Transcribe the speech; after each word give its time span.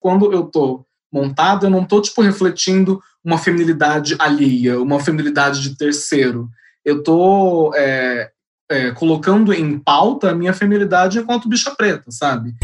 quando 0.00 0.32
eu 0.32 0.44
tô 0.44 0.84
montado, 1.12 1.66
eu 1.66 1.70
não 1.70 1.84
tô, 1.84 2.00
tipo, 2.00 2.22
refletindo 2.22 3.00
uma 3.22 3.38
feminilidade 3.38 4.16
alheia, 4.18 4.80
uma 4.80 4.98
feminilidade 4.98 5.60
de 5.60 5.76
terceiro. 5.76 6.48
Eu 6.84 7.02
tô 7.02 7.72
é, 7.76 8.30
é, 8.70 8.90
colocando 8.92 9.52
em 9.52 9.78
pauta 9.78 10.30
a 10.30 10.34
minha 10.34 10.54
feminilidade 10.54 11.18
enquanto 11.18 11.48
bicha 11.48 11.70
preta, 11.72 12.10
sabe? 12.10 12.54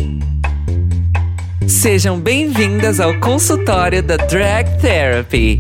Sejam 1.69 2.19
bem-vindas 2.19 3.01
ao 3.01 3.19
consultório 3.21 4.03
da 4.03 4.16
Drag 4.16 4.80
Therapy. 4.80 5.59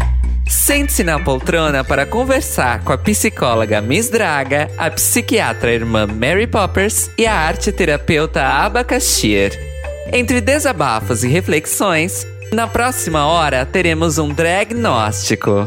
Sente-se 0.48 1.02
na 1.02 1.18
poltrona 1.18 1.82
para 1.82 2.06
conversar 2.06 2.82
com 2.84 2.92
a 2.92 2.98
psicóloga 2.98 3.80
Miss 3.80 4.08
Draga, 4.08 4.70
a 4.78 4.88
psiquiatra 4.88 5.74
irmã 5.74 6.06
Mary 6.06 6.46
Poppers 6.46 7.10
e 7.18 7.26
a 7.26 7.34
arte 7.34 7.72
terapeuta 7.72 8.42
Abacaxir. 8.46 9.75
Entre 10.12 10.40
desabafos 10.40 11.24
e 11.24 11.28
reflexões, 11.28 12.24
na 12.52 12.68
próxima 12.68 13.26
hora 13.26 13.66
teremos 13.66 14.18
um 14.18 14.28
dragnóstico. 14.28 15.66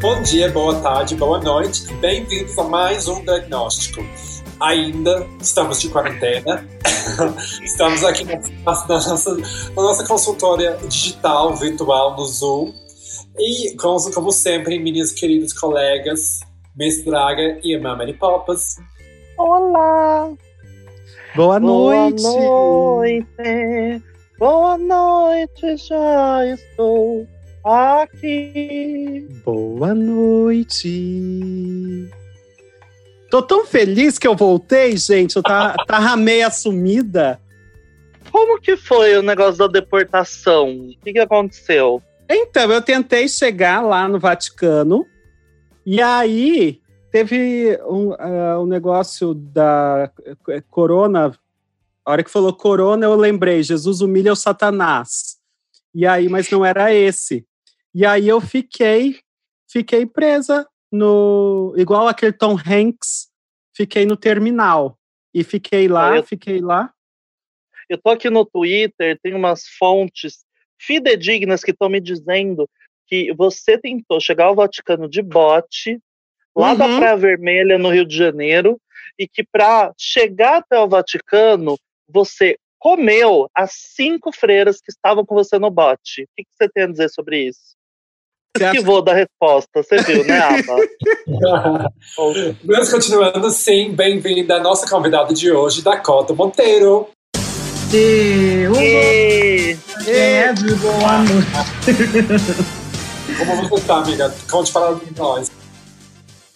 Bom 0.00 0.22
dia, 0.22 0.50
boa 0.50 0.74
tarde, 0.80 1.14
boa 1.16 1.38
noite. 1.40 1.92
Bem-vindos 1.94 2.58
a 2.58 2.64
mais 2.64 3.08
um 3.08 3.22
diagnóstico. 3.22 4.02
Ainda 4.58 5.26
estamos 5.40 5.80
de 5.80 5.90
quarentena. 5.90 6.66
estamos 7.62 8.02
aqui 8.04 8.24
na, 8.24 8.36
na, 8.36 8.74
nossa, 8.88 9.36
na 9.36 9.82
nossa 9.82 10.86
digital, 10.88 11.54
virtual, 11.54 12.16
no 12.16 12.24
Zoom. 12.24 12.72
E, 13.38 13.76
como, 13.76 14.10
como 14.12 14.32
sempre, 14.32 14.78
minhas 14.78 15.12
queridas 15.12 15.52
colegas, 15.52 16.40
Miss 16.74 17.04
Draga 17.04 17.60
e 17.62 17.76
a 17.76 17.80
Mamãe 17.80 18.14
Popas. 18.14 18.76
Olá! 19.38 20.32
Boa 21.36 21.60
noite! 21.60 22.22
Boa 22.24 23.04
noite! 23.04 24.02
Boa 24.36 24.76
noite, 24.76 25.76
já 25.76 26.44
estou 26.44 27.24
aqui. 27.62 29.28
Boa 29.44 29.94
noite! 29.94 30.88
Tô 33.30 33.40
tão 33.40 33.64
feliz 33.64 34.18
que 34.18 34.26
eu 34.26 34.34
voltei, 34.34 34.96
gente. 34.96 35.36
Eu 35.36 35.42
tava, 35.42 35.76
tava 35.86 36.16
meio 36.16 36.44
assumida. 36.48 37.40
Como 38.32 38.60
que 38.60 38.76
foi 38.76 39.16
o 39.16 39.22
negócio 39.22 39.58
da 39.58 39.68
deportação? 39.68 40.68
O 40.70 40.96
que, 41.04 41.12
que 41.12 41.18
aconteceu? 41.20 42.02
Então, 42.28 42.72
eu 42.72 42.82
tentei 42.82 43.28
chegar 43.28 43.82
lá 43.82 44.08
no 44.08 44.18
Vaticano. 44.18 45.06
E 45.86 46.02
aí, 46.02 46.80
teve 47.10 47.78
um, 47.82 48.10
uh, 48.10 48.62
um 48.62 48.66
negócio 48.66 49.34
da 49.34 50.10
corona. 50.70 51.38
A 52.04 52.10
hora 52.10 52.24
que 52.24 52.30
falou 52.30 52.52
corona, 52.52 53.04
eu 53.04 53.14
lembrei, 53.14 53.62
Jesus 53.62 54.00
humilha 54.00 54.32
o 54.32 54.36
Satanás. 54.36 55.38
E 55.94 56.06
aí, 56.06 56.28
mas 56.28 56.50
não 56.50 56.64
era 56.64 56.92
esse. 56.92 57.46
E 57.94 58.04
aí 58.06 58.28
eu 58.28 58.40
fiquei, 58.40 59.18
fiquei 59.70 60.06
presa 60.06 60.66
no. 60.90 61.74
Igual 61.76 62.08
aquele 62.08 62.32
Tom 62.32 62.56
Hanks, 62.56 63.28
fiquei 63.74 64.06
no 64.06 64.16
terminal. 64.16 64.98
E 65.34 65.44
fiquei 65.44 65.88
lá, 65.88 66.16
eu, 66.16 66.22
fiquei 66.22 66.60
lá. 66.60 66.92
Eu 67.88 67.98
tô 67.98 68.10
aqui 68.10 68.30
no 68.30 68.44
Twitter, 68.44 69.18
tem 69.22 69.34
umas 69.34 69.66
fontes 69.78 70.44
fidedignas 70.78 71.62
que 71.62 71.70
estão 71.70 71.88
me 71.88 72.00
dizendo 72.00 72.68
que 73.06 73.32
você 73.34 73.78
tentou 73.78 74.20
chegar 74.20 74.46
ao 74.46 74.54
Vaticano 74.54 75.08
de 75.08 75.22
bote, 75.22 76.00
lá 76.58 76.72
uhum. 76.72 76.76
da 76.76 76.96
Praia 76.96 77.16
Vermelha, 77.16 77.78
no 77.78 77.90
Rio 77.90 78.04
de 78.04 78.16
Janeiro, 78.16 78.78
e 79.18 79.28
que 79.28 79.44
para 79.44 79.92
chegar 79.96 80.58
até 80.58 80.78
o 80.78 80.88
Vaticano, 80.88 81.78
você 82.08 82.56
comeu 82.78 83.48
as 83.54 83.72
cinco 83.72 84.32
freiras 84.32 84.80
que 84.80 84.90
estavam 84.90 85.24
com 85.24 85.34
você 85.34 85.58
no 85.58 85.70
bote. 85.70 86.22
O 86.22 86.28
que, 86.36 86.44
que 86.44 86.50
você 86.56 86.68
tem 86.68 86.84
a 86.84 86.88
dizer 86.88 87.08
sobre 87.10 87.46
isso? 87.46 87.78
que 88.72 88.80
vou 88.80 89.00
dar 89.00 89.14
resposta, 89.14 89.70
você 89.84 90.02
viu, 90.02 90.24
né, 90.24 90.40
Aba? 90.40 90.76
Mas 92.64 92.90
continuando, 92.90 93.50
sim, 93.50 93.92
bem-vinda 93.92 94.56
a 94.56 94.60
nossa 94.60 94.88
convidada 94.88 95.32
de 95.32 95.52
hoje, 95.52 95.80
Dakota 95.80 96.34
Monteiro. 96.34 97.08
E, 97.94 98.66
e, 98.80 100.10
é 100.10 100.52
de 100.52 100.74
boa 100.74 101.18
noite. 101.18 101.46
Como 103.38 103.68
você 103.68 103.86
tá, 103.86 103.98
amiga? 103.98 104.34
Conte 104.50 104.72
para 104.72 104.98
nós. 105.16 105.57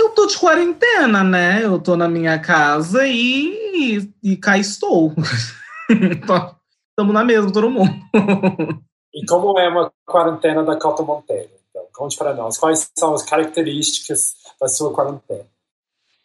Eu 0.03 0.11
tô 0.11 0.27
de 0.27 0.37
quarentena, 0.37 1.23
né? 1.23 1.65
Eu 1.65 1.79
tô 1.79 1.97
na 1.97 2.09
minha 2.09 2.37
casa 2.37 3.07
e, 3.07 4.13
e 4.21 4.37
cá 4.37 4.59
estou. 4.59 5.13
Estamos 5.89 7.15
na 7.15 7.25
mesma, 7.25 7.53
todo 7.53 7.71
mundo. 7.71 7.93
e 9.15 9.25
como 9.27 9.57
é 9.61 9.69
uma 9.69 9.93
quarentena 10.05 10.65
da 10.65 10.77
Cota 10.77 11.05
Monteiro? 11.05 11.51
Então, 11.71 11.85
conte 11.95 12.19
para 12.19 12.35
nós. 12.35 12.59
Quais 12.59 12.91
são 12.99 13.15
as 13.15 13.23
características 13.23 14.35
da 14.61 14.67
sua 14.67 14.93
quarentena? 14.93 15.47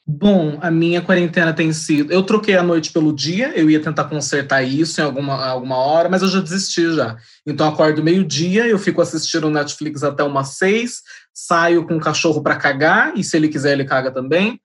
Bom, 0.09 0.57
a 0.61 0.71
minha 0.71 1.01
quarentena 1.01 1.51
tem 1.51 1.73
sido. 1.73 2.13
Eu 2.13 2.23
troquei 2.23 2.55
a 2.55 2.63
noite 2.63 2.93
pelo 2.93 3.13
dia, 3.13 3.51
eu 3.59 3.69
ia 3.69 3.81
tentar 3.81 4.05
consertar 4.05 4.63
isso 4.63 5.01
em 5.01 5.03
alguma, 5.03 5.45
alguma 5.45 5.75
hora, 5.75 6.07
mas 6.07 6.21
eu 6.21 6.29
já 6.29 6.39
desisti 6.39 6.93
já. 6.93 7.17
Então, 7.45 7.67
acordo 7.67 8.01
meio-dia, 8.01 8.65
eu 8.65 8.79
fico 8.79 9.01
assistindo 9.01 9.49
Netflix 9.49 10.03
até 10.03 10.23
umas 10.23 10.55
seis, 10.55 11.01
saio 11.33 11.85
com 11.85 11.97
o 11.97 11.99
cachorro 11.99 12.41
para 12.41 12.55
cagar, 12.55 13.17
e 13.17 13.23
se 13.23 13.35
ele 13.35 13.49
quiser, 13.49 13.73
ele 13.73 13.83
caga 13.83 14.09
também. 14.09 14.61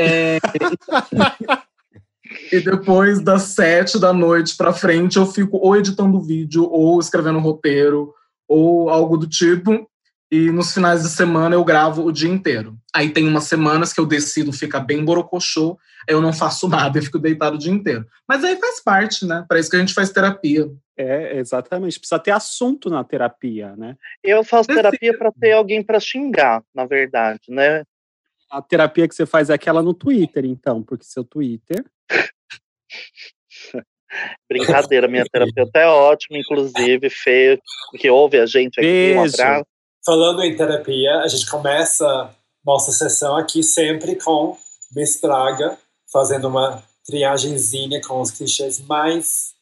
É... 0.00 0.38
e 2.50 2.60
depois 2.60 3.20
das 3.20 3.42
sete 3.42 3.98
da 3.98 4.14
noite 4.14 4.56
para 4.56 4.72
frente, 4.72 5.18
eu 5.18 5.26
fico 5.26 5.58
ou 5.58 5.76
editando 5.76 6.22
vídeo, 6.22 6.66
ou 6.70 6.98
escrevendo 6.98 7.38
roteiro, 7.38 8.14
ou 8.48 8.88
algo 8.88 9.18
do 9.18 9.28
tipo 9.28 9.86
e 10.30 10.50
nos 10.50 10.74
finais 10.74 11.02
de 11.02 11.08
semana 11.08 11.54
eu 11.54 11.64
gravo 11.64 12.04
o 12.04 12.12
dia 12.12 12.28
inteiro. 12.28 12.76
Aí 12.94 13.10
tem 13.10 13.26
umas 13.28 13.44
semanas 13.44 13.92
que 13.92 14.00
eu 14.00 14.06
decido 14.06 14.52
ficar 14.52 14.80
bem 14.80 15.04
borocochô, 15.04 15.78
eu 16.08 16.20
não 16.20 16.32
faço 16.32 16.68
nada, 16.68 16.98
eu 16.98 17.02
fico 17.02 17.18
deitado 17.18 17.56
o 17.56 17.58
dia 17.58 17.72
inteiro. 17.72 18.06
Mas 18.28 18.42
aí 18.44 18.56
faz 18.56 18.82
parte, 18.82 19.24
né? 19.24 19.44
Para 19.48 19.60
isso 19.60 19.70
que 19.70 19.76
a 19.76 19.78
gente 19.80 19.94
faz 19.94 20.10
terapia. 20.10 20.68
É, 20.96 21.36
exatamente. 21.38 21.98
Precisa 21.98 22.18
ter 22.18 22.30
assunto 22.30 22.88
na 22.90 23.04
terapia, 23.04 23.76
né? 23.76 23.96
Eu 24.22 24.42
faço 24.42 24.68
terapia 24.68 25.16
para 25.16 25.30
ter 25.30 25.52
alguém 25.52 25.82
para 25.82 26.00
xingar, 26.00 26.62
na 26.74 26.86
verdade, 26.86 27.42
né? 27.48 27.84
A 28.50 28.62
terapia 28.62 29.06
que 29.06 29.14
você 29.14 29.26
faz 29.26 29.50
é 29.50 29.54
aquela 29.54 29.82
no 29.82 29.92
Twitter, 29.92 30.44
então, 30.44 30.82
porque 30.82 31.04
seu 31.04 31.24
Twitter. 31.24 31.84
Brincadeira, 34.48 35.08
minha 35.08 35.24
terapeuta 35.24 35.78
é 35.78 35.86
ótima, 35.86 36.38
inclusive, 36.38 37.10
feio, 37.10 37.60
que 37.98 38.08
ouve 38.08 38.38
a 38.38 38.46
gente 38.46 38.78
aqui. 38.78 38.86
Beijo. 38.86 39.20
Um 39.20 39.24
abraço. 39.24 39.75
Falando 40.06 40.40
em 40.44 40.54
terapia, 40.54 41.18
a 41.18 41.26
gente 41.26 41.50
começa 41.50 42.32
nossa 42.64 42.92
sessão 42.92 43.36
aqui 43.36 43.60
sempre 43.60 44.14
com 44.14 44.56
Mestraga, 44.94 45.76
fazendo 46.12 46.46
uma 46.46 46.80
triagemzinha 47.04 48.00
com 48.06 48.20
os 48.20 48.30
clichês 48.30 48.78
mais 48.86 49.52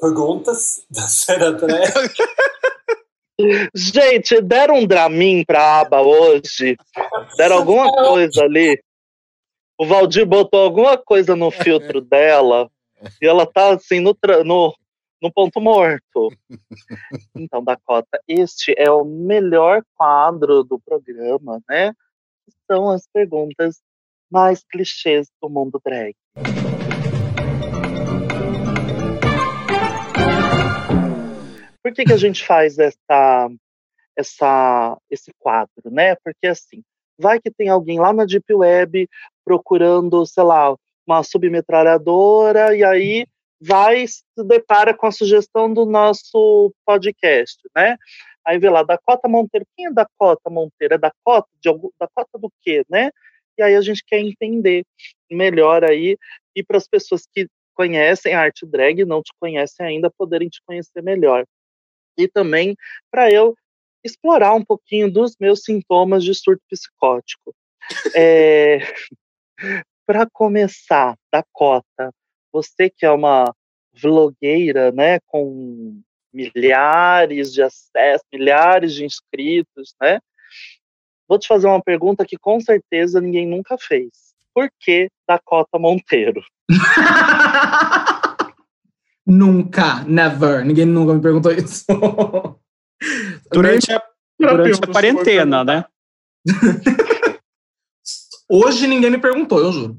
perguntas 0.00 0.82
da 0.90 1.02
cena 1.02 1.52
drag. 1.52 1.92
Gente, 3.74 4.40
deram 4.40 4.76
um 4.76 4.86
Dramin 4.86 5.44
pra 5.44 5.80
aba 5.80 6.00
hoje? 6.00 6.76
Deram 7.36 7.56
alguma 7.56 7.90
coisa 7.90 8.42
ali? 8.42 8.82
O 9.78 9.86
Valdir 9.86 10.26
botou 10.26 10.60
alguma 10.60 10.96
coisa 10.96 11.36
no 11.36 11.50
filtro 11.50 12.02
dela 12.02 12.70
e 13.20 13.26
ela 13.26 13.46
tá 13.46 13.74
assim 13.74 13.98
no, 13.98 14.14
no, 14.44 14.74
no 15.20 15.32
ponto 15.32 15.60
morto. 15.60 16.30
Então, 17.34 17.62
Dakota, 17.62 18.20
este 18.26 18.74
é 18.76 18.90
o 18.90 19.04
melhor 19.04 19.82
quadro 19.96 20.62
do 20.64 20.78
programa, 20.78 21.60
né? 21.68 21.92
São 22.66 22.90
as 22.90 23.06
perguntas 23.06 23.80
mais 24.30 24.64
clichês 24.64 25.28
do 25.40 25.48
mundo 25.48 25.80
drag. 25.84 26.14
Por 31.82 31.92
que, 31.92 32.04
que 32.04 32.12
a 32.12 32.16
gente 32.16 32.44
faz 32.44 32.78
essa, 32.78 33.50
essa, 34.16 34.98
esse 35.10 35.32
quadro, 35.38 35.90
né? 35.90 36.14
Porque 36.16 36.46
assim, 36.46 36.82
vai 37.18 37.40
que 37.40 37.50
tem 37.50 37.68
alguém 37.68 37.98
lá 37.98 38.12
na 38.12 38.24
Deep 38.24 38.52
Web 38.52 39.08
procurando, 39.44 40.26
sei 40.26 40.44
lá, 40.44 40.74
uma 41.06 41.22
submetralhadora, 41.22 42.76
e 42.76 42.84
aí 42.84 43.26
vai 43.60 44.06
se 44.06 44.22
depara 44.46 44.94
com 44.96 45.06
a 45.06 45.12
sugestão 45.12 45.72
do 45.72 45.84
nosso 45.84 46.72
podcast, 46.84 47.58
né? 47.76 47.96
Aí 48.46 48.58
vê 48.58 48.70
lá, 48.70 48.82
Dakota 48.82 49.28
Monteiro, 49.28 49.66
quem 49.76 49.86
é 49.86 49.92
Dakota 49.92 50.48
Monteiro? 50.48 50.94
É 50.94 50.98
Dakota? 50.98 51.48
De 51.60 51.68
algum, 51.68 51.90
Dakota 52.00 52.38
do 52.38 52.50
quê, 52.62 52.84
né? 52.88 53.10
E 53.58 53.62
aí 53.62 53.76
a 53.76 53.80
gente 53.80 54.02
quer 54.04 54.18
entender 54.18 54.84
melhor 55.30 55.84
aí, 55.84 56.16
e 56.56 56.64
para 56.64 56.78
as 56.78 56.88
pessoas 56.88 57.26
que 57.26 57.46
conhecem 57.74 58.34
a 58.34 58.40
arte 58.40 58.66
drag 58.66 59.00
e 59.00 59.04
não 59.04 59.22
te 59.22 59.32
conhecem 59.38 59.86
ainda, 59.86 60.10
poderem 60.10 60.48
te 60.48 60.60
conhecer 60.66 61.02
melhor. 61.02 61.44
E 62.16 62.26
também 62.26 62.74
para 63.10 63.30
eu 63.30 63.54
explorar 64.02 64.54
um 64.54 64.64
pouquinho 64.64 65.12
dos 65.12 65.36
meus 65.38 65.62
sintomas 65.62 66.24
de 66.24 66.34
surto 66.34 66.62
psicótico. 66.70 67.54
É... 68.14 68.78
para 70.06 70.28
começar, 70.30 71.16
Dakota, 71.32 72.10
você 72.52 72.90
que 72.90 73.04
é 73.04 73.10
uma 73.10 73.54
vlogueira, 73.92 74.92
né, 74.92 75.18
com 75.26 76.00
milhares 76.32 77.52
de 77.52 77.62
acessos, 77.62 78.26
milhares 78.32 78.94
de 78.94 79.04
inscritos, 79.04 79.94
né? 80.00 80.20
Vou 81.28 81.38
te 81.38 81.46
fazer 81.46 81.66
uma 81.66 81.82
pergunta 81.82 82.24
que 82.24 82.36
com 82.36 82.60
certeza 82.60 83.20
ninguém 83.20 83.46
nunca 83.46 83.76
fez. 83.78 84.10
Por 84.54 84.70
que 84.80 85.10
Dakota 85.28 85.78
Monteiro? 85.78 86.42
nunca, 89.26 90.02
never. 90.04 90.64
Ninguém 90.64 90.86
nunca 90.86 91.14
me 91.14 91.20
perguntou 91.20 91.52
isso. 91.52 91.84
durante 93.52 93.92
a, 93.92 94.02
durante 94.38 94.80
a 94.82 94.86
quarentena, 94.92 95.64
né? 95.64 95.84
Hoje 98.50 98.88
ninguém 98.88 99.10
me 99.10 99.18
perguntou, 99.18 99.60
eu 99.60 99.72
juro. 99.72 99.98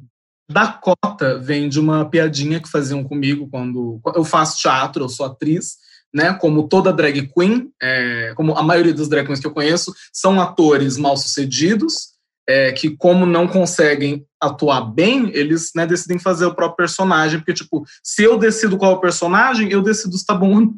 Dakota 0.52 1.40
vem 1.40 1.70
de 1.70 1.80
uma 1.80 2.06
piadinha 2.06 2.60
que 2.60 2.70
faziam 2.70 3.04
comigo 3.04 3.48
quando 3.50 4.00
eu 4.16 4.24
faço 4.24 4.58
teatro, 4.58 5.04
eu 5.04 5.10
sou 5.10 5.26
atriz, 5.26 5.78
né? 6.14 6.34
Como 6.34 6.68
toda 6.68 6.94
drag 6.94 7.28
queen, 7.34 7.72
é, 7.82 8.34
como 8.36 8.56
a 8.56 8.64
maioria 8.64 8.94
dos 8.94 9.08
drag 9.08 9.26
queens 9.26 9.40
que 9.40 9.48
eu 9.48 9.54
conheço, 9.54 9.94
são 10.14 10.40
atores 10.40 10.98
mal 10.98 11.16
sucedidos, 11.16 12.12
é, 12.48 12.72
que 12.72 12.96
como 12.98 13.26
não 13.26 13.48
conseguem 13.48 14.26
atuar 14.40 14.82
bem, 14.82 15.30
eles 15.34 15.72
né, 15.76 15.86
decidem 15.86 16.20
fazer 16.20 16.46
o 16.46 16.56
próprio 16.56 16.78
personagem, 16.78 17.40
porque 17.40 17.54
tipo, 17.54 17.86
se 18.04 18.24
eu 18.24 18.38
decido 18.38 18.78
qual 18.78 18.94
é 18.94 18.96
o 18.96 19.02
personagem, 19.02 19.72
eu 19.72 19.82
decido 19.82 20.18
se 20.18 20.26
tá 20.26 20.34
bom 20.34 20.56
ou 20.56 20.62
não. 20.62 20.76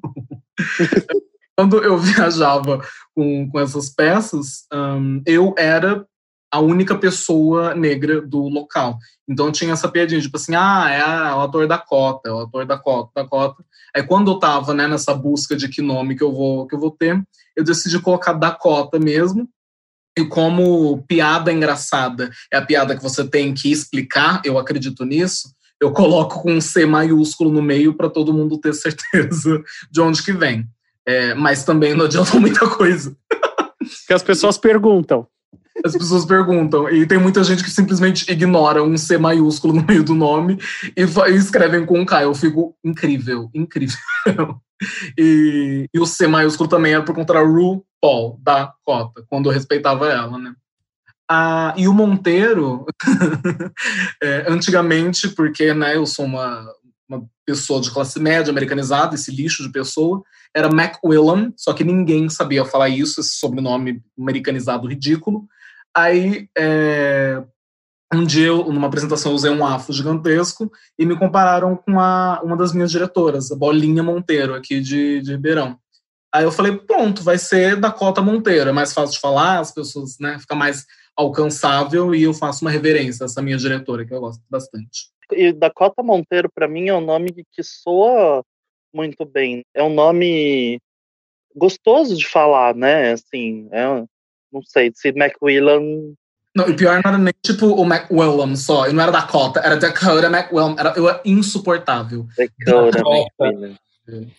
Quando 1.57 1.77
eu 1.83 1.97
viajava 1.99 2.81
com, 3.15 3.49
com 3.49 3.59
essas 3.59 3.89
peças, 3.89 4.65
um, 4.73 5.21
eu 5.25 5.53
era 5.57 6.05
a 6.53 6.59
única 6.59 6.95
pessoa 6.95 7.73
negra 7.73 8.21
do 8.21 8.47
local. 8.47 8.99
Então 9.27 9.51
tinha 9.51 9.73
essa 9.73 9.89
piadinha, 9.89 10.21
tipo 10.21 10.37
assim, 10.37 10.53
ah, 10.53 10.87
é, 10.87 11.01
a, 11.01 11.35
o 11.35 11.41
ator 11.41 11.67
da 11.67 11.79
cota, 11.79 12.29
é 12.29 12.31
o 12.31 12.41
ator 12.41 12.63
da 12.63 12.77
cota, 12.77 13.09
da 13.15 13.27
cota. 13.27 13.65
Aí 13.95 14.03
quando 14.03 14.29
eu 14.29 14.37
tava, 14.37 14.71
né, 14.71 14.87
nessa 14.87 15.15
busca 15.15 15.55
de 15.55 15.67
que 15.67 15.81
nome 15.81 16.15
que 16.15 16.23
eu 16.23 16.31
vou, 16.31 16.67
que 16.67 16.75
eu 16.75 16.79
vou 16.79 16.91
ter, 16.91 17.19
eu 17.55 17.63
decidi 17.63 17.99
colocar 17.99 18.33
Dakota 18.33 18.99
mesmo. 18.99 19.49
E 20.15 20.23
como 20.25 21.03
piada 21.07 21.51
engraçada 21.51 22.29
é 22.51 22.57
a 22.57 22.61
piada 22.63 22.95
que 22.95 23.01
você 23.01 23.27
tem 23.27 23.51
que 23.51 23.71
explicar, 23.71 24.39
eu 24.45 24.59
acredito 24.59 25.03
nisso, 25.05 25.51
eu 25.81 25.91
coloco 25.91 26.43
com 26.43 26.53
um 26.53 26.61
C 26.61 26.85
maiúsculo 26.85 27.49
no 27.49 27.63
meio 27.63 27.95
para 27.95 28.11
todo 28.11 28.31
mundo 28.31 28.59
ter 28.59 28.75
certeza 28.75 29.59
de 29.91 30.01
onde 30.01 30.21
que 30.21 30.31
vem. 30.31 30.67
É, 31.03 31.33
mas 31.33 31.63
também 31.63 31.95
não 31.95 32.05
adianta 32.05 32.37
muita 32.39 32.69
coisa. 32.69 33.17
Que 34.05 34.13
as 34.13 34.21
pessoas 34.21 34.55
perguntam. 34.55 35.27
As 35.83 35.93
pessoas 35.93 36.25
perguntam. 36.25 36.89
E 36.89 37.05
tem 37.05 37.17
muita 37.17 37.43
gente 37.43 37.63
que 37.63 37.69
simplesmente 37.69 38.31
ignora 38.31 38.83
um 38.83 38.97
C 38.97 39.17
maiúsculo 39.17 39.73
no 39.75 39.85
meio 39.85 40.03
do 40.03 40.15
nome 40.15 40.57
e, 40.95 41.01
e 41.01 41.35
escrevem 41.35 41.85
com 41.85 41.99
um 41.99 42.05
K. 42.05 42.23
Eu 42.23 42.33
fico 42.33 42.75
incrível, 42.83 43.49
incrível. 43.53 43.97
E, 45.17 45.87
e, 45.93 45.99
o 45.99 46.05
C 46.05 46.27
maiúsculo 46.27 46.67
também 46.67 46.93
era 46.93 47.03
por 47.03 47.15
conta 47.15 47.33
da 47.33 47.41
RuPaul, 47.41 48.37
da 48.43 48.73
cota, 48.83 49.23
quando 49.29 49.47
eu 49.47 49.53
respeitava 49.53 50.09
ela, 50.09 50.37
né? 50.37 50.53
Ah, 51.29 51.73
e 51.77 51.87
o 51.87 51.93
Monteiro, 51.93 52.85
é, 54.21 54.45
antigamente, 54.51 55.29
porque 55.29 55.73
né, 55.73 55.95
eu 55.95 56.05
sou 56.05 56.25
uma, 56.25 56.67
uma 57.07 57.23
pessoa 57.45 57.79
de 57.79 57.91
classe 57.91 58.19
média 58.19 58.51
americanizada, 58.51 59.15
esse 59.15 59.31
lixo 59.31 59.63
de 59.63 59.71
pessoa, 59.71 60.21
era 60.53 60.67
McWillan, 60.67 61.53
só 61.55 61.73
que 61.73 61.83
ninguém 61.83 62.29
sabia 62.29 62.65
falar 62.65 62.89
isso, 62.89 63.21
esse 63.21 63.37
sobrenome 63.37 64.01
americanizado 64.19 64.87
ridículo. 64.87 65.47
Aí, 65.95 66.47
é, 66.57 67.43
um 68.13 68.23
dia, 68.25 68.47
eu, 68.47 68.71
numa 68.71 68.87
apresentação, 68.87 69.31
eu 69.31 69.35
usei 69.35 69.51
um 69.51 69.65
afro 69.65 69.93
gigantesco 69.93 70.71
e 70.97 71.05
me 71.05 71.17
compararam 71.17 71.75
com 71.75 71.99
a, 71.99 72.41
uma 72.43 72.55
das 72.55 72.73
minhas 72.73 72.91
diretoras, 72.91 73.51
a 73.51 73.55
Bolinha 73.55 74.03
Monteiro, 74.03 74.53
aqui 74.53 74.79
de, 74.79 75.21
de 75.21 75.31
Ribeirão. 75.31 75.77
Aí 76.33 76.43
eu 76.43 76.51
falei, 76.51 76.75
pronto, 76.75 77.23
vai 77.23 77.37
ser 77.37 77.79
Dakota 77.79 78.21
Monteiro, 78.21 78.69
é 78.69 78.73
mais 78.73 78.93
fácil 78.93 79.13
de 79.13 79.19
falar, 79.19 79.59
as 79.59 79.71
pessoas, 79.71 80.17
né, 80.19 80.39
fica 80.39 80.55
mais 80.55 80.85
alcançável 81.15 82.13
e 82.15 82.23
eu 82.23 82.33
faço 82.33 82.65
uma 82.65 82.71
reverência 82.71 83.23
a 83.23 83.25
essa 83.25 83.41
minha 83.41 83.57
diretora, 83.57 84.05
que 84.05 84.13
eu 84.13 84.19
gosto 84.19 84.41
bastante. 84.49 85.11
E 85.31 85.53
Dakota 85.53 86.01
Monteiro, 86.01 86.49
para 86.53 86.67
mim, 86.67 86.89
é 86.89 86.93
um 86.93 87.01
nome 87.01 87.31
que 87.51 87.63
soa 87.63 88.43
muito 88.93 89.25
bem. 89.25 89.63
É 89.73 89.83
um 89.83 89.93
nome 89.93 90.79
gostoso 91.55 92.15
de 92.15 92.27
falar, 92.27 92.75
né? 92.75 93.11
Assim, 93.11 93.67
é, 93.71 94.03
não 94.53 94.61
sei, 94.63 94.91
se 94.93 95.09
McWillan. 95.09 95.81
Não, 96.55 96.69
e 96.69 96.75
pior 96.75 97.01
não 97.03 97.11
era 97.11 97.17
nem 97.17 97.33
tipo 97.41 97.65
o 97.65 97.83
McWillan 97.83 98.55
só, 98.55 98.87
e 98.87 98.93
não 98.93 99.01
era 99.01 99.11
Dakota, 99.11 99.59
era 99.59 99.75
Dakota 99.75 100.27
McWillan, 100.27 100.75
era, 100.77 100.93
eu 100.95 101.09
era 101.09 101.21
insuportável. 101.25 102.27
Dakota 102.37 102.99
McWillan. 102.99 103.75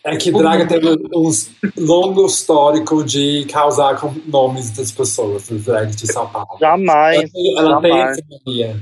É 0.05 0.17
que 0.17 0.31
Draga 0.31 0.67
teve 0.67 0.87
um 0.91 1.31
longo 1.79 2.27
histórico 2.27 3.03
de 3.03 3.47
causar 3.51 3.99
com 3.99 4.15
nomes 4.27 4.71
das 4.71 4.93
pessoas 4.93 5.49
do 5.49 5.59
drag 5.59 5.97
de 5.97 6.07
São 6.07 6.29
Paulo. 6.29 6.59
Jamais. 6.61 7.31
Ela, 7.57 7.71
jamais. 7.71 7.83
tem 7.83 8.03
essa 8.03 8.23
mania 8.45 8.81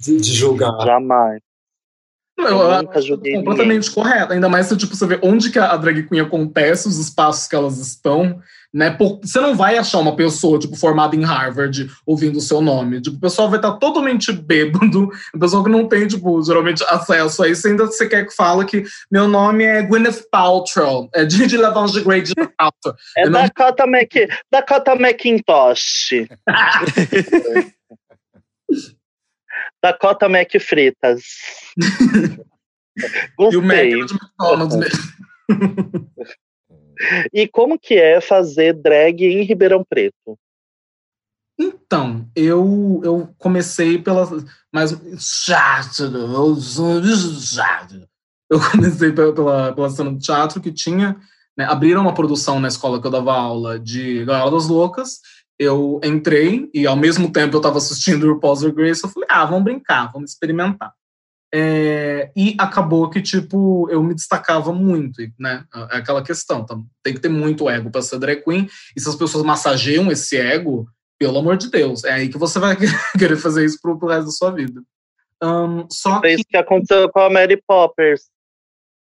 de, 0.00 0.16
de 0.16 0.32
julgar. 0.32 0.74
Jamais. 0.86 1.38
Eu, 2.38 2.46
Eu 2.46 2.82
nunca 2.82 3.02
julguei 3.02 3.34
completamente 3.34 3.90
correto. 3.90 4.32
Ainda 4.32 4.48
mais 4.48 4.66
se 4.66 4.76
tipo, 4.76 4.96
você 4.96 5.06
vê 5.06 5.20
onde 5.22 5.50
que 5.50 5.58
a 5.58 5.76
drag 5.76 6.08
queen 6.08 6.22
acontece, 6.22 6.88
os 6.88 6.98
espaços 6.98 7.46
que 7.46 7.54
elas 7.54 7.78
estão, 7.78 8.40
né? 8.72 8.90
Por- 8.90 9.20
você 9.22 9.38
não 9.40 9.54
vai 9.54 9.76
achar 9.76 9.98
uma 9.98 10.16
pessoa, 10.16 10.58
tipo, 10.58 10.74
formada 10.76 11.14
em 11.14 11.24
Harvard 11.24 11.90
ouvindo 12.06 12.38
o 12.38 12.40
seu 12.40 12.60
nome. 12.60 13.00
Tipo, 13.00 13.16
o 13.16 13.20
pessoal 13.20 13.48
vai 13.50 13.58
estar 13.58 13.72
totalmente 13.72 14.32
bêbado, 14.32 15.10
o 15.34 15.38
pessoal 15.38 15.62
que 15.62 15.70
não 15.70 15.86
tem, 15.88 16.06
tipo, 16.06 16.42
geralmente 16.42 16.82
acesso 16.84 17.42
a 17.42 17.48
isso. 17.48 17.66
Ainda 17.68 17.86
você 17.86 18.08
quer 18.08 18.26
que 18.26 18.34
fala 18.34 18.64
que 18.64 18.84
meu 19.10 19.28
nome 19.28 19.64
é 19.64 19.82
Gwyneth 19.82 20.22
Paltrow, 20.30 21.08
é 21.14 21.28
Gigi 21.28 21.56
Lavange 21.56 22.00
Grey 22.02 22.22
de 22.22 22.34
Paltrow. 22.56 22.94
É 23.16 23.24
não- 23.26 23.32
Dakota, 23.42 23.86
Mac... 23.86 24.10
Dakota 24.50 24.94
Macintosh. 24.96 26.26
Dakota 29.82 30.28
Mac 30.28 30.50
Fritas. 30.60 31.22
E 33.50 33.56
o 33.56 33.62
Mac 33.62 33.78
era 33.78 34.04
de 34.04 34.12
McDonald's 34.12 34.76
mesmo. 34.76 35.00
E 37.32 37.48
como 37.48 37.78
que 37.78 37.94
é 37.94 38.20
fazer 38.20 38.74
drag 38.74 39.24
em 39.24 39.42
Ribeirão 39.42 39.84
Preto? 39.84 40.38
Então, 41.58 42.26
eu, 42.34 43.00
eu 43.04 43.28
comecei 43.38 43.98
pela. 43.98 44.28
Mas. 44.72 44.92
Eu 48.50 48.60
comecei 48.70 49.12
pela, 49.12 49.32
pela, 49.34 49.72
pela 49.72 49.90
cena 49.90 50.10
do 50.10 50.18
teatro 50.18 50.60
que 50.60 50.72
tinha. 50.72 51.16
Né, 51.56 51.66
abriram 51.66 52.00
uma 52.00 52.14
produção 52.14 52.58
na 52.58 52.68
escola 52.68 53.00
que 53.00 53.06
eu 53.06 53.10
dava 53.10 53.32
aula 53.34 53.78
de 53.78 54.24
Gaiola 54.24 54.50
das 54.50 54.68
Loucas. 54.68 55.20
Eu 55.58 56.00
entrei 56.02 56.68
e, 56.74 56.86
ao 56.86 56.96
mesmo 56.96 57.30
tempo, 57.30 57.54
eu 57.54 57.58
estava 57.58 57.78
assistindo 57.78 58.24
o 58.24 58.32
RuPaul's 58.32 58.60
Drag 58.60 58.88
Race. 58.88 59.04
Eu 59.04 59.10
falei, 59.10 59.28
ah, 59.30 59.44
vamos 59.44 59.64
brincar, 59.64 60.10
vamos 60.12 60.32
experimentar. 60.32 60.92
É, 61.54 62.30
e 62.34 62.56
acabou 62.58 63.10
que, 63.10 63.20
tipo, 63.20 63.86
eu 63.90 64.02
me 64.02 64.14
destacava 64.14 64.72
muito, 64.72 65.20
né? 65.38 65.64
É 65.90 65.98
aquela 65.98 66.22
questão, 66.22 66.64
tá? 66.64 66.78
tem 67.02 67.12
que 67.12 67.20
ter 67.20 67.28
muito 67.28 67.68
ego 67.68 67.90
para 67.90 68.00
ser 68.00 68.18
drag 68.18 68.42
queen. 68.42 68.68
E 68.96 69.00
se 69.00 69.08
as 69.08 69.16
pessoas 69.16 69.44
massageiam 69.44 70.10
esse 70.10 70.38
ego, 70.38 70.88
pelo 71.18 71.38
amor 71.38 71.58
de 71.58 71.70
Deus, 71.70 72.04
é 72.04 72.12
aí 72.12 72.28
que 72.28 72.38
você 72.38 72.58
vai 72.58 72.74
querer 73.18 73.36
fazer 73.36 73.64
isso 73.66 73.78
pro, 73.82 73.98
pro 73.98 74.08
resto 74.08 74.26
da 74.26 74.32
sua 74.32 74.50
vida. 74.50 74.82
Ahn, 75.42 75.86
só 75.90 76.20
Foi 76.20 76.30
que. 76.30 76.34
isso 76.36 76.44
que 76.48 76.56
aconteceu 76.56 77.10
com 77.10 77.20
a 77.20 77.28
Mary 77.28 77.60
Poppers. 77.66 78.30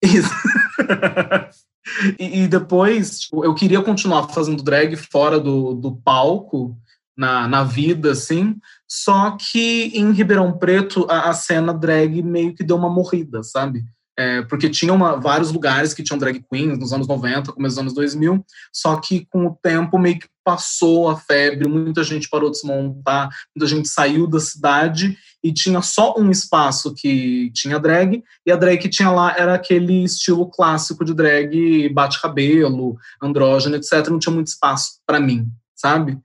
Isso. 0.01 0.31
e, 2.21 2.45
e 2.45 2.49
depois, 2.49 3.21
tipo, 3.21 3.45
eu 3.45 3.53
queria 3.55 3.83
continuar 3.83 4.29
fazendo 4.29 4.63
drag 4.63 4.95
fora 4.95 5.41
do, 5.41 5.75
do 5.75 5.97
palco, 5.97 6.79
na, 7.19 7.49
na 7.49 7.65
vida, 7.65 8.13
assim. 8.13 8.57
Só 8.89 9.33
que 9.33 9.93
em 9.95 10.13
Ribeirão 10.13 10.57
Preto, 10.57 11.07
a, 11.11 11.29
a 11.29 11.35
cena 11.35 11.75
drag 11.75 12.23
meio 12.23 12.55
que 12.55 12.65
deu 12.65 12.77
uma 12.77 12.89
morrida, 12.89 13.43
sabe? 13.43 13.85
É, 14.19 14.43
porque 14.43 14.69
tinha 14.69 14.93
uma, 14.93 15.15
vários 15.15 15.53
lugares 15.53 15.95
que 15.95 16.03
tinham 16.03 16.19
drag 16.19 16.43
queens 16.51 16.77
nos 16.77 16.93
anos 16.93 17.07
90, 17.07 17.53
começo 17.53 17.77
dos 17.77 17.83
anos 17.83 17.95
2000, 17.95 18.45
só 18.73 18.97
que 18.97 19.25
com 19.31 19.47
o 19.47 19.57
tempo 19.63 19.97
meio 19.97 20.19
que 20.19 20.27
passou 20.43 21.09
a 21.09 21.17
febre, 21.17 21.69
muita 21.69 22.03
gente 22.03 22.29
parou 22.29 22.51
de 22.51 22.59
se 22.59 22.67
montar, 22.67 23.29
muita 23.55 23.73
gente 23.73 23.87
saiu 23.87 24.27
da 24.27 24.41
cidade 24.41 25.17
e 25.41 25.53
tinha 25.53 25.81
só 25.83 26.19
um 26.19 26.33
espaço 26.33 26.93
que 26.97 27.53
tinha 27.55 27.79
drag, 27.79 28.25
e 28.45 28.51
a 28.51 28.57
drag 28.57 28.79
que 28.79 28.89
tinha 28.89 29.11
lá 29.11 29.37
era 29.39 29.55
aquele 29.55 30.03
estilo 30.03 30.51
clássico 30.51 31.05
de 31.05 31.15
drag, 31.15 31.89
bate-cabelo, 31.91 32.97
andrógeno, 33.23 33.77
etc. 33.77 34.09
Não 34.09 34.19
tinha 34.19 34.35
muito 34.35 34.49
espaço 34.49 34.99
para 35.07 35.21
mim, 35.21 35.47
sabe? 35.77 36.19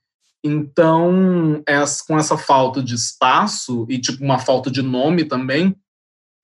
Então, 0.43 1.63
com 2.07 2.17
essa 2.17 2.37
falta 2.37 2.83
de 2.83 2.95
espaço 2.95 3.85
e 3.89 3.97
tipo 3.97 4.23
uma 4.23 4.39
falta 4.39 4.69
de 4.69 4.81
nome 4.81 5.23
também, 5.23 5.75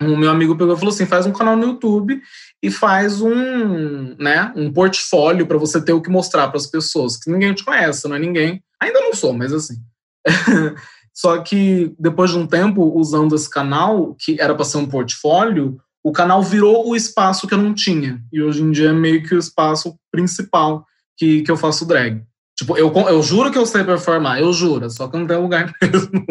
o 0.02 0.16
meu 0.16 0.32
amigo 0.32 0.56
pegou 0.56 0.74
e 0.74 0.78
falou 0.78 0.94
assim: 0.94 1.06
faz 1.06 1.26
um 1.26 1.34
canal 1.34 1.58
no 1.58 1.66
YouTube 1.66 2.22
e 2.64 2.72
faz 2.72 3.22
um, 3.22 4.16
né, 4.18 4.54
um 4.56 4.72
portfólio 4.72 5.46
para 5.46 5.58
você 5.58 5.82
ter 5.82 5.92
o 5.92 6.02
que 6.02 6.10
mostrar 6.10 6.48
para 6.48 6.58
as 6.58 6.68
pessoas, 6.68 7.18
que 7.18 7.30
ninguém 7.30 7.54
te 7.54 7.66
conhece, 7.66 8.08
não 8.08 8.16
é 8.16 8.20
ninguém. 8.20 8.64
Ainda 8.82 9.02
não 9.02 9.14
sou, 9.14 9.34
mas 9.34 9.52
assim. 9.52 9.76
Só 11.14 11.40
que 11.40 11.94
depois 12.00 12.32
de 12.32 12.38
um 12.38 12.48
tempo 12.48 12.82
usando 12.98 13.36
esse 13.36 13.50
canal, 13.50 14.16
que 14.18 14.40
era 14.40 14.56
para 14.56 14.64
ser 14.64 14.78
um 14.78 14.86
portfólio, 14.86 15.78
o 16.02 16.14
canal 16.14 16.42
virou 16.42 16.88
o 16.88 16.96
espaço 16.96 17.46
que 17.46 17.54
eu 17.54 17.58
não 17.58 17.74
tinha. 17.74 18.24
E 18.32 18.42
hoje 18.42 18.62
em 18.62 18.72
dia 18.72 18.92
é 18.92 18.94
meio 18.94 19.22
que 19.24 19.36
o 19.36 19.40
espaço 19.40 20.00
principal 20.10 20.86
que, 21.18 21.42
que 21.42 21.52
eu 21.52 21.58
faço 21.58 21.86
drag. 21.86 22.24
Tipo, 22.60 22.78
eu, 22.78 22.92
eu 22.94 23.24
juro 23.24 23.50
que 23.50 23.58
eu 23.58 23.66
sei 23.66 23.86
performar, 23.86 24.42
eu 24.42 24.52
juro, 24.52 24.90
só 24.90 25.08
que 25.08 25.16
não 25.16 25.26
tem 25.26 25.38
lugar 25.38 25.72
mesmo. 25.82 26.26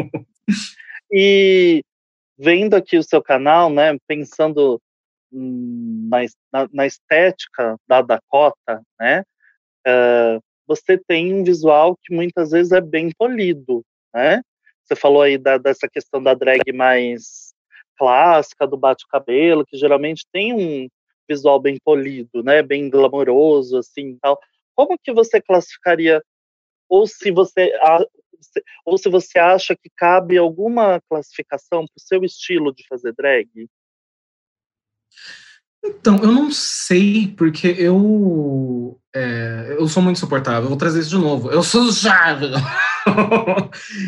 E 1.10 1.82
vendo 2.38 2.74
aqui 2.74 2.98
o 2.98 3.02
seu 3.02 3.22
canal, 3.22 3.70
né, 3.70 3.96
pensando 4.06 4.78
na, 5.32 6.18
na, 6.52 6.68
na 6.70 6.86
estética 6.86 7.76
da 7.88 8.02
Dakota, 8.02 8.82
né, 9.00 9.22
uh, 9.86 10.38
você 10.66 10.98
tem 10.98 11.32
um 11.32 11.42
visual 11.42 11.96
que 12.04 12.14
muitas 12.14 12.50
vezes 12.50 12.72
é 12.72 12.80
bem 12.82 13.10
polido, 13.16 13.82
né? 14.14 14.42
Você 14.84 14.94
falou 14.94 15.22
aí 15.22 15.38
da, 15.38 15.56
dessa 15.56 15.88
questão 15.88 16.22
da 16.22 16.34
drag 16.34 16.60
mais 16.74 17.54
clássica, 17.96 18.66
do 18.66 18.76
bate-cabelo, 18.76 19.64
que 19.64 19.78
geralmente 19.78 20.26
tem 20.30 20.52
um 20.52 20.88
visual 21.26 21.58
bem 21.58 21.78
polido, 21.82 22.42
né? 22.42 22.62
Bem 22.62 22.90
glamouroso, 22.90 23.78
assim, 23.78 24.18
tal. 24.20 24.38
Como 24.78 24.96
que 24.96 25.12
você 25.12 25.42
classificaria, 25.42 26.22
ou 26.88 27.04
se 27.04 27.32
você, 27.32 27.72
ou 28.86 28.96
se 28.96 29.10
você 29.10 29.36
acha 29.36 29.74
que 29.74 29.90
cabe 29.96 30.38
alguma 30.38 31.00
classificação 31.10 31.80
para 31.80 31.96
o 31.96 32.00
seu 32.00 32.22
estilo 32.22 32.72
de 32.72 32.86
fazer 32.86 33.12
drag? 33.12 33.68
Então, 35.84 36.22
eu 36.22 36.30
não 36.30 36.52
sei, 36.52 37.26
porque 37.36 37.74
eu 37.76 39.00
é, 39.12 39.74
eu 39.76 39.88
sou 39.88 40.00
muito 40.00 40.20
suportável, 40.20 40.68
vou 40.68 40.78
trazer 40.78 41.00
isso 41.00 41.10
de 41.10 41.18
novo. 41.18 41.50
Eu 41.50 41.64
sou 41.64 41.90
chave! 41.90 42.46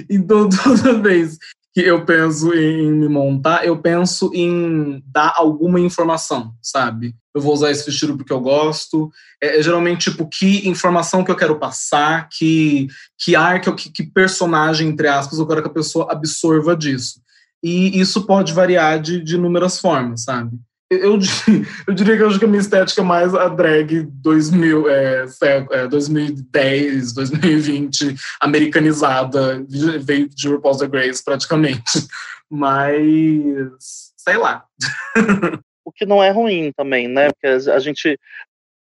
então, 0.08 0.48
toda 0.54 1.02
vez 1.02 1.36
que 1.72 1.80
eu 1.80 2.04
penso 2.04 2.52
em 2.52 2.90
me 2.92 3.08
montar, 3.08 3.64
eu 3.64 3.80
penso 3.80 4.30
em 4.34 5.02
dar 5.06 5.34
alguma 5.36 5.78
informação, 5.78 6.52
sabe? 6.60 7.14
Eu 7.34 7.40
vou 7.40 7.52
usar 7.52 7.70
esse 7.70 7.86
vestido 7.86 8.16
porque 8.16 8.32
eu 8.32 8.40
gosto. 8.40 9.10
É, 9.40 9.58
é 9.58 9.62
geralmente, 9.62 10.10
tipo, 10.10 10.26
que 10.26 10.68
informação 10.68 11.22
que 11.22 11.30
eu 11.30 11.36
quero 11.36 11.58
passar, 11.58 12.28
que, 12.28 12.88
que 13.18 13.36
ar, 13.36 13.60
que, 13.60 13.72
que 13.90 14.02
personagem, 14.02 14.88
entre 14.88 15.06
aspas, 15.06 15.38
eu 15.38 15.46
quero 15.46 15.62
que 15.62 15.68
a 15.68 15.72
pessoa 15.72 16.10
absorva 16.10 16.76
disso. 16.76 17.20
E 17.62 18.00
isso 18.00 18.26
pode 18.26 18.52
variar 18.52 19.00
de, 19.00 19.22
de 19.22 19.36
inúmeras 19.36 19.78
formas, 19.78 20.24
sabe? 20.24 20.58
Eu, 20.90 21.18
eu 21.87 21.94
diria 21.94 22.16
que 22.16 22.23
eu 22.23 22.28
acho 22.28 22.38
que 22.38 22.44
a 22.44 22.49
minha 22.49 22.61
estética 22.61 23.00
é 23.00 23.04
mais 23.04 23.32
a 23.35 23.49
drag 23.49 24.02
2000, 24.02 24.90
é, 24.90 25.25
é, 25.70 25.88
2010, 25.88 27.12
2020, 27.14 28.14
americanizada, 28.40 29.64
veio 30.00 30.28
de 30.28 30.49
RuPaul's 30.49 30.78
The 30.78 30.88
Grace 30.88 31.25
praticamente. 31.25 32.06
Mas, 32.50 34.12
sei 34.16 34.37
lá. 34.37 34.64
O 35.82 35.92
que 35.92 36.04
não 36.04 36.23
é 36.23 36.30
ruim 36.30 36.70
também, 36.76 37.09
né? 37.09 37.30
Porque 37.32 37.47
a 37.49 37.78
gente 37.80 38.16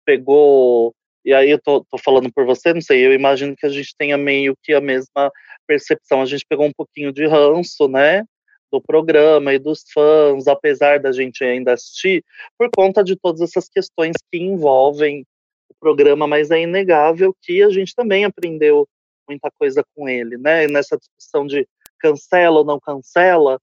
pegou. 0.04 0.92
E 1.24 1.32
aí 1.32 1.48
eu 1.50 1.60
tô, 1.60 1.84
tô 1.84 1.98
falando 1.98 2.32
por 2.32 2.44
você, 2.44 2.72
não 2.72 2.80
sei, 2.80 3.06
eu 3.06 3.12
imagino 3.12 3.54
que 3.54 3.66
a 3.66 3.68
gente 3.68 3.94
tenha 3.96 4.16
meio 4.16 4.56
que 4.64 4.72
a 4.72 4.80
mesma 4.80 5.30
percepção. 5.66 6.22
A 6.22 6.24
gente 6.24 6.46
pegou 6.48 6.66
um 6.66 6.72
pouquinho 6.76 7.12
de 7.12 7.26
ranço, 7.26 7.86
né? 7.86 8.24
Do 8.70 8.80
programa 8.80 9.54
e 9.54 9.58
dos 9.58 9.84
fãs, 9.92 10.46
apesar 10.46 11.00
da 11.00 11.12
gente 11.12 11.42
ainda 11.42 11.72
assistir, 11.72 12.24
por 12.58 12.70
conta 12.70 13.02
de 13.02 13.16
todas 13.16 13.40
essas 13.40 13.68
questões 13.68 14.16
que 14.30 14.38
envolvem 14.38 15.24
o 15.70 15.74
programa, 15.80 16.26
mas 16.26 16.50
é 16.50 16.62
inegável 16.62 17.34
que 17.42 17.62
a 17.62 17.70
gente 17.70 17.94
também 17.94 18.24
aprendeu 18.24 18.86
muita 19.28 19.50
coisa 19.58 19.82
com 19.94 20.08
ele, 20.08 20.36
né? 20.38 20.66
nessa 20.66 20.96
discussão 20.96 21.46
de 21.46 21.66
cancela 21.98 22.58
ou 22.58 22.64
não 22.64 22.80
cancela, 22.80 23.60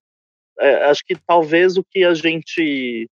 é, 0.60 0.86
acho 0.86 1.04
que 1.06 1.16
talvez 1.16 1.78
o 1.78 1.84
que 1.84 2.04
a 2.04 2.14
gente 2.14 3.10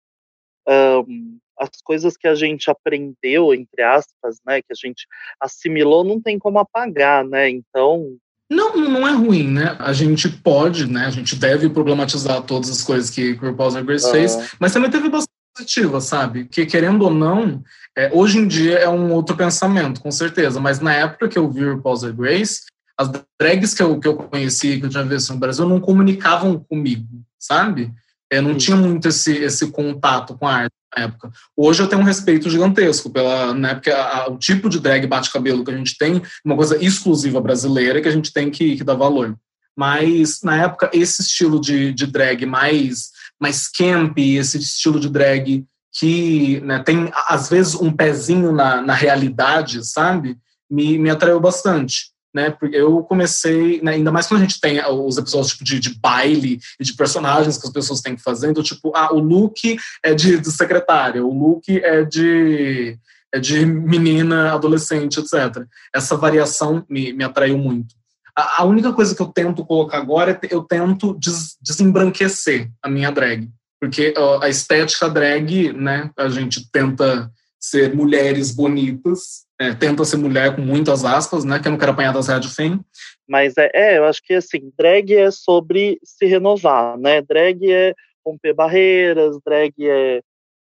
um, 0.67 1.39
as 1.57 1.69
coisas 1.83 2.15
que 2.15 2.27
a 2.27 2.35
gente 2.35 2.69
aprendeu 2.69 3.53
entre 3.53 3.81
aspas, 3.81 4.39
né, 4.45 4.61
que 4.61 4.71
a 4.71 4.75
gente 4.75 5.07
assimilou, 5.39 6.03
não 6.03 6.21
tem 6.21 6.37
como 6.37 6.59
apagar, 6.59 7.23
né? 7.25 7.49
Então 7.49 8.17
não, 8.49 8.75
não 8.77 9.07
é 9.07 9.11
ruim, 9.11 9.47
né? 9.47 9.75
A 9.79 9.91
gente 9.91 10.29
pode, 10.29 10.89
né? 10.89 11.05
A 11.05 11.09
gente 11.09 11.35
deve 11.35 11.69
problematizar 11.69 12.41
todas 12.41 12.69
as 12.69 12.81
coisas 12.81 13.09
que 13.09 13.33
o 13.33 13.49
RuPaul's 13.49 13.75
Grace 13.75 14.09
fez, 14.09 14.51
mas 14.59 14.71
também 14.71 14.89
teve 14.89 15.09
bastante 15.09 15.31
positiva, 15.55 15.99
sabe? 15.99 16.45
Que 16.45 16.65
querendo 16.65 17.03
ou 17.03 17.11
não, 17.11 17.61
é, 17.97 18.09
hoje 18.13 18.37
em 18.37 18.47
dia 18.47 18.77
é 18.77 18.87
um 18.87 19.11
outro 19.11 19.35
pensamento, 19.35 19.99
com 19.99 20.11
certeza. 20.11 20.59
Mas 20.59 20.79
na 20.79 20.93
época 20.93 21.27
que 21.27 21.37
eu 21.37 21.49
vi 21.49 21.65
o 21.65 21.75
RuPaul's 21.75 22.03
Grace, 22.03 22.61
as 22.97 23.11
drags 23.39 23.73
que 23.73 23.83
eu, 23.83 23.99
que 23.99 24.07
eu 24.07 24.15
conheci, 24.15 24.79
que 24.79 24.85
eu 24.85 24.89
tinha 24.89 25.03
visto 25.03 25.33
no 25.33 25.39
Brasil, 25.39 25.67
não 25.67 25.79
comunicavam 25.79 26.59
comigo, 26.59 27.07
sabe? 27.37 27.91
Eu 28.29 28.41
não 28.41 28.55
tinha 28.55 28.75
muito 28.75 29.07
esse, 29.07 29.35
esse 29.37 29.71
contato 29.71 30.37
com 30.37 30.47
a 30.47 30.53
arte 30.53 30.73
na 30.95 31.03
época. 31.03 31.31
Hoje 31.55 31.81
eu 31.81 31.87
tenho 31.87 32.01
um 32.01 32.05
respeito 32.05 32.49
gigantesco 32.49 33.09
pela, 33.09 33.53
né, 33.53 33.73
porque 33.73 33.89
a, 33.89 34.23
a, 34.23 34.29
o 34.29 34.37
tipo 34.37 34.69
de 34.69 34.79
drag 34.79 35.05
bate-cabelo 35.07 35.63
que 35.63 35.71
a 35.71 35.77
gente 35.77 35.97
tem, 35.97 36.21
uma 36.43 36.55
coisa 36.55 36.83
exclusiva 36.83 37.39
brasileira 37.39 38.01
que 38.01 38.07
a 38.07 38.11
gente 38.11 38.33
tem 38.33 38.49
que, 38.49 38.75
que 38.75 38.83
dar 38.83 38.95
valor. 38.95 39.37
Mas 39.75 40.41
na 40.41 40.63
época 40.63 40.89
esse 40.93 41.21
estilo 41.21 41.61
de, 41.61 41.93
de 41.93 42.07
drag 42.07 42.45
mais 42.45 43.11
mais 43.39 43.67
camp, 43.67 44.17
esse 44.17 44.57
estilo 44.57 44.99
de 44.99 45.09
drag 45.09 45.63
que 45.93 46.59
né, 46.61 46.79
tem 46.79 47.11
às 47.27 47.49
vezes 47.49 47.75
um 47.75 47.91
pezinho 47.91 48.51
na, 48.51 48.81
na 48.81 48.93
realidade, 48.93 49.85
sabe? 49.85 50.37
Me, 50.69 50.97
me 50.97 51.09
atraiu 51.09 51.39
bastante 51.39 52.16
né? 52.33 52.51
Porque 52.51 52.75
eu 52.75 53.03
comecei, 53.03 53.81
né, 53.81 53.93
ainda 53.93 54.11
mais 54.11 54.27
quando 54.27 54.41
a 54.41 54.43
gente 54.43 54.59
tem 54.59 54.79
os 54.85 55.17
episódios 55.17 55.51
tipo, 55.51 55.63
de, 55.63 55.79
de, 55.79 55.99
baile 55.99 56.59
e 56.79 56.83
de 56.83 56.93
personagens 56.93 57.57
que 57.57 57.67
as 57.67 57.73
pessoas 57.73 58.01
têm 58.01 58.15
que 58.15 58.21
fazer, 58.21 58.49
então, 58.49 58.63
tipo, 58.63 58.91
ah, 58.95 59.13
o 59.13 59.19
look 59.19 59.77
é 60.03 60.13
de, 60.13 60.39
de 60.39 60.51
secretária, 60.51 61.25
o 61.25 61.33
look 61.33 61.69
é 61.69 62.03
de, 62.03 62.97
é 63.33 63.39
de 63.39 63.65
menina, 63.65 64.53
adolescente, 64.53 65.19
etc. 65.19 65.65
Essa 65.93 66.15
variação 66.15 66.85
me, 66.89 67.13
me 67.13 67.23
atraiu 67.23 67.57
muito. 67.57 67.95
A, 68.37 68.61
a 68.61 68.65
única 68.65 68.93
coisa 68.93 69.15
que 69.15 69.21
eu 69.21 69.27
tento 69.27 69.65
colocar 69.65 69.97
agora 69.97 70.31
é 70.31 70.39
eu 70.51 70.61
tento 70.61 71.17
des, 71.19 71.57
desembranquecer 71.61 72.69
a 72.83 72.89
minha 72.89 73.11
drag. 73.11 73.49
Porque 73.79 74.13
a 74.41 74.49
estética 74.49 75.07
drag, 75.07 75.71
né, 75.73 76.09
a 76.17 76.27
gente 76.29 76.69
tenta 76.71 77.31
ser 77.69 77.93
mulheres 77.93 78.51
bonitas, 78.51 79.45
é, 79.59 79.73
tenta 79.73 80.05
ser 80.05 80.17
mulher 80.17 80.55
com 80.55 80.61
muitas 80.61 81.03
aspas, 81.03 81.43
né? 81.43 81.59
Que 81.59 81.67
eu 81.67 81.71
não 81.71 81.79
quero 81.79 81.91
apanhar 81.91 82.13
das 82.13 82.27
rádio 82.27 82.49
fem. 82.49 82.79
Mas 83.27 83.57
é, 83.57 83.69
é, 83.73 83.97
eu 83.97 84.05
acho 84.05 84.21
que 84.23 84.33
assim, 84.33 84.71
drag 84.77 85.13
é 85.13 85.29
sobre 85.31 85.99
se 86.03 86.25
renovar, 86.25 86.97
né? 86.97 87.21
Drag 87.21 87.69
é 87.69 87.93
romper 88.25 88.53
barreiras, 88.53 89.37
drag 89.45 89.73
é 89.79 90.21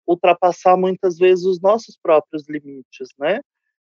ultrapassar 0.06 0.76
muitas 0.76 1.18
vezes 1.18 1.44
os 1.44 1.60
nossos 1.60 1.98
próprios 2.02 2.48
limites, 2.48 3.08
né? 3.18 3.40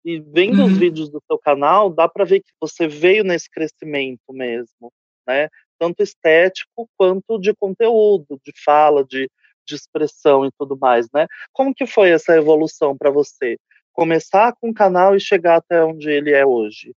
E 0.04 0.20
vendo 0.20 0.60
uhum. 0.60 0.66
os 0.66 0.76
vídeos 0.76 1.08
do 1.08 1.22
seu 1.26 1.38
canal, 1.38 1.90
dá 1.90 2.08
para 2.08 2.24
ver 2.24 2.40
que 2.40 2.52
você 2.60 2.86
veio 2.86 3.24
nesse 3.24 3.48
crescimento 3.50 4.32
mesmo, 4.32 4.92
né? 5.26 5.48
Tanto 5.78 6.02
estético 6.02 6.88
quanto 6.96 7.38
de 7.38 7.54
conteúdo, 7.54 8.38
de 8.44 8.52
fala, 8.64 9.04
de, 9.04 9.30
de 9.68 9.74
expressão 9.74 10.46
e 10.46 10.50
tudo 10.58 10.76
mais, 10.76 11.06
né? 11.14 11.26
Como 11.52 11.74
que 11.74 11.86
foi 11.86 12.10
essa 12.10 12.34
evolução 12.34 12.96
para 12.96 13.10
você? 13.10 13.56
começar 13.98 14.54
com 14.60 14.70
o 14.70 14.74
canal 14.74 15.16
e 15.16 15.20
chegar 15.20 15.56
até 15.56 15.84
onde 15.84 16.08
ele 16.08 16.30
é 16.30 16.46
hoje? 16.46 16.94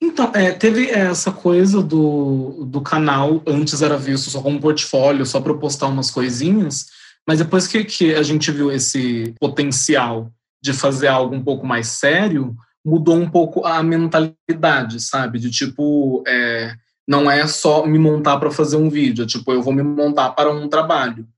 Então, 0.00 0.32
é, 0.34 0.50
teve 0.50 0.88
essa 0.88 1.30
coisa 1.30 1.82
do, 1.82 2.64
do 2.64 2.80
canal, 2.80 3.42
antes 3.46 3.82
era 3.82 3.98
visto 3.98 4.30
só 4.30 4.40
como 4.40 4.58
portfólio, 4.58 5.26
só 5.26 5.42
para 5.42 5.52
postar 5.52 5.88
umas 5.88 6.10
coisinhas, 6.10 6.86
mas 7.26 7.40
depois 7.40 7.66
que, 7.66 7.84
que 7.84 8.14
a 8.14 8.22
gente 8.22 8.50
viu 8.50 8.72
esse 8.72 9.34
potencial 9.38 10.32
de 10.62 10.72
fazer 10.72 11.08
algo 11.08 11.34
um 11.34 11.44
pouco 11.44 11.66
mais 11.66 11.88
sério, 11.88 12.56
mudou 12.82 13.16
um 13.16 13.28
pouco 13.28 13.66
a 13.66 13.82
mentalidade, 13.82 15.02
sabe? 15.02 15.38
De 15.38 15.50
tipo, 15.50 16.24
é, 16.26 16.72
não 17.06 17.30
é 17.30 17.46
só 17.46 17.84
me 17.84 17.98
montar 17.98 18.38
para 18.38 18.50
fazer 18.50 18.76
um 18.76 18.88
vídeo, 18.88 19.24
é 19.24 19.26
tipo, 19.26 19.52
eu 19.52 19.60
vou 19.60 19.74
me 19.74 19.82
montar 19.82 20.30
para 20.30 20.50
um 20.50 20.66
trabalho. 20.66 21.28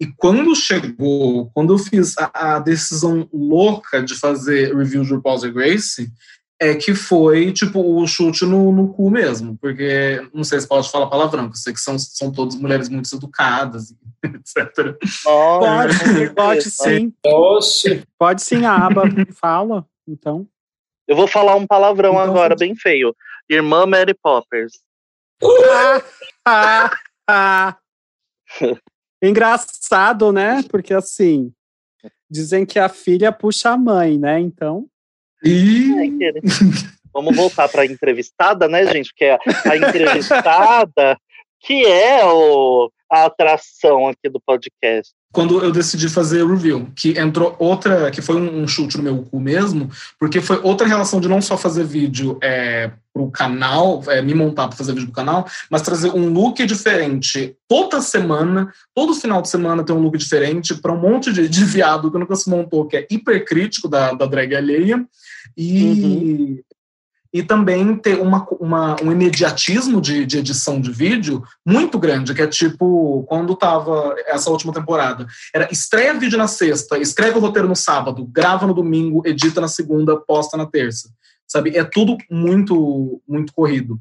E 0.00 0.06
quando 0.16 0.56
chegou, 0.56 1.50
quando 1.52 1.74
eu 1.74 1.78
fiz 1.78 2.16
a, 2.16 2.56
a 2.56 2.58
decisão 2.58 3.28
louca 3.30 4.02
de 4.02 4.14
fazer 4.14 4.74
review 4.74 5.02
de 5.02 5.12
RuPaul's 5.12 5.44
Grace, 5.44 6.10
é 6.58 6.74
que 6.74 6.94
foi, 6.94 7.52
tipo, 7.52 7.80
o 7.80 8.06
chute 8.06 8.46
no, 8.46 8.72
no 8.72 8.92
cu 8.92 9.10
mesmo, 9.10 9.58
porque 9.58 10.26
não 10.32 10.42
sei 10.44 10.60
se 10.60 10.68
pode 10.68 10.90
falar 10.90 11.06
palavrão, 11.06 11.44
porque 11.44 11.58
eu 11.58 11.62
sei 11.62 11.72
que 11.72 11.80
são, 11.80 11.98
são 11.98 12.32
todas 12.32 12.54
mulheres 12.54 12.88
muito 12.88 13.14
educadas, 13.14 13.94
etc. 14.24 14.96
Pode, 15.22 16.34
pode 16.34 16.70
sim. 16.70 17.12
Oxe. 17.26 18.02
Pode 18.18 18.42
sim, 18.42 18.64
a 18.64 18.76
aba 18.76 19.04
fala, 19.34 19.86
então. 20.06 20.46
Eu 21.06 21.16
vou 21.16 21.26
falar 21.26 21.56
um 21.56 21.66
palavrão 21.66 22.12
então, 22.12 22.22
agora, 22.22 22.54
bem 22.54 22.74
feio. 22.74 23.14
Irmã 23.50 23.84
Mary 23.84 24.14
Poppers. 24.14 24.80
ah, 25.42 26.00
ah, 26.46 26.90
ah. 27.28 27.76
Engraçado, 29.22 30.32
né? 30.32 30.62
Porque 30.68 30.94
assim, 30.94 31.52
dizem 32.30 32.64
que 32.64 32.78
a 32.78 32.88
filha 32.88 33.32
puxa 33.32 33.70
a 33.70 33.76
mãe, 33.76 34.18
né? 34.18 34.40
Então. 34.40 34.86
Vamos 37.12 37.34
voltar 37.34 37.68
para 37.68 37.82
a 37.82 37.86
entrevistada, 37.86 38.68
né, 38.68 38.86
gente? 38.86 39.12
Que 39.14 39.24
é 39.24 39.38
a 39.66 39.76
entrevistada, 39.76 41.18
que 41.60 41.84
é 41.84 42.24
o, 42.24 42.90
a 43.10 43.24
atração 43.24 44.08
aqui 44.08 44.28
do 44.28 44.40
podcast? 44.40 45.12
quando 45.32 45.62
eu 45.62 45.70
decidi 45.70 46.08
fazer 46.08 46.42
o 46.42 46.48
review, 46.48 46.88
que 46.96 47.18
entrou 47.18 47.54
outra, 47.58 48.10
que 48.10 48.20
foi 48.20 48.36
um, 48.36 48.66
chute 48.66 48.96
no 48.96 49.02
meu 49.02 49.22
cu 49.22 49.38
mesmo, 49.38 49.88
porque 50.18 50.40
foi 50.40 50.58
outra 50.62 50.86
relação 50.86 51.20
de 51.20 51.28
não 51.28 51.40
só 51.40 51.56
fazer 51.56 51.84
vídeo 51.84 52.36
é, 52.42 52.90
para 53.12 53.22
o 53.22 53.30
canal, 53.30 54.02
é, 54.08 54.20
me 54.20 54.34
montar 54.34 54.66
para 54.66 54.76
fazer 54.76 54.92
vídeo 54.92 55.06
pro 55.06 55.14
canal, 55.14 55.46
mas 55.70 55.82
trazer 55.82 56.10
um 56.10 56.32
look 56.32 56.64
diferente 56.66 57.54
toda 57.68 58.00
semana, 58.00 58.72
todo 58.92 59.14
final 59.14 59.40
de 59.40 59.48
semana 59.48 59.84
tem 59.84 59.94
um 59.94 60.00
look 60.00 60.18
diferente 60.18 60.74
para 60.74 60.92
um 60.92 61.00
monte 61.00 61.32
de, 61.32 61.48
de 61.48 61.64
viado 61.64 62.10
que 62.10 62.18
nunca 62.18 62.34
se 62.34 62.50
montou, 62.50 62.86
que 62.86 62.96
é 62.96 63.06
hipercrítico 63.08 63.88
da, 63.88 64.12
da 64.12 64.26
drag 64.26 64.54
alheia, 64.54 65.04
e 65.56 65.84
uhum 65.84 66.58
e 67.32 67.42
também 67.42 67.96
ter 67.96 68.20
uma, 68.20 68.46
uma, 68.58 68.96
um 69.02 69.12
imediatismo 69.12 70.00
de, 70.00 70.26
de, 70.26 70.38
edição 70.38 70.80
de 70.80 70.90
vídeo 70.90 71.42
muito 71.64 71.98
grande, 71.98 72.34
que 72.34 72.42
é 72.42 72.46
tipo, 72.46 73.24
quando 73.28 73.54
tava 73.54 74.16
essa 74.26 74.50
última 74.50 74.72
temporada, 74.72 75.26
era 75.54 75.68
estreia 75.70 76.18
vídeo 76.18 76.36
na 76.36 76.48
sexta, 76.48 76.98
escreve 76.98 77.38
o 77.38 77.40
roteiro 77.40 77.68
no 77.68 77.76
sábado, 77.76 78.26
grava 78.26 78.66
no 78.66 78.74
domingo, 78.74 79.22
edita 79.24 79.60
na 79.60 79.68
segunda, 79.68 80.16
posta 80.16 80.56
na 80.56 80.66
terça. 80.66 81.10
Sabe? 81.46 81.76
É 81.76 81.84
tudo 81.84 82.16
muito, 82.30 83.22
muito 83.28 83.52
corrido. 83.52 84.00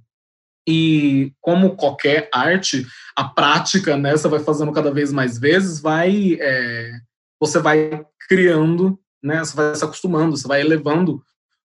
E 0.67 1.33
como 1.41 1.75
qualquer 1.75 2.29
arte, 2.33 2.85
a 3.15 3.23
prática, 3.23 3.97
né, 3.97 4.11
você 4.11 4.27
vai 4.27 4.39
fazendo 4.39 4.71
cada 4.71 4.91
vez 4.91 5.11
mais 5.11 5.37
vezes, 5.37 5.79
vai 5.79 6.37
é, 6.39 6.91
você 7.39 7.59
vai 7.59 8.05
criando, 8.27 8.99
né, 9.23 9.39
você 9.39 9.55
vai 9.55 9.75
se 9.75 9.83
acostumando, 9.83 10.37
você 10.37 10.47
vai 10.47 10.61
elevando 10.61 11.23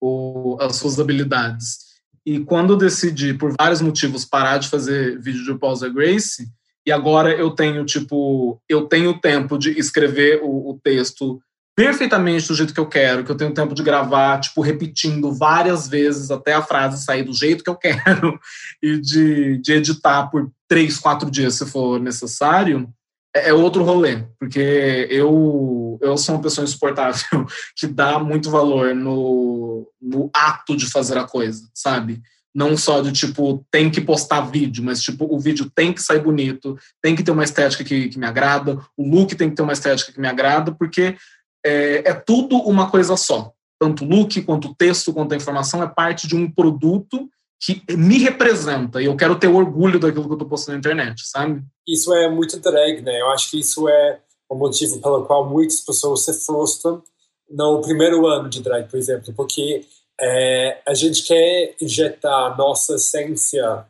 o, 0.00 0.56
as 0.60 0.76
suas 0.76 0.98
habilidades. 0.98 1.90
E 2.24 2.40
quando 2.40 2.74
eu 2.74 2.76
decidi, 2.76 3.34
por 3.34 3.54
vários 3.58 3.80
motivos, 3.80 4.24
parar 4.24 4.58
de 4.58 4.68
fazer 4.68 5.18
vídeo 5.20 5.44
de 5.44 5.58
Paul's 5.58 5.82
Grace, 5.82 6.46
e 6.86 6.92
agora 6.92 7.30
eu 7.34 7.50
tenho, 7.50 7.84
tipo, 7.84 8.60
eu 8.68 8.86
tenho 8.86 9.18
tempo 9.18 9.58
de 9.58 9.78
escrever 9.78 10.40
o, 10.42 10.70
o, 10.70 10.80
texto 10.82 11.40
perfeitamente 11.76 12.48
do 12.48 12.54
jeito 12.54 12.74
que 12.74 12.80
eu 12.80 12.86
quero, 12.86 13.24
que 13.24 13.30
eu 13.30 13.36
tenho 13.36 13.54
tempo 13.54 13.74
de 13.74 13.82
gravar, 13.82 14.40
tipo, 14.40 14.60
repetindo 14.60 15.32
várias 15.32 15.88
vezes 15.88 16.30
até 16.30 16.52
a 16.52 16.62
frase 16.62 17.04
sair 17.04 17.22
do 17.22 17.32
jeito 17.32 17.64
que 17.64 17.70
eu 17.70 17.76
quero, 17.76 18.38
e 18.82 18.98
de, 18.98 19.58
de 19.58 19.72
editar 19.72 20.26
por 20.28 20.50
três, 20.68 20.98
quatro 20.98 21.30
dias, 21.30 21.54
se 21.54 21.66
for 21.66 22.00
necessário, 22.00 22.88
é, 23.34 23.50
é 23.50 23.54
outro 23.54 23.82
rolê, 23.84 24.24
porque 24.38 25.06
eu, 25.10 25.98
eu 26.00 26.16
sou 26.16 26.34
uma 26.34 26.42
pessoa 26.42 26.64
insuportável 26.64 27.46
que 27.76 27.86
dá 27.86 28.18
muito 28.18 28.50
valor 28.50 28.94
no, 28.94 29.90
no 30.00 30.30
ato 30.34 30.76
de 30.76 30.90
fazer 30.90 31.18
a 31.18 31.26
coisa, 31.26 31.68
sabe? 31.74 32.20
Não 32.52 32.76
só 32.76 33.00
de 33.00 33.12
tipo, 33.12 33.64
tem 33.70 33.88
que 33.88 34.00
postar 34.00 34.40
vídeo, 34.40 34.82
mas 34.82 35.00
tipo, 35.00 35.32
o 35.32 35.38
vídeo 35.38 35.70
tem 35.72 35.92
que 35.92 36.02
sair 36.02 36.20
bonito, 36.20 36.76
tem 37.00 37.14
que 37.14 37.22
ter 37.22 37.30
uma 37.30 37.44
estética 37.44 37.84
que, 37.84 38.08
que 38.08 38.18
me 38.18 38.26
agrada, 38.26 38.78
o 38.96 39.08
look 39.08 39.36
tem 39.36 39.48
que 39.48 39.56
ter 39.56 39.62
uma 39.62 39.72
estética 39.72 40.12
que 40.12 40.20
me 40.20 40.26
agrada, 40.26 40.72
porque 40.72 41.16
é, 41.64 42.10
é 42.10 42.14
tudo 42.14 42.56
uma 42.56 42.90
coisa 42.90 43.16
só. 43.16 43.52
Tanto 43.80 44.04
o 44.04 44.08
look, 44.08 44.42
quanto 44.42 44.68
o 44.68 44.74
texto, 44.74 45.12
quanto 45.12 45.32
a 45.32 45.36
informação 45.36 45.82
é 45.82 45.86
parte 45.86 46.26
de 46.26 46.34
um 46.36 46.50
produto 46.50 47.30
que 47.60 47.82
me 47.94 48.18
representa 48.18 49.02
e 49.02 49.04
eu 49.04 49.16
quero 49.16 49.38
ter 49.38 49.48
orgulho 49.48 50.00
daquilo 50.00 50.26
que 50.26 50.32
eu 50.32 50.38
tô 50.38 50.46
postando 50.46 50.76
na 50.76 50.78
internet, 50.78 51.28
sabe? 51.28 51.62
Isso 51.86 52.12
é 52.14 52.28
muito 52.28 52.58
drag, 52.58 53.02
né? 53.02 53.20
Eu 53.20 53.30
acho 53.30 53.50
que 53.50 53.60
isso 53.60 53.86
é 53.86 54.20
o 54.48 54.54
motivo 54.54 55.00
pelo 55.00 55.26
qual 55.26 55.48
muitas 55.48 55.80
pessoas 55.80 56.24
se 56.24 56.32
frustram 56.44 57.02
no 57.48 57.82
primeiro 57.82 58.26
ano 58.26 58.48
de 58.48 58.62
drag, 58.62 58.88
por 58.88 58.98
exemplo, 58.98 59.34
porque 59.34 59.84
é, 60.18 60.82
a 60.86 60.94
gente 60.94 61.22
quer 61.22 61.74
injetar 61.80 62.56
nossa 62.56 62.94
essência 62.94 63.86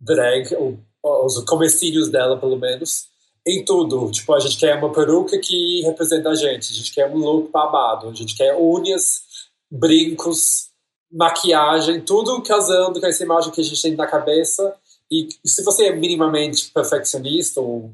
drag, 0.00 0.54
ou, 0.54 0.78
os 1.02 1.38
comecinhos 1.44 2.10
dela, 2.10 2.38
pelo 2.38 2.58
menos, 2.58 3.08
em 3.46 3.64
tudo. 3.64 4.10
Tipo, 4.10 4.34
a 4.34 4.40
gente 4.40 4.58
quer 4.58 4.76
uma 4.76 4.92
peruca 4.92 5.38
que 5.38 5.82
representa 5.82 6.30
a 6.30 6.34
gente, 6.34 6.72
a 6.72 6.74
gente 6.74 6.92
quer 6.92 7.08
um 7.08 7.16
look 7.16 7.50
babado, 7.50 8.08
a 8.08 8.14
gente 8.14 8.36
quer 8.36 8.56
unhas, 8.56 9.22
brincos, 9.70 10.70
maquiagem, 11.10 12.00
tudo 12.00 12.42
casando 12.42 13.00
com 13.00 13.06
essa 13.06 13.22
imagem 13.22 13.52
que 13.52 13.60
a 13.60 13.64
gente 13.64 13.80
tem 13.80 13.94
na 13.94 14.06
cabeça. 14.06 14.74
E 15.10 15.28
se 15.44 15.62
você 15.62 15.86
é 15.86 15.96
minimamente 15.96 16.70
perfeccionista 16.72 17.60
ou 17.60 17.92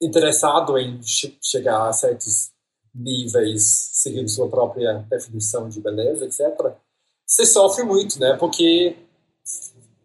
interessado 0.00 0.78
em 0.78 1.00
che 1.02 1.36
chegar 1.42 1.88
a 1.88 1.92
certos 1.92 2.50
níveis, 2.94 3.90
seguindo 3.92 4.28
sua 4.28 4.48
própria 4.48 5.04
definição 5.10 5.68
de 5.68 5.80
beleza, 5.80 6.24
etc., 6.24 6.74
você 7.26 7.44
sofre 7.44 7.84
muito, 7.84 8.18
né? 8.18 8.36
Porque 8.36 8.96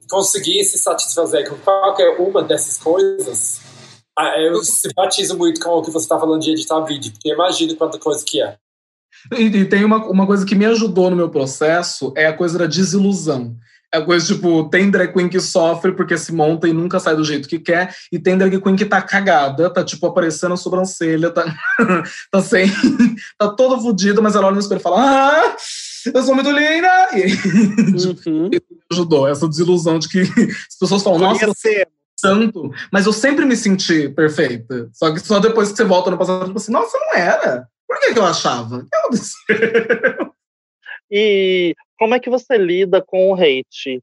conseguir 0.09 0.63
se 0.65 0.77
satisfazer 0.77 1.49
com 1.49 1.57
qualquer 1.59 2.19
uma 2.19 2.43
dessas 2.43 2.77
coisas, 2.77 3.61
eu 4.37 4.61
simpatizo 4.63 5.37
muito 5.37 5.61
com 5.61 5.69
o 5.69 5.81
que 5.81 5.91
você 5.91 6.05
está 6.05 6.19
falando 6.19 6.41
de 6.41 6.51
editar 6.51 6.81
vídeo, 6.81 7.11
porque 7.13 7.31
imagino 7.31 7.75
quanta 7.75 7.97
coisa 7.97 8.23
que 8.25 8.41
é. 8.41 8.57
E, 9.37 9.43
e, 9.43 9.65
tem 9.65 9.83
uma, 9.83 9.97
uma 10.05 10.25
coisa 10.25 10.45
que 10.45 10.55
me 10.55 10.65
ajudou 10.65 11.09
no 11.09 11.15
meu 11.15 11.29
processo, 11.29 12.13
é 12.15 12.27
a 12.27 12.33
coisa 12.33 12.57
da 12.57 12.65
desilusão. 12.65 13.55
É 13.93 13.97
a 13.97 14.01
coisa, 14.01 14.25
tipo, 14.25 14.69
tem 14.69 14.89
drag 14.89 15.11
queen 15.11 15.27
que 15.27 15.39
sofre 15.39 15.91
porque 15.91 16.17
se 16.17 16.33
monta 16.33 16.67
e 16.67 16.71
nunca 16.71 16.97
sai 16.97 17.13
do 17.13 17.25
jeito 17.25 17.47
que 17.47 17.59
quer, 17.59 17.93
e 18.11 18.17
tem 18.17 18.37
drag 18.37 18.61
queen 18.61 18.75
que 18.75 18.85
tá 18.85 19.01
cagada, 19.01 19.69
tá, 19.69 19.83
tipo, 19.83 20.05
aparecendo 20.07 20.53
a 20.53 20.57
sobrancelha, 20.57 21.29
tá, 21.29 21.43
tá 22.31 22.41
sem... 22.41 22.71
tá 23.37 23.49
toda 23.49 23.81
fodida, 23.81 24.21
mas 24.21 24.35
ela 24.35 24.47
olha 24.47 24.55
no 24.55 24.61
espelho 24.61 24.79
e 24.79 24.83
fala, 24.83 25.01
ah, 25.01 25.55
eu 26.13 26.23
sou 26.23 26.35
muito 26.35 26.51
linda! 26.51 27.09
E 27.13 28.29
uhum. 28.29 28.49
me 28.49 28.61
ajudou, 28.91 29.27
essa 29.27 29.47
desilusão 29.47 29.99
de 29.99 30.07
que 30.07 30.21
as 30.21 30.77
pessoas 30.79 31.03
falam, 31.03 31.19
nossa, 31.19 31.47
você 31.47 31.85
tanto, 32.21 32.71
mas 32.91 33.05
eu 33.05 33.13
sempre 33.13 33.45
me 33.45 33.57
senti 33.57 34.07
perfeita. 34.09 34.89
Só 34.93 35.11
que 35.11 35.19
só 35.19 35.39
depois 35.39 35.71
que 35.71 35.77
você 35.77 35.83
volta 35.83 36.11
no 36.11 36.17
passado, 36.17 36.45
tipo 36.45 36.57
assim, 36.57 36.71
nossa, 36.71 36.97
não 36.97 37.15
era. 37.15 37.67
Por 37.91 37.99
que, 37.99 38.13
que 38.13 38.19
eu 38.19 38.25
achava? 38.25 38.87
Aconteceu? 38.93 39.35
E 41.13 41.75
como 41.99 42.15
é 42.15 42.21
que 42.21 42.29
você 42.29 42.57
lida 42.57 43.03
com 43.05 43.31
o 43.31 43.35
hate 43.35 44.01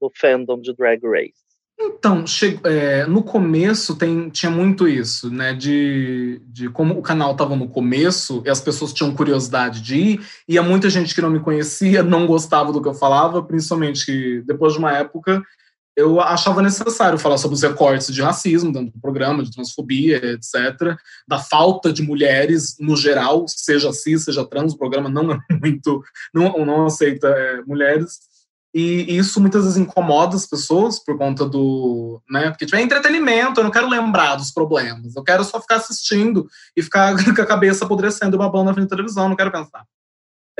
do 0.00 0.10
fandom 0.18 0.58
de 0.58 0.72
Drag 0.72 0.98
Race? 1.04 1.34
Então, 1.78 2.24
é, 2.64 3.04
no 3.04 3.22
começo 3.22 3.96
tem, 3.98 4.30
tinha 4.30 4.50
muito 4.50 4.88
isso, 4.88 5.30
né? 5.30 5.52
De, 5.52 6.40
de 6.46 6.70
como 6.70 6.98
o 6.98 7.02
canal 7.02 7.32
estava 7.32 7.54
no 7.54 7.68
começo 7.68 8.42
e 8.46 8.48
as 8.48 8.62
pessoas 8.62 8.94
tinham 8.94 9.14
curiosidade 9.14 9.82
de 9.82 9.96
ir, 9.96 10.20
e 10.48 10.58
muita 10.60 10.88
gente 10.88 11.14
que 11.14 11.20
não 11.20 11.28
me 11.28 11.40
conhecia, 11.40 12.02
não 12.02 12.26
gostava 12.26 12.72
do 12.72 12.80
que 12.80 12.88
eu 12.88 12.94
falava, 12.94 13.42
principalmente 13.42 14.40
depois 14.46 14.72
de 14.72 14.78
uma 14.78 14.96
época 14.96 15.42
eu 15.98 16.20
achava 16.20 16.62
necessário 16.62 17.18
falar 17.18 17.38
sobre 17.38 17.56
os 17.56 17.62
recortes 17.62 18.14
de 18.14 18.22
racismo 18.22 18.72
dentro 18.72 18.92
do 18.92 19.00
programa, 19.00 19.42
de 19.42 19.50
transfobia, 19.50 20.18
etc., 20.32 20.96
da 21.26 21.40
falta 21.40 21.92
de 21.92 22.02
mulheres 22.02 22.76
no 22.78 22.96
geral, 22.96 23.46
seja 23.48 23.92
cis, 23.92 24.22
seja 24.22 24.46
trans, 24.46 24.74
o 24.74 24.78
programa 24.78 25.08
não 25.08 25.32
é 25.32 25.38
muito, 25.60 26.00
não, 26.32 26.64
não 26.64 26.86
aceita 26.86 27.26
é, 27.26 27.62
mulheres, 27.62 28.20
e 28.72 29.16
isso 29.16 29.40
muitas 29.40 29.64
vezes 29.64 29.76
incomoda 29.76 30.36
as 30.36 30.46
pessoas 30.46 31.02
por 31.02 31.18
conta 31.18 31.44
do, 31.44 32.22
né, 32.30 32.48
porque 32.50 32.64
tipo, 32.64 32.76
é 32.76 32.82
entretenimento, 32.82 33.58
eu 33.58 33.64
não 33.64 33.70
quero 33.72 33.88
lembrar 33.88 34.36
dos 34.36 34.52
problemas, 34.52 35.16
eu 35.16 35.24
quero 35.24 35.42
só 35.42 35.60
ficar 35.60 35.76
assistindo 35.76 36.46
e 36.76 36.82
ficar 36.82 37.16
com 37.34 37.42
a 37.42 37.46
cabeça 37.46 37.84
apodrecendo 37.84 38.36
e 38.36 38.38
babando 38.38 38.66
na 38.66 38.74
frente 38.74 38.88
da 38.88 38.94
televisão, 38.94 39.28
não 39.28 39.34
quero 39.34 39.50
pensar. 39.50 39.84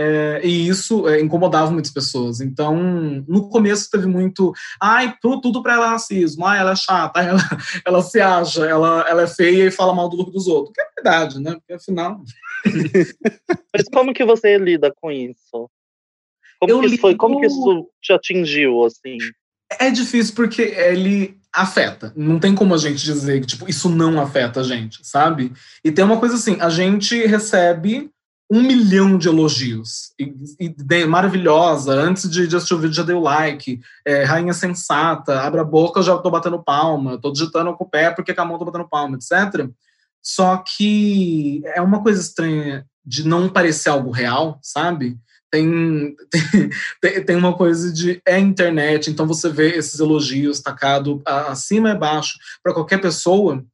É, 0.00 0.40
e 0.44 0.68
isso 0.68 1.08
é, 1.08 1.20
incomodava 1.20 1.72
muitas 1.72 1.90
pessoas. 1.90 2.40
Então, 2.40 2.76
no 3.26 3.48
começo 3.48 3.90
teve 3.90 4.06
muito, 4.06 4.52
ai, 4.80 5.12
tudo, 5.20 5.40
tudo 5.40 5.62
para 5.62 5.74
ela 5.74 5.86
é 5.86 5.90
racismo, 5.90 6.46
ai, 6.46 6.60
ela 6.60 6.70
é 6.70 6.76
chata, 6.76 7.18
ela, 7.20 7.40
ela 7.84 8.02
se 8.02 8.20
acha, 8.20 8.64
ela, 8.64 9.04
ela 9.08 9.22
é 9.22 9.26
feia 9.26 9.64
e 9.64 9.72
fala 9.72 9.92
mal 9.92 10.08
do 10.08 10.16
look 10.16 10.30
dos 10.30 10.46
outros. 10.46 10.72
Que 10.72 10.80
é 10.80 10.88
verdade, 10.94 11.40
né? 11.40 11.54
Porque 11.54 11.72
afinal. 11.72 12.22
Mas 13.74 13.88
como 13.92 14.14
que 14.14 14.24
você 14.24 14.56
lida 14.56 14.92
com 15.00 15.10
isso? 15.10 15.68
Como, 16.60 16.80
que, 16.80 16.86
lido... 16.86 17.00
foi, 17.00 17.16
como 17.16 17.40
que 17.40 17.46
isso 17.46 17.88
te 18.00 18.12
atingiu, 18.12 18.84
assim? 18.84 19.18
É 19.80 19.90
difícil 19.90 20.34
porque 20.34 20.62
ele 20.62 21.36
afeta. 21.52 22.12
Não 22.16 22.38
tem 22.38 22.54
como 22.54 22.74
a 22.74 22.78
gente 22.78 23.04
dizer 23.04 23.40
que, 23.40 23.46
tipo, 23.48 23.68
isso 23.68 23.88
não 23.88 24.20
afeta 24.20 24.60
a 24.60 24.62
gente, 24.62 25.04
sabe? 25.06 25.52
E 25.84 25.90
tem 25.90 26.04
uma 26.04 26.18
coisa 26.18 26.36
assim, 26.36 26.56
a 26.60 26.70
gente 26.70 27.26
recebe 27.26 28.10
um 28.50 28.62
milhão 28.62 29.18
de 29.18 29.28
elogios. 29.28 30.12
E, 30.18 30.34
e, 30.58 31.04
maravilhosa, 31.04 31.92
antes 31.92 32.28
de, 32.30 32.46
de 32.46 32.56
assistir 32.56 32.74
o 32.74 32.78
vídeo 32.78 32.94
já 32.94 33.02
deu 33.02 33.20
like, 33.20 33.80
é, 34.06 34.24
rainha 34.24 34.54
sensata, 34.54 35.40
abre 35.40 35.60
a 35.60 35.64
boca, 35.64 36.02
já 36.02 36.16
tô 36.16 36.30
batendo 36.30 36.62
palma, 36.62 37.20
tô 37.20 37.30
digitando 37.30 37.74
com 37.76 37.84
o 37.84 37.88
pé 37.88 38.10
porque 38.10 38.32
com 38.32 38.40
a 38.40 38.44
mão 38.44 38.58
tô 38.58 38.64
batendo 38.64 38.88
palma, 38.88 39.16
etc. 39.16 39.68
Só 40.22 40.56
que 40.58 41.62
é 41.66 41.82
uma 41.82 42.02
coisa 42.02 42.20
estranha 42.20 42.86
de 43.04 43.26
não 43.26 43.48
parecer 43.48 43.90
algo 43.90 44.10
real, 44.10 44.58
sabe? 44.62 45.18
Tem, 45.50 46.14
tem, 47.00 47.24
tem 47.24 47.36
uma 47.36 47.54
coisa 47.54 47.92
de 47.92 48.20
é 48.26 48.38
internet, 48.38 49.10
então 49.10 49.26
você 49.26 49.48
vê 49.48 49.76
esses 49.76 50.00
elogios 50.00 50.60
tacados 50.60 51.20
acima 51.24 51.88
e 51.90 51.92
abaixo 51.92 52.38
para 52.62 52.74
qualquer 52.74 53.00
pessoa, 53.00 53.64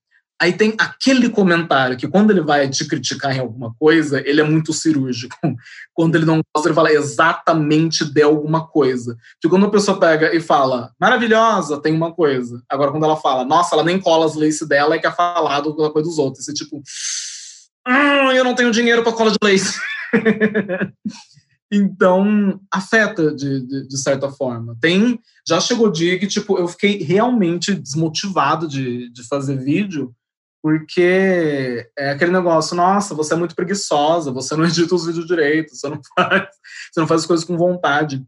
Aí 0.41 0.53
tem 0.53 0.75
aquele 0.79 1.31
comentário 1.31 1.97
que, 1.97 2.09
quando 2.09 2.31
ele 2.31 2.41
vai 2.41 2.69
te 2.69 2.85
criticar 2.87 3.35
em 3.35 3.39
alguma 3.39 3.73
coisa, 3.79 4.21
ele 4.29 4.41
é 4.41 4.45
muito 4.45 4.73
cirúrgico. 4.73 5.37
Quando 5.95 6.17
ele 6.17 6.25
não 6.25 6.41
gosta, 6.53 6.69
ele 6.69 6.75
fala 6.75 6.93
exatamente 6.93 8.05
de 8.05 8.21
alguma 8.21 8.67
coisa. 8.67 9.17
Porque 9.35 9.49
quando 9.49 9.67
a 9.67 9.71
pessoa 9.71 9.99
pega 9.99 10.35
e 10.35 10.41
fala, 10.41 10.93
maravilhosa, 11.01 11.81
tem 11.81 11.95
uma 11.95 12.13
coisa. 12.13 12.61
Agora, 12.69 12.91
quando 12.91 13.05
ela 13.05 13.17
fala, 13.17 13.45
nossa, 13.45 13.77
ela 13.77 13.85
nem 13.85 14.01
cola 14.01 14.27
as 14.27 14.35
lace 14.35 14.69
dela, 14.69 14.97
é 14.97 14.99
que 14.99 15.07
é 15.07 15.13
falado 15.13 15.77
da 15.77 15.91
coisa 15.91 16.09
dos 16.09 16.19
outros. 16.19 16.49
Esse 16.49 16.53
tipo, 16.53 16.83
hum, 17.87 18.33
eu 18.33 18.43
não 18.43 18.57
tenho 18.57 18.73
dinheiro 18.73 19.05
para 19.05 19.13
cola 19.13 19.31
de 19.31 19.39
lace. 19.43 19.79
Então, 21.73 22.61
afeta 22.73 23.35
de, 23.35 23.67
de, 23.67 23.89
de, 23.89 23.99
certa 23.99 24.31
forma. 24.31 24.77
Tem, 24.81 25.19
já 25.47 25.59
chegou 25.59 25.89
o 25.89 25.93
dia 25.93 26.17
que, 26.19 26.27
tipo, 26.27 26.57
eu 26.57 26.69
fiquei 26.69 27.03
realmente 27.03 27.75
desmotivado 27.75 28.69
de, 28.69 29.11
de 29.11 29.27
fazer 29.27 29.57
vídeo, 29.57 30.15
porque 30.65 31.87
é 31.95 32.13
aquele 32.13 32.31
negócio, 32.31 32.75
nossa, 32.75 33.15
você 33.15 33.35
é 33.35 33.37
muito 33.37 33.55
preguiçosa, 33.55 34.33
você 34.33 34.57
não 34.57 34.65
edita 34.65 34.95
os 34.95 35.05
vídeos 35.05 35.27
direito, 35.27 35.77
você 35.77 35.91
não 35.91 36.01
faz, 36.17 36.49
você 36.91 37.01
não 37.01 37.07
faz 37.07 37.21
as 37.21 37.27
coisas 37.27 37.45
com 37.45 37.55
vontade. 37.55 38.25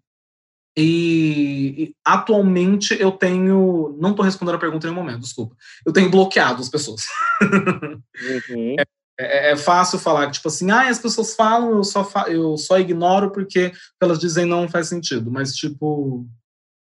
E, 0.76 1.74
e 1.78 1.94
atualmente 2.04 2.94
eu 3.00 3.10
tenho, 3.10 3.96
não 3.98 4.10
estou 4.10 4.22
respondendo 4.22 4.56
a 4.56 4.58
pergunta 4.58 4.86
em 4.86 4.90
nenhum 4.90 5.02
momento, 5.02 5.22
desculpa. 5.22 5.56
Eu 5.86 5.94
tenho 5.94 6.10
bloqueado 6.10 6.60
as 6.60 6.68
pessoas. 6.68 7.04
Uhum. 7.40 8.76
É, 9.18 9.48
é, 9.48 9.52
é, 9.52 9.56
fácil 9.56 9.98
falar 9.98 10.26
que, 10.26 10.34
tipo 10.34 10.48
assim, 10.48 10.70
ah, 10.70 10.90
as 10.90 10.98
pessoas 10.98 11.34
falam, 11.34 11.78
eu 11.78 11.84
só, 11.84 12.04
fa 12.04 12.28
eu 12.28 12.54
só 12.58 12.78
ignoro 12.78 13.30
porque 13.30 13.72
elas 13.98 14.18
dizem 14.18 14.44
não 14.44 14.68
faz 14.68 14.88
sentido. 14.88 15.30
Mas, 15.30 15.54
tipo, 15.54 16.28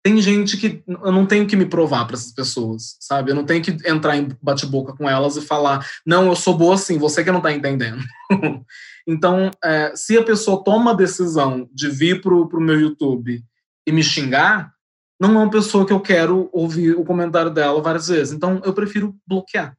tem 0.02 0.20
gente 0.20 0.56
que 0.56 0.82
eu 0.86 1.12
não 1.12 1.26
tenho 1.26 1.46
que 1.46 1.56
me 1.56 1.66
provar 1.66 2.06
para 2.06 2.16
essas 2.16 2.32
pessoas, 2.32 2.96
sabe? 3.00 3.30
Eu 3.30 3.34
não 3.34 3.44
tenho 3.44 3.62
que 3.62 3.76
entrar 3.86 4.16
em 4.16 4.28
bate-boca 4.40 4.94
com 4.94 5.08
elas 5.08 5.36
e 5.36 5.42
falar, 5.42 5.86
não, 6.06 6.26
eu 6.26 6.36
sou 6.36 6.56
boa 6.56 6.74
assim, 6.74 6.98
você 6.98 7.22
que 7.22 7.30
não 7.30 7.40
tá 7.40 7.52
entendendo. 7.52 8.02
então, 9.06 9.50
é, 9.62 9.94
se 9.94 10.16
a 10.16 10.24
pessoa 10.24 10.64
toma 10.64 10.92
a 10.92 10.96
decisão 10.96 11.68
de 11.72 11.90
vir 11.90 12.22
pro, 12.22 12.48
pro 12.48 12.60
meu 12.60 12.80
YouTube 12.80 13.44
e 13.86 13.92
me 13.92 14.02
xingar, 14.02 14.72
não 15.20 15.34
é 15.34 15.42
uma 15.44 15.50
pessoa 15.50 15.86
que 15.86 15.92
eu 15.92 16.00
quero 16.00 16.48
ouvir 16.50 16.92
o 16.92 17.04
comentário 17.04 17.50
dela 17.50 17.82
várias 17.82 18.08
vezes. 18.08 18.32
Então, 18.32 18.62
eu 18.64 18.72
prefiro 18.72 19.14
bloquear, 19.26 19.76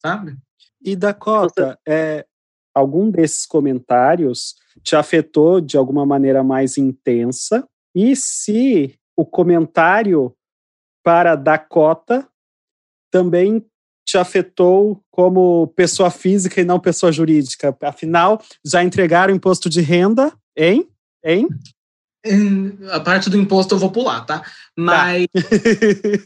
sabe? 0.00 0.36
E 0.80 0.94
Dakota, 0.94 1.76
é, 1.86 2.24
algum 2.72 3.10
desses 3.10 3.44
comentários 3.44 4.54
te 4.84 4.94
afetou 4.94 5.60
de 5.60 5.76
alguma 5.76 6.06
maneira 6.06 6.44
mais 6.44 6.78
intensa? 6.78 7.66
E 7.92 8.14
se 8.14 8.96
o 9.16 9.24
comentário 9.24 10.34
para 11.04 11.36
Dakota 11.36 12.26
também 13.10 13.64
te 14.06 14.18
afetou 14.18 15.00
como 15.10 15.68
pessoa 15.68 16.10
física 16.10 16.60
e 16.60 16.64
não 16.64 16.80
pessoa 16.80 17.12
jurídica? 17.12 17.76
Afinal, 17.82 18.42
já 18.64 18.82
entregaram 18.82 19.32
o 19.32 19.36
imposto 19.36 19.68
de 19.68 19.80
renda, 19.80 20.32
hein? 20.56 20.88
Hein? 21.24 21.48
A 22.90 23.00
parte 23.00 23.28
do 23.28 23.36
imposto 23.36 23.74
eu 23.74 23.78
vou 23.78 23.90
pular, 23.90 24.24
tá? 24.24 24.42
Mas 24.76 25.26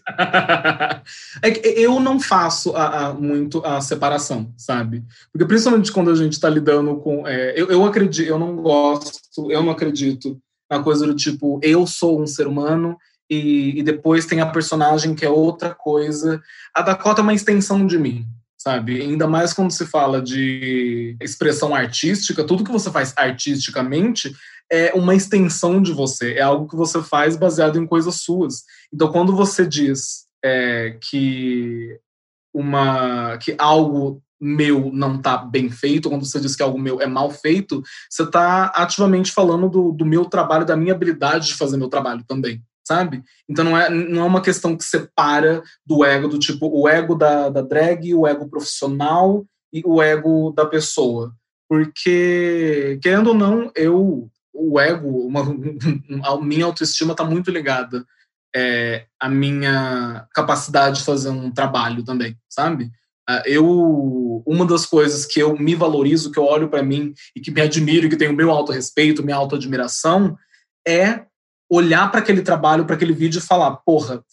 tá. 0.06 1.02
é 1.42 1.50
que 1.50 1.68
eu 1.68 1.98
não 1.98 2.20
faço 2.20 2.74
a, 2.76 3.08
a, 3.08 3.14
muito 3.14 3.64
a 3.64 3.80
separação, 3.80 4.52
sabe? 4.56 5.04
Porque 5.32 5.44
principalmente 5.44 5.90
quando 5.90 6.10
a 6.10 6.14
gente 6.14 6.34
está 6.34 6.48
lidando 6.48 6.96
com, 6.98 7.26
é, 7.26 7.52
eu, 7.60 7.68
eu 7.68 7.84
acredito, 7.84 8.28
eu 8.28 8.38
não 8.38 8.54
gosto, 8.56 9.50
eu 9.50 9.60
não 9.60 9.72
acredito 9.72 10.40
na 10.70 10.82
coisa 10.82 11.06
do 11.06 11.14
tipo 11.14 11.60
eu 11.62 11.86
sou 11.86 12.20
um 12.20 12.26
ser 12.26 12.46
humano 12.46 12.96
e, 13.30 13.78
e 13.78 13.82
depois 13.82 14.26
tem 14.26 14.40
a 14.40 14.46
personagem 14.46 15.14
que 15.14 15.24
é 15.24 15.30
outra 15.30 15.74
coisa. 15.74 16.42
A 16.74 16.82
Dakota 16.82 17.20
é 17.20 17.22
uma 17.22 17.34
extensão 17.34 17.86
de 17.86 17.98
mim, 17.98 18.26
sabe? 18.56 19.00
Ainda 19.02 19.26
mais 19.26 19.52
quando 19.52 19.70
se 19.70 19.86
fala 19.86 20.22
de 20.22 21.16
expressão 21.20 21.74
artística, 21.74 22.44
tudo 22.44 22.64
que 22.64 22.72
você 22.72 22.90
faz 22.90 23.12
artisticamente 23.16 24.34
é 24.70 24.92
uma 24.94 25.14
extensão 25.14 25.80
de 25.80 25.92
você, 25.92 26.34
é 26.34 26.42
algo 26.42 26.68
que 26.68 26.76
você 26.76 27.02
faz 27.02 27.36
baseado 27.36 27.78
em 27.78 27.86
coisas 27.86 28.16
suas. 28.16 28.64
Então, 28.92 29.10
quando 29.10 29.34
você 29.34 29.66
diz 29.66 30.26
é, 30.44 30.98
que 31.00 31.98
uma 32.54 33.36
que 33.38 33.54
algo 33.58 34.22
meu 34.40 34.90
não 34.92 35.16
está 35.16 35.36
bem 35.38 35.70
feito, 35.70 36.08
quando 36.08 36.24
você 36.24 36.40
diz 36.40 36.54
que 36.54 36.62
algo 36.62 36.78
meu 36.78 37.00
é 37.00 37.06
mal 37.06 37.30
feito, 37.30 37.82
você 38.08 38.22
está 38.22 38.66
ativamente 38.66 39.32
falando 39.32 39.68
do, 39.68 39.92
do 39.92 40.06
meu 40.06 40.24
trabalho, 40.24 40.64
da 40.64 40.76
minha 40.76 40.92
habilidade 40.92 41.48
de 41.48 41.54
fazer 41.54 41.76
meu 41.76 41.88
trabalho 41.88 42.24
também, 42.26 42.62
sabe? 42.86 43.22
Então 43.48 43.64
não 43.64 43.76
é, 43.76 43.90
não 43.90 44.22
é 44.22 44.26
uma 44.26 44.42
questão 44.42 44.76
que 44.76 44.84
separa 44.84 45.62
do 45.84 46.04
ego, 46.04 46.28
do 46.28 46.38
tipo 46.38 46.68
o 46.68 46.88
ego 46.88 47.14
da, 47.14 47.48
da 47.48 47.62
drag, 47.62 48.14
o 48.14 48.26
ego 48.26 48.48
profissional 48.48 49.44
e 49.72 49.82
o 49.84 50.00
ego 50.00 50.52
da 50.52 50.66
pessoa. 50.66 51.32
Porque, 51.68 52.98
querendo 53.02 53.28
ou 53.28 53.34
não, 53.34 53.70
eu 53.74 54.30
o 54.54 54.80
ego, 54.80 55.26
uma, 55.26 55.42
a 56.24 56.40
minha 56.40 56.64
autoestima 56.64 57.12
está 57.12 57.24
muito 57.24 57.50
ligada 57.50 58.04
é, 58.54 59.06
à 59.20 59.28
minha 59.28 60.26
capacidade 60.34 60.98
de 60.98 61.04
fazer 61.04 61.28
um 61.28 61.50
trabalho 61.50 62.02
também, 62.02 62.36
sabe? 62.48 62.90
Ah, 63.28 63.42
eu 63.44 64.42
uma 64.46 64.64
das 64.64 64.86
coisas 64.86 65.26
que 65.26 65.38
eu 65.38 65.54
me 65.58 65.74
valorizo, 65.74 66.30
que 66.30 66.38
eu 66.38 66.44
olho 66.44 66.70
para 66.70 66.82
mim 66.82 67.12
e 67.36 67.40
que 67.40 67.50
me 67.50 67.60
admiro, 67.60 68.08
que 68.08 68.16
tenho 68.16 68.32
meu 68.32 68.50
auto 68.50 68.72
respeito, 68.72 69.22
minha 69.22 69.36
auto 69.36 69.56
admiração, 69.56 70.36
é 70.86 71.26
olhar 71.70 72.10
para 72.10 72.20
aquele 72.20 72.40
trabalho, 72.40 72.86
para 72.86 72.94
aquele 72.94 73.12
vídeo 73.12 73.38
e 73.38 73.42
falar, 73.42 73.76
porra, 73.78 74.24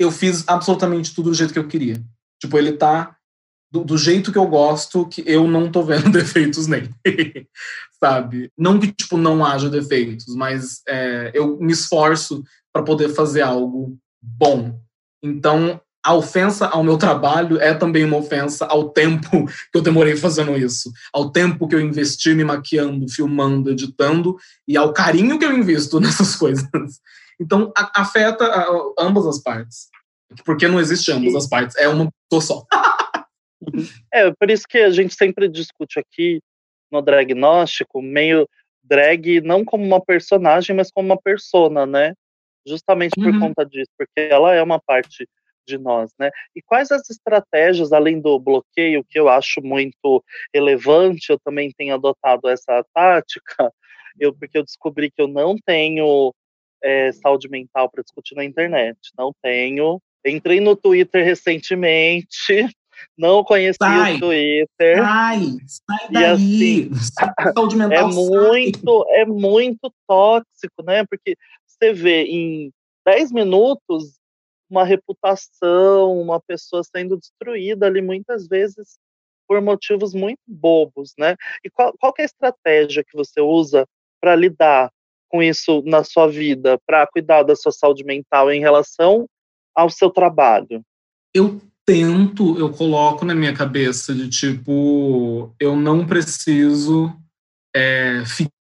eu 0.00 0.10
fiz 0.10 0.42
absolutamente 0.48 1.14
tudo 1.14 1.30
do 1.30 1.34
jeito 1.34 1.52
que 1.52 1.58
eu 1.58 1.68
queria. 1.68 2.02
Tipo, 2.40 2.58
ele 2.58 2.72
tá 2.72 3.16
do, 3.70 3.84
do, 3.84 3.96
jeito 3.96 4.32
que 4.32 4.38
eu 4.38 4.46
gosto, 4.46 5.06
que 5.08 5.22
eu 5.26 5.46
não 5.46 5.70
tô 5.70 5.84
vendo 5.84 6.10
defeitos 6.12 6.66
nele, 6.66 6.92
sabe? 8.02 8.50
Não 8.58 8.80
que, 8.80 8.90
tipo, 8.90 9.16
não 9.16 9.44
haja 9.44 9.70
defeitos, 9.70 10.34
mas 10.34 10.82
é, 10.88 11.30
eu 11.34 11.58
me 11.60 11.72
esforço 11.72 12.42
para 12.72 12.82
poder 12.82 13.10
fazer 13.10 13.42
algo 13.42 13.96
bom. 14.20 14.80
Então, 15.22 15.80
a 16.08 16.14
ofensa 16.14 16.66
ao 16.68 16.82
meu 16.82 16.96
trabalho 16.96 17.60
é 17.60 17.74
também 17.74 18.02
uma 18.02 18.16
ofensa 18.16 18.64
ao 18.64 18.88
tempo 18.88 19.44
que 19.70 19.76
eu 19.76 19.82
demorei 19.82 20.16
fazendo 20.16 20.56
isso, 20.56 20.90
ao 21.12 21.30
tempo 21.30 21.68
que 21.68 21.74
eu 21.74 21.80
investi 21.82 22.32
me 22.34 22.42
maquiando, 22.44 23.06
filmando, 23.12 23.70
editando 23.70 24.34
e 24.66 24.74
ao 24.74 24.90
carinho 24.94 25.38
que 25.38 25.44
eu 25.44 25.52
invisto 25.52 26.00
nessas 26.00 26.34
coisas. 26.34 26.66
Então, 27.38 27.70
afeta 27.94 28.50
ambas 28.98 29.26
as 29.26 29.42
partes. 29.42 29.88
Porque 30.46 30.66
não 30.66 30.80
existe 30.80 31.12
ambas 31.12 31.34
as 31.34 31.46
partes, 31.46 31.76
é 31.76 31.86
uma 31.88 32.08
pessoa 32.30 32.62
só. 32.62 32.66
É, 34.14 34.30
por 34.30 34.48
isso 34.48 34.62
que 34.68 34.78
a 34.78 34.90
gente 34.90 35.12
sempre 35.12 35.48
discute 35.48 35.98
aqui 35.98 36.38
no 36.92 37.02
Dragnóstico, 37.02 38.00
meio 38.00 38.48
drag 38.84 39.40
não 39.40 39.64
como 39.64 39.84
uma 39.84 40.00
personagem, 40.00 40.76
mas 40.76 40.92
como 40.92 41.08
uma 41.08 41.20
persona, 41.20 41.84
né? 41.84 42.14
Justamente 42.64 43.14
por 43.16 43.26
uhum. 43.26 43.40
conta 43.40 43.66
disso, 43.66 43.90
porque 43.98 44.32
ela 44.32 44.54
é 44.54 44.62
uma 44.62 44.80
parte 44.80 45.26
de 45.68 45.78
nós, 45.78 46.10
né? 46.18 46.30
E 46.56 46.62
quais 46.62 46.90
as 46.90 47.08
estratégias, 47.10 47.92
além 47.92 48.20
do 48.20 48.38
bloqueio, 48.38 49.04
que 49.04 49.18
eu 49.18 49.28
acho 49.28 49.60
muito 49.62 50.24
relevante, 50.52 51.30
eu 51.30 51.38
também 51.38 51.70
tenho 51.76 51.94
adotado 51.94 52.48
essa 52.48 52.84
tática, 52.94 53.72
eu, 54.18 54.34
porque 54.34 54.58
eu 54.58 54.64
descobri 54.64 55.10
que 55.10 55.20
eu 55.20 55.28
não 55.28 55.56
tenho 55.64 56.34
é, 56.82 57.12
saúde 57.12 57.48
mental 57.48 57.90
para 57.90 58.02
discutir 58.02 58.34
na 58.34 58.44
internet, 58.44 58.98
não 59.16 59.32
tenho. 59.42 60.00
Entrei 60.26 60.60
no 60.60 60.74
Twitter 60.74 61.24
recentemente, 61.24 62.28
não 63.16 63.44
conhecia 63.44 63.76
sai, 63.78 64.16
o 64.16 64.20
Twitter. 64.20 64.96
Sai, 64.96 65.40
sai 65.66 66.08
daí. 66.10 66.24
Assim, 66.24 66.90
mental, 67.76 67.92
é 67.92 68.04
muito, 68.04 69.06
é 69.10 69.24
muito 69.26 69.92
tóxico, 70.06 70.82
né? 70.82 71.04
Porque 71.04 71.36
você 71.66 71.92
vê 71.92 72.24
em 72.24 72.72
10 73.06 73.32
minutos 73.32 74.17
uma 74.70 74.84
reputação, 74.84 76.20
uma 76.20 76.40
pessoa 76.40 76.82
sendo 76.84 77.16
destruída 77.16 77.86
ali 77.86 78.02
muitas 78.02 78.46
vezes 78.46 78.98
por 79.46 79.60
motivos 79.62 80.12
muito 80.12 80.40
bobos, 80.46 81.14
né? 81.18 81.34
E 81.64 81.70
qual, 81.70 81.94
qual 81.98 82.12
é 82.18 82.22
a 82.22 82.26
estratégia 82.26 83.02
que 83.02 83.16
você 83.16 83.40
usa 83.40 83.86
para 84.20 84.36
lidar 84.36 84.90
com 85.28 85.42
isso 85.42 85.82
na 85.86 86.04
sua 86.04 86.26
vida, 86.28 86.78
para 86.86 87.06
cuidar 87.06 87.42
da 87.42 87.56
sua 87.56 87.72
saúde 87.72 88.04
mental 88.04 88.50
em 88.52 88.60
relação 88.60 89.26
ao 89.74 89.88
seu 89.88 90.10
trabalho? 90.10 90.82
Eu 91.34 91.60
tento, 91.86 92.58
eu 92.58 92.70
coloco 92.70 93.24
na 93.24 93.34
minha 93.34 93.54
cabeça 93.54 94.14
de 94.14 94.28
tipo, 94.28 95.54
eu 95.58 95.74
não 95.74 96.06
preciso 96.06 97.10
é, 97.74 98.22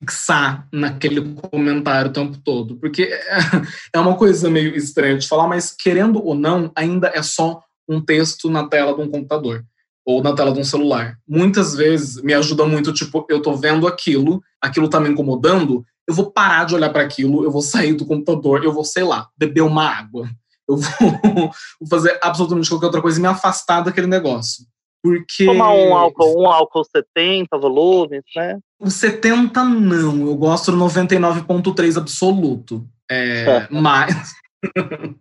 fixar 0.01 0.67
naquele 0.73 1.35
comentário 1.35 2.11
o 2.11 2.13
tempo 2.13 2.39
todo, 2.39 2.77
porque 2.77 3.03
é, 3.03 3.39
é 3.95 4.01
uma 4.01 4.17
coisa 4.17 4.51
meio 4.51 4.75
estranha 4.75 5.19
de 5.19 5.29
falar, 5.29 5.47
mas 5.47 5.71
querendo 5.71 6.25
ou 6.25 6.35
não, 6.35 6.73
ainda 6.75 7.13
é 7.15 7.23
só 7.23 7.63
um 7.89 8.01
texto 8.01 8.49
na 8.49 8.67
tela 8.67 8.95
de 8.95 9.01
um 9.03 9.11
computador 9.11 9.65
ou 10.05 10.23
na 10.23 10.35
tela 10.35 10.53
de 10.53 10.59
um 10.59 10.65
celular. 10.65 11.19
Muitas 11.29 11.75
vezes 11.75 12.23
me 12.23 12.33
ajuda 12.33 12.65
muito, 12.65 12.93
tipo, 12.93 13.27
eu 13.29 13.43
tô 13.43 13.55
vendo 13.55 13.87
aquilo, 13.87 14.43
aquilo 14.61 14.89
tá 14.89 14.99
me 14.99 15.11
incomodando, 15.11 15.85
eu 16.09 16.15
vou 16.15 16.31
parar 16.33 16.65
de 16.65 16.75
olhar 16.75 16.91
para 16.91 17.03
aquilo, 17.03 17.45
eu 17.45 17.51
vou 17.51 17.63
sair 17.63 17.93
do 17.93 18.07
computador, 18.07 18.65
eu 18.65 18.73
vou, 18.73 18.85
sei 18.85 19.05
lá, 19.05 19.29
beber 19.37 19.61
uma 19.61 19.85
água 19.85 20.29
Eu 20.69 20.77
vou, 20.77 20.91
vou 21.81 21.89
fazer 21.89 22.19
absolutamente 22.23 22.69
qualquer 22.69 22.87
outra 22.87 23.03
coisa 23.03 23.19
e 23.19 23.23
me 23.23 23.29
afastar 23.29 23.83
daquele 23.83 24.07
negócio. 24.07 24.65
Porque. 25.03 25.47
Tomar 25.47 25.73
um 25.73 25.95
álcool, 25.95 26.43
um 26.43 26.49
álcool 26.49 26.85
70 26.85 27.57
volumes, 27.59 28.23
né? 28.37 28.59
O 28.79 28.91
70 28.91 29.65
não, 29.65 30.27
eu 30.27 30.37
gosto 30.37 30.71
do 30.71 30.79
99,3 30.79 31.97
absoluto. 31.97 32.87
É, 33.11 33.67
mas. 33.71 34.33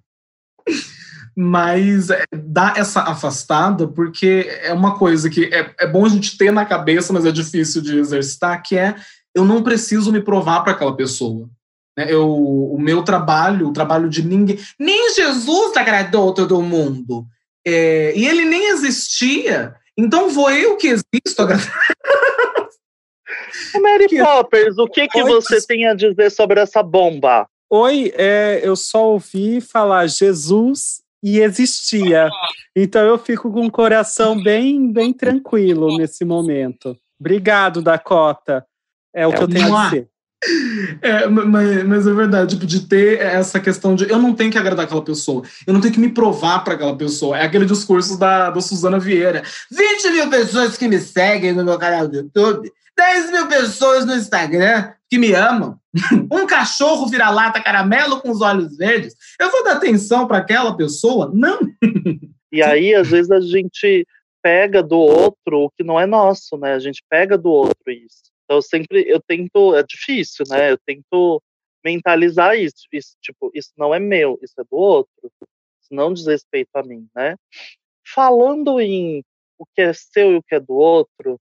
mas 1.36 2.10
é, 2.10 2.24
dá 2.34 2.74
essa 2.76 3.02
afastada 3.04 3.88
porque 3.88 4.46
é 4.62 4.74
uma 4.74 4.98
coisa 4.98 5.30
que 5.30 5.46
é, 5.46 5.74
é 5.80 5.88
bom 5.88 6.06
a 6.06 6.10
gente 6.10 6.38
ter 6.38 6.52
na 6.52 6.66
cabeça, 6.66 7.14
mas 7.14 7.26
é 7.26 7.32
difícil 7.32 7.82
de 7.82 7.98
exercitar, 7.98 8.62
que 8.62 8.78
é 8.78 8.96
eu 9.34 9.46
não 9.46 9.64
preciso 9.64 10.12
me 10.12 10.22
provar 10.22 10.62
para 10.62 10.74
aquela 10.74 10.96
pessoa. 10.96 11.50
Né? 11.98 12.08
Eu, 12.10 12.30
o 12.30 12.78
meu 12.80 13.04
trabalho, 13.04 13.70
o 13.70 13.74
trabalho 13.74 14.10
de 14.10 14.24
ninguém. 14.24 14.60
Nem 14.80 15.14
Jesus 15.14 15.76
agradou 15.78 16.34
todo 16.34 16.62
mundo. 16.62 17.26
É, 17.66 18.14
e 18.16 18.28
ele 18.28 18.46
nem 18.46 18.70
existia. 18.70 19.76
Então 19.98 20.30
vou 20.30 20.50
eu 20.50 20.78
que 20.78 20.88
existo. 20.88 21.48
Mary 23.82 24.08
Poppers, 24.18 24.78
o 24.78 24.88
que, 24.88 25.08
que 25.08 25.24
você 25.24 25.66
tem 25.66 25.88
a 25.88 25.94
dizer 25.94 26.32
sobre 26.32 26.60
essa 26.60 26.82
bomba? 26.82 27.48
Oi, 27.70 28.12
é, 28.16 28.62
eu 28.64 28.76
só 28.76 29.12
ouvi 29.12 29.62
falar 29.62 30.08
Jesus 30.08 31.02
e 31.22 31.40
existia. 31.40 32.30
Então 32.76 33.06
eu 33.06 33.18
fico 33.18 33.52
com 33.52 33.66
o 33.66 33.72
coração 33.72 34.42
bem, 34.42 34.92
bem 34.92 35.14
tranquilo 35.14 35.96
nesse 35.98 36.26
momento. 36.26 36.98
Obrigado, 37.20 37.82
Dakota. 37.82 38.66
É 39.14 39.28
o 39.28 39.32
é 39.32 39.38
que 39.38 39.44
eu 39.44 39.48
tenho 39.48 39.76
a 39.76 39.86
dizer. 39.86 40.10
É, 41.02 41.28
mas, 41.28 41.84
mas, 41.84 42.08
é 42.08 42.14
verdade, 42.14 42.56
tipo, 42.56 42.66
de 42.66 42.88
ter 42.88 43.20
essa 43.20 43.60
questão 43.60 43.94
de 43.94 44.10
eu 44.10 44.18
não 44.18 44.34
tenho 44.34 44.50
que 44.50 44.58
agradar 44.58 44.86
aquela 44.86 45.04
pessoa, 45.04 45.44
eu 45.68 45.74
não 45.74 45.82
tenho 45.82 45.94
que 45.94 46.00
me 46.00 46.14
provar 46.14 46.64
para 46.64 46.76
aquela 46.76 46.96
pessoa. 46.96 47.38
É 47.38 47.44
aquele 47.44 47.66
discurso 47.66 48.18
da, 48.18 48.50
da 48.50 48.62
Suzana 48.62 49.00
Vieira: 49.00 49.44
20 49.70 50.12
mil 50.12 50.30
pessoas 50.30 50.78
que 50.78 50.88
me 50.88 51.00
seguem 51.00 51.54
no 51.54 51.66
meu 51.66 51.78
canal 51.78 52.08
do 52.08 52.16
YouTube, 52.16 52.72
10 52.98 53.32
mil 53.32 53.48
pessoas 53.48 54.06
no 54.06 54.16
Instagram 54.16 54.92
que 55.10 55.18
me 55.18 55.34
amam, 55.34 55.78
um 56.32 56.46
cachorro 56.46 57.08
vira-lata 57.08 57.62
caramelo 57.62 58.22
com 58.22 58.30
os 58.30 58.42
olhos 58.42 58.78
verdes. 58.78 59.16
Eu 59.40 59.52
vou 59.52 59.64
dar 59.64 59.74
atenção 59.74 60.26
para 60.28 60.38
aquela 60.38 60.76
pessoa? 60.76 61.32
Não. 61.34 61.60
E 62.52 62.64
aí, 62.64 62.96
às 62.96 63.10
vezes, 63.10 63.30
a 63.30 63.42
gente 63.42 64.08
pega 64.42 64.82
do 64.82 64.98
outro 64.98 65.66
o 65.66 65.70
que 65.70 65.84
não 65.84 66.00
é 66.00 66.06
nosso, 66.06 66.58
né? 66.58 66.74
A 66.74 66.80
gente 66.80 67.04
pega 67.10 67.38
do 67.38 67.50
outro 67.50 67.92
isso. 67.92 68.30
Então, 68.50 68.58
eu 68.58 68.62
sempre, 68.64 69.06
eu 69.08 69.22
tento, 69.22 69.76
é 69.76 69.84
difícil, 69.84 70.44
né? 70.50 70.72
Eu 70.72 70.78
tento 70.80 71.40
mentalizar 71.86 72.58
isso, 72.58 72.88
isso, 72.92 73.16
tipo, 73.22 73.52
isso 73.54 73.70
não 73.78 73.94
é 73.94 74.00
meu, 74.00 74.40
isso 74.42 74.60
é 74.60 74.64
do 74.64 74.76
outro, 74.76 75.32
isso 75.80 75.92
não 75.92 76.12
diz 76.12 76.26
respeito 76.26 76.72
a 76.74 76.82
mim, 76.82 77.08
né? 77.16 77.36
Falando 78.04 78.82
em 78.82 79.24
o 79.56 79.66
que 79.68 79.82
é 79.82 79.94
seu 79.94 80.32
e 80.32 80.36
o 80.38 80.42
que 80.42 80.56
é 80.56 80.60
do 80.60 80.74
outro, 80.74 81.40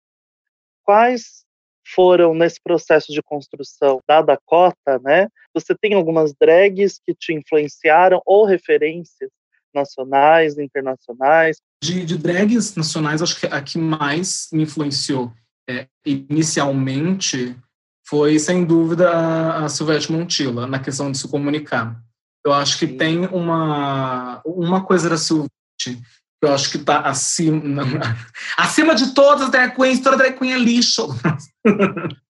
quais 0.84 1.46
foram 1.94 2.34
nesse 2.34 2.60
processo 2.62 3.10
de 3.10 3.22
construção 3.22 4.02
da 4.06 4.20
Dakota, 4.20 4.98
né? 5.02 5.28
Você 5.54 5.74
tem 5.74 5.94
algumas 5.94 6.34
drags 6.38 7.00
que 7.06 7.14
te 7.14 7.32
influenciaram 7.32 8.20
ou 8.26 8.44
referências 8.44 9.30
nacionais, 9.74 10.58
internacionais? 10.58 11.56
De, 11.82 12.04
de 12.04 12.18
drags 12.18 12.76
nacionais, 12.76 13.22
acho 13.22 13.40
que 13.40 13.46
a 13.46 13.62
que 13.62 13.78
mais 13.78 14.48
me 14.52 14.64
influenciou 14.64 15.32
é, 15.68 15.86
inicialmente 16.04 17.56
foi, 18.08 18.38
sem 18.38 18.64
dúvida, 18.64 19.10
a, 19.64 19.68
Silvete 19.68 20.10
Montilla, 20.10 20.66
na 20.66 20.78
questão 20.78 21.12
de 21.12 21.18
se 21.18 21.28
comunicar. 21.28 22.00
Eu 22.44 22.54
acho 22.54 22.78
que 22.78 22.86
Sim. 22.86 22.96
tem 22.96 23.26
uma, 23.26 24.40
uma 24.44 24.82
coisa 24.82 25.10
da 25.10 25.18
Silvete 25.18 25.50
que 26.40 26.46
eu 26.46 26.54
acho 26.54 26.70
que 26.70 26.76
está 26.76 27.00
acima, 27.00 27.82
acima 28.56 28.94
de 28.94 29.12
todas 29.12 29.42
as 29.42 29.50
drag 29.50 29.74
queens, 29.74 30.00
toda 30.00 30.16
drag 30.16 30.38
queen 30.38 30.52
é 30.52 30.58
lixo. 30.58 31.08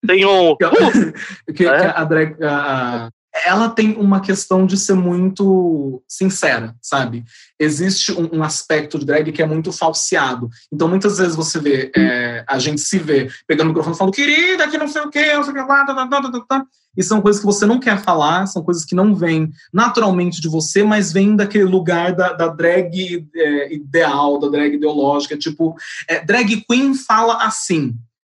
Tem 0.07 0.24
um... 0.24 0.57
que, 1.46 1.53
que 1.53 1.66
é? 1.66 1.92
a 1.94 2.05
drag, 2.05 2.42
a, 2.42 3.11
ela 3.44 3.68
tem 3.68 3.96
uma 3.96 4.20
questão 4.20 4.66
de 4.66 4.77
ser 4.77 4.94
muito 4.94 6.03
sincera, 6.09 6.74
sabe? 6.81 7.24
Existe 7.59 8.12
um, 8.12 8.38
um, 8.38 8.42
aspecto 8.42 8.98
de 8.98 9.05
drag 9.05 9.33
que 9.33 9.42
é 9.42 9.46
muito 9.46 9.72
falseado. 9.72 10.48
Então, 10.72 10.88
muitas 10.88 11.18
vezes 11.18 11.37
você 11.37 11.59
vê, 11.59 11.90
é, 11.96 12.44
a 12.46 12.59
gente 12.59 12.81
se 12.81 12.98
vê 12.98 13.31
pegando 13.46 13.66
o 13.66 13.68
microfone 13.68 13.94
e 13.94 13.98
falando, 13.98 14.14
querida, 14.14 14.68
que 14.68 14.79
não 14.79 14.88
sei 14.88 15.03
o 15.03 15.11
quê, 15.11 15.35
não 15.35 15.42
sei 15.42 15.53
o 15.53 15.55
que 15.55 15.62
lá, 15.62 15.85
tá, 15.85 15.94
tá, 15.94 16.07
tá, 16.07 16.31
tá, 16.31 16.44
tá. 16.48 16.66
E 16.96 17.03
são 17.03 17.20
coisas 17.20 17.40
que 17.40 17.46
você 17.46 17.64
não 17.64 17.79
quer 17.79 18.03
falar, 18.03 18.46
são 18.46 18.62
coisas 18.62 18.85
que 18.85 18.94
não 18.94 19.14
vêm 19.14 19.51
naturalmente 19.72 20.40
de 20.40 20.48
você, 20.48 20.83
mas 20.83 21.12
vêm 21.12 21.37
daquele 21.37 21.64
lugar 21.64 22.14
da, 22.14 22.33
da 22.33 22.48
drag 22.48 23.29
é, 23.35 23.72
ideal, 23.72 24.38
da 24.40 24.48
drag 24.48 24.74
ideológica. 24.74 25.37
Tipo, 25.37 25.77
é, 26.09 26.24
drag 26.24 26.64
queen 26.68 26.94
fala 26.94 27.44
assim, 27.44 27.94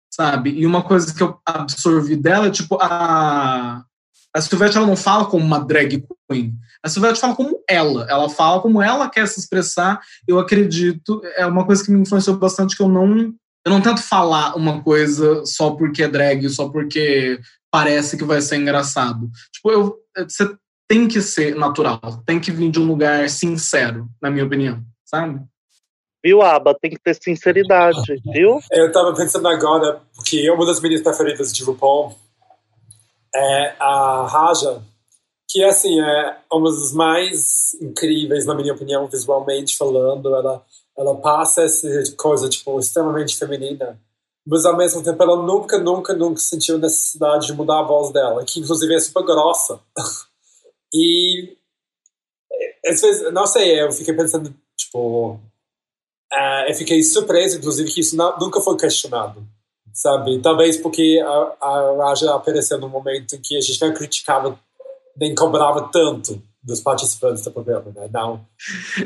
sabe? 0.08 0.50
E 0.50 0.66
uma 0.66 0.82
coisa 0.82 1.12
que 1.12 1.22
eu 1.22 1.38
absorvi 1.44 2.14
dela 2.14 2.46
é, 2.46 2.50
tipo, 2.50 2.78
a 2.80 3.84
a 4.34 4.40
Silvete 4.40 4.76
ela 4.76 4.86
não 4.86 4.96
fala 4.96 5.26
como 5.26 5.44
uma 5.44 5.58
drag 5.58 6.04
queen. 6.30 6.54
A 6.82 6.88
Silvete 6.88 7.20
fala 7.20 7.34
como 7.34 7.62
ela. 7.68 8.06
Ela 8.08 8.28
fala 8.28 8.60
como 8.60 8.80
ela 8.80 9.08
quer 9.08 9.28
se 9.28 9.38
expressar. 9.38 10.00
Eu 10.26 10.38
acredito. 10.38 11.20
É 11.36 11.46
uma 11.46 11.66
coisa 11.66 11.84
que 11.84 11.90
me 11.90 12.00
influenciou 12.00 12.36
bastante 12.36 12.76
que 12.76 12.82
eu 12.82 12.88
não 12.88 13.34
eu 13.64 13.70
não 13.70 13.80
tento 13.80 14.02
falar 14.02 14.56
uma 14.56 14.82
coisa 14.82 15.44
só 15.46 15.70
porque 15.70 16.02
é 16.02 16.08
drag, 16.08 16.48
só 16.48 16.68
porque 16.68 17.38
parece 17.70 18.16
que 18.16 18.24
vai 18.24 18.40
ser 18.40 18.56
engraçado. 18.56 19.30
Tipo, 19.52 19.70
eu, 19.70 19.98
você 20.28 20.52
tem 20.88 21.06
que 21.06 21.22
ser 21.22 21.54
natural, 21.54 22.00
tem 22.26 22.40
que 22.40 22.50
vir 22.50 22.70
de 22.70 22.80
um 22.80 22.86
lugar 22.86 23.28
sincero, 23.30 24.08
na 24.20 24.30
minha 24.30 24.44
opinião, 24.44 24.82
sabe? 25.04 25.40
Viu, 26.24 26.42
Aba? 26.42 26.74
Tem 26.74 26.90
que 26.90 26.98
ter 26.98 27.14
sinceridade, 27.14 28.20
viu? 28.32 28.60
Eu 28.70 28.92
tava 28.92 29.14
pensando 29.14 29.46
agora, 29.48 30.02
porque 30.14 30.50
uma 30.50 30.66
das 30.66 30.80
minhas 30.80 31.00
preferidas 31.00 31.52
de 31.52 31.64
RuPaul 31.64 32.16
é 33.34 33.74
a 33.78 34.26
Raja, 34.26 34.82
que 35.48 35.62
assim 35.64 36.00
é 36.00 36.38
uma 36.52 36.70
das 36.70 36.92
mais 36.92 37.74
incríveis, 37.80 38.46
na 38.46 38.54
minha 38.54 38.72
opinião, 38.72 39.06
visualmente 39.06 39.76
falando. 39.76 40.34
Ela, 40.34 40.64
ela 40.96 41.16
passa 41.16 41.62
essa 41.62 41.88
coisa 42.16 42.48
tipo 42.48 42.78
extremamente 42.78 43.36
feminina, 43.36 44.00
mas 44.46 44.64
ao 44.64 44.76
mesmo 44.76 45.02
tempo 45.02 45.22
ela 45.22 45.36
nunca, 45.36 45.78
nunca, 45.78 46.14
nunca 46.14 46.40
sentiu 46.40 46.78
necessidade 46.78 47.46
de 47.46 47.52
mudar 47.52 47.80
a 47.80 47.86
voz 47.86 48.12
dela, 48.12 48.44
que 48.44 48.60
inclusive 48.60 48.94
é 48.94 49.00
super 49.00 49.24
grossa. 49.24 49.80
e 50.92 51.56
às 52.86 53.00
vezes, 53.00 53.32
não 53.32 53.46
sei, 53.46 53.80
eu 53.80 53.92
fiquei 53.92 54.14
pensando, 54.14 54.54
tipo, 54.76 55.34
uh, 55.34 56.68
eu 56.68 56.74
fiquei 56.74 57.02
surpreso, 57.02 57.58
inclusive, 57.58 57.90
que 57.90 58.00
isso 58.00 58.16
não, 58.16 58.38
nunca 58.38 58.60
foi 58.60 58.76
questionado 58.76 59.46
sabe? 59.92 60.40
Talvez 60.40 60.76
porque 60.76 61.22
a, 61.24 61.66
a 61.66 61.96
Raja 61.98 62.34
apareceu 62.34 62.78
num 62.78 62.88
momento 62.88 63.36
em 63.36 63.40
que 63.40 63.56
a 63.56 63.60
gente 63.60 63.80
não 63.80 63.92
criticava 63.92 64.58
nem 65.16 65.34
cobrava 65.34 65.88
tanto 65.92 66.42
dos 66.62 66.80
participantes 66.80 67.42
do 67.42 67.50
programa, 67.50 67.92
né? 67.94 68.08
Não. 68.12 68.46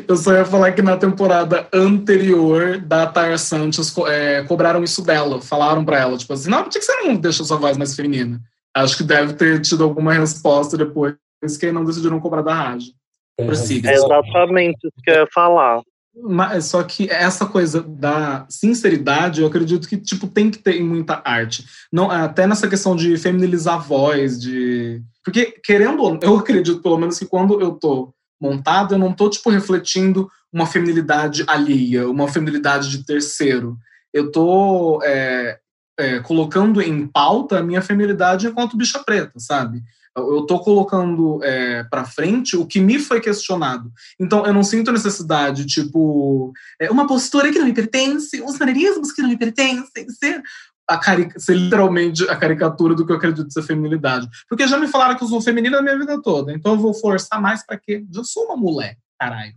Eu 0.07 0.17
só 0.17 0.33
ia 0.35 0.45
falar 0.45 0.73
que 0.73 0.83
na 0.83 0.97
temporada 0.97 1.67
anterior 1.73 2.79
da 2.79 3.07
Tara 3.07 3.39
Santos 3.39 3.97
é, 4.09 4.43
cobraram 4.45 4.85
isso 4.85 5.03
dela, 5.03 5.41
falaram 5.41 5.85
para 5.85 6.01
ela, 6.01 6.19
tipo 6.19 6.33
assim, 6.35 6.51
não, 6.51 6.65
por 6.65 6.71
que 6.71 6.83
você 6.83 6.95
não 7.03 7.17
deixa 7.17 7.45
sua 7.45 7.57
voz 7.57 7.77
mais 7.79 7.97
feminina? 7.97 8.41
Acho 8.75 8.99
que 8.99 9.03
deve 9.03 9.33
ter 9.33 9.61
tido 9.63 9.85
alguma 9.85 10.13
resposta 10.13 10.77
depois 10.77 11.15
que 11.59 11.73
não 11.73 11.85
decidiram 11.85 12.21
cobrar 12.21 12.43
da 12.43 12.53
Raja. 12.53 12.93
É, 13.39 13.45
exatamente 13.45 14.79
isso 14.87 15.03
que 15.03 15.11
eu 15.11 15.15
ia 15.15 15.29
falar. 15.33 15.81
Mas, 16.19 16.67
só 16.67 16.83
que 16.83 17.11
essa 17.11 17.45
coisa 17.45 17.83
da 17.83 18.47
sinceridade, 18.49 19.41
eu 19.43 19.47
acredito 19.47 19.87
que 19.87 19.99
tipo 19.99 20.27
tem 20.27 20.51
que 20.51 20.59
ter 20.59 20.77
em 20.77 20.83
muita 20.83 21.21
arte. 21.23 21.67
Não, 21.93 22.11
até 22.11 22.47
nessa 22.47 22.67
questão 22.69 22.97
de 22.97 23.19
feminilizar 23.19 23.75
a 23.75 23.79
voz, 23.79 24.41
de 24.41 25.03
porque 25.23 25.61
querendo, 25.63 26.19
eu 26.23 26.37
acredito 26.39 26.81
pelo 26.81 26.97
menos 26.97 27.19
que 27.19 27.27
quando 27.27 27.61
eu 27.61 27.73
tô 27.73 28.15
montado, 28.41 28.95
eu 28.95 28.99
não 28.99 29.13
tô 29.13 29.29
tipo 29.29 29.51
refletindo 29.51 30.31
uma 30.53 30.67
feminilidade 30.67 31.45
alheia, 31.47 32.09
uma 32.09 32.29
feminilidade 32.29 32.89
de 32.89 33.05
terceiro. 33.05 33.77
Eu 34.13 34.31
tô 34.31 35.03
é, 35.05 35.59
é, 35.99 36.21
colocando 36.21 36.81
em 36.81 37.07
pauta 37.07 37.59
a 37.59 37.63
minha 37.63 37.83
feminilidade 37.83 38.47
enquanto 38.47 38.77
bicha 38.77 38.99
preta, 39.05 39.39
sabe? 39.39 39.83
Eu 40.17 40.41
estou 40.41 40.61
colocando 40.61 41.45
é, 41.45 41.85
para 41.85 42.07
frente 42.07 42.57
o 42.57 42.67
que 42.67 42.81
me 42.81 42.99
foi 42.99 43.21
questionado. 43.21 43.93
Então, 44.19 44.47
eu 44.47 44.55
não 44.55 44.65
sinto 44.65 44.91
necessidade, 44.91 45.67
tipo, 45.67 46.53
é, 46.81 46.91
uma 46.91 47.07
postura 47.07 47.53
que 47.53 47.59
não 47.59 47.67
me 47.67 47.75
pertence, 47.75 48.41
os 48.41 48.59
maneirismos 48.59 49.13
que 49.13 49.21
não 49.21 49.29
me 49.29 49.37
pertencem, 49.37 50.09
ser, 50.09 50.43
a 50.89 51.01
ser 51.39 51.55
literalmente 51.55 52.29
a 52.31 52.37
caricatura 52.37 52.95
do 52.95 53.05
que 53.05 53.13
eu 53.13 53.17
acredito 53.17 53.53
ser 53.53 53.63
feminilidade. 53.63 54.27
Porque 54.49 54.67
já 54.67 54.79
me 54.79 54.89
falaram 54.89 55.17
que 55.17 55.25
eu 55.25 55.29
sou 55.29 55.41
feminina 55.43 55.79
a 55.79 55.83
minha 55.83 55.99
vida 55.99 56.21
toda, 56.23 56.53
então 56.53 56.73
eu 56.73 56.79
vou 56.79 56.95
forçar 56.95 57.41
mais 57.41 57.65
para 57.65 57.79
quê? 57.79 58.05
Eu 58.15 58.25
sou 58.25 58.45
uma 58.45 58.57
mulher, 58.57 58.97
caralho. 59.19 59.55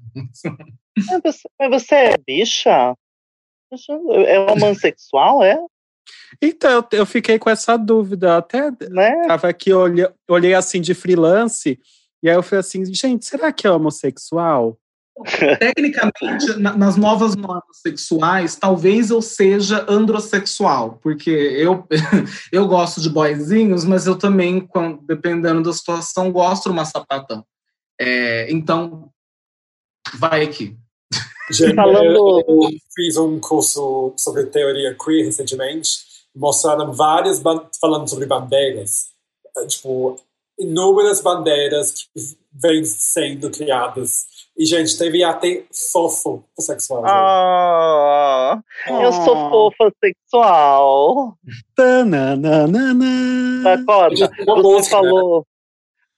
Mas 0.98 1.22
você, 1.24 1.70
você 1.70 1.96
é 1.96 2.18
bicha? 2.18 2.96
É 4.26 4.40
homossexual, 4.40 5.44
é? 5.44 5.58
Então, 6.42 6.86
eu 6.92 7.06
fiquei 7.06 7.40
com 7.40 7.50
essa 7.50 7.78
dúvida. 7.78 8.38
Até 8.38 8.72
né? 8.90 9.28
tava 9.28 9.50
aqui, 9.50 9.74
olhei, 9.74 10.08
olhei 10.28 10.54
assim 10.54 10.82
de 10.82 10.94
freelance. 10.94 11.80
E 12.22 12.30
aí 12.30 12.36
eu 12.36 12.44
falei 12.44 12.60
assim, 12.60 12.86
gente, 12.94 13.26
será 13.26 13.52
que 13.52 13.66
é 13.66 13.72
homossexual? 13.72 14.78
Tecnicamente, 15.60 16.58
na, 16.58 16.76
nas 16.78 16.96
novas 16.96 17.36
normas 17.36 17.82
sexuais, 17.82 18.56
talvez 18.56 19.10
eu 19.10 19.22
seja 19.22 19.86
androssexual, 19.88 20.98
porque 21.02 21.30
eu, 21.30 21.86
eu 22.52 22.68
gosto 22.68 23.02
de 23.02 23.10
boyzinhos, 23.10 23.84
mas 23.84 24.08
eu 24.08 24.18
também, 24.18 24.62
quando, 24.62 25.02
dependendo 25.02 25.62
da 25.62 25.74
situação, 25.74 26.32
gosto 26.32 26.66
de 26.66 26.72
uma 26.72 26.86
sapatão. 26.86 27.46
É, 28.00 28.50
então, 28.52 29.12
vai 30.16 30.44
aqui. 30.44 30.78
Gente, 31.52 31.76
Falando... 31.76 32.44
eu 32.48 32.70
fiz 32.96 33.18
um 33.18 33.40
curso 33.40 34.14
sobre 34.18 34.46
teoria 34.46 34.96
queer 34.96 35.26
recentemente, 35.26 35.90
mostraram 36.36 36.94
várias, 36.94 37.42
falando 37.82 38.08
sobre 38.08 38.26
bandeiras, 38.26 39.08
tipo, 39.68 40.16
inúmeras 40.60 41.22
bandeiras 41.22 41.92
que 41.92 42.22
vêm 42.54 42.84
sendo 42.84 43.50
criadas. 43.50 44.28
E, 44.58 44.66
gente, 44.66 44.98
teve 44.98 45.24
até 45.24 45.66
fofo 45.92 46.44
sexual. 46.60 47.04
Ah, 47.06 48.62
eu 48.88 49.14
sou 49.14 49.36
ah. 49.36 49.50
fofa 49.50 49.94
sexual. 50.04 51.38
Dakota, 54.20 54.62
você 54.62 54.90
falou, 54.90 55.48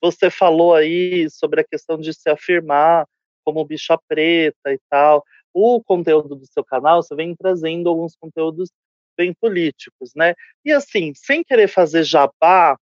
você 0.01 0.29
falou 0.29 0.73
aí 0.73 1.29
sobre 1.29 1.61
a 1.61 1.63
questão 1.63 1.97
de 1.97 2.13
se 2.13 2.29
afirmar 2.29 3.05
como 3.43 3.65
bicha 3.65 3.97
preta 4.07 4.73
e 4.73 4.79
tal. 4.89 5.23
O 5.53 5.81
conteúdo 5.83 6.35
do 6.35 6.45
seu 6.47 6.63
canal, 6.63 7.03
você 7.03 7.15
vem 7.15 7.35
trazendo 7.35 7.89
alguns 7.89 8.15
conteúdos 8.15 8.69
bem 9.17 9.33
políticos, 9.33 10.11
né? 10.15 10.33
E 10.63 10.71
assim, 10.71 11.13
sem 11.15 11.43
querer 11.43 11.67
fazer 11.67 12.03
jabá 12.03 12.77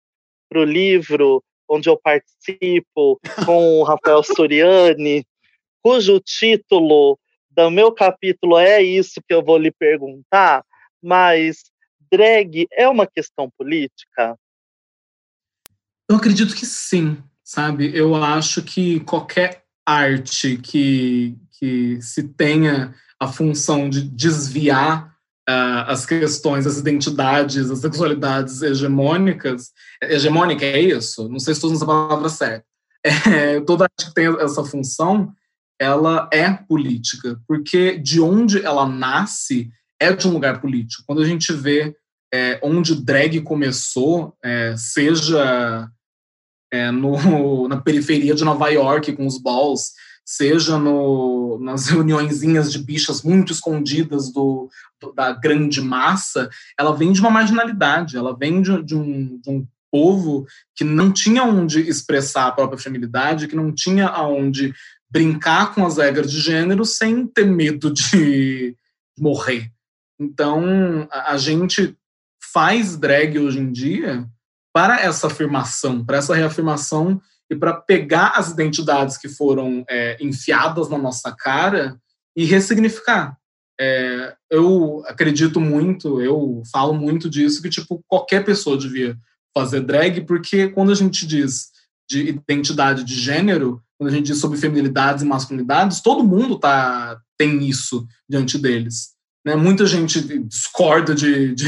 pro 0.50 0.64
livro 0.64 1.44
onde 1.68 1.90
eu 1.90 1.98
participo 1.98 3.20
com 3.46 3.80
o 3.80 3.84
Rafael 3.84 4.24
Soriani, 4.24 5.24
cujo 5.84 6.20
título 6.20 7.20
do 7.50 7.70
meu 7.70 7.92
capítulo 7.92 8.58
é 8.58 8.82
isso 8.82 9.22
que 9.28 9.34
eu 9.34 9.44
vou 9.44 9.58
lhe 9.58 9.72
perguntar, 9.72 10.64
mas 11.02 11.72
drag 12.12 12.68
é 12.72 12.88
uma 12.88 13.06
questão 13.06 13.50
política? 13.58 14.36
Eu 16.10 16.16
acredito 16.16 16.56
que 16.56 16.66
sim, 16.66 17.22
sabe? 17.44 17.96
Eu 17.96 18.16
acho 18.16 18.64
que 18.64 19.00
qualquer 19.02 19.64
arte 19.90 20.58
que, 20.58 21.36
que 21.58 22.02
se 22.02 22.24
tenha 22.24 22.94
a 23.20 23.28
função 23.28 23.90
de 23.90 24.02
desviar 24.02 25.14
uh, 25.50 25.84
as 25.88 26.06
questões, 26.06 26.68
as 26.68 26.78
identidades, 26.78 27.72
as 27.72 27.80
sexualidades 27.80 28.62
hegemônicas, 28.62 29.72
hegemônica 30.02 30.64
é 30.64 30.80
isso? 30.80 31.28
Não 31.28 31.40
sei 31.40 31.54
se 31.54 31.58
estou 31.58 31.70
usando 31.72 31.78
essa 31.78 31.86
palavra 31.86 32.30
certa. 32.30 32.66
É, 33.04 33.62
toda 33.62 33.86
arte 33.86 34.08
que 34.08 34.14
tem 34.14 34.28
essa 34.42 34.64
função, 34.64 35.34
ela 35.80 36.30
é 36.34 36.52
política, 36.52 37.40
porque 37.48 37.98
de 37.98 38.20
onde 38.20 38.64
ela 38.64 38.86
nasce 38.86 39.72
é 40.00 40.12
de 40.12 40.28
um 40.28 40.34
lugar 40.34 40.60
político. 40.60 41.04
Quando 41.08 41.22
a 41.22 41.26
gente 41.26 41.54
vê 41.54 41.96
é, 42.34 42.60
onde 42.62 43.02
drag 43.02 43.42
começou, 43.42 44.36
é, 44.44 44.76
seja 44.78 45.90
é, 46.72 46.92
no, 46.92 47.68
na 47.68 47.78
periferia 47.78 48.36
de 48.36 48.44
Nova 48.44 48.70
York 48.70 49.14
com 49.14 49.26
os 49.26 49.38
balls, 49.38 49.94
seja 50.26 50.78
no, 50.78 51.58
nas 51.60 51.88
reuniõezinhas 51.88 52.72
de 52.72 52.78
bichas 52.78 53.24
muito 53.24 53.52
escondidas 53.52 54.32
do, 54.32 54.70
do, 55.02 55.12
da 55.12 55.32
grande 55.32 55.82
massa, 55.82 56.50
ela 56.78 56.96
vem 56.96 57.12
de 57.12 57.20
uma 57.20 57.32
marginalidade, 57.32 58.16
ela 58.16 58.38
vem 58.38 58.62
de, 58.62 58.84
de, 58.84 58.96
um, 58.96 59.40
de 59.42 59.50
um 59.50 59.68
povo 59.92 60.46
que 60.76 60.84
não 60.84 61.12
tinha 61.12 61.44
onde 61.44 61.82
expressar 61.82 62.48
a 62.48 62.52
própria 62.52 62.78
feminilidade, 62.78 63.48
que 63.48 63.56
não 63.56 63.74
tinha 63.74 64.08
aonde 64.08 64.72
brincar 65.10 65.74
com 65.74 65.84
as 65.84 65.98
regras 65.98 66.32
de 66.32 66.40
gênero 66.40 66.86
sem 66.86 67.26
ter 67.26 67.46
medo 67.46 67.92
de 67.92 68.76
morrer. 69.18 69.72
Então, 70.20 71.08
a, 71.12 71.34
a 71.34 71.38
gente 71.38 71.98
faz 72.54 72.96
drag 72.96 73.40
hoje 73.40 73.60
em 73.60 73.72
dia 73.72 74.28
para 74.74 75.02
essa 75.02 75.28
afirmação, 75.28 76.06
para 76.06 76.18
essa 76.18 76.36
reafirmação 76.36 77.22
e 77.50 77.56
para 77.56 77.74
pegar 77.74 78.34
as 78.36 78.52
identidades 78.52 79.18
que 79.18 79.28
foram 79.28 79.84
é, 79.90 80.18
enfiadas 80.22 80.90
na 80.90 80.98
nossa 80.98 81.36
cara 81.36 82.00
e 82.36 82.46
ressignificar. 82.46 83.36
É, 83.80 84.36
eu 84.52 85.04
acredito 85.08 85.60
muito, 85.60 86.22
eu 86.22 86.62
falo 86.72 86.94
muito 86.94 87.30
disso, 87.30 87.62
que 87.62 87.70
tipo 87.70 88.04
qualquer 88.08 88.44
pessoa 88.44 88.78
devia 88.78 89.18
fazer 89.58 89.82
drag, 89.82 90.22
porque 90.22 90.68
quando 90.70 90.92
a 90.92 90.96
gente 90.96 91.26
diz 91.26 91.70
de 92.08 92.30
identidade 92.30 93.04
de 93.04 93.16
gênero, 93.16 93.82
quando 93.98 94.12
a 94.12 94.16
gente 94.16 94.28
diz 94.28 94.40
sobre 94.40 94.58
feminilidades 94.58 95.24
e 95.24 95.28
masculinidades, 95.28 96.02
todo 96.02 96.24
mundo 96.24 96.60
tá, 96.60 97.20
tem 97.38 97.68
isso 97.68 98.06
diante 98.28 98.58
deles. 98.58 99.10
Né? 99.46 99.56
Muita 99.56 99.86
gente 99.86 100.22
discorda 100.44 101.16
de, 101.16 101.54
de, 101.56 101.66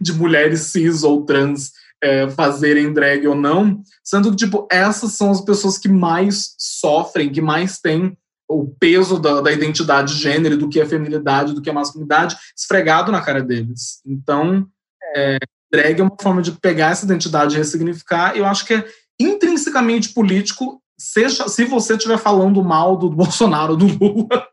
de 0.00 0.12
mulheres 0.12 0.60
cis 0.60 1.02
ou 1.02 1.24
trans 1.24 1.72
é, 2.02 2.28
fazerem 2.30 2.92
drag 2.92 3.26
ou 3.26 3.34
não, 3.34 3.82
sendo 4.02 4.30
que, 4.30 4.36
tipo, 4.36 4.66
essas 4.70 5.12
são 5.12 5.30
as 5.30 5.40
pessoas 5.40 5.78
que 5.78 5.88
mais 5.88 6.54
sofrem, 6.58 7.30
que 7.30 7.40
mais 7.40 7.78
têm 7.78 8.16
o 8.48 8.66
peso 8.66 9.18
da, 9.18 9.40
da 9.40 9.52
identidade 9.52 10.14
de 10.14 10.20
gênero, 10.20 10.56
do 10.56 10.68
que 10.68 10.80
é 10.80 10.86
feminilidade, 10.86 11.54
do 11.54 11.62
que 11.62 11.70
é 11.70 11.72
masculinidade, 11.72 12.36
esfregado 12.56 13.12
na 13.12 13.20
cara 13.20 13.42
deles. 13.42 14.00
Então, 14.04 14.66
é, 15.14 15.38
drag 15.70 16.00
é 16.00 16.02
uma 16.02 16.16
forma 16.20 16.42
de 16.42 16.52
pegar 16.52 16.90
essa 16.90 17.04
identidade 17.04 17.54
e 17.54 17.58
ressignificar, 17.58 18.34
e 18.34 18.40
eu 18.40 18.46
acho 18.46 18.66
que 18.66 18.74
é 18.74 18.84
intrinsecamente 19.20 20.12
político, 20.12 20.82
seja, 20.98 21.48
se 21.48 21.64
você 21.64 21.94
estiver 21.94 22.18
falando 22.18 22.64
mal 22.64 22.96
do, 22.96 23.08
do 23.08 23.16
Bolsonaro, 23.16 23.76
do 23.76 23.86
Lula, 23.86 24.48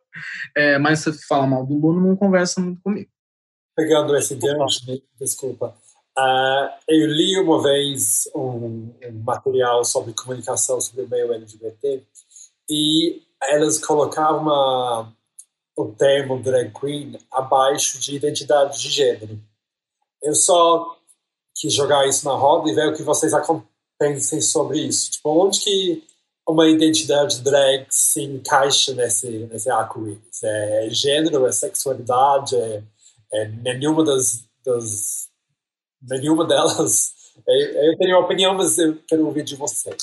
é, 0.55 0.77
mas 0.77 0.99
se 0.99 1.13
você 1.13 1.25
fala 1.25 1.47
mal 1.47 1.65
do 1.65 1.75
Lula, 1.75 2.01
não 2.01 2.15
conversa 2.15 2.61
muito 2.61 2.81
comigo. 2.81 3.09
Pegando 3.75 4.15
esse 4.15 4.35
gancho, 4.35 4.81
desculpa, 5.19 5.75
Uh, 6.17 6.73
eu 6.87 7.05
li 7.05 7.39
uma 7.39 7.61
vez 7.61 8.27
um, 8.33 8.91
um, 9.05 9.23
material 9.23 9.85
sobre 9.85 10.13
comunicação 10.13 10.81
sobre 10.81 11.03
o 11.03 11.07
meio 11.07 11.31
LGBT 11.31 12.03
e 12.67 13.21
elas 13.39 13.77
colocavam 13.77 14.41
uma, 14.41 15.13
o 15.77 15.85
termo 15.91 16.41
drag 16.41 16.73
queen 16.73 17.19
abaixo 17.31 17.99
de 17.99 18.15
identidade 18.15 18.79
de 18.79 18.89
gênero. 18.89 19.39
Eu 20.23 20.33
só 20.33 20.97
quis 21.53 21.71
jogar 21.71 22.07
isso 22.07 22.25
na 22.25 22.33
roda 22.33 22.67
e 22.67 22.73
ver 22.73 22.87
o 22.89 22.95
que 22.95 23.03
vocês 23.03 23.31
pensem 23.99 24.41
sobre 24.41 24.79
isso. 24.79 25.11
Tipo, 25.11 25.45
onde 25.45 25.59
que 25.59 26.03
uma 26.49 26.67
identidade 26.67 27.41
drag 27.41 27.85
se 27.91 28.23
encaixa 28.23 28.91
nesse, 28.95 29.29
nesse 29.51 29.69
arco-íris? 29.69 30.41
É 30.43 30.89
gênero, 30.89 31.45
é 31.45 31.51
sexualidade, 31.51 32.55
é, 32.55 32.83
é 33.33 33.47
nenhuma 33.49 34.03
das, 34.03 34.43
das 34.65 35.26
nenhuma 36.01 36.45
delas. 36.45 37.13
Eu 37.47 37.97
tenho 37.97 38.17
uma 38.17 38.25
opinião, 38.25 38.55
mas 38.55 38.77
eu 38.77 38.97
quero 39.07 39.25
ouvir 39.25 39.43
de 39.43 39.55
vocês. 39.55 39.95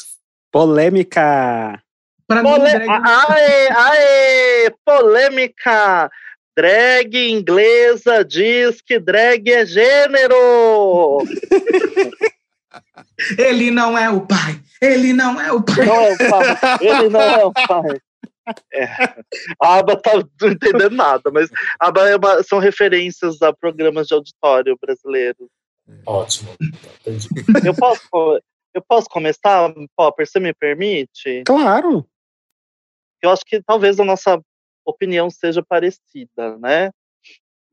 Polêmica! 0.50 1.80
Pra 2.26 2.42
Pole... 2.42 2.62
mim, 2.62 2.70
drag... 2.70 2.88
Aê, 2.88 3.68
aê! 3.70 4.70
Polêmica! 4.84 6.10
Drag 6.56 7.16
inglesa 7.16 8.24
diz 8.24 8.80
que 8.80 9.00
drag 9.00 9.50
é 9.50 9.66
gênero! 9.66 11.18
Ele 13.38 13.70
não 13.70 13.96
é 13.98 14.08
o 14.08 14.20
pai! 14.20 14.60
Ele 14.80 15.12
não 15.12 15.40
é 15.40 15.52
o 15.52 15.62
pai! 15.62 15.86
Não 15.86 15.94
é 15.94 16.12
o 16.12 16.16
pai! 16.16 16.56
Ele 16.80 17.08
não 17.08 17.20
é 17.20 17.44
o 17.44 17.52
pai! 17.52 18.00
É. 18.72 18.86
A 19.60 19.78
aba 19.78 19.96
tá 19.96 20.12
não 20.40 20.50
entendendo 20.50 20.94
nada, 20.94 21.30
mas 21.32 21.50
aba 21.80 22.08
é 22.08 22.16
uma, 22.16 22.42
são 22.42 22.58
referências 22.58 23.40
a 23.42 23.52
programas 23.52 24.06
de 24.06 24.14
auditório 24.14 24.78
brasileiros. 24.80 25.48
Ótimo. 26.06 26.50
Entendi. 27.00 27.28
Eu 27.64 27.74
posso, 27.74 28.08
eu 28.72 28.82
posso 28.82 29.08
começar, 29.08 29.72
Popper? 29.96 30.26
Você 30.26 30.40
me 30.40 30.52
permite? 30.52 31.42
Claro. 31.44 32.06
Eu 33.22 33.30
acho 33.30 33.44
que 33.44 33.62
talvez 33.62 33.98
a 33.98 34.04
nossa 34.04 34.40
opinião 34.84 35.30
seja 35.30 35.62
parecida, 35.62 36.58
né? 36.58 36.90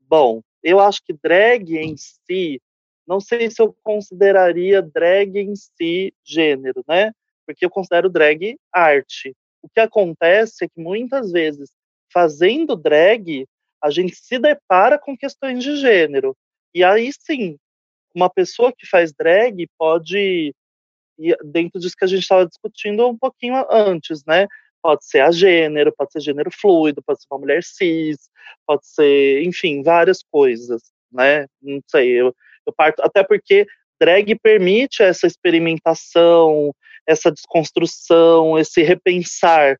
Bom, 0.00 0.40
eu 0.62 0.80
acho 0.80 1.02
que 1.04 1.12
drag 1.12 1.76
em 1.76 1.96
si, 1.96 2.60
não 3.06 3.20
sei 3.20 3.50
se 3.50 3.60
eu 3.60 3.74
consideraria 3.82 4.80
drag 4.80 5.38
em 5.38 5.54
si 5.56 6.14
gênero, 6.24 6.84
né? 6.88 7.12
Porque 7.46 7.64
eu 7.64 7.70
considero 7.70 8.08
drag 8.08 8.56
arte. 8.72 9.34
O 9.62 9.68
que 9.68 9.80
acontece 9.80 10.64
é 10.64 10.68
que 10.68 10.80
muitas 10.80 11.32
vezes, 11.32 11.70
fazendo 12.12 12.76
drag, 12.76 13.46
a 13.82 13.90
gente 13.90 14.14
se 14.14 14.38
depara 14.38 14.98
com 14.98 15.16
questões 15.16 15.62
de 15.62 15.76
gênero. 15.76 16.36
E 16.74 16.84
aí 16.84 17.10
sim, 17.12 17.58
uma 18.14 18.30
pessoa 18.30 18.72
que 18.76 18.86
faz 18.86 19.12
drag 19.12 19.68
pode, 19.78 20.54
dentro 21.44 21.80
disso 21.80 21.96
que 21.96 22.04
a 22.04 22.08
gente 22.08 22.22
estava 22.22 22.46
discutindo 22.46 23.06
um 23.08 23.16
pouquinho 23.16 23.64
antes, 23.70 24.24
né? 24.26 24.46
Pode 24.82 25.04
ser 25.04 25.20
a 25.20 25.30
gênero, 25.30 25.94
pode 25.96 26.12
ser 26.12 26.20
gênero 26.20 26.50
fluido, 26.50 27.02
pode 27.02 27.20
ser 27.20 27.26
uma 27.30 27.40
mulher 27.40 27.62
cis, 27.62 28.28
pode 28.66 28.86
ser, 28.86 29.42
enfim, 29.44 29.82
várias 29.82 30.22
coisas, 30.22 30.82
né? 31.10 31.46
Não 31.60 31.80
sei, 31.86 32.10
eu, 32.10 32.34
eu 32.66 32.72
parto, 32.76 33.00
até 33.02 33.22
porque 33.22 33.66
drag 34.00 34.34
permite 34.40 35.02
essa 35.02 35.26
experimentação, 35.26 36.74
essa 37.06 37.30
desconstrução, 37.30 38.58
esse 38.58 38.82
repensar 38.82 39.78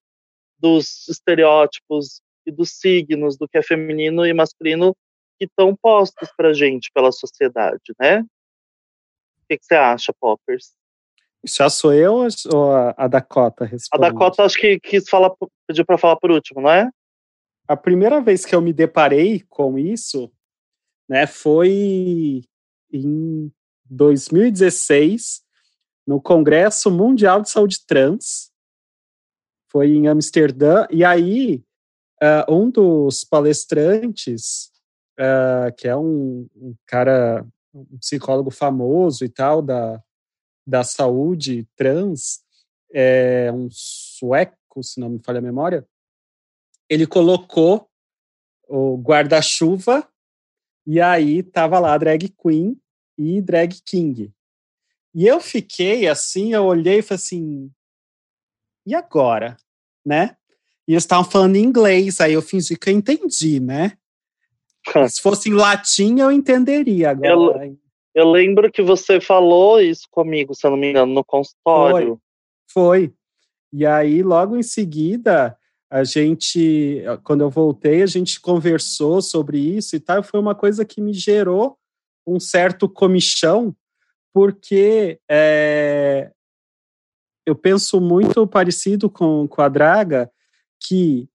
dos 0.58 1.08
estereótipos 1.08 2.20
e 2.46 2.52
dos 2.52 2.70
signos 2.78 3.36
do 3.36 3.48
que 3.48 3.58
é 3.58 3.62
feminino 3.62 4.24
e 4.24 4.32
masculino 4.32 4.96
que 5.38 5.46
estão 5.46 5.76
postos 5.76 6.28
para 6.36 6.52
gente 6.52 6.90
pela 6.92 7.12
sociedade, 7.12 7.92
né? 8.00 8.20
O 8.20 9.46
que, 9.48 9.58
que 9.58 9.64
você 9.64 9.74
acha, 9.74 10.12
Poppers? 10.18 10.72
Já 11.44 11.68
sou 11.68 11.92
eu 11.92 12.26
ou 12.52 12.72
a 12.96 13.08
Dakota 13.08 13.64
responde? 13.64 14.04
A 14.04 14.08
Dakota 14.10 14.44
acho 14.44 14.58
que 14.58 14.78
quis 14.78 15.08
falar, 15.08 15.32
pediu 15.66 15.84
para 15.84 15.98
falar 15.98 16.16
por 16.16 16.30
último, 16.30 16.60
não 16.60 16.70
é? 16.70 16.88
A 17.66 17.76
primeira 17.76 18.20
vez 18.20 18.44
que 18.44 18.54
eu 18.54 18.60
me 18.60 18.72
deparei 18.72 19.44
com 19.48 19.78
isso, 19.78 20.30
né, 21.08 21.26
foi 21.26 22.42
em 22.92 23.52
2016, 23.86 25.42
no 26.06 26.20
Congresso 26.20 26.90
Mundial 26.90 27.42
de 27.42 27.50
Saúde 27.50 27.84
Trans, 27.86 28.50
foi 29.70 29.88
em 29.88 30.08
Amsterdã, 30.08 30.86
e 30.90 31.04
aí 31.04 31.64
uh, 32.22 32.52
um 32.52 32.70
dos 32.70 33.24
palestrantes, 33.24 34.71
uh, 35.18 35.74
que 35.76 35.88
é 35.88 35.96
um, 35.96 36.48
um, 36.56 36.74
cara, 36.86 37.46
um 37.74 37.98
psicólogo 37.98 38.50
famoso 38.50 39.24
e 39.24 39.28
tal, 39.28 39.62
da, 39.62 40.02
da 40.66 40.84
saúde 40.84 41.66
trans, 41.76 42.42
é 42.92 43.50
um 43.52 43.68
sueco, 43.70 44.82
se 44.82 45.00
não 45.00 45.10
me 45.10 45.18
falha 45.18 45.38
a 45.38 45.42
memória, 45.42 45.86
ele 46.88 47.06
colocou 47.06 47.88
o 48.68 48.96
guarda-chuva 48.96 50.06
e 50.86 51.00
aí 51.00 51.42
tava 51.42 51.78
lá 51.78 51.96
drag 51.96 52.28
queen 52.28 52.80
e 53.16 53.40
drag 53.40 53.80
king. 53.84 54.32
E 55.14 55.26
eu 55.26 55.40
fiquei 55.40 56.08
assim, 56.08 56.54
eu 56.54 56.64
olhei 56.64 56.98
e 56.98 57.02
falei 57.02 57.16
assim, 57.16 57.70
e 58.86 58.94
agora, 58.94 59.56
né? 60.04 60.36
E 60.86 60.92
eles 60.92 61.04
estavam 61.04 61.30
falando 61.30 61.56
em 61.56 61.62
inglês, 61.62 62.20
aí 62.20 62.32
eu 62.32 62.42
fingi 62.42 62.76
que 62.76 62.90
eu 62.90 62.94
entendi, 62.94 63.60
né? 63.60 63.96
Se 65.08 65.22
fosse 65.22 65.48
em 65.48 65.54
latim, 65.54 66.18
eu 66.18 66.30
entenderia 66.30 67.10
agora. 67.10 67.66
Eu, 67.66 67.78
eu, 68.14 68.30
lembro 68.30 68.70
que 68.70 68.82
você 68.82 69.20
falou 69.20 69.80
isso 69.80 70.06
comigo, 70.10 70.54
se 70.54 70.66
eu 70.66 70.70
não 70.70 70.78
me 70.78 70.90
engano, 70.90 71.12
no 71.12 71.24
consultório. 71.24 72.20
Foi. 72.68 73.08
Foi. 73.08 73.14
E 73.72 73.86
aí, 73.86 74.22
logo 74.22 74.56
em 74.56 74.62
seguida, 74.62 75.56
a 75.90 76.04
gente, 76.04 77.02
quando 77.22 77.42
eu 77.42 77.50
voltei, 77.50 78.02
a 78.02 78.06
gente 78.06 78.40
conversou 78.40 79.22
sobre 79.22 79.58
isso 79.58 79.94
e 79.96 80.00
tal. 80.00 80.22
Foi 80.22 80.40
uma 80.40 80.54
coisa 80.54 80.84
que 80.84 81.00
me 81.00 81.12
gerou 81.12 81.76
um 82.26 82.38
certo 82.40 82.88
comichão, 82.88 83.74
porque 84.32 85.20
é, 85.30 86.30
eu 87.46 87.54
penso 87.54 88.00
muito 88.00 88.46
parecido 88.46 89.10
com, 89.10 89.46
com 89.48 89.60
a 89.62 89.68
Draga, 89.68 90.30
que 90.82 91.28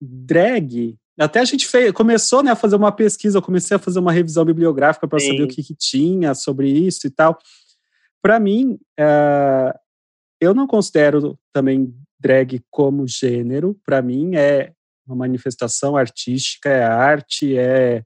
drag. 0.00 0.98
Até 1.18 1.40
a 1.40 1.44
gente 1.44 1.66
fez, 1.66 1.92
começou 1.92 2.42
né, 2.42 2.52
a 2.52 2.56
fazer 2.56 2.76
uma 2.76 2.90
pesquisa, 2.90 3.38
eu 3.38 3.42
comecei 3.42 3.76
a 3.76 3.80
fazer 3.80 3.98
uma 3.98 4.12
revisão 4.12 4.44
bibliográfica 4.44 5.06
para 5.06 5.18
saber 5.18 5.42
o 5.42 5.48
que, 5.48 5.62
que, 5.62 5.74
tinha 5.74 6.34
sobre 6.34 6.70
isso 6.70 7.06
e 7.06 7.10
tal. 7.10 7.38
Para 8.22 8.40
mim, 8.40 8.78
uh, 8.98 9.78
eu 10.40 10.54
não 10.54 10.66
considero 10.66 11.38
também 11.52 11.94
drag 12.18 12.62
como 12.70 13.06
gênero. 13.06 13.78
Para 13.84 14.00
mim, 14.00 14.36
é 14.36 14.72
uma 15.06 15.16
manifestação 15.16 15.96
artística, 15.96 16.68
é 16.68 16.82
arte, 16.82 17.58
é 17.58 18.04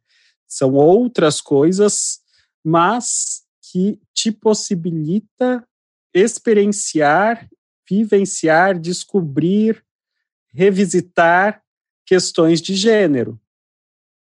são 0.49 0.75
outras 0.75 1.41
coisas, 1.41 2.21
mas 2.65 3.43
que 3.71 4.01
te 4.15 4.31
possibilita 4.31 5.67
experienciar, 6.15 7.49
vivenciar, 7.89 8.79
descobrir, 8.79 9.85
revisitar 10.53 11.63
questões 12.07 12.63
de 12.63 12.75
gênero. 12.75 13.39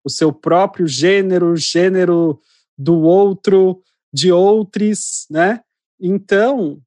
O 0.03 0.09
seu 0.09 0.33
próprio 0.33 0.87
gênero, 0.87 1.55
gênero 1.55 2.41
do 2.77 3.01
outro, 3.01 3.81
de 4.11 4.31
outros, 4.31 5.27
né? 5.29 5.61
Então, 5.99 6.81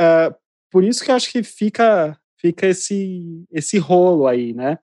uh, 0.00 0.34
por 0.70 0.82
isso 0.82 1.04
que 1.04 1.10
eu 1.10 1.14
acho 1.14 1.30
que 1.30 1.42
fica, 1.42 2.18
fica 2.40 2.66
esse, 2.66 3.44
esse 3.50 3.78
rolo 3.78 4.26
aí, 4.26 4.52
né? 4.52 4.78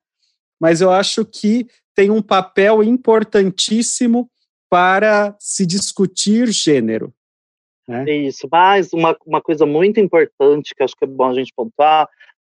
Mas 0.59 0.79
eu 0.81 0.91
acho 0.91 1.25
que 1.25 1.67
tem 1.95 2.09
um 2.09 2.21
papel 2.21 2.83
importantíssimo 2.83 4.29
para 4.69 5.35
se 5.39 5.65
discutir 5.65 6.47
gênero. 6.51 7.13
Né? 7.87 8.05
É 8.07 8.15
isso, 8.15 8.47
mas 8.49 8.93
uma, 8.93 9.17
uma 9.25 9.41
coisa 9.41 9.65
muito 9.65 9.99
importante 9.99 10.73
que 10.75 10.83
acho 10.83 10.95
que 10.95 11.03
é 11.03 11.07
bom 11.07 11.29
a 11.29 11.33
gente 11.33 11.53
pontuar 11.53 12.07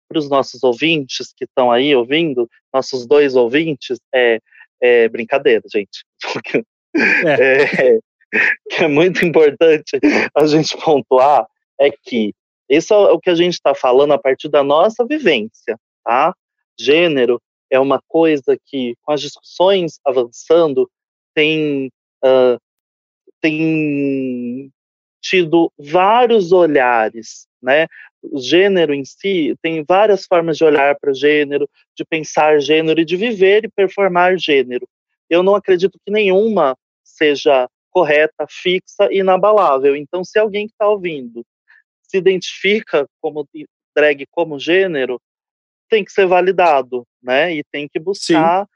para 0.08 0.18
os 0.18 0.28
nossos 0.28 0.62
ouvintes 0.64 1.32
que 1.36 1.44
estão 1.44 1.70
aí 1.70 1.94
ouvindo, 1.94 2.50
nossos 2.72 3.06
dois 3.06 3.36
ouvintes, 3.36 3.98
é, 4.14 4.38
é 4.80 5.08
brincadeira, 5.08 5.62
gente. 5.72 6.04
É. 6.96 7.62
é. 7.94 7.98
que 8.70 8.82
é 8.82 8.88
muito 8.88 9.24
importante 9.24 10.00
a 10.34 10.46
gente 10.46 10.76
pontuar 10.78 11.46
é 11.78 11.90
que 11.90 12.32
isso 12.68 12.92
é 12.92 13.12
o 13.12 13.20
que 13.20 13.30
a 13.30 13.34
gente 13.34 13.54
está 13.54 13.74
falando 13.74 14.12
a 14.12 14.18
partir 14.18 14.48
da 14.48 14.62
nossa 14.62 15.06
vivência, 15.06 15.78
tá? 16.04 16.34
Gênero 16.78 17.40
é 17.70 17.80
uma 17.80 18.00
coisa 18.08 18.58
que, 18.66 18.94
com 19.02 19.12
as 19.12 19.20
discussões 19.20 19.98
avançando, 20.04 20.90
tem, 21.34 21.90
uh, 22.24 22.58
tem 23.40 24.70
tido 25.22 25.72
vários 25.78 26.52
olhares, 26.52 27.46
né? 27.62 27.86
Gênero 28.34 28.94
em 28.94 29.04
si 29.04 29.54
tem 29.62 29.84
várias 29.86 30.24
formas 30.26 30.56
de 30.56 30.64
olhar 30.64 30.96
para 30.98 31.10
o 31.10 31.14
gênero, 31.14 31.68
de 31.96 32.04
pensar 32.04 32.60
gênero 32.60 33.00
e 33.00 33.04
de 33.04 33.16
viver 33.16 33.64
e 33.64 33.70
performar 33.70 34.38
gênero. 34.38 34.88
Eu 35.28 35.42
não 35.42 35.54
acredito 35.54 35.98
que 36.04 36.10
nenhuma 36.10 36.76
seja 37.04 37.68
correta, 37.90 38.46
fixa 38.48 39.08
e 39.10 39.18
inabalável. 39.18 39.96
Então, 39.96 40.22
se 40.24 40.38
alguém 40.38 40.66
que 40.66 40.72
está 40.72 40.88
ouvindo 40.88 41.44
se 42.02 42.16
identifica 42.16 43.06
como 43.20 43.46
drag 43.94 44.24
como 44.30 44.58
gênero, 44.58 45.20
tem 45.88 46.04
que 46.04 46.12
ser 46.12 46.26
validado, 46.26 47.04
né? 47.22 47.54
E 47.54 47.64
tem 47.64 47.88
que 47.88 47.98
buscar 47.98 48.64
Sim. 48.64 48.70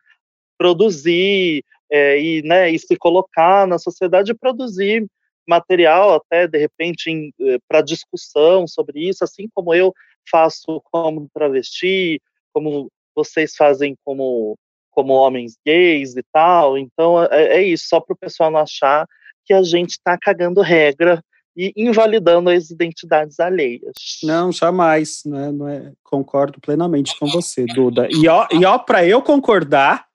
produzir 0.59 1.65
é, 1.91 2.21
e, 2.21 2.43
né, 2.43 2.71
e 2.71 2.79
se 2.79 2.97
colocar 2.97 3.67
na 3.67 3.79
sociedade 3.79 4.33
e 4.33 4.35
produzir 4.35 5.07
material 5.47 6.15
até 6.15 6.47
de 6.47 6.59
repente 6.59 7.33
eh, 7.41 7.59
para 7.69 7.81
discussão 7.83 8.67
sobre 8.67 9.09
isso, 9.09 9.25
assim 9.25 9.49
como 9.55 9.75
eu 9.75 9.93
faço 10.31 10.81
como 10.91 11.29
travesti, 11.35 12.21
como 12.53 12.91
vocês 13.15 13.55
fazem 13.57 13.97
como 14.05 14.57
como 14.91 15.15
homens 15.15 15.57
gays 15.67 16.17
e 16.17 16.23
tal. 16.33 16.77
Então 16.77 17.23
é, 17.25 17.59
é 17.59 17.63
isso, 17.63 17.87
só 17.89 18.01
para 18.01 18.15
o 18.15 18.19
pessoal 18.19 18.51
não 18.51 18.61
achar 18.61 19.07
que 19.45 19.53
a 19.53 19.63
gente 19.63 19.93
está 19.93 20.17
cagando 20.19 20.61
regra 20.61 21.23
e 21.57 21.73
invalidando 21.77 22.51
as 22.51 22.71
identidades 22.71 23.39
alheias. 23.39 23.93
Não, 24.23 24.51
jamais, 24.51 25.23
né? 25.25 25.51
Não 25.51 25.69
é, 25.69 25.93
concordo 26.03 26.61
plenamente 26.61 27.19
com 27.19 27.27
você, 27.27 27.67
Duda. 27.67 28.09
E 28.11 28.27
ó, 28.29 28.47
e 28.51 28.65
ó 28.65 28.79
para 28.79 29.07
eu 29.07 29.21
concordar 29.23 30.07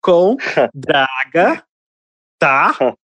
com 0.00 0.36
Draga, 0.74 1.64
tá? 2.38 2.74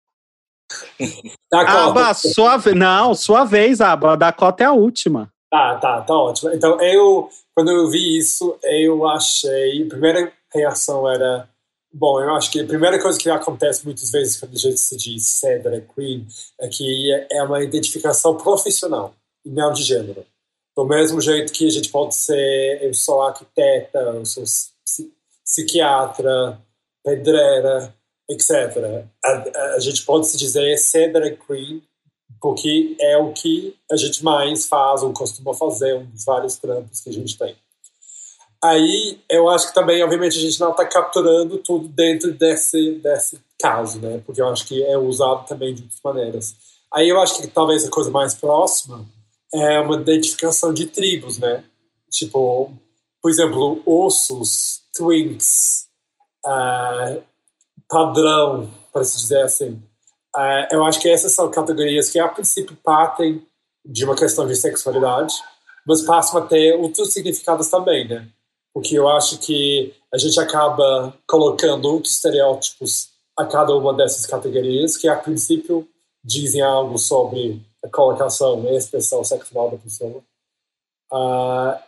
Aba, 1.52 2.14
sua 2.14 2.56
vez. 2.56 2.76
Não, 2.76 3.14
sua 3.14 3.44
vez, 3.44 3.80
Aba. 3.80 4.12
A 4.12 4.16
Dakota 4.16 4.64
é 4.64 4.66
a 4.66 4.72
última. 4.72 5.32
Tá, 5.50 5.76
tá, 5.76 6.02
tá 6.02 6.14
ótimo. 6.14 6.52
Então, 6.52 6.80
eu, 6.80 7.28
quando 7.54 7.70
eu 7.70 7.88
vi 7.88 8.18
isso, 8.18 8.58
eu 8.62 9.06
achei. 9.08 9.82
A 9.82 9.88
primeira 9.88 10.32
reação 10.54 11.08
era. 11.08 11.48
Bom, 11.92 12.20
eu 12.20 12.34
acho 12.34 12.50
que 12.50 12.60
a 12.60 12.66
primeira 12.66 13.00
coisa 13.00 13.18
que 13.18 13.30
acontece 13.30 13.84
muitas 13.84 14.10
vezes 14.10 14.38
quando 14.38 14.52
a 14.52 14.58
gente 14.58 14.78
se 14.78 14.94
diz 14.94 15.26
ser 15.26 15.62
drag 15.62 15.86
queen 15.94 16.26
é 16.60 16.68
que 16.68 17.26
é 17.32 17.42
uma 17.42 17.62
identificação 17.62 18.36
profissional 18.36 19.14
e 19.44 19.48
não 19.48 19.72
de 19.72 19.82
gênero. 19.82 20.24
Do 20.76 20.84
mesmo 20.84 21.18
jeito 21.18 21.52
que 21.52 21.66
a 21.66 21.70
gente 21.70 21.88
pode 21.88 22.14
ser, 22.14 22.82
eu 22.82 22.92
sou 22.92 23.22
arquiteta, 23.22 23.98
eu 23.98 24.26
sou 24.26 24.44
psiquiatra, 25.42 26.60
pedreira, 27.02 27.92
etc. 28.28 29.04
A, 29.24 29.74
a, 29.76 29.80
gente 29.80 30.04
pode 30.04 30.28
se 30.28 30.36
dizer 30.36 30.76
ser 30.76 31.38
queen 31.46 31.82
porque 32.40 32.96
é 33.00 33.16
o 33.16 33.32
que 33.32 33.76
a 33.90 33.96
gente 33.96 34.22
mais 34.22 34.66
faz 34.66 35.02
ou 35.02 35.12
costuma 35.12 35.54
fazer, 35.54 35.94
um 35.94 36.04
dos 36.06 36.24
vários 36.24 36.56
trampos 36.56 37.00
que 37.00 37.10
a 37.10 37.12
gente 37.12 37.36
tem. 37.36 37.56
Aí 38.62 39.18
eu 39.28 39.48
acho 39.48 39.68
que 39.68 39.74
também, 39.74 40.02
obviamente, 40.02 40.36
a 40.36 40.40
gente 40.40 40.58
não 40.58 40.72
está 40.72 40.84
capturando 40.84 41.58
tudo 41.58 41.88
dentro 41.88 42.32
desse, 42.32 42.92
desse 42.96 43.40
caso, 43.58 44.00
né? 44.00 44.20
Porque 44.24 44.40
eu 44.40 44.48
acho 44.48 44.66
que 44.66 44.82
é 44.84 44.98
usado 44.98 45.46
também 45.46 45.74
de 45.74 45.82
outras 45.82 46.00
maneiras. 46.02 46.54
Aí 46.92 47.08
eu 47.08 47.20
acho 47.20 47.40
que 47.40 47.46
talvez 47.46 47.84
a 47.84 47.90
coisa 47.90 48.10
mais 48.10 48.34
próxima 48.34 49.06
é 49.52 49.78
uma 49.80 49.96
identificação 49.96 50.72
de 50.74 50.86
tribos, 50.86 51.38
né? 51.38 51.64
Tipo, 52.10 52.72
por 53.22 53.30
exemplo, 53.30 53.82
ossos, 53.86 54.82
twinks, 54.96 55.86
uh, 56.44 57.22
padrão, 57.88 58.70
para 58.92 59.04
se 59.04 59.16
dizer 59.18 59.42
assim. 59.42 59.82
Uh, 60.36 60.66
eu 60.70 60.84
acho 60.84 61.00
que 61.00 61.08
essas 61.08 61.32
são 61.32 61.50
categorias 61.50 62.10
que, 62.10 62.18
a 62.18 62.28
princípio, 62.28 62.76
partem 62.82 63.42
de 63.84 64.04
uma 64.04 64.14
questão 64.14 64.46
de 64.46 64.54
sexualidade, 64.54 65.34
mas 65.86 66.02
passam 66.02 66.40
a 66.40 66.46
ter 66.46 66.74
outros 66.74 67.12
significados 67.12 67.68
também, 67.68 68.06
né? 68.06 68.28
Porque 68.74 68.96
eu 68.96 69.08
acho 69.08 69.38
que 69.38 69.94
a 70.12 70.18
gente 70.18 70.38
acaba 70.38 71.14
colocando 71.26 71.86
outros 71.86 72.14
estereótipos 72.14 73.08
a 73.36 73.46
cada 73.46 73.74
uma 73.74 73.94
dessas 73.94 74.26
categorias 74.26 74.96
que, 74.96 75.08
a 75.08 75.16
princípio, 75.16 75.88
dizem 76.22 76.60
algo 76.60 76.98
sobre 76.98 77.62
a 77.82 77.88
colocação 77.88 78.62
e 78.64 78.68
a 78.68 78.74
expressão 78.74 79.24
sexual 79.24 79.70
da 79.70 79.78
pessoa. 79.78 80.22
Uh, 81.10 81.87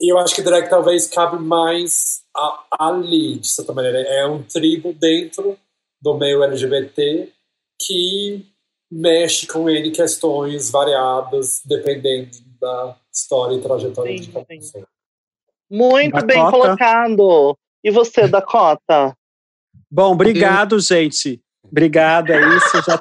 e 0.00 0.12
eu 0.12 0.18
acho 0.18 0.34
que 0.34 0.42
drag 0.42 0.68
talvez 0.68 1.06
cabe 1.06 1.42
mais 1.42 2.22
a, 2.36 2.88
ali, 2.88 3.38
de 3.38 3.48
certa 3.48 3.72
maneira. 3.72 4.00
É 4.00 4.26
um 4.26 4.42
tribo 4.42 4.92
dentro 4.92 5.56
do 6.00 6.14
meio 6.14 6.42
LGBT 6.42 7.32
que 7.80 8.46
mexe 8.90 9.46
com 9.46 9.68
ele 9.68 9.90
questões 9.90 10.70
variadas, 10.70 11.60
dependendo 11.64 12.30
da 12.60 12.96
história 13.12 13.56
e 13.56 13.60
trajetória 13.60 14.16
sim, 14.16 14.24
de 14.24 14.32
cada 14.32 14.44
pessoa. 14.44 14.86
Muito 15.70 16.12
Dakota. 16.12 16.26
bem 16.26 16.50
colocado. 16.50 17.58
E 17.82 17.90
você, 17.90 18.28
Dakota? 18.28 19.16
Bom, 19.90 20.12
obrigado, 20.12 20.76
eu... 20.76 20.80
gente. 20.80 21.40
Obrigado, 21.64 22.30
é 22.30 22.56
isso. 22.56 22.82
Já... 22.82 22.96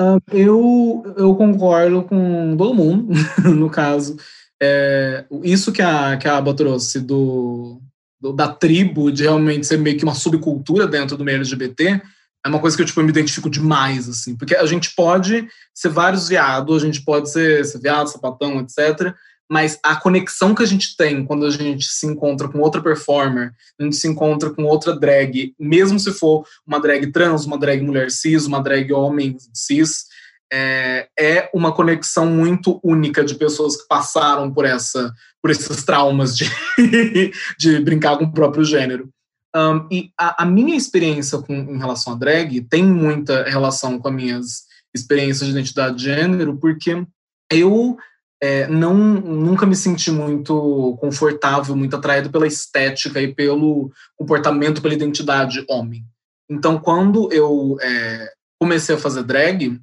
uh, 0.00 0.20
eu, 0.32 1.02
eu 1.16 1.34
concordo 1.34 2.02
com 2.04 2.56
todo 2.56 2.74
mundo, 2.74 3.12
no 3.44 3.70
caso. 3.70 4.16
É, 4.62 5.24
isso 5.42 5.72
que 5.72 5.82
a, 5.82 6.16
que 6.16 6.26
a 6.26 6.36
Aba 6.36 6.54
trouxe 6.54 7.00
do, 7.00 7.80
do, 8.20 8.32
da 8.32 8.48
tribo, 8.48 9.10
de 9.10 9.22
realmente 9.24 9.66
ser 9.66 9.78
meio 9.78 9.96
que 9.96 10.04
uma 10.04 10.14
subcultura 10.14 10.86
dentro 10.86 11.16
do 11.16 11.24
meio 11.24 11.36
LGBT, 11.36 12.00
é 12.44 12.48
uma 12.48 12.60
coisa 12.60 12.76
que 12.76 12.82
eu, 12.82 12.86
tipo, 12.86 13.00
eu 13.00 13.04
me 13.04 13.10
identifico 13.10 13.50
demais, 13.50 14.08
assim. 14.08 14.36
Porque 14.36 14.54
a 14.54 14.66
gente 14.66 14.94
pode 14.94 15.46
ser 15.74 15.88
vários 15.88 16.28
viados, 16.28 16.82
a 16.82 16.86
gente 16.86 17.02
pode 17.02 17.30
ser, 17.30 17.64
ser 17.64 17.80
viado, 17.80 18.08
sapatão, 18.08 18.60
etc 18.60 19.14
mas 19.48 19.78
a 19.82 19.96
conexão 19.96 20.54
que 20.54 20.62
a 20.62 20.66
gente 20.66 20.96
tem 20.96 21.24
quando 21.24 21.46
a 21.46 21.50
gente 21.50 21.86
se 21.86 22.06
encontra 22.06 22.48
com 22.48 22.58
outra 22.58 22.82
performer, 22.82 23.52
a 23.78 23.84
gente 23.84 23.96
se 23.96 24.08
encontra 24.08 24.50
com 24.50 24.64
outra 24.64 24.94
drag, 24.94 25.54
mesmo 25.58 25.98
se 25.98 26.12
for 26.12 26.44
uma 26.66 26.80
drag 26.80 27.12
trans, 27.12 27.44
uma 27.44 27.58
drag 27.58 27.80
mulher 27.82 28.10
cis, 28.10 28.46
uma 28.46 28.62
drag 28.62 28.92
homem 28.92 29.36
cis, 29.54 30.06
é, 30.52 31.08
é 31.18 31.50
uma 31.52 31.72
conexão 31.72 32.26
muito 32.26 32.80
única 32.82 33.24
de 33.24 33.34
pessoas 33.34 33.76
que 33.76 33.88
passaram 33.88 34.52
por 34.52 34.64
essa, 34.64 35.12
por 35.42 35.50
esses 35.50 35.84
traumas 35.84 36.36
de, 36.36 36.50
de 37.58 37.80
brincar 37.80 38.16
com 38.16 38.24
o 38.24 38.32
próprio 38.32 38.64
gênero. 38.64 39.08
Um, 39.54 39.88
e 39.90 40.10
a, 40.18 40.42
a, 40.42 40.46
minha 40.46 40.76
experiência 40.76 41.38
com, 41.38 41.54
em 41.54 41.78
relação 41.78 42.12
à 42.12 42.16
drag 42.16 42.60
tem 42.62 42.84
muita 42.84 43.44
relação 43.44 43.98
com 43.98 44.08
as 44.08 44.14
minhas 44.14 44.64
experiências 44.94 45.46
de 45.46 45.52
identidade 45.52 45.96
de 45.96 46.04
gênero, 46.04 46.58
porque 46.58 47.04
eu 47.50 47.96
é, 48.42 48.66
não 48.66 48.94
nunca 48.94 49.64
me 49.64 49.74
senti 49.74 50.10
muito 50.10 50.96
confortável, 51.00 51.74
muito 51.74 51.96
atraído 51.96 52.30
pela 52.30 52.46
estética 52.46 53.20
e 53.20 53.34
pelo 53.34 53.90
comportamento, 54.16 54.82
pela 54.82 54.94
identidade 54.94 55.64
homem. 55.68 56.04
Então, 56.50 56.78
quando 56.78 57.32
eu 57.32 57.76
é, 57.80 58.32
comecei 58.60 58.94
a 58.94 58.98
fazer 58.98 59.22
drag, 59.22 59.80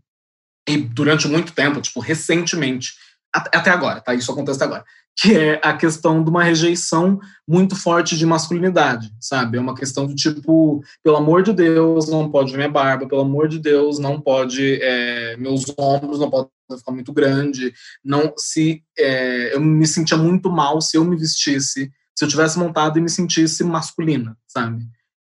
e 0.68 0.78
durante 0.78 1.28
muito 1.28 1.54
tempo, 1.54 1.82
tipo, 1.82 2.00
recentemente, 2.00 2.94
até 3.34 3.70
agora, 3.70 4.00
tá? 4.00 4.14
Isso 4.14 4.32
acontece 4.32 4.64
agora 4.64 4.86
que 5.16 5.36
é 5.36 5.60
a 5.64 5.74
questão 5.74 6.24
de 6.24 6.30
uma 6.30 6.44
rejeição 6.44 7.20
muito 7.48 7.76
forte 7.76 8.18
de 8.18 8.26
masculinidade, 8.26 9.14
sabe? 9.20 9.58
É 9.58 9.62
uma 9.62 9.76
questão 9.76 10.08
do 10.08 10.16
tipo, 10.16 10.84
pelo 11.04 11.18
amor 11.18 11.44
de 11.44 11.54
Deus, 11.54 12.10
não 12.10 12.30
pode 12.32 12.56
minha 12.56 12.70
barba, 12.70 13.08
pelo 13.08 13.22
amor 13.22 13.48
de 13.48 13.60
Deus, 13.60 14.00
não 14.00 14.20
pode 14.20 14.80
é, 14.82 15.38
meus 15.38 15.66
ombros, 15.78 16.20
não 16.20 16.30
pode 16.30 16.50
ficar 16.78 16.92
muito 16.92 17.14
grande, 17.14 17.74
não 18.04 18.34
se 18.38 18.84
é, 18.98 19.56
eu 19.56 19.62
me 19.62 19.86
sentia 19.86 20.18
muito 20.18 20.52
mal 20.52 20.82
se 20.82 20.98
eu 20.98 21.06
me 21.06 21.16
vestisse, 21.16 21.92
se 22.16 22.26
eu 22.26 22.28
tivesse 22.28 22.58
montado 22.58 22.98
e 22.98 23.02
me 23.02 23.10
sentisse 23.10 23.64
masculina, 23.64 24.36
sabe? 24.48 24.84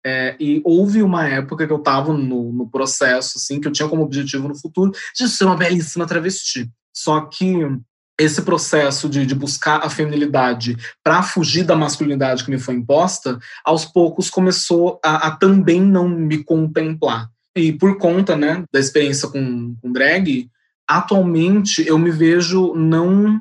É, 0.09 0.37
e 0.39 0.63
houve 0.65 1.03
uma 1.03 1.27
época 1.27 1.67
que 1.67 1.73
eu 1.73 1.79
estava 1.79 2.13
no, 2.13 2.53
no 2.53 2.71
processo, 2.71 3.39
assim, 3.39 3.61
que 3.61 3.67
eu 3.67 3.73
tinha 3.73 3.89
como 3.89 4.05
objetivo 4.05 4.47
no 4.47 4.55
futuro 4.55 4.93
de 5.13 5.29
ser 5.29 5.47
uma 5.47 5.57
belíssima 5.57 6.07
travesti. 6.07 6.71
Só 6.95 7.23
que 7.23 7.59
esse 8.17 8.41
processo 8.43 9.09
de, 9.09 9.27
de 9.27 9.35
buscar 9.35 9.85
a 9.85 9.91
feminilidade 9.91 10.77
para 11.03 11.25
fugir 11.25 11.65
da 11.65 11.75
masculinidade 11.75 12.45
que 12.45 12.51
me 12.53 12.59
foi 12.59 12.77
imposta, 12.77 13.37
aos 13.65 13.85
poucos 13.85 14.31
começou 14.31 15.01
a, 15.05 15.27
a, 15.27 15.31
também 15.33 15.81
não 15.81 16.09
me 16.09 16.45
contemplar. 16.45 17.29
E 17.57 17.73
por 17.73 17.99
conta 17.99 18.37
né, 18.37 18.63
da 18.73 18.79
experiência 18.79 19.29
com, 19.29 19.75
com 19.83 19.91
drag, 19.91 20.49
atualmente 20.89 21.85
eu 21.85 21.99
me 21.99 22.13
vejo 22.13 22.75
não 22.77 23.41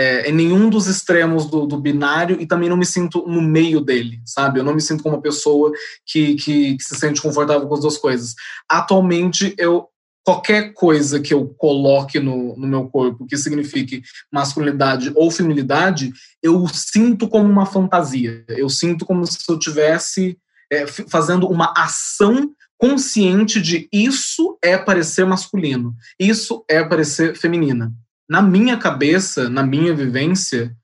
é, 0.00 0.30
em 0.30 0.32
nenhum 0.32 0.70
dos 0.70 0.86
extremos 0.86 1.44
do, 1.44 1.66
do, 1.66 1.78
binário 1.78 2.40
e 2.40 2.46
também 2.46 2.70
não 2.70 2.76
me 2.76 2.86
sinto 2.86 3.22
no 3.26 3.42
meio 3.42 3.82
dele, 3.82 4.18
sabe? 4.24 4.58
Eu 4.58 4.64
não 4.64 4.74
me 4.74 4.80
sinto 4.80 5.02
como 5.02 5.16
uma 5.16 5.22
pessoa 5.22 5.70
que, 6.06 6.36
que, 6.36 6.76
que 6.78 6.82
se 6.82 6.94
sente 6.96 7.20
confortável 7.20 7.68
com 7.68 7.74
as 7.74 7.80
duas 7.80 7.98
coisas. 7.98 8.34
Atualmente 8.66 9.54
eu 9.58 9.88
qualquer 10.24 10.72
coisa 10.72 11.20
que 11.20 11.34
eu 11.34 11.48
coloque 11.58 12.18
no, 12.18 12.56
no 12.56 12.66
meu 12.66 12.88
corpo 12.88 13.26
que 13.26 13.36
signifique 13.36 14.02
masculinidade 14.32 15.12
ou 15.14 15.30
feminilidade, 15.30 16.12
eu 16.42 16.66
sinto 16.68 17.28
como 17.28 17.48
uma 17.48 17.66
fantasia. 17.66 18.42
Eu 18.48 18.70
sinto 18.70 19.04
como 19.04 19.26
se 19.26 19.38
eu 19.48 19.58
tivesse 19.58 20.38
é, 20.72 20.86
fazendo 20.86 21.46
uma 21.46 21.74
ação 21.76 22.50
consciente 22.78 23.60
de 23.60 23.86
isso 23.92 24.56
é 24.62 24.78
parecer 24.78 25.26
masculino, 25.26 25.94
isso 26.18 26.64
é 26.66 26.82
parecer 26.82 27.36
feminina. 27.36 27.92
Na 28.30 28.40
minha 28.40 28.76
cabeça, 28.76 29.50
na 29.50 29.64
minha 29.64 29.92
vivência, 29.92 30.74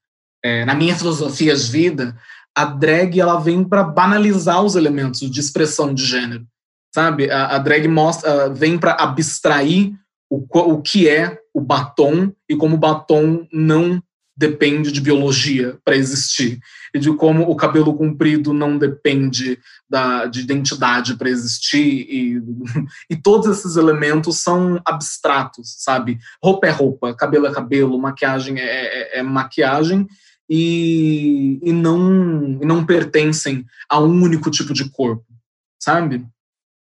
é, 0.45 0.65
na 0.65 0.75
minha 0.75 0.97
filosofia 0.97 1.55
de 1.55 1.71
vida, 1.71 2.17
a 2.55 2.65
drag 2.65 3.21
ela 3.21 3.39
vem 3.39 3.63
para 3.63 3.85
banalizar 3.85 4.63
os 4.63 4.75
elementos 4.75 5.21
de 5.31 5.41
expressão 5.41 5.95
de 5.95 6.05
gênero 6.05 6.47
sabe? 6.97 7.31
A, 7.31 7.57
a 7.57 7.59
drag 7.59 7.87
mostra, 7.87 8.49
vem 8.49 8.79
para 8.79 8.93
abstrair 8.93 9.93
o, 10.31 10.47
o 10.51 10.81
que 10.81 11.07
é 11.07 11.39
o 11.53 11.61
batom 11.61 12.33
e 12.49 12.57
como 12.57 12.77
o 12.77 12.79
batom 12.79 13.47
não 13.53 14.03
depende 14.37 14.93
de 14.93 15.01
biologia 15.01 15.79
para 15.83 15.97
existir 15.97 16.61
e 16.93 16.99
de 16.99 17.13
como 17.15 17.51
o 17.51 17.57
cabelo 17.57 17.97
comprido 17.97 18.53
não 18.53 18.77
depende 18.77 19.59
da, 19.89 20.27
de 20.27 20.41
identidade 20.41 21.17
para 21.17 21.31
existir 21.31 22.07
e, 22.09 22.43
e 23.09 23.17
todos 23.17 23.47
esses 23.49 23.77
elementos 23.77 24.39
são 24.39 24.81
abstratos, 24.85 25.77
sabe? 25.79 26.19
Roupa 26.43 26.67
é 26.67 26.71
roupa, 26.71 27.15
cabelo 27.15 27.47
é 27.47 27.53
cabelo, 27.53 27.99
maquiagem 27.99 28.59
é, 28.59 29.17
é, 29.17 29.19
é 29.21 29.23
maquiagem 29.23 30.07
e, 30.49 31.59
e, 31.63 31.73
não, 31.73 31.99
não 31.99 32.85
pertencem 32.85 33.65
a 33.89 33.99
um 33.99 34.23
único 34.23 34.51
tipo 34.51 34.73
de 34.73 34.91
corpo, 34.91 35.25
sabe? 35.81 36.25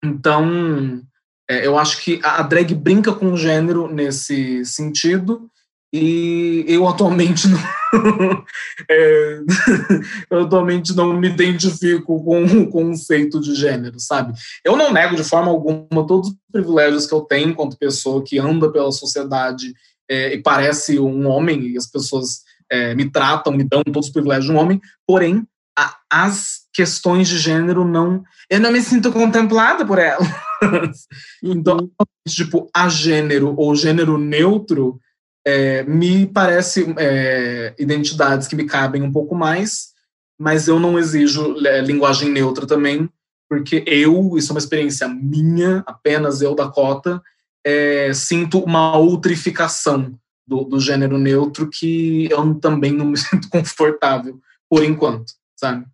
Então, 0.03 1.01
é, 1.49 1.65
eu 1.65 1.77
acho 1.77 2.01
que 2.03 2.19
a 2.23 2.43
drag 2.43 2.75
brinca 2.75 3.11
com 3.11 3.31
o 3.31 3.37
gênero 3.37 3.91
nesse 3.91 4.63
sentido, 4.65 5.49
e 5.91 6.65
eu 6.67 6.87
atualmente 6.87 7.47
não, 7.47 7.59
é, 8.89 9.39
eu 10.29 10.41
atualmente 10.41 10.95
não 10.95 11.13
me 11.13 11.29
identifico 11.29 12.23
com 12.23 12.43
o 12.43 12.69
conceito 12.69 13.39
de 13.39 13.55
gênero, 13.55 13.99
sabe? 13.99 14.33
Eu 14.63 14.77
não 14.77 14.93
nego 14.93 15.15
de 15.15 15.23
forma 15.23 15.49
alguma 15.49 16.05
todos 16.05 16.29
os 16.29 16.35
privilégios 16.51 17.07
que 17.07 17.13
eu 17.13 17.21
tenho 17.21 17.49
enquanto 17.49 17.77
pessoa 17.77 18.23
que 18.23 18.37
anda 18.37 18.71
pela 18.71 18.91
sociedade 18.91 19.73
é, 20.09 20.33
e 20.33 20.41
parece 20.41 20.99
um 20.99 21.27
homem, 21.27 21.69
e 21.69 21.77
as 21.77 21.87
pessoas 21.87 22.41
é, 22.71 22.93
me 22.93 23.09
tratam, 23.09 23.53
me 23.53 23.63
dão 23.63 23.83
todos 23.83 24.07
os 24.07 24.13
privilégios 24.13 24.45
de 24.45 24.51
um 24.51 24.57
homem, 24.57 24.79
porém, 25.07 25.45
a, 25.77 25.97
as 26.11 26.67
questões 26.73 27.27
de 27.27 27.37
gênero 27.37 27.85
não. 27.85 28.23
Eu 28.49 28.59
não 28.59 28.71
me 28.71 28.81
sinto 28.81 29.11
contemplada 29.11 29.85
por 29.85 29.97
elas. 29.97 30.27
então, 31.43 31.77
uhum. 31.77 32.05
tipo, 32.27 32.69
a 32.75 32.89
gênero 32.89 33.53
ou 33.57 33.75
gênero 33.75 34.17
neutro 34.17 34.99
é, 35.45 35.83
me 35.83 36.25
parece 36.25 36.93
é, 36.97 37.73
identidades 37.79 38.47
que 38.47 38.55
me 38.55 38.65
cabem 38.65 39.01
um 39.01 39.11
pouco 39.11 39.35
mais, 39.35 39.93
mas 40.37 40.67
eu 40.67 40.79
não 40.79 40.97
exijo 40.97 41.55
é, 41.65 41.81
linguagem 41.81 42.29
neutra 42.29 42.65
também, 42.65 43.09
porque 43.49 43.83
eu, 43.87 44.37
isso 44.37 44.51
é 44.51 44.53
uma 44.53 44.59
experiência 44.59 45.07
minha, 45.07 45.83
apenas 45.87 46.41
eu, 46.41 46.53
Dakota, 46.53 47.21
é, 47.65 48.13
sinto 48.13 48.59
uma 48.59 48.97
outrificação 48.97 50.17
do, 50.47 50.63
do 50.63 50.79
gênero 50.79 51.17
neutro 51.17 51.69
que 51.69 52.27
eu 52.31 52.55
também 52.55 52.91
não 52.91 53.05
me 53.05 53.17
sinto 53.19 53.49
confortável 53.49 54.39
por 54.69 54.83
enquanto 54.83 55.39
sabe? 55.59 55.85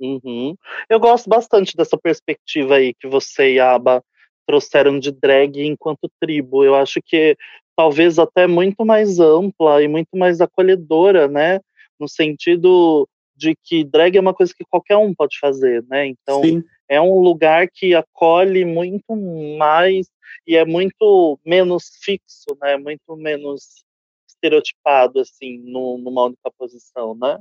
Uhum. 0.00 0.56
Eu 0.88 1.00
gosto 1.00 1.28
bastante 1.28 1.76
dessa 1.76 1.98
perspectiva 1.98 2.76
aí 2.76 2.94
que 2.94 3.08
você 3.08 3.54
e 3.54 3.60
a 3.60 3.74
Aba 3.74 4.02
trouxeram 4.46 4.98
de 4.98 5.10
drag 5.10 5.60
enquanto 5.66 6.10
tribo. 6.20 6.64
Eu 6.64 6.74
acho 6.74 7.00
que 7.04 7.36
talvez 7.76 8.18
até 8.18 8.46
muito 8.46 8.84
mais 8.84 9.18
ampla 9.18 9.82
e 9.82 9.88
muito 9.88 10.16
mais 10.16 10.40
acolhedora, 10.40 11.28
né? 11.28 11.60
No 11.98 12.08
sentido 12.08 13.08
de 13.36 13.54
que 13.62 13.84
drag 13.84 14.16
é 14.16 14.20
uma 14.20 14.34
coisa 14.34 14.52
que 14.56 14.64
qualquer 14.64 14.96
um 14.96 15.14
pode 15.14 15.38
fazer, 15.38 15.84
né? 15.88 16.06
Então 16.06 16.42
Sim. 16.42 16.62
é 16.88 17.00
um 17.00 17.18
lugar 17.20 17.68
que 17.68 17.94
acolhe 17.94 18.64
muito 18.64 19.14
mais 19.58 20.06
e 20.46 20.56
é 20.56 20.64
muito 20.64 21.38
menos 21.44 21.90
fixo, 22.02 22.56
né? 22.62 22.76
Muito 22.76 23.16
menos 23.16 23.84
estereotipado, 24.28 25.20
assim, 25.20 25.58
no, 25.64 25.98
numa 25.98 26.24
única 26.24 26.50
posição, 26.58 27.14
né? 27.14 27.38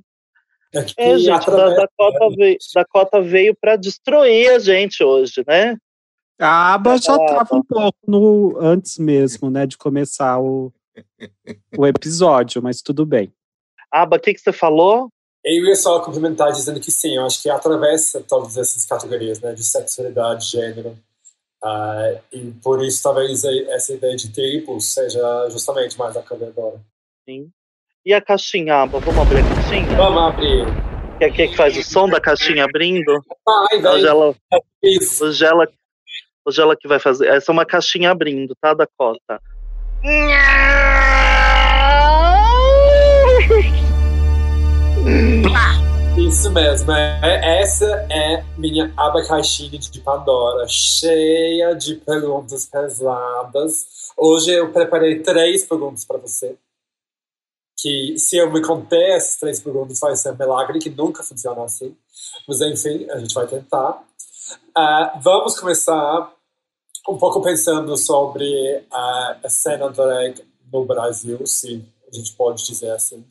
É, 0.74 0.84
que 0.84 0.94
É, 0.98 1.18
gente, 1.20 1.30
a 1.32 1.36
através- 1.36 1.76
Dakota 1.76 2.30
veio, 2.36 2.58
Dakota 2.74 3.22
veio 3.22 3.56
para 3.60 3.76
destruir 3.76 4.50
a 4.52 4.60
gente 4.60 5.04
hoje, 5.04 5.44
né? 5.48 5.78
A 6.40 6.74
aba 6.74 6.98
já 6.98 7.14
Ah, 7.14 7.26
estava 7.26 7.56
um 7.56 7.64
pouco 7.64 7.98
no, 8.08 8.58
antes 8.60 8.98
mesmo, 8.98 9.50
né, 9.50 9.66
de 9.66 9.78
começar 9.78 10.40
o, 10.40 10.74
o 11.78 11.86
episódio, 11.88 12.62
mas 12.62 12.82
tudo 12.82 13.06
bem. 13.06 13.32
Aba, 13.92 14.18
o 14.18 14.20
que, 14.20 14.34
que 14.34 14.40
você 14.42 14.52
falou? 14.52 15.10
Eu 15.46 15.66
ia 15.66 15.76
só 15.76 16.00
complementar 16.00 16.52
dizendo 16.52 16.80
que 16.80 16.92
sim, 16.92 17.16
eu 17.18 17.26
acho 17.26 17.42
que 17.42 17.50
atravessa 17.50 18.22
todas 18.22 18.58
essas 18.58 18.86
categorias, 18.86 19.40
né, 19.42 19.54
de 19.54 19.64
sexualidade, 19.64 20.46
gênero, 20.50 20.98
ah, 21.64 22.20
e 22.32 22.52
por 22.64 22.84
isso 22.84 23.04
talvez 23.04 23.46
a- 23.46 23.54
essa 23.74 23.94
ideia 23.94 24.16
de 24.16 24.32
tribos 24.32 24.94
seja 24.94 25.50
justamente 25.50 25.98
mais 25.98 26.16
acolhedora. 26.18 26.80
Sim. 27.28 27.50
E 28.06 28.14
a 28.14 28.22
caixinha, 28.22 28.82
Aba? 28.84 29.00
Vamos 29.00 29.22
abrir 29.22 29.40
a 29.40 29.56
caixinha? 29.56 29.96
Vamos 29.96 30.22
abrir. 30.34 30.66
Que 31.20 31.24
é 31.26 31.30
quem 31.32 31.50
que 31.52 31.56
faz 31.56 31.78
o 31.78 31.84
som 31.84 32.10
da 32.10 32.20
caixinha 32.20 32.66
abrindo? 32.66 33.12
Ai, 33.72 33.80
velho, 33.82 34.08
ela, 34.08 34.36
isso. 34.84 35.24
hoje 35.26 35.46
ela, 35.46 35.64
hoje 35.64 35.68
ela 35.68 35.68
que 36.80 36.88
vai 36.88 37.00
fazer. 37.00 37.28
Essa 37.28 37.52
é 37.52 37.54
uma 37.54 37.66
caixinha 37.66 38.12
abrindo, 38.12 38.56
tá, 38.60 38.74
Dakota? 38.74 39.42
Isso 46.18 46.52
mesmo, 46.52 46.92
é, 46.92 47.62
essa 47.62 47.86
é 48.10 48.44
minha 48.58 48.94
abacaxinha 48.96 49.78
de 49.80 50.00
Pandora, 50.00 50.66
cheia 50.68 51.74
de 51.74 51.96
perguntas 51.96 52.66
pesadas. 52.66 54.12
Hoje 54.16 54.52
eu 54.52 54.72
preparei 54.72 55.22
três 55.22 55.64
perguntas 55.66 56.06
para 56.06 56.18
você. 56.18 56.56
Que 57.78 58.18
se 58.18 58.38
eu 58.38 58.52
me 58.52 58.62
conter 58.62 59.18
essas 59.18 59.38
três 59.38 59.60
perguntas 59.60 60.00
vai 60.00 60.16
ser 60.16 60.32
um 60.32 60.38
milagre, 60.38 60.80
que 60.80 60.90
nunca 60.90 61.24
funciona 61.24 61.64
assim. 61.64 61.96
Mas 62.48 62.62
enfim, 62.62 63.10
a 63.10 63.18
gente 63.18 63.34
vai 63.34 63.48
tentar. 63.48 64.04
Ah, 64.76 65.20
vamos 65.22 65.60
começar 65.60 66.34
um 67.08 67.18
pouco 67.18 67.42
pensando 67.42 67.96
sobre 67.98 68.86
ah, 68.92 69.40
a 69.44 69.50
cena 69.50 69.90
drag 69.90 70.44
no 70.72 70.86
Brasil, 70.86 71.46
se 71.46 71.84
a 72.12 72.16
gente 72.16 72.34
pode 72.34 72.66
dizer 72.66 72.92
assim. 72.92 73.26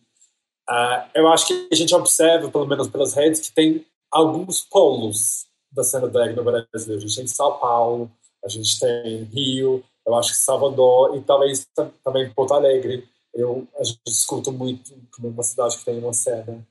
Ah, 0.68 1.08
eu 1.14 1.28
acho 1.28 1.46
que 1.46 1.68
a 1.72 1.74
gente 1.74 1.94
observa, 1.94 2.50
pelo 2.50 2.66
menos 2.66 2.88
pelas 2.88 3.14
redes, 3.14 3.40
que 3.40 3.52
tem 3.52 3.84
alguns 4.10 4.62
polos 4.62 5.46
da 5.70 5.82
cena 5.82 6.08
drag 6.08 6.34
no 6.34 6.44
Brasil. 6.44 6.96
A 6.96 6.98
gente 7.00 7.16
tem 7.16 7.26
São 7.26 7.58
Paulo, 7.58 8.10
a 8.44 8.48
gente 8.48 8.78
tem 8.78 9.24
Rio, 9.24 9.82
eu 10.06 10.14
acho 10.14 10.30
que 10.32 10.36
Salvador 10.38 11.16
e 11.16 11.20
talvez 11.22 11.66
tam- 11.74 11.92
também 12.04 12.32
Porto 12.32 12.54
Alegre. 12.54 13.08
Eu, 13.34 13.66
a 13.78 13.82
gente 13.84 14.00
escuta 14.06 14.50
muito 14.50 14.92
como 15.14 15.28
uma 15.28 15.42
cidade 15.42 15.78
que 15.78 15.84
tem 15.84 15.98
uma 15.98 16.12
cena. 16.12 16.66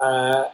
Ah, 0.00 0.52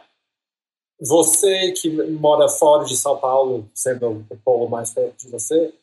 você 1.05 1.71
que 1.71 1.89
mora 1.89 2.47
fora 2.47 2.85
de 2.85 2.95
São 2.95 3.17
Paulo, 3.17 3.69
sendo 3.73 4.25
o 4.29 4.37
polo 4.43 4.69
mais 4.69 4.91
perto 4.91 5.25
de 5.25 5.31
você, 5.31 5.73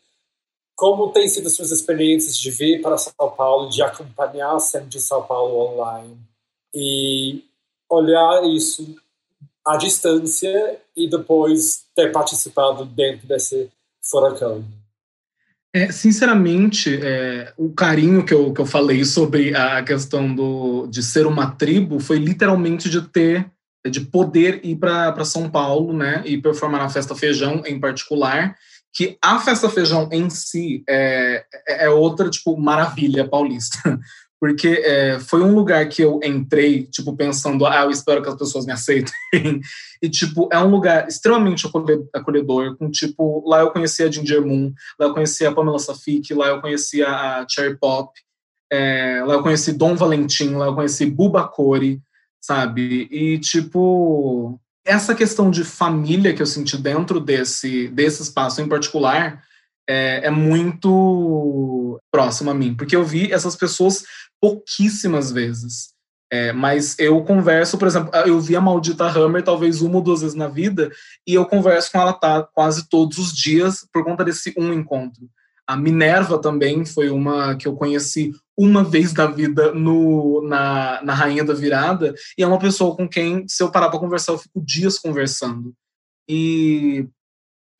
como 0.76 1.12
tem 1.12 1.28
sido 1.28 1.50
suas 1.50 1.70
experiências 1.70 2.38
de 2.38 2.50
vir 2.50 2.80
para 2.80 2.96
São 2.96 3.30
Paulo, 3.36 3.68
de 3.68 3.82
acompanhar 3.82 4.54
a 4.54 4.60
cena 4.60 4.86
de 4.86 5.00
São 5.00 5.22
Paulo 5.22 5.72
online? 5.72 6.16
e 6.74 7.42
olhar 7.88 8.42
isso 8.44 8.96
à 9.66 9.76
distância 9.76 10.78
e 10.96 11.08
depois 11.08 11.84
ter 11.94 12.10
participado 12.12 12.84
dentro 12.84 13.26
desse 13.26 13.68
furacão. 14.02 14.64
É, 15.72 15.92
sinceramente, 15.92 16.98
é, 17.00 17.52
o 17.56 17.72
carinho 17.72 18.24
que 18.24 18.34
eu, 18.34 18.52
que 18.52 18.60
eu 18.60 18.66
falei 18.66 19.04
sobre 19.04 19.54
a 19.54 19.82
questão 19.84 20.34
do, 20.34 20.86
de 20.88 21.02
ser 21.02 21.26
uma 21.26 21.52
tribo 21.52 22.00
foi 22.00 22.18
literalmente 22.18 22.90
de 22.90 23.00
ter, 23.02 23.48
de 23.88 24.00
poder 24.00 24.60
ir 24.64 24.76
para 24.76 25.24
São 25.24 25.48
Paulo, 25.48 25.92
né, 25.92 26.22
e 26.26 26.36
performar 26.40 26.80
na 26.80 26.88
Festa 26.88 27.14
Feijão 27.14 27.62
em 27.64 27.80
particular, 27.80 28.54
que 28.92 29.16
a 29.22 29.38
Festa 29.38 29.68
Feijão 29.68 30.08
em 30.12 30.28
si 30.28 30.82
é, 30.88 31.44
é 31.66 31.86
é 31.86 31.90
outra, 31.90 32.28
tipo, 32.28 32.56
maravilha 32.58 33.28
paulista. 33.28 33.78
Porque 34.40 34.68
é, 34.68 35.20
foi 35.20 35.42
um 35.42 35.54
lugar 35.54 35.86
que 35.86 36.00
eu 36.02 36.18
entrei, 36.24 36.84
tipo, 36.84 37.14
pensando, 37.14 37.66
ah, 37.66 37.82
eu 37.82 37.90
espero 37.90 38.22
que 38.22 38.28
as 38.30 38.34
pessoas 38.34 38.64
me 38.64 38.72
aceitem. 38.72 39.12
e, 40.00 40.08
tipo, 40.08 40.48
é 40.50 40.58
um 40.58 40.70
lugar 40.70 41.06
extremamente 41.06 41.66
acolhe- 41.66 42.08
acolhedor, 42.14 42.74
com, 42.78 42.90
tipo, 42.90 43.46
lá 43.46 43.60
eu 43.60 43.70
conhecia 43.70 44.06
a 44.06 44.10
Ginger 44.10 44.40
Moon, 44.40 44.72
Lá 44.98 45.08
eu 45.08 45.12
conheci 45.12 45.44
a 45.44 45.52
Pamela 45.52 45.78
Safik, 45.78 46.32
lá 46.32 46.48
eu 46.48 46.60
conheci 46.62 47.02
a 47.02 47.44
Cherry 47.50 47.76
Pop, 47.78 48.18
é, 48.72 49.22
lá 49.26 49.34
eu 49.34 49.42
conheci 49.42 49.74
Dom 49.74 49.94
Valentim, 49.94 50.54
lá 50.54 50.66
eu 50.66 50.74
conheci 50.74 51.04
Buba 51.04 51.46
Core, 51.46 52.00
sabe? 52.40 53.08
E, 53.10 53.38
tipo, 53.38 54.58
essa 54.84 55.14
questão 55.14 55.50
de 55.50 55.64
família 55.64 56.34
que 56.34 56.42
eu 56.42 56.46
senti 56.46 56.76
dentro 56.76 57.20
desse, 57.20 57.88
desse 57.88 58.22
espaço 58.22 58.60
em 58.60 58.68
particular 58.68 59.42
é, 59.88 60.26
é 60.26 60.30
muito 60.30 62.00
próximo 62.10 62.50
a 62.50 62.54
mim, 62.54 62.74
porque 62.74 62.96
eu 62.96 63.04
vi 63.04 63.32
essas 63.32 63.56
pessoas 63.56 64.04
pouquíssimas 64.40 65.30
vezes. 65.30 65.90
É, 66.32 66.52
mas 66.52 66.96
eu 66.96 67.24
converso, 67.24 67.76
por 67.76 67.88
exemplo, 67.88 68.10
eu 68.24 68.40
vi 68.40 68.54
a 68.54 68.60
maldita 68.60 69.04
Hammer 69.04 69.42
talvez 69.42 69.82
uma 69.82 69.96
ou 69.96 70.02
duas 70.02 70.20
vezes 70.20 70.36
na 70.36 70.46
vida, 70.46 70.88
e 71.26 71.34
eu 71.34 71.44
converso 71.44 71.90
com 71.90 72.00
ela 72.00 72.12
tá, 72.12 72.48
quase 72.54 72.88
todos 72.88 73.18
os 73.18 73.32
dias 73.32 73.84
por 73.92 74.04
conta 74.04 74.24
desse 74.24 74.54
um 74.56 74.72
encontro. 74.72 75.28
A 75.66 75.76
Minerva 75.76 76.40
também 76.40 76.84
foi 76.84 77.10
uma 77.10 77.56
que 77.56 77.66
eu 77.66 77.74
conheci 77.74 78.32
uma 78.62 78.84
vez 78.84 79.12
na 79.14 79.26
vida 79.26 79.72
no, 79.72 80.42
na, 80.42 81.00
na 81.02 81.14
Rainha 81.14 81.44
da 81.44 81.54
Virada, 81.54 82.14
e 82.36 82.42
é 82.42 82.46
uma 82.46 82.58
pessoa 82.58 82.94
com 82.94 83.08
quem, 83.08 83.46
se 83.48 83.62
eu 83.62 83.70
parar 83.70 83.88
para 83.88 83.98
conversar, 83.98 84.32
eu 84.32 84.38
fico 84.38 84.60
dias 84.64 84.98
conversando. 84.98 85.74
E 86.28 87.06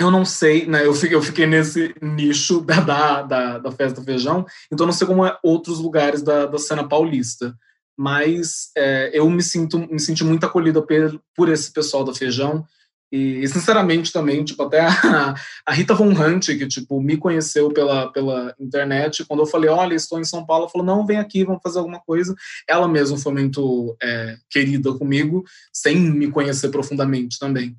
eu 0.01 0.11
não 0.11 0.25
sei, 0.25 0.67
né? 0.67 0.87
Eu 0.87 0.95
fiquei, 0.95 1.17
eu 1.17 1.23
fiquei 1.23 1.47
nesse 1.47 1.95
nicho 2.01 2.61
da, 2.63 2.81
da, 2.81 3.23
da, 3.23 3.59
da 3.59 3.73
Festa 3.73 4.01
do 4.01 4.05
Feijão, 4.05 4.47
então 4.73 4.87
não 4.87 4.93
sei 4.93 5.07
como 5.07 5.27
é 5.27 5.39
outros 5.43 5.79
lugares 5.79 6.23
da, 6.23 6.47
da 6.47 6.59
cena 6.59 6.89
paulista 6.89 7.55
mas 8.03 8.71
é, 8.75 9.11
eu 9.13 9.29
me 9.29 9.43
sinto 9.43 9.79
me 9.79 10.01
senti 10.01 10.25
muito 10.25 10.47
acolhida 10.47 10.81
por, 10.81 11.23
por 11.37 11.49
esse 11.51 11.71
pessoal 11.71 12.03
do 12.03 12.15
feijão 12.15 12.65
e, 13.13 13.47
sinceramente 13.49 14.13
também 14.13 14.45
tipo 14.45 14.63
até 14.63 14.81
a, 14.81 15.35
a, 15.67 15.73
Rita 15.73 15.95
Von 15.95 16.11
Hunt 16.11 16.47
que 16.47 16.67
tipo 16.67 17.01
me 17.01 17.17
conheceu 17.17 17.69
pela 17.71 18.13
pela 18.13 18.55
internet 18.59 19.25
quando 19.25 19.41
eu 19.41 19.47
falei 19.47 19.69
olha 19.69 19.95
estou 19.95 20.21
em 20.21 20.25
São 20.25 20.47
Paulo 20.47 20.65
ela 20.65 20.71
falou 20.71 20.87
não 20.87 21.05
vem 21.05 21.19
aqui 21.19 21.45
vamos 21.45 21.63
fazer 21.63 21.79
alguma 21.79 22.01
coisa 22.01 22.35
ela 22.69 22.87
mesma 22.87 23.17
foi 23.17 23.33
muito 23.33 23.97
é, 24.03 24.37
querida 24.49 24.93
comigo 24.95 25.45
sem 25.73 25.97
me 25.97 26.31
conhecer 26.31 26.69
profundamente 26.71 27.39
também. 27.39 27.77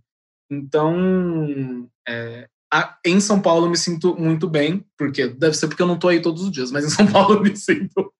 Então 0.49 1.87
é, 2.07 2.47
a, 2.73 2.97
em 3.05 3.19
São 3.19 3.39
Paulo 3.39 3.67
eu 3.67 3.69
me 3.69 3.77
sinto 3.77 4.15
muito 4.17 4.49
bem 4.49 4.85
porque 4.97 5.27
deve 5.27 5.55
ser 5.55 5.67
porque 5.67 5.81
eu 5.81 5.87
não 5.87 5.95
estou 5.95 6.09
aí 6.09 6.21
todos 6.21 6.43
os 6.43 6.51
dias 6.51 6.71
mas 6.71 6.85
em 6.85 6.89
São 6.89 7.07
Paulo 7.11 7.35
eu 7.35 7.41
me 7.41 7.55
sinto 7.55 8.11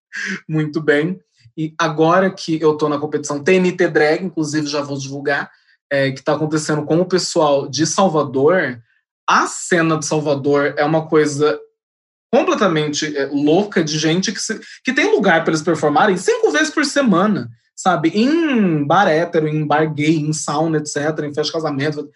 muito 0.47 0.81
bem. 0.81 1.19
E 1.57 1.73
agora 1.77 2.31
que 2.31 2.59
eu 2.61 2.73
estou 2.73 2.87
na 2.87 2.97
competição 2.97 3.43
TNT 3.43 3.89
Drag, 3.89 4.23
inclusive 4.23 4.67
já 4.67 4.81
vou 4.81 4.97
divulgar, 4.97 5.51
é, 5.91 6.11
que 6.11 6.19
está 6.19 6.33
acontecendo 6.33 6.85
com 6.85 7.01
o 7.01 7.05
pessoal 7.05 7.67
de 7.67 7.85
Salvador, 7.85 8.81
a 9.27 9.45
cena 9.45 9.97
de 9.97 10.05
Salvador 10.05 10.73
é 10.77 10.85
uma 10.85 11.07
coisa 11.07 11.59
completamente 12.33 13.15
é, 13.15 13.25
louca 13.25 13.83
de 13.83 13.99
gente 13.99 14.31
que, 14.31 14.39
se, 14.39 14.59
que 14.83 14.93
tem 14.93 15.11
lugar 15.11 15.43
para 15.43 15.51
eles 15.51 15.61
performarem 15.61 16.15
cinco 16.15 16.49
vezes 16.49 16.69
por 16.69 16.85
semana, 16.85 17.49
sabe? 17.75 18.09
Em 18.09 18.85
bar 18.85 19.07
hétero, 19.07 19.47
em 19.47 19.67
bar 19.67 19.93
gay, 19.93 20.15
em 20.15 20.31
sauna, 20.31 20.77
etc., 20.77 20.95
em 21.19 21.33
festa 21.33 21.43
de 21.43 21.51
casamento. 21.51 22.09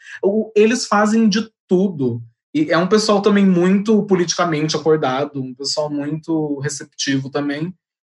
Eles 0.56 0.88
fazem 0.88 1.28
de 1.28 1.50
tudo. 1.68 2.22
E 2.54 2.72
é 2.72 2.78
um 2.78 2.88
pessoal 2.88 3.22
também 3.22 3.46
muito 3.46 4.04
politicamente 4.04 4.78
acordado, 4.78 5.42
um 5.42 5.54
pessoal 5.54 5.90
muito 5.90 6.60
receptivo 6.60 7.30
também. 7.30 7.76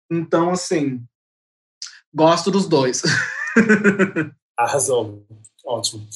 Então, 0.08 0.50
assim, 0.50 1.02
gosto 2.14 2.48
dos 2.48 2.68
dois. 2.68 3.02
Arrasou. 4.56 5.26
Ótimo. 5.64 6.06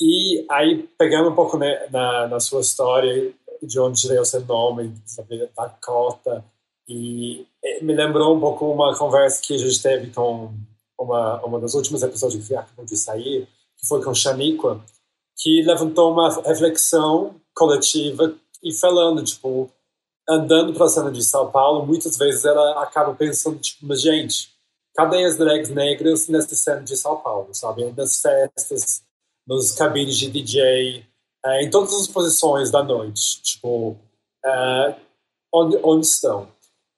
E 0.00 0.46
aí, 0.50 0.88
pegando 0.98 1.30
um 1.30 1.34
pouco 1.34 1.58
né, 1.58 1.86
na, 1.90 2.28
na 2.28 2.40
sua 2.40 2.60
história, 2.60 3.32
de 3.62 3.78
onde 3.78 4.08
veio 4.08 4.22
o 4.22 4.24
seu 4.24 4.44
nome, 4.44 4.94
sabe, 5.04 5.48
Dakota, 5.54 6.44
e 6.88 7.46
me 7.82 7.94
lembrou 7.94 8.34
um 8.34 8.40
pouco 8.40 8.70
uma 8.70 8.96
conversa 8.96 9.42
que 9.42 9.54
a 9.54 9.58
gente 9.58 9.80
teve 9.82 10.10
com 10.10 10.52
uma, 10.98 11.44
uma 11.44 11.60
dos 11.60 11.74
últimos 11.74 12.02
episódios 12.02 12.46
que 12.46 12.54
acabou 12.54 12.84
de 12.84 12.96
sair, 12.96 13.46
que 13.78 13.86
foi 13.86 14.02
com 14.02 14.14
Shaniqua, 14.14 14.80
que 15.36 15.62
levantou 15.62 16.12
uma 16.12 16.30
reflexão 16.42 17.36
coletiva 17.54 18.34
e 18.62 18.72
falando, 18.72 19.22
tipo, 19.22 19.70
andando 20.28 20.72
para 20.72 20.86
a 20.86 20.88
cena 20.88 21.10
de 21.10 21.24
São 21.24 21.50
Paulo, 21.50 21.86
muitas 21.86 22.16
vezes 22.16 22.44
ela 22.44 22.82
acaba 22.82 23.14
pensando, 23.14 23.58
tipo, 23.58 23.86
mas 23.86 24.00
gente, 24.00 24.50
cadê 24.94 25.24
as 25.24 25.36
drags 25.36 25.70
negras 25.70 26.28
nessa 26.28 26.54
cena 26.54 26.82
de 26.82 26.96
São 26.96 27.16
Paulo, 27.16 27.54
sabe? 27.54 27.92
Nas 27.96 28.20
festas, 28.20 29.02
nos 29.46 29.72
cabines 29.72 30.16
de 30.16 30.30
DJ, 30.30 31.06
é, 31.44 31.64
em 31.64 31.70
todas 31.70 31.94
as 31.94 32.06
posições 32.06 32.70
da 32.70 32.82
noite, 32.82 33.42
tipo, 33.42 33.96
é, 34.44 34.96
onde, 35.52 35.78
onde 35.82 36.06
estão? 36.06 36.48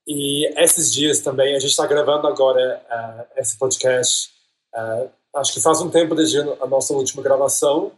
e 0.06 0.46
esses 0.60 0.92
dias 0.92 1.20
também, 1.20 1.54
a 1.54 1.58
gente 1.58 1.70
está 1.70 1.86
gravando 1.86 2.26
agora 2.26 2.84
uh, 2.90 3.40
esse 3.40 3.56
podcast, 3.56 4.30
uh, 4.74 5.08
acho 5.36 5.52
que 5.52 5.60
faz 5.60 5.80
um 5.80 5.90
tempo 5.90 6.14
desde 6.14 6.40
a 6.40 6.66
nossa 6.66 6.92
última 6.92 7.22
gravação, 7.22 7.92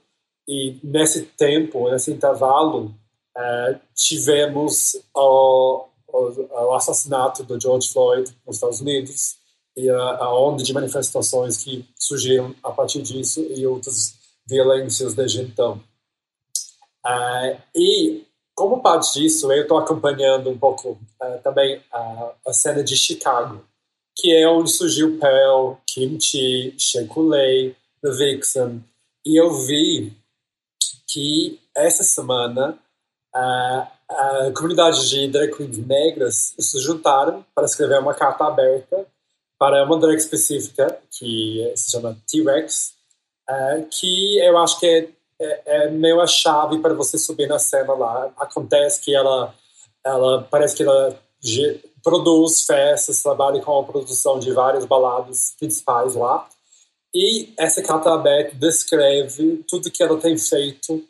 e 0.46 0.78
nesse 0.82 1.22
tempo, 1.22 1.90
nesse 1.90 2.10
intervalo, 2.10 2.94
uh, 3.36 3.80
tivemos 3.94 4.94
o, 5.14 5.86
o, 6.08 6.18
o, 6.50 6.74
assassinato 6.74 7.42
do 7.42 7.58
George 7.58 7.90
Floyd 7.90 8.30
nos 8.46 8.56
Estados 8.56 8.80
Unidos 8.80 9.38
e 9.76 9.88
a, 9.90 10.16
a, 10.16 10.38
onda 10.38 10.62
de 10.62 10.72
manifestações 10.72 11.56
que 11.56 11.84
surgiram 11.98 12.54
a 12.62 12.70
partir 12.70 13.02
disso 13.02 13.40
e 13.40 13.66
outras 13.66 14.14
violências 14.46 15.14
desde 15.14 15.42
então. 15.42 15.82
e 17.74 18.24
como 18.54 18.80
parte 18.80 19.20
disso, 19.20 19.50
eu 19.52 19.62
estou 19.62 19.78
acompanhando 19.78 20.48
um 20.48 20.56
pouco 20.56 20.90
uh, 20.90 21.42
também 21.42 21.82
a, 21.92 22.52
cena 22.52 22.84
de 22.84 22.96
Chicago, 22.96 23.64
que 24.16 24.32
é 24.32 24.48
onde 24.48 24.70
surgiu 24.70 25.18
Pearl, 25.18 25.74
Kimchi, 25.86 26.72
Shekulei, 26.78 27.76
The 28.00 28.10
Vixen. 28.12 28.84
E 29.26 29.40
eu 29.40 29.50
vi 29.66 30.16
que 31.08 31.60
essa 31.74 32.04
semana 32.04 32.78
uh, 33.34 33.94
a 34.08 34.52
comunidade 34.54 35.08
de 35.08 35.26
drag 35.26 35.56
queens 35.56 35.78
negras 35.78 36.54
se 36.58 36.78
juntaram 36.78 37.44
para 37.54 37.64
escrever 37.64 37.98
uma 37.98 38.14
carta 38.14 38.44
aberta 38.44 39.04
para 39.64 39.82
uma 39.82 39.98
drag 39.98 40.16
específica, 40.16 40.98
que 41.10 41.72
se 41.74 41.92
chama 41.92 42.18
T-Rex, 42.30 42.92
uh, 43.48 43.86
que 43.90 44.38
eu 44.38 44.58
acho 44.58 44.78
que 44.78 44.86
é 44.86 45.08
é, 45.40 45.62
é 45.66 45.90
meio 45.90 46.20
a 46.20 46.26
chave 46.26 46.78
para 46.78 46.94
você 46.94 47.16
subir 47.18 47.48
na 47.48 47.58
cena 47.58 47.94
lá. 47.94 48.30
Acontece 48.36 49.00
que 49.00 49.14
ela, 49.14 49.54
ela 50.04 50.46
parece 50.50 50.76
que 50.76 50.82
ela 50.82 51.18
produz 52.02 52.62
festas, 52.62 53.22
trabalha 53.22 53.60
com 53.60 53.80
a 53.80 53.84
produção 53.84 54.38
de 54.38 54.52
várias 54.52 54.84
baladas 54.84 55.54
principais 55.58 56.14
lá. 56.14 56.46
E 57.14 57.52
essa 57.58 57.82
carta 57.82 58.12
aberta 58.12 58.54
descreve 58.56 59.64
tudo 59.66 59.90
que 59.90 60.02
ela 60.02 60.20
tem 60.20 60.36
feito, 60.36 61.02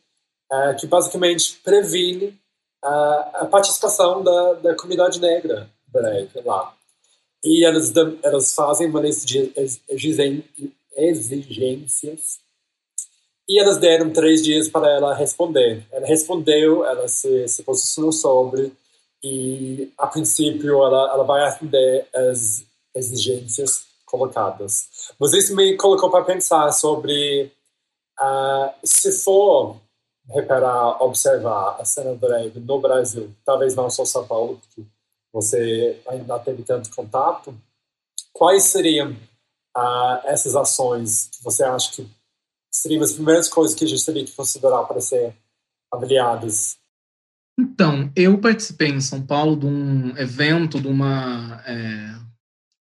é, 0.50 0.74
que 0.74 0.86
basicamente 0.86 1.60
previne 1.64 2.38
a 2.82 3.48
participação 3.50 4.22
da, 4.22 4.52
da 4.54 4.74
comunidade 4.74 5.20
negra 5.20 5.68
drag 5.88 6.30
lá. 6.44 6.74
E 7.44 7.64
elas, 7.64 7.92
elas 8.22 8.54
fazem 8.54 8.88
uma 8.88 9.02
lista 9.02 9.26
de 9.26 9.52
exigências 10.96 12.38
e 13.48 13.60
elas 13.60 13.78
deram 13.78 14.10
três 14.10 14.42
dias 14.42 14.68
para 14.68 14.90
ela 14.90 15.14
responder. 15.14 15.84
Ela 15.92 16.06
respondeu, 16.06 16.84
ela 16.84 17.06
se, 17.06 17.46
se 17.46 17.62
posicionou 17.62 18.10
sobre, 18.10 18.72
e 19.22 19.92
a 19.98 20.06
princípio 20.06 20.82
ela, 20.82 21.12
ela 21.12 21.24
vai 21.24 21.46
atender 21.46 22.06
as 22.14 22.64
exigências 22.94 23.84
colocadas. 24.06 24.88
Mas 25.18 25.32
isso 25.34 25.54
me 25.54 25.76
colocou 25.76 26.10
para 26.10 26.24
pensar 26.24 26.72
sobre 26.72 27.52
uh, 28.20 28.72
se 28.82 29.12
for 29.12 29.76
reparar, 30.28 31.02
observar 31.02 31.76
a 31.78 31.84
cena 31.84 32.14
drag 32.14 32.58
no 32.60 32.80
Brasil, 32.80 33.30
talvez 33.44 33.74
não 33.74 33.90
só 33.90 34.04
São 34.04 34.26
Paulo, 34.26 34.58
porque 34.60 34.88
você 35.34 36.00
ainda 36.08 36.38
teve 36.38 36.62
tanto 36.62 36.94
contato, 36.94 37.52
quais 38.32 38.62
seriam 38.62 39.10
uh, 39.76 40.20
essas 40.26 40.54
ações 40.54 41.28
que 41.32 41.42
você 41.42 41.64
acha 41.64 41.90
que 41.92 42.08
seriam 42.70 43.02
as 43.02 43.12
primeiras 43.12 43.48
coisas 43.48 43.74
que 43.74 43.84
a 43.84 43.88
gente 43.88 44.06
teria 44.06 44.24
que 44.24 44.32
considerar 44.32 44.84
para 44.84 45.00
ser 45.00 45.34
avaliadas? 45.92 46.76
Então, 47.58 48.12
eu 48.14 48.38
participei 48.38 48.90
em 48.90 49.00
São 49.00 49.26
Paulo 49.26 49.56
de 49.56 49.66
um 49.66 50.16
evento, 50.16 50.80
de 50.80 50.86
uma. 50.86 51.62
É, 51.66 52.14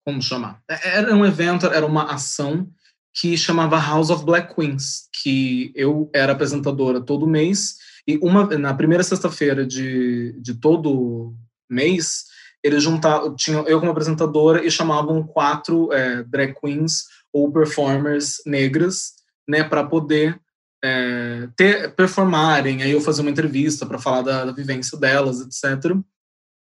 como 0.03 0.21
chamar? 0.21 0.61
É, 0.67 0.97
era 0.97 1.15
um 1.15 1.25
evento, 1.25 1.67
era 1.67 1.85
uma 1.85 2.11
ação 2.11 2.67
que 3.13 3.37
chamava 3.37 3.79
House 3.79 4.09
of 4.09 4.25
Black 4.25 4.55
Queens, 4.55 5.07
que 5.21 5.71
eu 5.75 6.09
era 6.13 6.33
apresentadora 6.33 7.01
todo 7.01 7.27
mês, 7.27 7.77
e 8.07 8.17
uma, 8.17 8.45
na 8.57 8.73
primeira 8.73 9.03
sexta-feira 9.03 9.65
de, 9.65 10.33
de 10.39 10.55
todo 10.55 11.35
mês, 11.69 12.28
eles 12.63 12.83
juntavam, 12.83 13.35
eu 13.67 13.79
como 13.79 13.91
apresentadora 13.91 14.65
e 14.65 14.69
chamavam 14.69 15.23
quatro 15.23 15.91
é, 15.93 16.23
drag 16.23 16.53
queens 16.59 17.05
ou 17.31 17.51
performers 17.51 18.41
negras 18.45 19.13
né, 19.47 19.63
para 19.63 19.83
poder 19.83 20.39
é, 20.83 21.47
ter, 21.55 21.93
performarem, 21.95 22.83
aí 22.83 22.91
eu 22.91 23.01
fazer 23.01 23.21
uma 23.21 23.31
entrevista 23.31 23.85
para 23.85 23.99
falar 23.99 24.21
da, 24.21 24.45
da, 24.45 24.51
vivência 24.51 24.97
delas, 24.97 25.41
etc. 25.41 25.95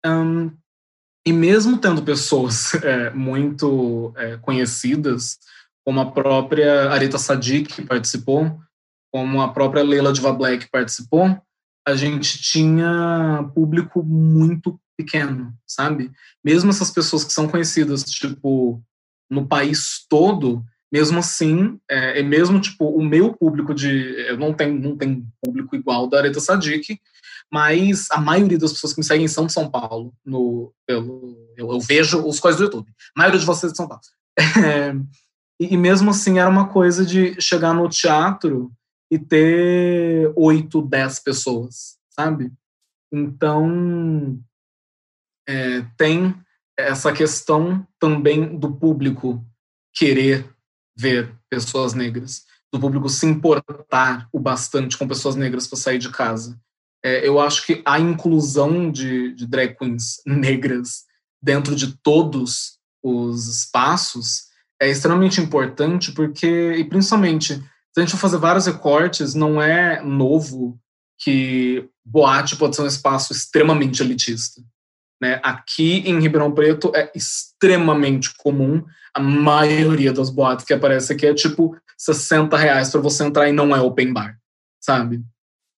Um, 0.06 0.52
e 1.26 1.34
mesmo 1.34 1.78
tendo 1.78 2.04
pessoas 2.04 2.74
é, 2.84 3.10
muito 3.12 4.14
é, 4.18 4.38
conhecidas, 4.38 5.40
como 5.86 6.00
a 6.00 6.12
própria 6.12 6.92
Arita 6.92 7.18
Sadiq, 7.18 7.74
que 7.74 7.82
participou, 7.82 8.60
como 9.12 9.42
a 9.42 9.52
própria 9.54 9.84
Leila 9.84 10.12
Diva 10.12 10.34
Black 10.34 10.70
participou, 10.70 11.40
a 11.88 11.96
gente 11.96 12.42
tinha 12.42 13.50
público 13.54 14.04
muito 14.04 14.80
pequeno, 14.98 15.54
sabe? 15.66 16.12
Mesmo 16.44 16.70
essas 16.70 16.92
pessoas 16.92 17.24
que 17.24 17.34
são 17.34 17.48
conhecidas, 17.48 18.04
tipo, 18.04 18.82
no 19.30 19.48
país 19.48 20.06
todo, 20.10 20.64
mesmo 20.92 21.20
assim, 21.20 21.80
é, 21.90 22.20
é, 22.20 22.24
mesmo 22.24 22.60
tipo 22.60 22.86
o 22.86 23.04
meu 23.04 23.34
público 23.34 23.74
de 23.74 23.90
eu 24.30 24.38
não 24.38 24.54
tenho 24.54 24.80
não 24.80 24.96
tem 24.96 25.28
público 25.44 25.76
igual 25.76 26.08
da 26.08 26.20
Areta 26.20 26.40
Sadiq, 26.40 27.00
mas 27.52 28.08
a 28.12 28.20
maioria 28.20 28.58
das 28.58 28.74
pessoas 28.74 28.94
que 28.94 29.00
me 29.00 29.06
seguem 29.06 29.28
são 29.28 29.46
de 29.46 29.54
São 29.54 29.70
Paulo 29.70 30.14
no 30.26 30.74
pelo 30.86 31.52
eu, 31.58 31.72
eu 31.72 31.80
vejo 31.80 32.26
os 32.26 32.40
coisas 32.40 32.60
do 32.60 32.66
YouTube. 32.66 32.88
A 33.16 33.20
maioria 33.20 33.40
de 33.40 33.46
vocês 33.46 33.72
é 33.72 33.74
de 33.74 33.78
São 33.78 33.88
Paulo. 33.88 34.02
É, 34.66 34.94
e, 35.60 35.78
mesmo 35.78 36.10
assim 36.10 36.40
era 36.40 36.50
uma 36.50 36.68
coisa 36.68 37.06
de 37.06 37.40
chegar 37.40 37.74
no 37.74 37.88
teatro 37.88 38.72
e 39.10 39.18
ter 39.18 40.32
oito, 40.36 40.82
dez 40.82 41.20
pessoas, 41.20 41.98
sabe? 42.10 42.52
Então 43.12 44.38
é, 45.48 45.86
tem 45.98 46.36
essa 46.78 47.12
questão 47.12 47.88
também 48.00 48.58
do 48.58 48.74
público 48.74 49.44
querer 49.94 50.50
ver 50.98 51.34
pessoas 51.50 51.94
negras, 51.94 52.44
do 52.72 52.80
público 52.80 53.10
se 53.10 53.26
importar 53.26 54.28
o 54.32 54.40
bastante 54.40 54.98
com 54.98 55.08
pessoas 55.08 55.36
negras 55.36 55.68
para 55.68 55.78
sair 55.78 55.98
de 55.98 56.10
casa. 56.10 56.60
É, 57.04 57.28
eu 57.28 57.40
acho 57.40 57.66
que 57.66 57.82
a 57.86 58.00
inclusão 58.00 58.92
de, 58.92 59.34
de 59.34 59.46
drag 59.46 59.76
queens 59.78 60.22
negras 60.26 61.04
dentro 61.42 61.76
de 61.76 61.96
todos 61.98 62.80
os 63.04 63.48
espaços 63.48 64.46
é 64.82 64.90
extremamente 64.90 65.40
importante 65.40 66.12
porque, 66.12 66.74
e 66.74 66.84
principalmente, 66.84 67.56
se 67.56 67.64
a 67.98 68.02
gente 68.02 68.12
for 68.12 68.18
fazer 68.18 68.38
vários 68.38 68.66
recortes, 68.66 69.34
não 69.34 69.62
é 69.62 70.02
novo 70.02 70.80
que 71.18 71.88
boate 72.04 72.58
pode 72.58 72.76
ser 72.76 72.82
um 72.82 72.88
espaço 72.88 73.32
extremamente 73.32 74.02
elitista. 74.02 74.62
Né? 75.22 75.40
Aqui 75.44 76.04
em 76.06 76.20
Ribeirão 76.20 76.52
Preto 76.52 76.92
é 76.96 77.12
extremamente 77.16 78.34
comum 78.38 78.84
a 79.16 79.20
maioria 79.20 80.12
das 80.12 80.30
boates 80.30 80.66
que 80.66 80.74
aparece 80.74 81.14
aqui 81.14 81.26
é 81.26 81.34
tipo 81.34 81.78
60 81.98 82.58
reais 82.58 82.90
para 82.90 83.00
você 83.00 83.24
entrar 83.24 83.48
e 83.48 83.54
não 83.54 83.74
é 83.74 83.80
open 83.80 84.12
bar, 84.12 84.38
sabe? 84.82 85.24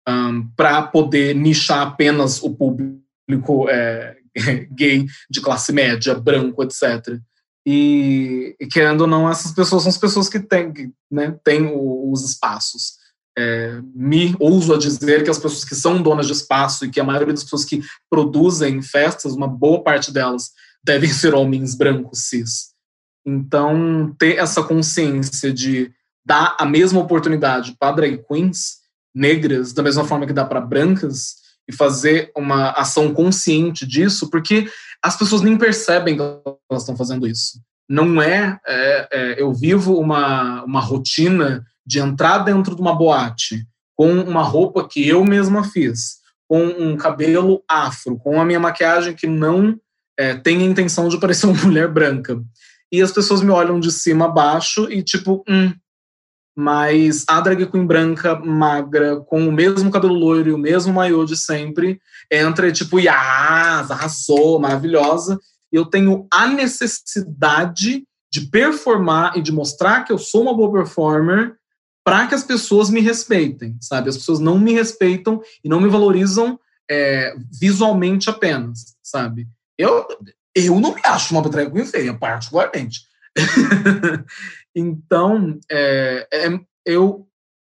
Um, 0.09 0.47
para 0.55 0.81
poder 0.81 1.35
nichar 1.35 1.85
apenas 1.85 2.41
o 2.41 2.49
público 2.55 3.69
é, 3.69 4.17
gay 4.71 5.05
de 5.29 5.39
classe 5.39 5.71
média, 5.71 6.15
branco, 6.15 6.63
etc. 6.63 7.19
E, 7.63 8.55
e, 8.59 8.65
querendo 8.65 9.01
ou 9.01 9.07
não, 9.07 9.29
essas 9.29 9.51
pessoas 9.51 9.83
são 9.83 9.89
as 9.89 9.97
pessoas 9.97 10.29
que 10.29 10.39
têm, 10.39 10.73
né, 11.11 11.37
têm 11.43 11.69
os 11.71 12.23
espaços. 12.23 12.93
É, 13.37 13.79
me 13.93 14.35
ouso 14.39 14.73
a 14.73 14.77
dizer 14.79 15.23
que 15.23 15.29
as 15.29 15.37
pessoas 15.37 15.63
que 15.63 15.75
são 15.75 16.01
donas 16.01 16.25
de 16.25 16.33
espaço 16.33 16.85
e 16.85 16.89
que 16.89 16.99
a 16.99 17.03
maioria 17.03 17.33
das 17.33 17.43
pessoas 17.43 17.63
que 17.63 17.83
produzem 18.09 18.81
festas, 18.81 19.33
uma 19.33 19.47
boa 19.47 19.83
parte 19.83 20.11
delas 20.11 20.49
devem 20.83 21.09
ser 21.09 21.35
homens 21.35 21.75
brancos 21.75 22.29
cis. 22.29 22.69
Então, 23.25 24.15
ter 24.17 24.37
essa 24.37 24.63
consciência 24.63 25.53
de 25.53 25.91
dar 26.25 26.55
a 26.59 26.65
mesma 26.65 26.99
oportunidade 26.99 27.75
para 27.79 27.95
drag 27.95 28.23
queens 28.27 28.77
negras, 29.13 29.73
da 29.73 29.83
mesma 29.83 30.05
forma 30.05 30.25
que 30.25 30.33
dá 30.33 30.45
para 30.45 30.61
brancas, 30.61 31.35
e 31.67 31.73
fazer 31.73 32.31
uma 32.35 32.71
ação 32.71 33.13
consciente 33.13 33.85
disso, 33.85 34.29
porque 34.29 34.69
as 35.03 35.17
pessoas 35.17 35.41
nem 35.41 35.57
percebem 35.57 36.15
que 36.15 36.21
elas 36.21 36.83
estão 36.83 36.95
fazendo 36.95 37.27
isso. 37.27 37.59
Não 37.89 38.21
é, 38.21 38.59
é, 38.65 39.07
é 39.11 39.41
eu 39.41 39.53
vivo 39.53 39.99
uma, 39.99 40.63
uma 40.63 40.79
rotina 40.79 41.65
de 41.87 41.99
entrar 41.99 42.39
dentro 42.39 42.75
de 42.75 42.81
uma 42.81 42.93
boate 42.93 43.65
com 43.95 44.11
uma 44.19 44.43
roupa 44.43 44.87
que 44.87 45.07
eu 45.07 45.23
mesma 45.23 45.63
fiz, 45.63 46.17
com 46.47 46.65
um 46.65 46.97
cabelo 46.97 47.63
afro, 47.67 48.17
com 48.17 48.39
a 48.39 48.45
minha 48.45 48.59
maquiagem 48.59 49.15
que 49.15 49.25
não 49.25 49.79
é, 50.19 50.35
tem 50.35 50.59
a 50.59 50.65
intenção 50.65 51.07
de 51.07 51.19
parecer 51.19 51.47
uma 51.47 51.59
mulher 51.63 51.87
branca 51.87 52.39
e 52.91 53.01
as 53.01 53.11
pessoas 53.11 53.41
me 53.41 53.51
olham 53.51 53.79
de 53.79 53.91
cima 53.91 54.25
a 54.25 54.29
baixo 54.29 54.91
e 54.91 55.03
tipo, 55.03 55.43
hum, 55.47 55.73
mas 56.55 57.23
a 57.27 57.39
drag 57.39 57.65
queen 57.67 57.85
branca, 57.85 58.35
magra, 58.35 59.17
com 59.17 59.47
o 59.47 59.51
mesmo 59.51 59.91
cabelo 59.91 60.13
loiro 60.13 60.49
e 60.49 60.53
o 60.53 60.57
mesmo 60.57 60.93
maiô 60.93 61.23
de 61.25 61.37
sempre, 61.37 61.99
entra 62.31 62.71
tipo, 62.71 62.99
yas, 62.99 63.91
arrasou, 63.91 64.59
maravilhosa. 64.59 65.37
E 65.71 65.75
eu 65.75 65.85
tenho 65.85 66.25
a 66.31 66.47
necessidade 66.47 68.03
de 68.31 68.41
performar 68.49 69.37
e 69.37 69.41
de 69.41 69.51
mostrar 69.51 70.03
que 70.03 70.11
eu 70.11 70.17
sou 70.17 70.43
uma 70.43 70.55
boa 70.55 70.71
performer 70.71 71.56
para 72.07 72.25
que 72.25 72.33
as 72.33 72.43
pessoas 72.45 72.89
me 72.89 73.01
respeitem, 73.01 73.77
sabe? 73.81 74.07
As 74.07 74.15
pessoas 74.15 74.39
não 74.39 74.57
me 74.57 74.71
respeitam 74.71 75.41
e 75.61 75.67
não 75.67 75.81
me 75.81 75.89
valorizam 75.89 76.57
é, 76.89 77.35
visualmente 77.59 78.29
apenas, 78.29 78.95
sabe? 79.03 79.45
Eu, 79.77 80.07
eu 80.55 80.79
não 80.79 80.95
me 80.95 81.01
acho 81.03 81.33
uma 81.33 81.41
drag 81.49 81.85
feia, 81.85 82.13
particularmente. 82.13 83.01
então, 84.73 85.59
é, 85.69 86.25
é, 86.31 86.59
eu, 86.85 87.27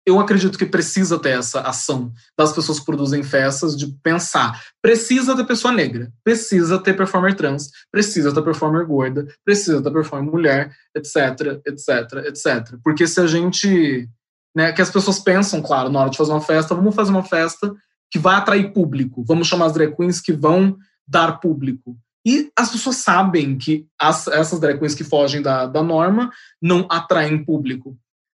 eu 0.07 0.18
acredito 0.18 0.59
que 0.59 0.66
precisa 0.66 1.18
ter 1.18 1.39
essa 1.39 1.61
ação 1.61 2.12
das 2.37 2.53
pessoas 2.53 2.81
que 2.81 2.87
produzem 2.87 3.22
festas 3.22 3.76
de 3.76 3.87
pensar. 4.03 4.61
Precisa 4.81 5.37
ter 5.37 5.45
pessoa 5.45 5.72
negra, 5.72 6.12
precisa 6.24 6.78
ter 6.78 6.95
performer 6.97 7.35
trans, 7.35 7.70
precisa 7.93 8.33
ter 8.33 8.43
performer 8.43 8.87
gorda, 8.87 9.26
precisa 9.45 9.83
ter 9.83 9.93
performer 9.93 10.31
mulher, 10.31 10.74
etc, 10.97 11.61
etc, 11.66 12.26
etc. 12.26 12.78
Porque 12.83 13.07
se 13.07 13.20
a 13.20 13.26
gente. 13.26 14.09
Né, 14.55 14.73
que 14.73 14.83
as 14.83 14.91
pessoas 14.91 15.21
pensam, 15.21 15.63
claro, 15.63 15.89
na 15.89 16.01
hora 16.01 16.11
de 16.11 16.17
fazer 16.17 16.33
uma 16.33 16.41
festa, 16.41 16.75
vamos 16.75 16.95
fazer 16.95 17.11
uma 17.11 17.23
festa 17.23 17.73
que 18.11 18.19
vai 18.19 18.35
atrair 18.35 18.73
público, 18.73 19.23
vamos 19.25 19.47
chamar 19.47 19.67
as 19.67 19.73
drag 19.73 19.95
queens 19.95 20.21
que 20.21 20.33
vão 20.33 20.77
dar 21.07 21.39
público. 21.39 21.97
E 22.27 22.51
as 22.59 22.71
pessoas 22.71 22.97
sabem 22.97 23.57
que 23.57 23.87
as, 23.99 24.27
essas 24.27 24.59
drag 24.59 24.79
queens 24.79 24.95
que 24.95 25.05
fogem 25.05 25.41
da, 25.41 25.67
da 25.67 25.83
norma 25.83 26.31
não 26.61 26.87
atraem 26.91 27.45
público. 27.45 27.97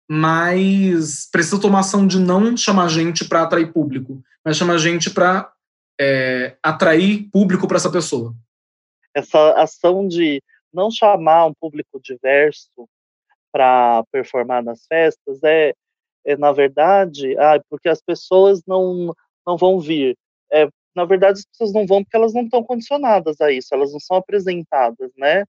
Mas 0.09 1.29
precisa 1.31 1.61
tomar 1.61 1.81
ação 1.81 2.07
de 2.07 2.21
não 2.21 2.55
chamar 2.57 2.89
gente 2.89 3.25
para 3.25 3.43
atrair 3.43 3.73
público, 3.73 4.23
mas 4.45 4.57
chamar 4.57 4.77
gente 4.77 5.09
para 5.09 5.51
é, 5.99 6.57
atrair 6.63 7.29
público 7.33 7.67
para 7.67 7.79
essa 7.79 7.91
pessoa. 7.91 8.35
Essa 9.15 9.53
ação 9.55 10.07
de 10.07 10.43
não 10.73 10.91
chamar 10.91 11.47
um 11.47 11.55
público 11.55 12.01
diverso 12.03 12.89
para 13.53 14.03
performar 14.11 14.63
nas 14.63 14.87
festas 14.87 15.43
é, 15.45 15.75
é 16.25 16.37
na 16.37 16.53
verdade, 16.53 17.37
ah, 17.39 17.61
porque 17.69 17.89
as 17.89 18.01
pessoas 18.01 18.63
não, 18.67 19.15
não 19.47 19.57
vão 19.57 19.79
vir. 19.81 20.17
É, 20.53 20.69
na 20.95 21.05
verdade, 21.05 21.41
as 21.41 21.47
pessoas 21.47 21.73
não 21.73 21.87
vão 21.87 22.03
porque 22.03 22.17
elas 22.17 22.35
não 22.35 22.43
estão 22.43 22.63
condicionadas 22.63 23.41
a 23.41 23.51
isso, 23.51 23.75
elas 23.75 23.93
não 23.93 24.01
são 24.01 24.17
apresentadas, 24.17 25.11
né, 25.17 25.45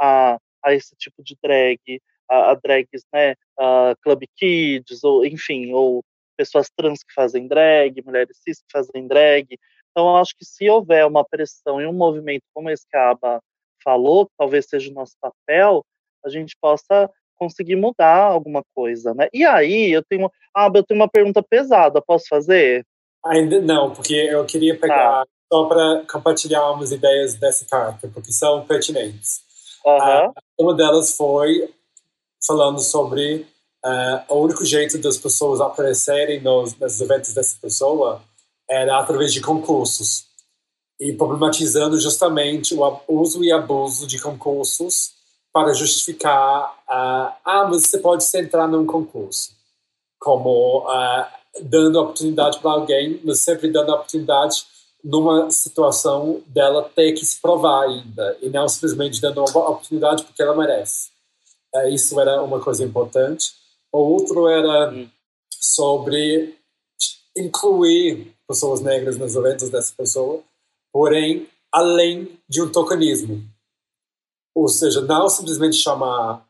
a, 0.00 0.38
a 0.64 0.74
esse 0.74 0.94
tipo 0.96 1.22
de 1.22 1.36
drag, 1.42 2.00
a, 2.28 2.52
a 2.52 2.54
drags, 2.54 3.04
né, 3.12 3.34
a 3.58 3.94
club 4.02 4.24
kids, 4.36 5.02
ou 5.04 5.24
enfim, 5.26 5.72
ou 5.72 6.02
pessoas 6.36 6.68
trans 6.76 7.02
que 7.02 7.14
fazem 7.14 7.46
drag, 7.46 8.02
mulheres 8.04 8.38
cis 8.42 8.58
que 8.60 8.72
fazem 8.72 9.06
drag. 9.06 9.58
Então, 9.90 10.08
eu 10.08 10.16
acho 10.16 10.36
que 10.36 10.44
se 10.44 10.68
houver 10.68 11.06
uma 11.06 11.24
pressão 11.24 11.80
e 11.80 11.86
um 11.86 11.92
movimento 11.92 12.42
como 12.52 12.70
esse 12.70 12.86
que 12.88 12.96
a 12.96 13.10
Aba 13.10 13.40
falou, 13.82 14.26
que 14.26 14.32
talvez 14.36 14.66
seja 14.66 14.90
o 14.90 14.94
nosso 14.94 15.14
papel, 15.20 15.84
a 16.24 16.28
gente 16.28 16.56
possa 16.60 17.10
conseguir 17.44 17.76
mudar 17.76 18.24
alguma 18.24 18.62
coisa, 18.74 19.14
né? 19.14 19.28
E 19.32 19.44
aí, 19.44 19.92
eu 19.92 20.02
tenho, 20.02 20.30
Aba, 20.54 20.78
eu 20.78 20.84
tenho 20.84 21.00
uma 21.00 21.08
pergunta 21.08 21.42
pesada, 21.42 22.02
posso 22.02 22.26
fazer? 22.28 22.86
Ainda 23.26 23.60
não, 23.60 23.90
porque 23.92 24.14
eu 24.14 24.44
queria 24.44 24.78
pegar 24.78 25.24
tá. 25.24 25.26
só 25.52 25.66
para 25.66 26.04
compartilhar 26.10 26.70
umas 26.72 26.92
ideias 26.92 27.34
dessa 27.34 27.64
carta, 27.66 28.10
porque 28.12 28.32
são 28.32 28.64
pertinentes. 28.66 29.42
Uhum. 29.86 30.32
uma 30.58 30.74
delas 30.74 31.14
foi 31.14 31.68
falando 32.46 32.80
sobre 32.80 33.46
uh, 33.84 34.34
o 34.34 34.40
único 34.40 34.64
jeito 34.64 34.96
das 34.96 35.18
pessoas 35.18 35.60
aparecerem 35.60 36.40
nos, 36.40 36.74
nos 36.78 37.00
eventos 37.02 37.34
dessa 37.34 37.56
pessoa 37.60 38.22
era 38.68 38.98
através 38.98 39.30
de 39.30 39.42
concursos 39.42 40.26
e 40.98 41.12
problematizando 41.12 42.00
justamente 42.00 42.74
o 42.74 43.02
uso 43.08 43.44
e 43.44 43.52
abuso 43.52 44.06
de 44.06 44.18
concursos 44.18 45.12
para 45.54 45.72
justificar 45.72 46.74
uh, 46.88 47.32
ah, 47.44 47.68
mas 47.70 47.86
você 47.86 47.98
pode 47.98 48.24
entrar 48.34 48.66
num 48.66 48.84
concurso 48.84 49.52
como 50.18 50.80
uh, 50.80 51.26
dando 51.62 52.00
oportunidade 52.00 52.58
para 52.58 52.72
alguém, 52.72 53.20
mas 53.22 53.40
sempre 53.40 53.70
dando 53.70 53.92
oportunidade 53.92 54.66
numa 55.04 55.50
situação 55.50 56.42
dela 56.46 56.90
ter 56.96 57.12
que 57.12 57.24
se 57.24 57.40
provar 57.40 57.84
ainda, 57.84 58.36
e 58.40 58.48
não 58.48 58.66
simplesmente 58.66 59.20
dando 59.20 59.44
uma 59.44 59.70
oportunidade 59.70 60.24
porque 60.24 60.42
ela 60.42 60.56
merece. 60.56 61.10
É, 61.74 61.90
isso 61.90 62.18
era 62.18 62.42
uma 62.42 62.58
coisa 62.58 62.82
importante. 62.82 63.52
O 63.92 63.98
outro 63.98 64.48
era 64.48 64.90
hum. 64.90 65.08
sobre 65.50 66.56
incluir 67.36 68.34
pessoas 68.48 68.80
negras 68.80 69.18
nos 69.18 69.36
eventos 69.36 69.68
dessa 69.68 69.92
pessoa, 69.94 70.40
porém, 70.92 71.46
além 71.70 72.38
de 72.48 72.62
um 72.62 72.72
tokenismo. 72.72 73.42
Ou 74.54 74.68
seja, 74.68 75.00
não 75.00 75.28
simplesmente 75.28 75.76
chamar 75.76 76.46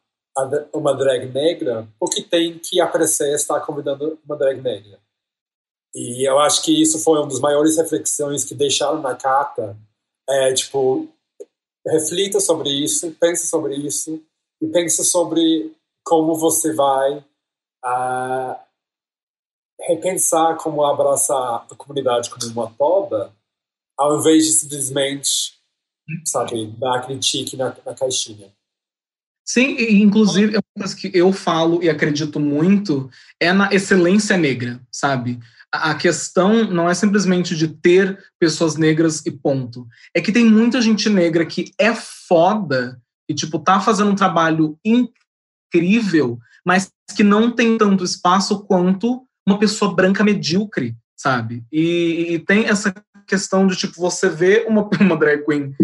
uma 0.73 0.95
drag 0.95 1.27
negra, 1.33 1.89
porque 1.99 2.23
tem 2.23 2.59
que 2.59 2.81
aparecer 2.81 3.33
estar 3.35 3.61
convidando 3.61 4.19
uma 4.25 4.37
drag 4.37 4.61
negra. 4.61 4.99
E 5.95 6.29
eu 6.29 6.39
acho 6.41 6.63
que 6.63 6.83
isso 6.83 6.99
foi 6.99 7.19
uma 7.19 7.29
das 7.29 7.39
maiores 7.39 7.77
reflexões 7.77 8.45
que 8.45 8.55
deixaram 8.55 9.01
na 9.01 9.15
carta. 9.15 9.77
É, 10.29 10.53
tipo, 10.53 11.09
reflita 11.87 12.41
sobre 12.41 12.71
isso, 12.71 13.13
pense 13.13 13.47
sobre 13.47 13.77
isso 13.77 14.21
e 14.61 14.67
pense 14.67 15.05
sobre 15.05 15.73
como 16.05 16.35
você 16.35 16.75
vai 16.75 17.19
uh, 17.85 18.57
repensar 19.81 20.57
como 20.57 20.85
abraçar 20.85 21.67
a 21.71 21.75
comunidade 21.77 22.31
como 22.31 22.47
uma 22.53 22.71
toda, 22.77 23.33
ao 23.97 24.19
invés 24.19 24.47
de 24.47 24.53
simplesmente, 24.53 25.59
sabe, 26.25 26.67
dar 26.79 26.97
aquele 26.97 27.19
tique 27.19 27.57
na, 27.57 27.75
na 27.85 27.95
caixinha. 27.95 28.53
Sim, 29.47 29.77
inclusive, 30.03 30.57
uma 30.57 30.63
coisa 30.79 30.97
que 30.97 31.11
eu 31.13 31.31
falo 31.33 31.83
e 31.83 31.91
acredito 31.91 32.41
muito 32.41 33.11
é 33.39 33.53
na 33.53 33.73
excelência 33.73 34.39
negra, 34.39 34.81
sabe? 34.91 35.39
A 35.71 35.95
questão 35.95 36.65
não 36.71 36.89
é 36.89 36.95
simplesmente 36.95 37.55
de 37.55 37.69
ter 37.69 38.19
pessoas 38.39 38.77
negras 38.77 39.25
e 39.27 39.31
ponto. 39.31 39.87
É 40.15 40.21
que 40.21 40.33
tem 40.33 40.47
muita 40.47 40.81
gente 40.81 41.11
negra 41.11 41.45
que 41.45 41.73
é 41.79 41.95
foda 41.95 42.99
e, 43.29 43.35
tipo, 43.35 43.59
tá 43.59 43.81
fazendo 43.81 44.11
um 44.11 44.15
trabalho 44.15 44.79
incrível, 44.83 46.39
mas 46.65 46.91
que 47.15 47.23
não 47.23 47.51
tem 47.51 47.77
tanto 47.77 48.05
espaço 48.05 48.65
quanto 48.65 49.27
uma 49.47 49.59
pessoa 49.59 49.95
branca 49.95 50.25
medíocre, 50.25 50.97
sabe? 51.15 51.63
E, 51.71 52.29
e 52.31 52.39
tem 52.39 52.65
essa 52.65 52.95
questão 53.27 53.67
de, 53.67 53.77
tipo, 53.77 54.01
você 54.01 54.29
ver 54.29 54.67
uma, 54.67 54.89
uma 55.01 55.17
drag 55.17 55.45
queen 55.45 55.75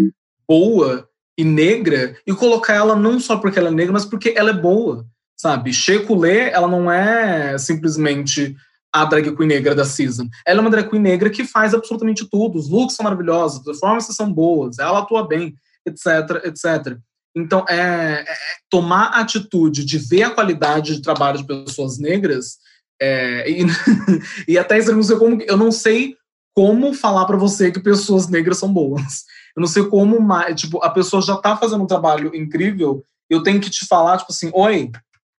boa 0.49 1.09
e 1.39 1.45
negra 1.45 2.17
e 2.27 2.35
colocar 2.35 2.75
ela 2.75 2.97
não 2.97 3.19
só 3.19 3.37
porque 3.37 3.59
ela 3.59 3.69
é 3.69 3.73
negra, 3.73 3.93
mas 3.93 4.05
porque 4.05 4.35
ela 4.37 4.51
é 4.51 4.55
boa, 4.55 5.07
sabe? 5.37 5.73
Shekulé, 5.73 6.51
ela 6.51 6.69
não 6.69 6.91
é 6.91 7.57
simplesmente 7.59 8.57
a 8.93 9.05
drag 9.05 9.35
queen 9.37 9.49
negra 9.49 9.75
da 9.75 9.85
season. 9.85 10.29
Ela 10.47 10.59
é 10.59 10.63
uma 10.63 10.71
drag 10.71 10.89
queen 10.89 11.01
negra 11.01 11.31
que 11.31 11.45
faz 11.45 11.73
absolutamente 11.73 12.29
tudo. 12.29 12.59
Os 12.59 12.69
looks 12.69 12.97
são 12.97 13.05
maravilhosos, 13.05 13.59
as 13.59 13.65
performances 13.65 14.17
são 14.17 14.33
boas, 14.33 14.79
ela 14.79 14.99
atua 14.99 15.27
bem, 15.27 15.55
etc, 15.87 16.45
etc. 16.45 16.99
Então, 17.35 17.65
é, 17.69 18.25
é, 18.27 18.35
tomar 18.69 19.11
a 19.11 19.21
atitude 19.21 19.85
de 19.85 19.99
ver 19.99 20.25
a 20.25 20.31
qualidade 20.31 20.97
de 20.97 21.03
trabalho 21.03 21.39
de 21.39 21.47
pessoas 21.47 21.99
negras 21.99 22.59
é, 23.01 23.49
e, 23.49 23.67
e 24.49 24.59
até 24.59 24.79
isso 24.79 24.91
eu 24.91 24.97
não 24.97 25.03
sei 25.03 25.17
como 25.17 25.43
eu 25.43 25.57
não 25.57 25.73
sei 25.73 26.17
como 26.61 26.93
falar 26.93 27.25
para 27.25 27.39
você 27.39 27.73
que 27.73 27.81
pessoas 27.81 28.29
negras 28.29 28.59
são 28.59 28.71
boas. 28.71 29.25
Eu 29.57 29.63
não 29.63 29.67
sei 29.67 29.83
como, 29.89 30.19
tipo, 30.55 30.85
a 30.85 30.91
pessoa 30.91 31.23
já 31.23 31.35
tá 31.39 31.57
fazendo 31.57 31.83
um 31.83 31.87
trabalho 31.87 32.37
incrível, 32.37 33.03
eu 33.31 33.43
tenho 33.43 33.59
que 33.59 33.71
te 33.71 33.87
falar, 33.87 34.19
tipo 34.19 34.31
assim, 34.31 34.51
oi, 34.53 34.91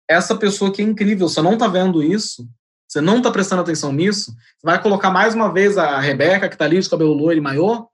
essa 0.09 0.35
pessoa 0.35 0.73
que 0.73 0.81
é 0.81 0.85
incrível, 0.85 1.29
você 1.29 1.39
não 1.39 1.59
tá 1.59 1.67
vendo 1.67 2.01
isso? 2.01 2.49
Você 2.87 2.99
não 3.01 3.21
tá 3.21 3.29
prestando 3.29 3.61
atenção 3.61 3.93
nisso? 3.93 4.31
Você 4.31 4.65
vai 4.65 4.81
colocar 4.81 5.11
mais 5.11 5.35
uma 5.35 5.53
vez 5.53 5.77
a 5.77 5.99
Rebeca, 5.99 6.49
que 6.49 6.57
tá 6.57 6.65
ali 6.65 6.79
de 6.79 6.89
cabelo 6.89 7.13
loiro 7.13 7.37
e 7.37 7.41
maiô? 7.41 7.87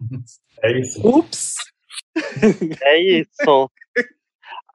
É 0.63 0.79
isso. 0.79 1.05
Ups! 1.05 1.55
é 2.81 3.19
isso. 3.19 3.69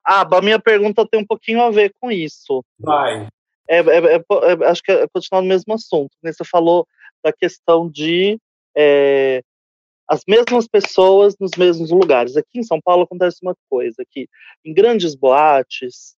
Ah, 0.07 0.29
a 0.31 0.43
minha 0.43 0.61
pergunta 0.61 1.09
tem 1.11 1.21
um 1.21 1.27
pouquinho 1.27 1.63
a 1.63 1.71
ver 1.71 1.95
com 1.99 2.13
isso. 2.13 2.63
Vai. 2.79 3.29
É, 3.67 3.79
é, 3.79 4.17
é, 4.17 4.17
é 4.17 4.67
acho 4.69 4.83
que 4.83 4.93
é 4.93 5.09
continuar 5.09 5.41
no 5.41 5.49
mesmo 5.49 5.73
assunto. 5.73 6.11
Né? 6.23 6.31
Você 6.31 6.45
falou 6.45 6.87
da 7.23 7.33
questão 7.33 7.89
de 7.89 8.39
é, 8.77 9.43
as 10.09 10.23
mesmas 10.27 10.67
pessoas 10.69 11.37
nos 11.39 11.53
mesmos 11.57 11.91
lugares. 11.91 12.37
Aqui 12.37 12.59
em 12.59 12.63
São 12.63 12.81
Paulo 12.81 13.05
acontece 13.05 13.39
uma 13.43 13.57
coisa, 13.69 14.05
que 14.11 14.29
em 14.65 14.75
grandes 14.75 15.15
boates, 15.15 16.15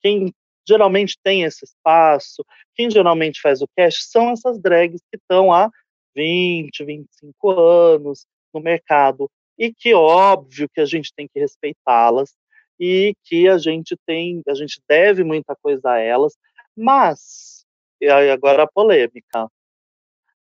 quem 0.00 0.32
geralmente 0.66 1.18
tem 1.22 1.42
esse 1.42 1.64
espaço, 1.64 2.44
quem 2.74 2.90
geralmente 2.90 3.40
faz 3.40 3.62
o 3.62 3.68
cast 3.76 4.04
são 4.04 4.30
essas 4.30 4.60
drags 4.60 5.00
que 5.10 5.16
estão 5.16 5.52
há 5.52 5.70
20, 6.14 6.84
25 6.84 7.50
anos 7.50 8.26
no 8.52 8.60
mercado 8.60 9.30
e 9.58 9.72
que 9.72 9.94
óbvio 9.94 10.68
que 10.72 10.80
a 10.80 10.84
gente 10.84 11.12
tem 11.14 11.28
que 11.28 11.38
respeitá-las 11.38 12.34
e 12.78 13.14
que 13.24 13.48
a 13.48 13.58
gente 13.58 13.96
tem, 14.06 14.42
a 14.48 14.54
gente 14.54 14.80
deve 14.88 15.22
muita 15.22 15.54
coisa 15.62 15.92
a 15.92 15.98
elas, 15.98 16.36
Mas, 16.76 17.64
e 18.00 18.08
agora 18.08 18.64
a 18.64 18.66
polêmica. 18.66 19.48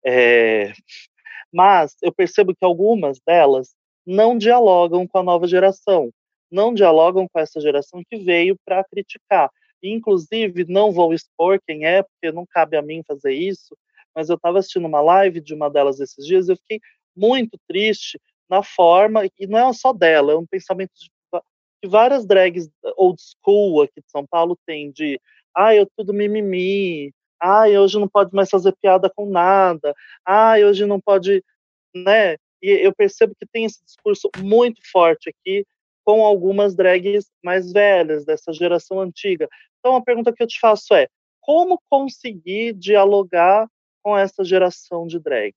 É, 0.06 0.72
mas 1.52 1.95
eu 2.02 2.14
percebo 2.14 2.54
que 2.56 2.64
algumas 2.64 3.20
delas 3.26 3.76
não 4.06 4.38
dialogam 4.38 5.08
com 5.08 5.18
a 5.20 5.24
nova 5.24 5.47
geração, 5.47 6.12
não 6.52 6.74
dialogam 6.74 7.28
com 7.28 7.39
essa 7.39 7.60
geração 7.60 8.02
que 8.10 8.18
veio 8.18 8.56
para 8.66 8.84
criticar. 8.84 9.50
Inclusive, 9.84 10.66
não 10.68 10.91
vou 10.91 11.14
expor 11.14 11.60
quem 11.66 11.86
é, 11.86 12.04
porque 12.04 12.32
não 12.32 12.45
cabe 12.45 12.76
a 12.76 12.82
mim 12.82 13.04
fazer 13.08 13.34
isso, 13.34 13.78
mas 14.16 14.30
eu 14.30 14.36
estava 14.36 14.60
assistindo 14.60 14.88
uma 14.88 15.02
live 15.02 15.39
de 15.39 15.54
uma 15.54 15.70
delas 15.70 16.00
esses 16.00 16.26
dias 16.26 16.47
e 16.47 16.52
eu 16.52 16.58
fiquei 16.58 16.80
muito 17.16 17.58
triste 17.68 18.20
na 18.50 18.64
forma, 18.64 19.26
e 19.38 19.47
não 19.47 19.70
é 19.70 19.74
só 19.74 19.93
dela, 19.93 20.34
é 20.34 20.36
um 20.36 20.45
pensamento 20.45 20.91
de, 21.00 21.10
que 21.82 21.88
várias 21.88 22.26
drags 22.26 22.70
old 22.97 23.22
school 23.22 23.82
aqui 23.84 24.02
de 24.02 24.10
São 24.10 24.26
Paulo 24.26 24.58
têm 24.66 24.91
de 24.91 25.20
ah, 25.56 25.76
eu 25.76 25.88
tudo 25.95 26.14
mimimi, 26.14 27.12
ah, 27.42 27.66
hoje 27.68 28.00
não 28.00 28.08
pode 28.08 28.34
mais 28.34 28.50
fazer 28.50 28.74
piada 28.82 29.12
com 29.14 29.30
nada, 29.30 29.94
ah, 30.26 30.56
hoje 30.58 30.86
não 30.86 31.00
pode, 31.00 31.44
né? 31.96 32.36
E 32.62 32.72
eu 32.86 32.94
percebo 32.94 33.34
que 33.40 33.48
tem 33.52 33.66
esse 33.66 33.84
discurso 33.86 34.30
muito 34.38 34.82
forte 34.92 35.30
aqui 35.30 35.66
com 36.04 36.26
algumas 36.26 36.76
drags 36.76 37.28
mais 37.44 37.72
velhas, 37.72 38.26
dessa 38.26 38.52
geração 38.52 39.00
antiga. 39.00 39.48
Então, 39.80 39.96
a 39.96 40.02
pergunta 40.02 40.34
que 40.34 40.42
eu 40.42 40.48
te 40.48 40.60
faço 40.60 40.94
é: 40.94 41.08
como 41.40 41.80
conseguir 41.90 42.74
dialogar 42.74 43.68
com 44.04 44.18
essa 44.18 44.44
geração 44.44 45.08
de 45.08 45.20
drag? 45.20 45.54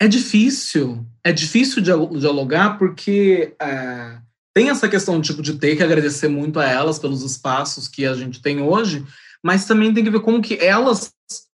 É 0.00 0.08
difícil. 0.08 1.06
É 1.22 1.32
difícil 1.32 1.80
dialogar 1.80 2.78
porque 2.78 3.54
é, 3.60 4.18
tem 4.54 4.68
essa 4.68 4.88
questão 4.88 5.20
tipo, 5.20 5.40
de 5.40 5.58
ter 5.58 5.76
que 5.76 5.82
agradecer 5.82 6.28
muito 6.28 6.58
a 6.58 6.68
elas 6.68 6.98
pelos 6.98 7.22
espaços 7.22 7.88
que 7.88 8.04
a 8.04 8.14
gente 8.14 8.42
tem 8.42 8.60
hoje, 8.60 9.04
mas 9.42 9.66
também 9.66 9.94
tem 9.94 10.02
que 10.02 10.10
ver 10.10 10.20
como 10.20 10.42
que 10.42 10.58
elas 10.58 11.13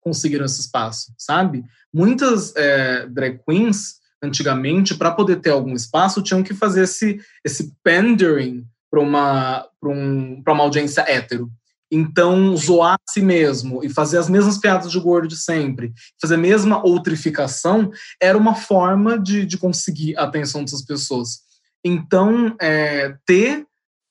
conseguiram 0.07 0.45
esse 0.45 0.61
espaço, 0.61 1.13
sabe? 1.17 1.65
Muitas 1.93 2.55
é, 2.55 3.05
drag 3.07 3.39
queens, 3.45 3.95
antigamente, 4.23 4.95
para 4.95 5.11
poder 5.11 5.41
ter 5.41 5.49
algum 5.49 5.73
espaço, 5.73 6.21
tinham 6.21 6.41
que 6.41 6.53
fazer 6.53 6.83
esse, 6.83 7.19
esse 7.43 7.73
pandering 7.83 8.65
para 8.89 9.01
uma, 9.01 9.67
um, 9.83 10.41
uma 10.47 10.63
audiência 10.63 11.01
hétero. 11.01 11.51
Então, 11.91 12.55
zoar 12.55 12.95
a 12.95 13.11
si 13.11 13.21
mesmo 13.21 13.83
e 13.83 13.89
fazer 13.89 14.17
as 14.17 14.29
mesmas 14.29 14.57
piadas 14.57 14.91
de 14.91 14.99
gordo 14.99 15.27
de 15.27 15.37
sempre, 15.37 15.93
fazer 16.21 16.35
a 16.35 16.39
mesma 16.39 16.85
outrificação, 16.85 17.91
era 18.21 18.37
uma 18.37 18.55
forma 18.55 19.19
de, 19.19 19.45
de 19.45 19.57
conseguir 19.57 20.17
a 20.17 20.23
atenção 20.23 20.63
dessas 20.63 20.81
pessoas. 20.81 21.39
Então, 21.83 22.55
é, 22.59 23.15
ter, 23.25 23.65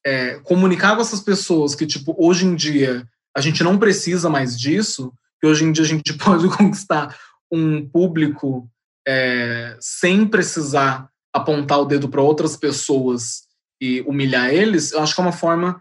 é, 0.04 0.38
comunicar 0.40 0.94
com 0.94 1.02
essas 1.02 1.20
pessoas 1.20 1.74
que, 1.74 1.86
tipo, 1.86 2.14
hoje 2.18 2.46
em 2.46 2.54
dia 2.54 3.06
a 3.36 3.40
gente 3.42 3.62
não 3.62 3.76
precisa 3.76 4.30
mais 4.30 4.58
disso, 4.58 5.12
que 5.40 5.46
hoje 5.46 5.64
em 5.64 5.72
dia 5.72 5.84
a 5.84 5.88
gente 5.88 6.12
pode 6.18 6.48
conquistar 6.48 7.16
um 7.50 7.88
público 7.88 8.68
é, 9.06 9.76
sem 9.80 10.26
precisar 10.26 11.08
apontar 11.32 11.80
o 11.80 11.84
dedo 11.84 12.08
para 12.08 12.22
outras 12.22 12.56
pessoas 12.56 13.42
e 13.80 14.00
humilhar 14.02 14.48
eles, 14.48 14.92
eu 14.92 15.00
acho 15.00 15.14
que 15.14 15.20
é 15.20 15.24
uma 15.24 15.32
forma 15.32 15.80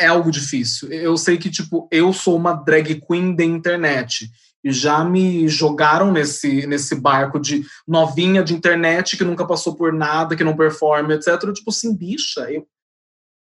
é 0.00 0.06
algo 0.06 0.30
difícil. 0.30 0.90
Eu 0.90 1.16
sei 1.16 1.38
que, 1.38 1.50
tipo, 1.50 1.88
eu 1.92 2.12
sou 2.12 2.36
uma 2.36 2.52
drag 2.52 3.00
queen 3.00 3.34
da 3.34 3.44
internet. 3.44 4.28
E 4.64 4.72
já 4.72 5.04
me 5.04 5.46
jogaram 5.46 6.10
nesse, 6.10 6.66
nesse 6.66 6.96
barco 6.96 7.38
de 7.38 7.64
novinha 7.86 8.42
de 8.42 8.52
internet 8.52 9.16
que 9.16 9.22
nunca 9.22 9.46
passou 9.46 9.76
por 9.76 9.92
nada, 9.92 10.34
que 10.34 10.42
não 10.42 10.56
performa, 10.56 11.14
etc. 11.14 11.28
Eu, 11.44 11.52
tipo 11.52 11.70
assim, 11.70 11.94
bicha, 11.94 12.50
eu, 12.50 12.66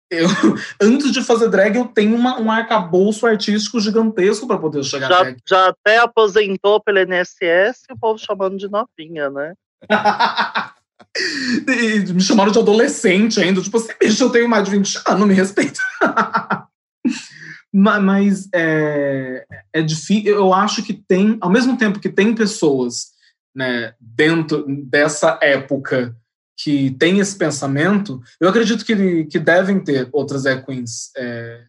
eu, 0.10 0.28
antes 0.82 1.12
de 1.12 1.24
fazer 1.24 1.50
drag, 1.50 1.76
eu 1.76 1.86
tenho 1.86 2.16
uma, 2.16 2.40
um 2.40 2.50
arcabouço 2.50 3.26
artístico 3.26 3.80
gigantesco 3.80 4.48
para 4.48 4.58
poder 4.58 4.84
chegar 4.84 5.10
já, 5.10 5.36
já 5.48 5.70
até 5.70 5.98
aposentou 5.98 6.82
pelo 6.82 7.00
NSS 7.00 7.84
e 7.90 7.94
o 7.94 7.98
povo 7.98 8.18
chamando 8.18 8.58
de 8.58 8.70
novinha, 8.70 9.30
né? 9.30 9.54
me 12.14 12.22
chamaram 12.22 12.52
de 12.52 12.60
adolescente 12.60 13.40
ainda. 13.40 13.62
Tipo 13.62 13.78
assim, 13.78 13.94
bicho, 14.00 14.24
eu 14.24 14.30
tenho 14.30 14.50
mais 14.50 14.64
de 14.64 14.72
20 14.72 15.02
anos, 15.08 15.28
me 15.28 15.34
respeita. 15.34 15.80
Mas 17.74 18.48
é, 18.54 19.46
é 19.74 19.82
difícil. 19.82 20.34
Eu 20.34 20.54
acho 20.54 20.84
que 20.84 20.94
tem, 20.94 21.38
ao 21.42 21.50
mesmo 21.50 21.78
tempo 21.78 22.00
que 22.00 22.10
tem 22.10 22.34
pessoas 22.34 23.08
né, 23.56 23.94
dentro 24.00 24.66
dessa 24.86 25.38
época 25.42 26.16
que 26.58 26.92
tem 26.98 27.20
esse 27.20 27.38
pensamento, 27.38 28.20
eu 28.42 28.50
acredito 28.50 28.84
que, 28.84 29.26
que 29.26 29.38
devem 29.38 29.80
ter 29.80 30.10
outras 30.12 30.44
drag 30.44 30.66
queens 30.66 31.12
é, 31.16 31.64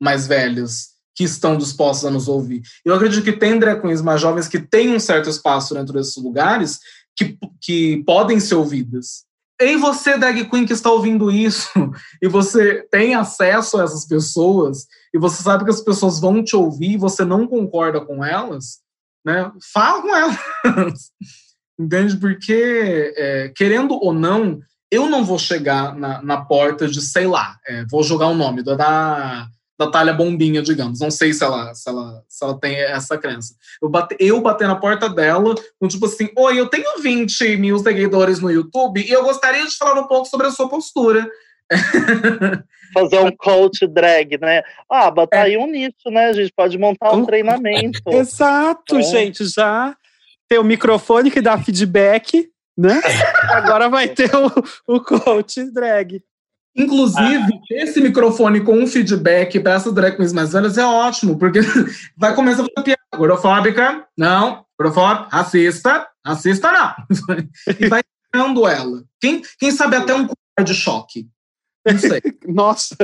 mais 0.00 0.26
velhas 0.26 0.94
que 1.14 1.22
estão 1.22 1.56
dispostas 1.56 2.06
a 2.06 2.10
nos 2.10 2.26
ouvir. 2.26 2.62
Eu 2.84 2.94
acredito 2.94 3.22
que 3.22 3.32
tem 3.32 3.58
drag 3.58 3.80
queens 3.80 4.02
mais 4.02 4.20
jovens 4.20 4.48
que 4.48 4.58
têm 4.58 4.94
um 4.94 4.98
certo 4.98 5.30
espaço 5.30 5.72
dentro 5.72 5.92
desses 5.92 6.16
lugares 6.16 6.80
que, 7.16 7.38
que 7.60 8.02
podem 8.04 8.40
ser 8.40 8.56
ouvidas. 8.56 9.24
E 9.60 9.76
você, 9.76 10.18
drag 10.18 10.50
queen, 10.50 10.66
que 10.66 10.72
está 10.72 10.90
ouvindo 10.90 11.30
isso, 11.30 11.70
e 12.20 12.26
você 12.26 12.82
tem 12.90 13.14
acesso 13.14 13.78
a 13.78 13.84
essas 13.84 14.04
pessoas, 14.04 14.86
e 15.14 15.18
você 15.18 15.44
sabe 15.44 15.64
que 15.64 15.70
as 15.70 15.80
pessoas 15.80 16.18
vão 16.18 16.42
te 16.42 16.56
ouvir 16.56 16.94
e 16.94 16.98
você 16.98 17.24
não 17.24 17.46
concorda 17.46 18.00
com 18.00 18.24
elas, 18.24 18.80
né? 19.24 19.52
Fala 19.72 20.02
com 20.02 20.14
elas. 20.14 20.38
Entende? 21.78 22.16
Porque, 22.16 23.12
é, 23.16 23.52
querendo 23.54 23.94
ou 23.94 24.12
não, 24.12 24.60
eu 24.90 25.08
não 25.08 25.24
vou 25.24 25.38
chegar 25.38 25.94
na, 25.96 26.22
na 26.22 26.44
porta 26.44 26.86
de, 26.86 27.00
sei 27.00 27.26
lá, 27.26 27.56
é, 27.66 27.84
vou 27.90 28.02
jogar 28.02 28.28
o 28.28 28.34
nome 28.34 28.62
da, 28.62 29.48
da 29.78 29.90
Talha 29.90 30.12
Bombinha, 30.12 30.62
digamos. 30.62 31.00
Não 31.00 31.10
sei 31.10 31.32
se 31.32 31.42
ela, 31.42 31.74
se 31.74 31.88
ela, 31.88 32.22
se 32.28 32.44
ela 32.44 32.58
tem 32.58 32.76
essa 32.76 33.18
crença. 33.18 33.54
Eu, 33.82 33.88
bate, 33.88 34.16
eu 34.20 34.40
bater 34.40 34.68
na 34.68 34.76
porta 34.76 35.08
dela 35.08 35.54
com 35.80 35.88
tipo 35.88 36.06
assim: 36.06 36.28
Oi, 36.36 36.60
eu 36.60 36.68
tenho 36.68 37.00
20 37.00 37.56
mil 37.56 37.78
seguidores 37.78 38.38
no 38.38 38.50
YouTube 38.50 39.00
e 39.00 39.10
eu 39.10 39.24
gostaria 39.24 39.66
de 39.66 39.76
falar 39.76 40.00
um 40.00 40.06
pouco 40.06 40.26
sobre 40.26 40.46
a 40.46 40.50
sua 40.50 40.68
postura. 40.68 41.28
Fazer 42.92 43.18
um 43.18 43.34
coach 43.36 43.84
drag, 43.88 44.38
né? 44.40 44.62
Ah, 44.88 45.10
botar 45.10 45.38
é. 45.38 45.42
aí 45.42 45.56
um 45.56 45.66
nicho, 45.66 46.08
né? 46.10 46.26
A 46.26 46.32
gente 46.32 46.52
pode 46.54 46.78
montar 46.78 47.12
um, 47.12 47.22
um 47.22 47.26
treinamento. 47.26 48.00
Exato, 48.06 49.02
gente, 49.02 49.44
já 49.46 49.96
tem 50.48 50.58
o 50.58 50.64
microfone 50.64 51.30
que 51.30 51.40
dá 51.40 51.58
feedback, 51.58 52.50
né? 52.76 53.00
Agora 53.50 53.88
vai 53.88 54.08
ter 54.08 54.30
o, 54.34 54.96
o 54.96 55.00
coach 55.00 55.70
drag. 55.70 56.22
Inclusive, 56.76 57.52
ah. 57.54 57.60
esse 57.70 58.00
microfone 58.00 58.60
com 58.60 58.76
um 58.76 58.86
feedback 58.86 59.60
para 59.60 59.74
essas 59.74 59.92
drag 59.92 60.16
queens 60.16 60.32
mais 60.32 60.52
velhas 60.52 60.76
é 60.76 60.84
ótimo, 60.84 61.38
porque 61.38 61.60
vai 62.18 62.34
começar 62.34 62.62
a 62.62 62.66
fazer 62.66 62.84
piada. 62.84 63.00
Gordofóbica, 63.16 64.06
não. 64.18 64.64
Gordofóbica, 64.78 65.28
racista, 65.30 66.08
racista 66.26 66.72
não. 66.72 66.94
e 67.78 67.88
vai 67.88 68.02
tirando 68.32 68.66
ela. 68.66 69.04
Quem, 69.20 69.40
quem 69.58 69.70
sabe 69.70 69.96
até 69.96 70.14
um 70.14 70.28
de 70.64 70.74
choque. 70.74 71.28
Não 71.86 71.98
sei. 71.98 72.20
Nossa. 72.46 72.96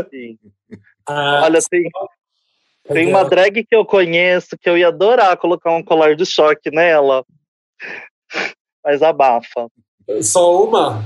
Ah, 1.07 1.43
Olha, 1.45 1.61
tem, 1.71 1.89
tem 2.93 3.09
uma 3.09 3.25
drag 3.25 3.65
que 3.65 3.75
eu 3.75 3.85
conheço 3.85 4.59
que 4.59 4.69
eu 4.69 4.77
ia 4.77 4.89
adorar 4.89 5.37
colocar 5.37 5.73
um 5.73 5.83
colar 5.83 6.15
de 6.15 6.27
choque 6.27 6.71
nela. 6.71 7.25
Mas 8.85 9.03
abafa. 9.03 9.69
Só 10.23 10.65
uma? 10.65 11.03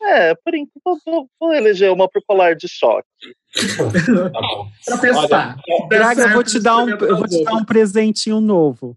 É, 0.00 0.34
por 0.34 0.54
enquanto 0.54 1.02
vou, 1.04 1.28
vou 1.40 1.52
eleger 1.52 1.90
uma 1.90 2.08
pro 2.08 2.22
colar 2.24 2.54
de 2.54 2.68
choque. 2.68 3.06
tá 3.54 4.40
pra 4.86 4.98
testar. 4.98 5.56
Draga, 5.88 6.22
eu 6.22 6.32
vou 6.32 6.44
te 6.44 6.60
dar 6.60 6.78
um, 6.78 6.88
eu 6.88 7.16
vou 7.16 7.26
te 7.26 7.42
dar 7.42 7.54
um 7.54 7.64
presentinho 7.64 8.40
novo. 8.40 8.96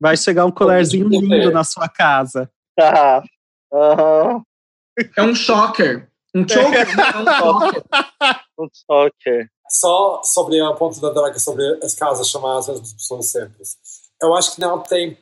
Vai 0.00 0.16
chegar 0.16 0.44
um 0.44 0.50
colarzinho 0.50 1.08
lindo 1.08 1.52
na 1.52 1.62
sua 1.62 1.88
casa. 1.88 2.50
Ah, 2.78 3.22
uhum. 3.70 4.42
É 5.16 5.22
um 5.22 5.34
choker. 5.34 6.08
Um 6.34 6.48
choker. 6.48 6.86
é 6.88 7.18
um 7.18 7.24
choker. 7.38 7.84
um 8.58 8.68
choker. 8.74 9.50
Só 9.72 10.22
sobre 10.22 10.60
a 10.60 10.72
ponto 10.74 11.00
da 11.00 11.10
draga, 11.10 11.38
sobre 11.38 11.64
as 11.82 11.94
casas 11.94 12.28
chamadas 12.28 12.68
as 12.68 12.92
pessoas 12.92 13.26
sempre. 13.26 13.62
Eu 14.20 14.34
acho 14.34 14.54
que 14.54 14.60
não 14.60 14.78
tem 14.80 15.16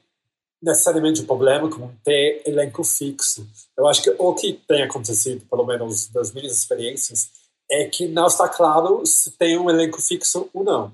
necessariamente 0.62 1.22
um 1.22 1.26
problema 1.26 1.70
com 1.70 1.90
ter 2.05 2.42
elenco 2.44 2.84
fixo. 2.84 3.46
Eu 3.76 3.86
acho 3.86 4.03
que 4.03 4.14
o 4.18 4.34
que 4.34 4.53
tem 4.53 4.82
acontecido, 4.82 5.46
pelo 5.48 5.64
menos 5.64 6.09
das 6.09 6.32
minhas 6.32 6.53
experiências, 6.53 7.30
é 7.70 7.86
que 7.86 8.09
não 8.09 8.26
está 8.26 8.48
claro 8.48 9.07
se 9.07 9.30
tem 9.32 9.59
um 9.59 9.70
elenco 9.70 10.03
fixo 10.03 10.51
ou 10.53 10.64
não. 10.64 10.92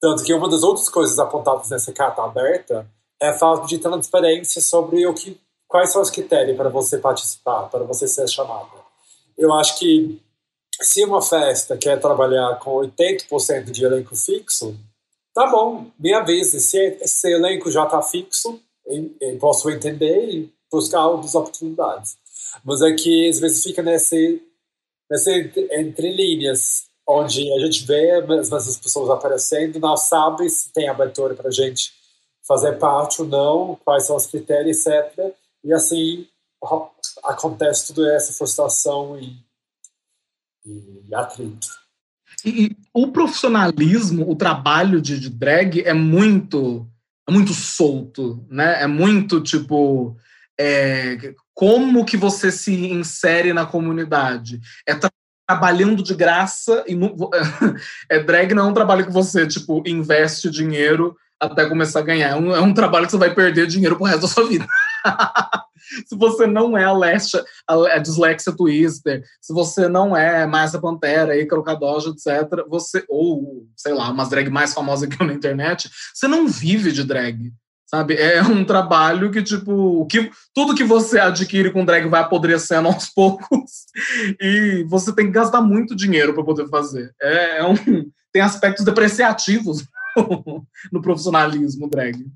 Tanto 0.00 0.22
que 0.22 0.32
uma 0.32 0.48
das 0.48 0.62
outras 0.62 0.88
coisas 0.88 1.18
apontadas 1.18 1.68
nessa 1.68 1.92
carta 1.92 2.22
aberta 2.22 2.88
é 3.20 3.30
a 3.30 3.38
falta 3.38 3.66
de 3.66 3.78
transparência 3.78 4.62
sobre 4.62 5.06
o 5.06 5.12
que, 5.12 5.38
quais 5.66 5.90
são 5.90 6.00
os 6.00 6.10
critérios 6.10 6.56
para 6.56 6.68
você 6.68 6.98
participar, 6.98 7.68
para 7.68 7.84
você 7.84 8.06
ser 8.06 8.28
chamada. 8.28 8.70
Eu 9.36 9.52
acho 9.52 9.78
que 9.78 10.22
se 10.80 11.04
uma 11.04 11.22
festa 11.22 11.76
quer 11.76 12.00
trabalhar 12.00 12.58
com 12.58 12.76
80% 12.76 13.70
de 13.70 13.84
elenco 13.84 14.14
fixo, 14.16 14.76
tá 15.34 15.46
bom, 15.46 15.90
me 15.98 16.12
avise. 16.12 16.60
Se 16.60 16.78
esse 17.00 17.32
elenco 17.32 17.70
já 17.70 17.84
está 17.84 18.02
fixo, 18.02 18.60
eu 18.86 19.38
posso 19.38 19.70
entender 19.70 20.28
e 20.28 20.52
buscar 20.70 21.06
outras 21.06 21.34
oportunidades. 21.34 22.16
Mas 22.64 22.82
é 22.82 22.92
que 22.92 23.28
às 23.28 23.38
vezes 23.38 23.62
fica 23.62 23.82
nesse, 23.82 24.42
nesse 25.10 25.52
entre 25.72 26.12
linhas 26.12 26.86
onde 27.06 27.52
a 27.52 27.58
gente 27.60 27.86
vê 27.86 28.10
as 28.10 28.26
mesmas 28.26 28.76
pessoas 28.78 29.10
aparecendo, 29.10 29.78
não 29.78 29.96
sabe 29.96 30.48
se 30.50 30.72
tem 30.72 30.88
abertura 30.88 31.34
para 31.34 31.48
a 31.48 31.52
gente 31.52 31.92
fazer 32.46 32.78
parte 32.78 33.22
ou 33.22 33.28
não, 33.28 33.78
quais 33.84 34.06
são 34.06 34.16
os 34.16 34.26
critérios, 34.26 34.84
etc. 34.84 35.32
E 35.64 35.72
assim 35.72 36.26
acontece 37.24 37.92
toda 37.92 38.12
essa 38.14 38.32
frustração 38.32 39.18
e, 39.18 39.36
e 40.66 41.14
atrito. 41.14 41.68
E, 42.44 42.64
e, 42.64 42.76
o 42.92 43.08
profissionalismo, 43.12 44.30
o 44.30 44.36
trabalho 44.36 45.00
de, 45.00 45.18
de, 45.18 45.30
drag 45.30 45.80
é 45.82 45.92
muito, 45.92 46.86
é 47.28 47.32
muito 47.32 47.52
solto, 47.54 48.44
né? 48.50 48.82
É 48.82 48.86
muito 48.86 49.40
tipo 49.40 50.16
é, 50.58 51.34
como 51.54 52.04
que 52.04 52.16
você 52.16 52.52
se 52.52 52.72
insere 52.90 53.52
na 53.52 53.66
comunidade. 53.66 54.60
É 54.86 54.94
tra 54.94 55.10
trabalhando 55.48 56.02
de 56.02 56.12
graça 56.12 56.82
e 56.88 56.96
no, 56.96 57.14
é 58.10 58.18
drag 58.18 58.52
não 58.52 58.66
é 58.66 58.70
um 58.70 58.74
trabalho 58.74 59.06
que 59.06 59.12
você 59.12 59.46
tipo 59.46 59.80
investe 59.86 60.50
dinheiro 60.50 61.16
até 61.40 61.68
começar 61.68 62.00
a 62.00 62.02
ganhar. 62.02 62.30
É 62.30 62.34
um, 62.34 62.54
é 62.54 62.60
um 62.60 62.74
trabalho 62.74 63.06
que 63.06 63.12
você 63.12 63.18
vai 63.18 63.32
perder 63.32 63.68
dinheiro 63.68 63.96
pro 63.96 64.06
resto 64.06 64.22
da 64.22 64.28
sua 64.28 64.48
vida. 64.48 64.66
se 66.06 66.16
você 66.16 66.46
não 66.46 66.76
é 66.76 66.84
a, 66.84 66.92
Lesha, 66.92 67.44
a, 67.66 67.98
Dislexia 67.98 68.54
Twister, 68.54 69.22
se 69.40 69.52
você 69.52 69.88
não 69.88 70.16
é 70.16 70.46
Márcia 70.46 70.80
Pantera, 70.80 71.38
Ícaro 71.38 71.62
Cadoja, 71.62 72.10
etc., 72.10 72.64
você, 72.68 73.04
ou, 73.08 73.66
sei 73.76 73.92
lá, 73.92 74.10
umas 74.10 74.28
drag 74.28 74.50
mais 74.50 74.74
famosas 74.74 75.08
que 75.08 75.20
eu 75.20 75.26
na 75.26 75.34
internet, 75.34 75.90
você 76.14 76.26
não 76.26 76.48
vive 76.48 76.92
de 76.92 77.04
drag. 77.04 77.52
Sabe? 77.88 78.16
É 78.16 78.42
um 78.42 78.64
trabalho 78.64 79.30
que, 79.30 79.40
tipo, 79.44 80.04
que, 80.06 80.28
tudo 80.52 80.74
que 80.74 80.82
você 80.82 81.20
adquire 81.20 81.70
com 81.70 81.84
drag 81.84 82.08
vai 82.08 82.20
apodrecendo 82.20 82.88
aos 82.88 83.06
poucos 83.14 83.86
e 84.40 84.84
você 84.88 85.14
tem 85.14 85.26
que 85.26 85.32
gastar 85.32 85.60
muito 85.60 85.94
dinheiro 85.94 86.34
para 86.34 86.42
poder 86.42 86.68
fazer. 86.68 87.14
É, 87.22 87.58
é 87.58 87.64
um, 87.64 87.76
tem 88.32 88.42
aspectos 88.42 88.84
depreciativos 88.84 89.84
no 90.92 91.00
profissionalismo 91.00 91.88
drag. 91.88 92.26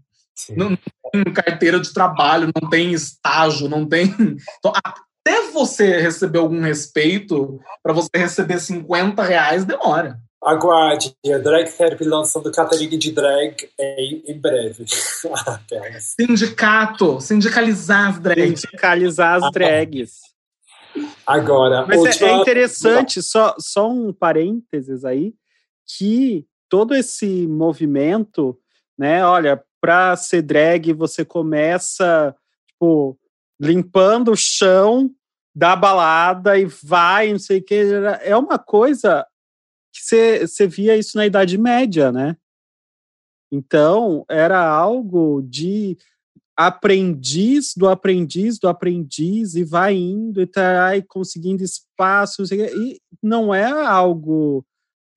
Não, 0.57 0.71
não, 0.71 0.79
tem 1.13 1.33
carteira 1.33 1.79
de 1.81 1.93
trabalho, 1.93 2.51
não 2.61 2.69
tem 2.69 2.93
estágio, 2.93 3.69
não 3.69 3.87
tem. 3.87 4.15
Então, 4.59 4.73
até 4.75 5.51
você 5.53 5.99
receber 6.01 6.39
algum 6.39 6.61
respeito, 6.61 7.61
para 7.83 7.93
você 7.93 8.11
receber 8.15 8.59
50 8.59 9.23
reais, 9.23 9.65
demora. 9.65 10.19
Aguarde, 10.43 11.15
a 11.27 11.37
Drag 11.37 11.71
Therapy 11.71 12.05
lançando 12.05 12.51
Catarina 12.51 12.97
de 12.97 13.13
Drag 13.13 13.57
em, 13.79 14.23
em 14.27 14.39
breve. 14.39 14.85
Sindicato, 16.01 17.21
sindicalizar 17.21 18.09
as 18.09 18.19
drags. 18.19 18.61
Sindicalizar 18.63 19.45
as 19.45 19.53
drags. 19.53 20.21
Agora, 21.27 21.87
Mas 21.87 22.01
última... 22.01 22.29
é 22.29 22.33
interessante, 22.37 23.23
só, 23.23 23.55
só 23.59 23.89
um 23.89 24.13
parênteses 24.13 25.05
aí, 25.05 25.35
que 25.87 26.47
todo 26.71 26.95
esse 26.95 27.47
movimento, 27.47 28.59
né? 28.99 29.25
Olha, 29.25 29.63
para 29.81 30.17
ser 30.17 30.43
drag 30.43 30.93
você 30.93 31.25
começa 31.25 32.35
tipo 32.69 33.19
limpando 33.61 34.33
o 34.33 34.37
chão 34.37 35.11
da 35.55 35.75
balada 35.75 36.59
e 36.59 36.65
vai, 36.65 37.33
não 37.33 37.39
sei 37.39 37.59
o 37.59 37.63
que, 37.63 37.83
é 38.23 38.37
uma 38.37 38.59
coisa 38.59 39.27
que 39.93 40.01
você, 40.47 40.67
via 40.67 40.97
isso 40.97 41.17
na 41.17 41.27
Idade 41.27 41.59
Média, 41.59 42.13
né? 42.13 42.37
Então, 43.53 44.25
era 44.31 44.65
algo 44.65 45.43
de 45.43 45.99
aprendiz 46.57 47.75
do 47.77 47.89
aprendiz 47.89 48.59
do 48.59 48.69
aprendiz 48.69 49.55
e 49.55 49.65
vai 49.65 49.95
indo 49.95 50.41
e 50.41 50.47
tá 50.47 50.87
aí 50.87 51.03
conseguindo 51.03 51.65
espaço, 51.65 52.45
e 52.53 53.01
não 53.23 53.53
é 53.53 53.65
algo 53.65 54.65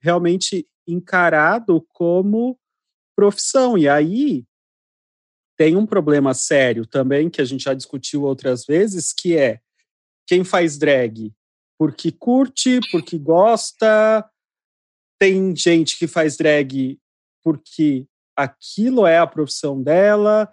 realmente 0.01 0.67
encarado 0.87 1.85
como 1.93 2.57
profissão. 3.15 3.77
E 3.77 3.87
aí 3.87 4.45
tem 5.57 5.75
um 5.75 5.85
problema 5.85 6.33
sério 6.33 6.85
também, 6.85 7.29
que 7.29 7.41
a 7.41 7.45
gente 7.45 7.63
já 7.63 7.73
discutiu 7.73 8.23
outras 8.23 8.65
vezes, 8.65 9.13
que 9.13 9.37
é 9.37 9.59
quem 10.27 10.43
faz 10.43 10.77
drag 10.77 11.33
porque 11.77 12.11
curte, 12.11 12.79
porque 12.91 13.17
gosta, 13.17 14.25
tem 15.19 15.55
gente 15.55 15.97
que 15.97 16.07
faz 16.07 16.37
drag 16.37 16.99
porque 17.43 18.07
aquilo 18.35 19.05
é 19.05 19.17
a 19.17 19.27
profissão 19.27 19.81
dela, 19.81 20.49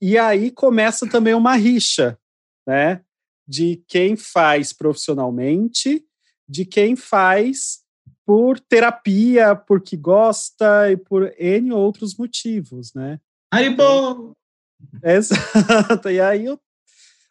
e 0.00 0.18
aí 0.18 0.50
começa 0.50 1.08
também 1.08 1.32
uma 1.32 1.54
rixa, 1.54 2.18
né? 2.66 3.02
De 3.46 3.82
quem 3.86 4.16
faz 4.16 4.72
profissionalmente, 4.72 6.04
de 6.48 6.64
quem 6.64 6.96
faz 6.96 7.84
por 8.26 8.58
terapia, 8.58 9.54
porque 9.54 9.96
gosta 9.96 10.90
e 10.90 10.96
por 10.96 11.32
N 11.38 11.72
outros 11.72 12.16
motivos, 12.16 12.92
né? 12.94 13.20
Haribo! 13.54 14.32
Exato. 15.02 16.10
E 16.10 16.20
aí 16.20 16.48
o, 16.48 16.58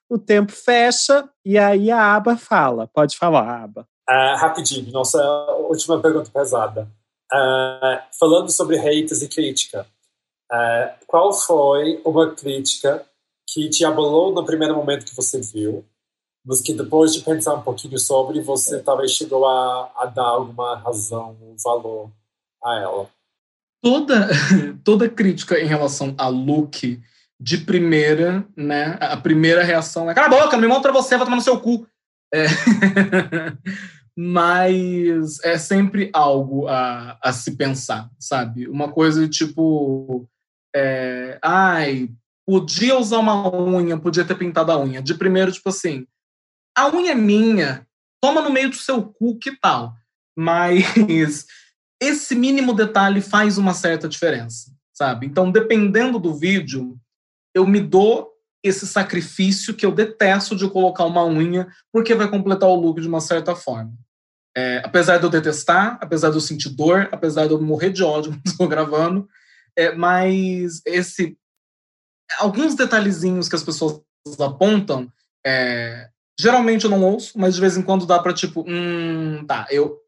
o 0.09 0.17
tempo 0.17 0.53
fecha 0.53 1.29
e 1.43 1.57
aí 1.57 1.91
a 1.91 2.15
aba 2.15 2.37
fala. 2.37 2.87
Pode 2.87 3.17
falar, 3.17 3.63
aba. 3.63 3.87
Uh, 4.09 4.37
rapidinho, 4.37 4.91
nossa 4.91 5.21
última 5.69 6.01
pergunta 6.01 6.29
pesada. 6.31 6.89
Uh, 7.31 7.99
falando 8.17 8.49
sobre 8.51 8.77
haters 8.77 9.21
e 9.21 9.27
crítica, 9.27 9.85
uh, 10.51 11.05
qual 11.07 11.33
foi 11.33 12.01
uma 12.05 12.33
crítica 12.33 13.05
que 13.49 13.69
te 13.69 13.83
abalou 13.83 14.33
no 14.33 14.45
primeiro 14.45 14.75
momento 14.75 15.05
que 15.05 15.15
você 15.15 15.41
viu, 15.41 15.85
mas 16.45 16.61
que 16.61 16.73
depois 16.73 17.13
de 17.13 17.21
pensar 17.21 17.55
um 17.55 17.61
pouquinho 17.61 17.97
sobre, 17.99 18.41
você 18.41 18.81
talvez 18.81 19.11
chegou 19.11 19.45
a, 19.45 19.91
a 19.97 20.05
dar 20.05 20.23
alguma 20.23 20.75
razão, 20.75 21.35
um 21.41 21.55
valor 21.61 22.09
a 22.63 22.79
ela? 22.79 23.09
Toda, 23.83 24.29
toda 24.81 25.09
crítica 25.09 25.59
em 25.59 25.67
relação 25.67 26.15
a 26.17 26.29
look 26.29 27.01
de 27.37 27.57
primeira, 27.57 28.47
né? 28.55 28.97
A 29.01 29.17
primeira 29.17 29.61
reação 29.61 30.09
é: 30.09 30.13
cala 30.13 30.27
a 30.27 30.29
boca, 30.29 30.55
não 30.55 30.61
me 30.61 30.67
mostra 30.67 30.93
você, 30.93 31.17
vai 31.17 31.25
tomar 31.25 31.35
no 31.35 31.41
seu 31.41 31.59
cu. 31.59 31.85
É. 32.33 32.45
Mas 34.15 35.43
é 35.43 35.57
sempre 35.57 36.09
algo 36.13 36.67
a, 36.67 37.17
a 37.21 37.33
se 37.33 37.57
pensar, 37.57 38.09
sabe? 38.17 38.69
Uma 38.69 38.89
coisa 38.89 39.27
tipo: 39.27 40.29
é, 40.73 41.37
ai, 41.43 42.09
podia 42.47 42.97
usar 42.97 43.19
uma 43.19 43.53
unha, 43.53 43.97
podia 43.97 44.23
ter 44.23 44.35
pintado 44.35 44.71
a 44.71 44.79
unha. 44.79 45.01
De 45.01 45.13
primeiro, 45.13 45.51
tipo 45.51 45.67
assim, 45.67 46.07
a 46.77 46.87
unha 46.87 47.11
é 47.11 47.15
minha, 47.15 47.85
toma 48.21 48.41
no 48.41 48.49
meio 48.49 48.69
do 48.69 48.77
seu 48.77 49.03
cu, 49.03 49.37
que 49.37 49.59
tal? 49.59 49.93
Mas 50.37 51.45
esse 52.03 52.35
mínimo 52.35 52.73
detalhe 52.73 53.21
faz 53.21 53.57
uma 53.57 53.73
certa 53.73 54.07
diferença, 54.07 54.71
sabe? 54.93 55.25
Então, 55.25 55.51
dependendo 55.51 56.19
do 56.19 56.33
vídeo, 56.33 56.97
eu 57.53 57.65
me 57.65 57.79
dou 57.79 58.31
esse 58.63 58.87
sacrifício 58.87 59.73
que 59.73 59.85
eu 59.85 59.91
detesto 59.91 60.55
de 60.55 60.69
colocar 60.69 61.05
uma 61.05 61.25
unha, 61.25 61.67
porque 61.91 62.15
vai 62.15 62.29
completar 62.29 62.69
o 62.69 62.75
look 62.75 63.01
de 63.01 63.07
uma 63.07 63.19
certa 63.19 63.55
forma. 63.55 63.93
É, 64.55 64.81
apesar 64.85 65.17
de 65.17 65.25
eu 65.25 65.29
detestar, 65.29 65.97
apesar 65.99 66.29
de 66.29 66.37
eu 66.37 66.41
sentir 66.41 66.69
dor, 66.69 67.09
apesar 67.11 67.47
de 67.47 67.53
eu 67.53 67.61
morrer 67.61 67.89
de 67.89 68.03
ódio 68.03 68.31
quando 68.39 68.45
estou 68.45 68.67
gravando, 68.67 69.27
é, 69.75 69.93
mas 69.93 70.81
esse 70.85 71.37
alguns 72.39 72.75
detalhezinhos 72.75 73.49
que 73.49 73.55
as 73.55 73.63
pessoas 73.63 74.01
apontam, 74.39 75.11
é, 75.45 76.09
geralmente 76.39 76.85
eu 76.85 76.89
não 76.89 77.03
ouço, 77.03 77.37
mas 77.37 77.55
de 77.55 77.61
vez 77.61 77.75
em 77.75 77.81
quando 77.81 78.05
dá 78.05 78.19
para 78.19 78.33
tipo, 78.33 78.63
hum, 78.67 79.45
tá, 79.45 79.67
eu 79.69 79.99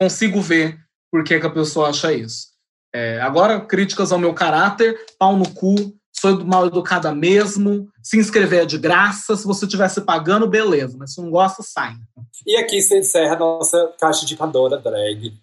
consigo 0.00 0.40
ver 0.40 0.85
por 1.10 1.24
que, 1.24 1.38
que 1.38 1.46
a 1.46 1.50
pessoa 1.50 1.90
acha 1.90 2.12
isso. 2.12 2.48
É, 2.94 3.20
agora, 3.20 3.60
críticas 3.60 4.10
ao 4.12 4.18
meu 4.18 4.32
caráter, 4.32 4.98
pau 5.18 5.36
no 5.36 5.48
cu, 5.50 5.74
sou 6.18 6.44
mal 6.44 6.66
educada 6.66 7.14
mesmo, 7.14 7.88
se 8.02 8.18
inscrever 8.18 8.62
é 8.62 8.66
de 8.66 8.78
graça, 8.78 9.36
se 9.36 9.46
você 9.46 9.66
estivesse 9.66 10.00
pagando, 10.00 10.48
beleza, 10.48 10.96
mas 10.98 11.12
se 11.12 11.20
não 11.20 11.30
gosta, 11.30 11.62
sai. 11.62 11.94
E 12.46 12.56
aqui 12.56 12.80
se 12.80 12.98
encerra 12.98 13.34
a 13.34 13.38
nossa 13.38 13.92
caixa 14.00 14.24
de 14.24 14.36
Pandora 14.36 14.78
drag. 14.78 15.34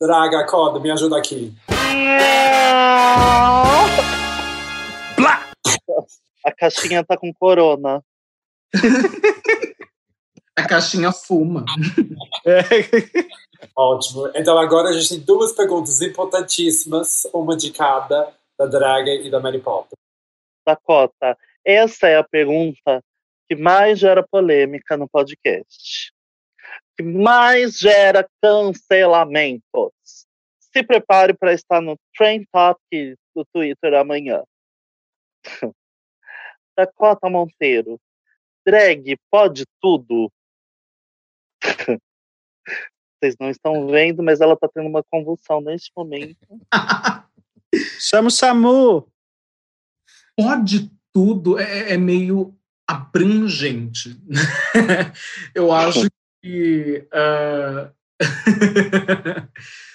Draga, 0.00 0.40
acorda, 0.40 0.80
me 0.80 0.90
ajuda 0.90 1.16
aqui. 1.16 1.54
Blá! 5.16 5.50
A 6.44 6.52
caixinha 6.52 7.04
tá 7.04 7.16
com 7.16 7.32
corona. 7.32 8.02
a 10.56 10.66
caixinha 10.66 11.12
fuma. 11.12 11.64
Ótimo. 13.76 14.30
Então 14.34 14.58
agora 14.58 14.90
a 14.90 14.92
gente 14.92 15.08
tem 15.08 15.20
duas 15.20 15.52
perguntas 15.52 16.00
importantíssimas, 16.00 17.24
uma 17.32 17.56
de 17.56 17.72
cada 17.72 18.32
da 18.58 18.66
Draga 18.66 19.10
e 19.10 19.30
da 19.30 19.40
Mary 19.40 19.60
Poppins. 19.60 19.98
Dakota, 20.66 21.36
essa 21.64 22.08
é 22.08 22.16
a 22.16 22.24
pergunta 22.24 23.02
que 23.48 23.56
mais 23.56 23.98
gera 23.98 24.26
polêmica 24.26 24.96
no 24.96 25.08
podcast, 25.08 26.12
que 26.96 27.02
mais 27.02 27.78
gera 27.78 28.26
cancelamentos. 28.42 29.92
Se 30.58 30.82
prepare 30.82 31.34
para 31.34 31.52
estar 31.52 31.80
no 31.80 31.96
Trend 32.16 32.46
Topic 32.52 33.18
do 33.34 33.44
Twitter 33.52 33.94
amanhã. 33.94 34.42
Dakota 36.76 37.28
Monteiro, 37.28 38.00
drag 38.64 39.16
pode 39.30 39.64
tudo? 39.80 40.30
Vocês 43.22 43.36
não 43.40 43.50
estão 43.50 43.86
vendo, 43.86 44.20
mas 44.20 44.40
ela 44.40 44.56
tá 44.56 44.68
tendo 44.68 44.88
uma 44.88 45.04
convulsão 45.04 45.60
neste 45.60 45.92
momento. 45.96 46.44
Chama 48.00 48.26
o 48.26 48.30
Samu! 48.32 49.06
Pode 50.36 50.90
tudo, 51.12 51.56
é, 51.56 51.92
é 51.92 51.96
meio 51.96 52.52
abrangente. 52.84 54.20
Eu 55.54 55.70
acho 55.70 56.08
que. 56.42 57.06
Uh... 57.12 57.92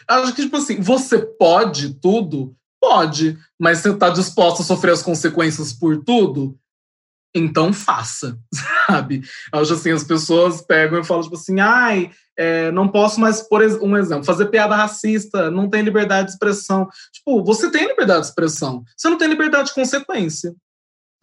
acho 0.07 0.33
que, 0.33 0.43
tipo 0.43 0.55
assim, 0.55 0.79
você 0.79 1.19
pode 1.19 1.95
tudo? 1.95 2.55
Pode, 2.79 3.37
mas 3.59 3.79
você 3.79 3.91
está 3.91 4.09
disposto 4.09 4.61
a 4.61 4.65
sofrer 4.65 4.91
as 4.91 5.03
consequências 5.03 5.73
por 5.73 6.01
tudo? 6.01 6.57
Então 7.35 7.73
faça, 7.73 8.39
sabe? 8.87 9.21
Eu 9.51 9.59
acho 9.59 9.73
assim, 9.73 9.91
as 9.91 10.05
pessoas 10.05 10.61
pegam 10.61 11.01
e 11.01 11.03
falam, 11.03 11.23
tipo 11.23 11.35
assim, 11.35 11.59
ai, 11.59 12.09
é, 12.37 12.71
não 12.71 12.87
posso 12.87 13.19
mais, 13.19 13.41
por 13.41 13.61
um 13.61 13.97
exemplo, 13.97 14.23
fazer 14.23 14.45
piada 14.47 14.75
racista, 14.75 15.49
não 15.49 15.69
tem 15.69 15.81
liberdade 15.81 16.27
de 16.27 16.33
expressão. 16.33 16.87
Tipo, 17.11 17.43
você 17.43 17.71
tem 17.71 17.87
liberdade 17.87 18.21
de 18.21 18.27
expressão, 18.27 18.83
você 18.95 19.09
não 19.09 19.17
tem 19.17 19.27
liberdade 19.27 19.69
de 19.69 19.73
consequência, 19.73 20.55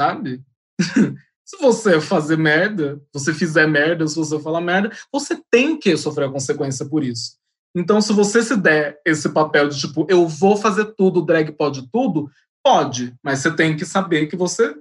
sabe? 0.00 0.42
se 1.44 1.56
você 1.58 2.00
fazer 2.00 2.36
merda, 2.36 3.00
você 3.12 3.32
fizer 3.32 3.66
merda, 3.66 4.06
se 4.06 4.16
você 4.16 4.40
falar 4.40 4.60
merda, 4.60 4.90
você 5.12 5.40
tem 5.50 5.78
que 5.78 5.96
sofrer 5.96 6.28
a 6.28 6.32
consequência 6.32 6.84
por 6.86 7.04
isso. 7.04 7.36
Então, 7.76 8.00
se 8.00 8.12
você 8.12 8.42
se 8.42 8.56
der 8.56 9.00
esse 9.04 9.28
papel 9.28 9.68
de 9.68 9.78
tipo, 9.78 10.06
eu 10.08 10.28
vou 10.28 10.56
fazer 10.56 10.94
tudo, 10.96 11.24
drag 11.24 11.50
pode 11.52 11.88
tudo, 11.90 12.30
pode, 12.62 13.14
mas 13.22 13.40
você 13.40 13.54
tem 13.54 13.76
que 13.76 13.84
saber 13.84 14.26
que 14.26 14.36
você 14.36 14.74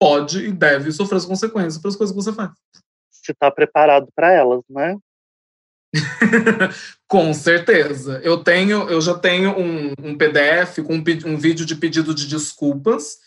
pode 0.00 0.46
e 0.46 0.52
deve 0.52 0.90
sofrer 0.92 1.16
as 1.16 1.26
consequências 1.26 1.78
pelas 1.78 1.96
coisas 1.96 2.14
que 2.14 2.22
você 2.22 2.32
faz. 2.32 2.50
Você 3.10 3.32
está 3.32 3.50
preparado 3.50 4.08
para 4.14 4.32
elas, 4.32 4.62
né? 4.68 4.96
com 7.08 7.32
certeza. 7.32 8.20
Eu 8.22 8.42
tenho, 8.42 8.88
eu 8.88 9.00
já 9.00 9.18
tenho 9.18 9.58
um, 9.58 9.92
um 10.02 10.16
PDF 10.16 10.78
com 10.86 10.96
um, 10.96 11.04
um, 11.26 11.38
vídeo 11.38 11.64
de 11.64 11.74
pedido 11.74 12.14
de 12.14 12.26
desculpas 12.26 13.18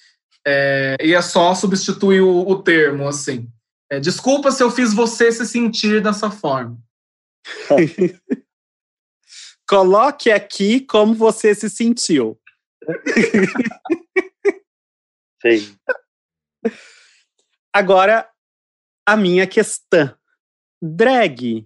é, 0.46 0.96
e 1.02 1.14
é 1.14 1.22
só 1.22 1.56
substituir 1.56 2.22
o, 2.22 2.48
o 2.48 2.62
termo 2.62 3.08
assim. 3.08 3.50
É, 3.90 4.00
Desculpa 4.00 4.52
se 4.52 4.64
eu 4.64 4.72
fiz 4.72 4.94
você 4.94 5.32
se 5.32 5.46
sentir 5.46 6.02
dessa 6.02 6.32
forma. 6.32 6.78
Coloque 9.68 10.32
aqui 10.32 10.82
como 10.82 11.16
você 11.16 11.56
se 11.56 11.70
sentiu. 11.70 12.40
Sim. 15.42 15.76
Agora, 17.74 18.30
a 19.08 19.16
minha 19.16 19.48
questão. 19.48 20.14
Drag 20.82 21.66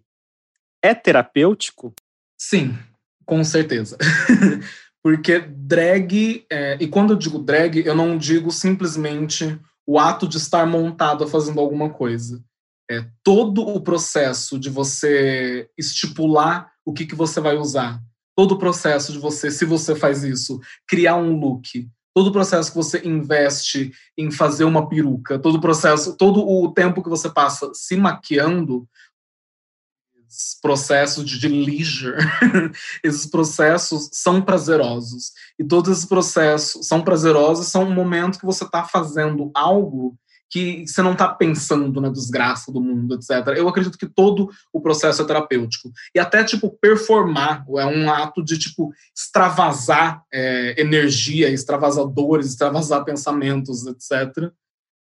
é 0.85 0.95
terapêutico? 0.95 1.93
Sim, 2.37 2.77
com 3.25 3.43
certeza. 3.43 3.97
Porque 5.03 5.39
drag, 5.39 6.45
é, 6.49 6.77
e 6.79 6.87
quando 6.87 7.13
eu 7.13 7.17
digo 7.17 7.39
drag, 7.39 7.85
eu 7.85 7.95
não 7.95 8.17
digo 8.17 8.51
simplesmente 8.51 9.59
o 9.85 9.99
ato 9.99 10.27
de 10.27 10.37
estar 10.37 10.65
montado 10.65 11.27
fazendo 11.27 11.59
alguma 11.59 11.89
coisa. 11.89 12.43
É 12.89 13.05
todo 13.23 13.61
o 13.61 13.81
processo 13.81 14.59
de 14.59 14.69
você 14.69 15.69
estipular 15.77 16.71
o 16.83 16.93
que, 16.93 17.05
que 17.05 17.15
você 17.15 17.39
vai 17.39 17.55
usar. 17.55 18.01
Todo 18.35 18.53
o 18.53 18.57
processo 18.59 19.11
de 19.11 19.19
você, 19.19 19.49
se 19.49 19.65
você 19.65 19.95
faz 19.95 20.23
isso, 20.23 20.59
criar 20.87 21.15
um 21.15 21.39
look. 21.39 21.87
Todo 22.13 22.27
o 22.27 22.31
processo 22.31 22.71
que 22.71 22.77
você 22.77 23.01
investe 23.05 23.91
em 24.17 24.31
fazer 24.31 24.63
uma 24.63 24.87
peruca, 24.87 25.37
todo 25.37 25.55
o 25.55 25.61
processo, 25.61 26.15
todo 26.15 26.47
o 26.47 26.71
tempo 26.71 27.03
que 27.03 27.09
você 27.09 27.29
passa 27.29 27.71
se 27.73 27.95
maquiando, 27.97 28.87
processos 30.61 31.25
de, 31.25 31.39
de 31.39 31.47
leisure, 31.47 32.17
esses 33.03 33.25
processos 33.25 34.09
são 34.11 34.41
prazerosos. 34.41 35.31
E 35.59 35.63
todos 35.63 35.91
esses 35.91 36.05
processos 36.05 36.87
são 36.87 37.01
prazerosos, 37.01 37.67
são 37.67 37.83
um 37.83 37.93
momento 37.93 38.39
que 38.39 38.45
você 38.45 38.63
está 38.63 38.83
fazendo 38.83 39.51
algo 39.53 40.17
que 40.49 40.85
você 40.87 41.01
não 41.01 41.13
está 41.13 41.27
pensando 41.27 41.99
na 41.99 42.09
desgraça 42.09 42.71
do 42.71 42.79
mundo, 42.79 43.15
etc. 43.15 43.57
Eu 43.57 43.67
acredito 43.67 43.97
que 43.97 44.07
todo 44.07 44.49
o 44.71 44.79
processo 44.79 45.21
é 45.21 45.25
terapêutico. 45.25 45.91
E 46.13 46.19
até, 46.19 46.43
tipo, 46.43 46.69
performar 46.69 47.65
é 47.77 47.85
um 47.85 48.09
ato 48.09 48.43
de, 48.43 48.57
tipo, 48.57 48.93
extravasar 49.15 50.23
é, 50.31 50.79
energia, 50.79 51.49
extravasar 51.49 52.05
dores, 52.05 52.47
extravasar 52.47 53.03
pensamentos, 53.03 53.85
etc. 53.85 54.51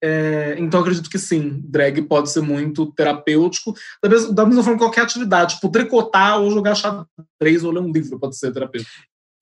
É, 0.04 0.56
então, 0.60 0.82
acredito 0.82 1.10
que 1.10 1.18
sim, 1.18 1.62
drag 1.64 2.02
pode 2.04 2.30
ser 2.30 2.42
muito 2.42 2.92
terapêutico. 2.94 3.74
Da 4.02 4.10
mesma, 4.10 4.34
da 4.34 4.46
mesma 4.46 4.64
forma 4.64 4.78
que 4.78 4.86
qualquer 4.86 5.02
atividade, 5.02 5.56
tipo, 5.56 5.70
tricotar 5.70 6.40
ou 6.40 6.52
jogar 6.52 6.76
xadrez 6.76 7.64
ou 7.64 7.72
ler 7.72 7.82
um 7.82 7.92
livro 7.92 8.20
pode 8.20 8.38
ser 8.38 8.52
terapêutico. 8.52 8.92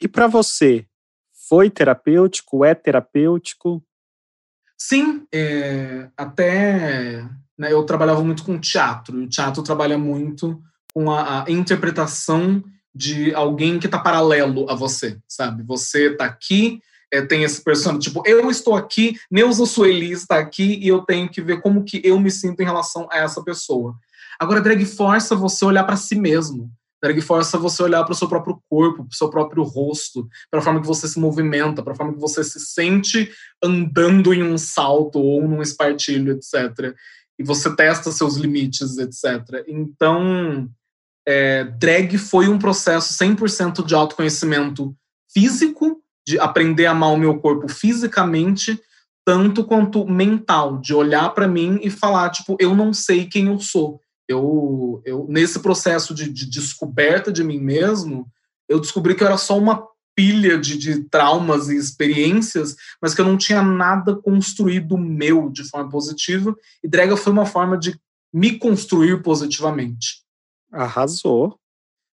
E 0.01 0.07
para 0.07 0.27
você, 0.27 0.85
foi 1.47 1.69
terapêutico? 1.69 2.63
É 2.63 2.73
terapêutico? 2.73 3.83
Sim, 4.77 5.25
é, 5.33 6.09
até 6.17 7.23
né, 7.57 7.71
eu 7.71 7.83
trabalhava 7.83 8.23
muito 8.23 8.43
com 8.43 8.59
teatro, 8.59 9.21
e 9.21 9.25
o 9.25 9.29
teatro 9.29 9.63
trabalha 9.63 9.97
muito 9.97 10.61
com 10.93 11.11
a, 11.11 11.45
a 11.45 11.51
interpretação 11.51 12.63
de 12.93 13.33
alguém 13.33 13.79
que 13.79 13.87
está 13.87 13.97
paralelo 13.97 14.69
a 14.69 14.75
você, 14.75 15.19
sabe? 15.27 15.63
Você 15.63 16.11
está 16.11 16.25
aqui, 16.25 16.79
é, 17.13 17.21
tem 17.21 17.43
esse 17.43 17.63
personagem, 17.63 18.01
tipo, 18.01 18.23
eu 18.25 18.49
estou 18.49 18.75
aqui, 18.75 19.15
Neuza 19.29 19.65
Sueli 19.65 20.11
está 20.11 20.39
aqui 20.39 20.79
e 20.81 20.87
eu 20.87 21.01
tenho 21.01 21.29
que 21.29 21.41
ver 21.41 21.61
como 21.61 21.83
que 21.83 22.01
eu 22.03 22.19
me 22.19 22.31
sinto 22.31 22.61
em 22.61 22.65
relação 22.65 23.07
a 23.11 23.19
essa 23.19 23.43
pessoa. 23.43 23.95
Agora, 24.39 24.59
drag 24.59 24.83
força 24.85 25.35
você 25.35 25.63
olhar 25.63 25.83
para 25.83 25.95
si 25.95 26.15
mesmo, 26.15 26.71
Drag 27.03 27.19
força 27.19 27.57
você 27.57 27.83
olhar 27.83 28.01
para 28.05 28.13
o 28.13 28.15
seu 28.15 28.29
próprio 28.29 28.57
corpo, 28.69 29.03
para 29.03 29.11
o 29.11 29.15
seu 29.15 29.29
próprio 29.29 29.63
rosto, 29.63 30.25
para 30.49 30.61
a 30.61 30.63
forma 30.63 30.79
que 30.79 30.87
você 30.87 31.05
se 31.05 31.19
movimenta, 31.19 31.83
para 31.83 31.91
a 31.91 31.95
forma 31.97 32.13
que 32.13 32.19
você 32.19 32.41
se 32.45 32.61
sente 32.61 33.29
andando 33.61 34.33
em 34.33 34.41
um 34.41 34.57
salto 34.57 35.19
ou 35.19 35.45
num 35.45 35.61
espartilho, 35.61 36.31
etc. 36.31 36.95
E 37.37 37.43
você 37.43 37.75
testa 37.75 38.09
seus 38.09 38.37
limites, 38.37 38.97
etc. 38.97 39.65
Então, 39.67 40.69
é, 41.27 41.65
drag 41.65 42.17
foi 42.17 42.47
um 42.47 42.57
processo 42.57 43.13
100% 43.21 43.85
de 43.85 43.93
autoconhecimento 43.93 44.95
físico, 45.29 46.01
de 46.27 46.39
aprender 46.39 46.85
a 46.85 46.91
amar 46.91 47.11
o 47.11 47.17
meu 47.17 47.39
corpo 47.39 47.67
fisicamente, 47.67 48.79
tanto 49.25 49.63
quanto 49.63 50.05
mental, 50.05 50.77
de 50.77 50.93
olhar 50.93 51.29
para 51.33 51.47
mim 51.47 51.79
e 51.81 51.89
falar, 51.89 52.29
tipo, 52.29 52.57
eu 52.59 52.75
não 52.75 52.93
sei 52.93 53.25
quem 53.25 53.47
eu 53.47 53.59
sou 53.59 54.01
eu, 54.27 55.01
eu 55.05 55.25
nesse 55.29 55.59
processo 55.59 56.13
de, 56.13 56.29
de, 56.29 56.49
descoberta 56.49 57.31
de 57.31 57.43
mim 57.43 57.59
mesmo, 57.59 58.27
eu 58.67 58.79
descobri 58.79 59.15
que 59.15 59.23
eu 59.23 59.27
era 59.27 59.37
só 59.37 59.57
uma 59.57 59.87
pilha 60.15 60.57
de, 60.57 60.77
de 60.77 61.03
traumas 61.05 61.69
e 61.69 61.75
experiências, 61.75 62.75
mas 63.01 63.13
que 63.13 63.21
eu 63.21 63.25
não 63.25 63.37
tinha 63.37 63.61
nada 63.61 64.15
construído 64.15 64.97
meu 64.97 65.49
de 65.49 65.67
forma 65.67 65.89
positiva. 65.89 66.55
E 66.83 66.87
Drega 66.87 67.17
foi 67.17 67.33
uma 67.33 67.45
forma 67.45 67.77
de 67.77 67.99
me 68.31 68.57
construir 68.57 69.21
positivamente. 69.23 70.23
Arrasou. 70.71 71.57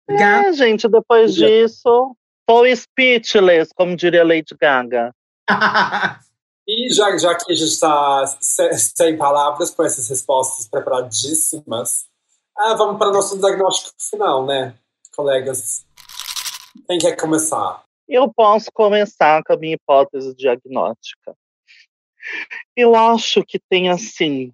É, 0.09 0.52
gente, 0.52 0.89
depois 0.89 1.35
disso, 1.35 2.16
tô 2.49 2.65
speechless, 2.75 3.75
como 3.75 3.95
diria 3.95 4.25
Lady 4.25 4.57
Gaga. 4.59 5.15
E 6.70 6.93
já, 6.93 7.16
já 7.16 7.35
que 7.35 7.51
a 7.51 7.55
gente 7.55 7.70
está 7.70 8.27
sem 8.77 9.16
palavras 9.16 9.70
com 9.70 9.83
essas 9.83 10.07
respostas 10.07 10.69
preparadíssimas, 10.69 12.07
ah, 12.55 12.75
vamos 12.75 12.99
para 12.99 13.09
o 13.09 13.12
nosso 13.12 13.39
diagnóstico 13.39 13.97
final, 13.99 14.45
né, 14.45 14.75
colegas? 15.16 15.87
Quem 16.87 16.99
quer 16.99 17.16
começar? 17.16 17.83
Eu 18.07 18.31
posso 18.31 18.70
começar 18.70 19.43
com 19.45 19.55
a 19.55 19.57
minha 19.57 19.77
hipótese 19.77 20.35
diagnóstica. 20.35 21.35
Eu 22.77 22.95
acho 22.95 23.43
que 23.47 23.59
tem, 23.59 23.89
assim, 23.89 24.53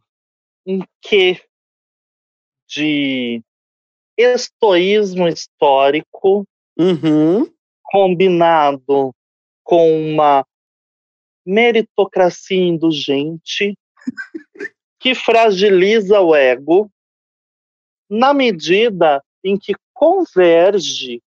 um 0.65 0.85
quê 1.03 1.43
de 2.69 3.43
estoísmo 4.17 5.27
histórico 5.27 6.47
uhum. 6.79 7.53
Combinado 7.95 9.15
com 9.63 10.11
uma 10.11 10.45
meritocracia 11.47 12.61
indulgente 12.61 13.79
que 14.99 15.15
fragiliza 15.15 16.21
o 16.21 16.35
ego 16.35 16.91
na 18.11 18.35
medida 18.35 19.23
em 19.45 19.57
que 19.57 19.75
converge 19.93 21.23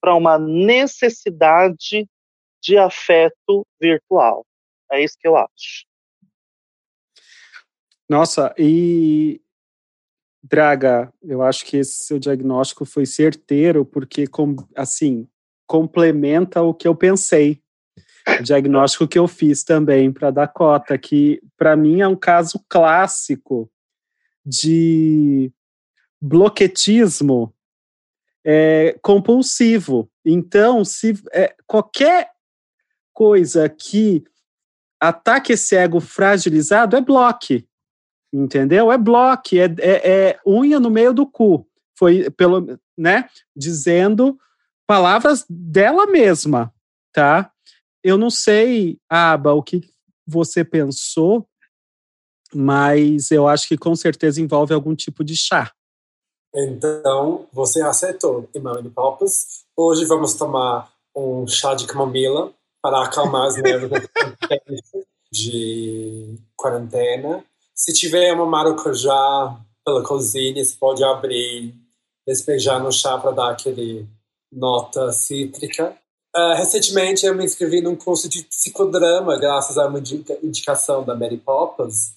para 0.00 0.14
uma 0.14 0.38
necessidade 0.38 2.08
de 2.62 2.78
afeto 2.78 3.66
virtual. 3.78 4.46
É 4.90 5.04
isso 5.04 5.18
que 5.20 5.28
eu 5.28 5.36
acho. 5.36 5.84
Nossa, 8.08 8.54
e 8.56 9.42
Draga, 10.42 11.12
eu 11.22 11.42
acho 11.42 11.66
que 11.66 11.76
esse 11.76 12.06
seu 12.06 12.18
diagnóstico 12.18 12.86
foi 12.86 13.04
certeiro, 13.04 13.84
porque, 13.84 14.24
assim, 14.74 15.26
complementa 15.66 16.62
o 16.62 16.74
que 16.74 16.86
eu 16.86 16.94
pensei 16.94 17.62
o 18.26 18.42
diagnóstico 18.42 19.06
que 19.06 19.18
eu 19.18 19.28
fiz 19.28 19.62
também 19.62 20.10
para 20.10 20.30
Dakota, 20.30 20.96
que 20.96 21.42
para 21.56 21.76
mim 21.76 22.00
é 22.00 22.08
um 22.08 22.16
caso 22.16 22.64
clássico 22.68 23.70
de 24.44 25.52
bloquetismo 26.20 27.54
é, 28.44 28.98
compulsivo. 29.02 30.10
Então, 30.24 30.84
se 30.84 31.14
é, 31.32 31.54
qualquer 31.66 32.30
coisa 33.12 33.68
que 33.68 34.24
ataque 35.00 35.52
esse 35.52 35.76
ego 35.76 36.00
fragilizado 36.00 36.96
é 36.96 37.00
bloque, 37.00 37.66
entendeu? 38.32 38.90
É 38.90 38.98
bloque, 38.98 39.60
é, 39.60 39.66
é, 39.78 40.10
é 40.10 40.40
unha 40.46 40.80
no 40.80 40.90
meio 40.90 41.12
do 41.12 41.26
cu. 41.26 41.66
Foi 41.96 42.30
pelo, 42.30 42.78
né, 42.96 43.28
dizendo 43.54 44.38
palavras 44.86 45.44
dela 45.48 46.06
mesma, 46.06 46.72
tá? 47.12 47.50
Eu 48.02 48.18
não 48.18 48.30
sei, 48.30 48.98
Aba, 49.08 49.52
o 49.52 49.62
que 49.62 49.80
você 50.26 50.64
pensou, 50.64 51.46
mas 52.54 53.30
eu 53.30 53.48
acho 53.48 53.66
que 53.66 53.76
com 53.76 53.96
certeza 53.96 54.40
envolve 54.40 54.74
algum 54.74 54.94
tipo 54.94 55.24
de 55.24 55.36
chá. 55.36 55.72
Então, 56.54 57.48
você 57.52 57.82
aceitou, 57.82 58.48
Emily 58.54 58.90
Poppers. 58.90 59.64
Hoje 59.76 60.04
vamos 60.04 60.34
tomar 60.34 60.92
um 61.16 61.46
chá 61.46 61.74
de 61.74 61.86
camomila 61.86 62.52
para 62.80 63.04
acalmar 63.04 63.46
as 63.48 63.56
nervos 63.56 63.90
de 65.32 66.38
quarentena. 66.56 67.44
Se 67.74 67.92
tiver 67.92 68.32
uma 68.32 68.46
maracujá 68.46 69.58
pela 69.84 70.04
cozinha, 70.04 70.64
você 70.64 70.76
pode 70.78 71.02
abrir, 71.02 71.74
despejar 72.26 72.80
no 72.80 72.92
chá 72.92 73.18
para 73.18 73.32
dar 73.32 73.50
aquele 73.50 74.06
nota 74.54 75.10
cítrica. 75.12 75.96
Uh, 76.34 76.54
recentemente 76.56 77.26
eu 77.26 77.34
me 77.34 77.44
inscrevi 77.44 77.80
num 77.80 77.96
curso 77.96 78.28
de 78.28 78.42
psicodrama, 78.44 79.38
graças 79.38 79.78
a 79.78 79.86
uma 79.86 80.00
indicação 80.42 81.04
da 81.04 81.14
Mary 81.14 81.36
Poppins. 81.36 82.14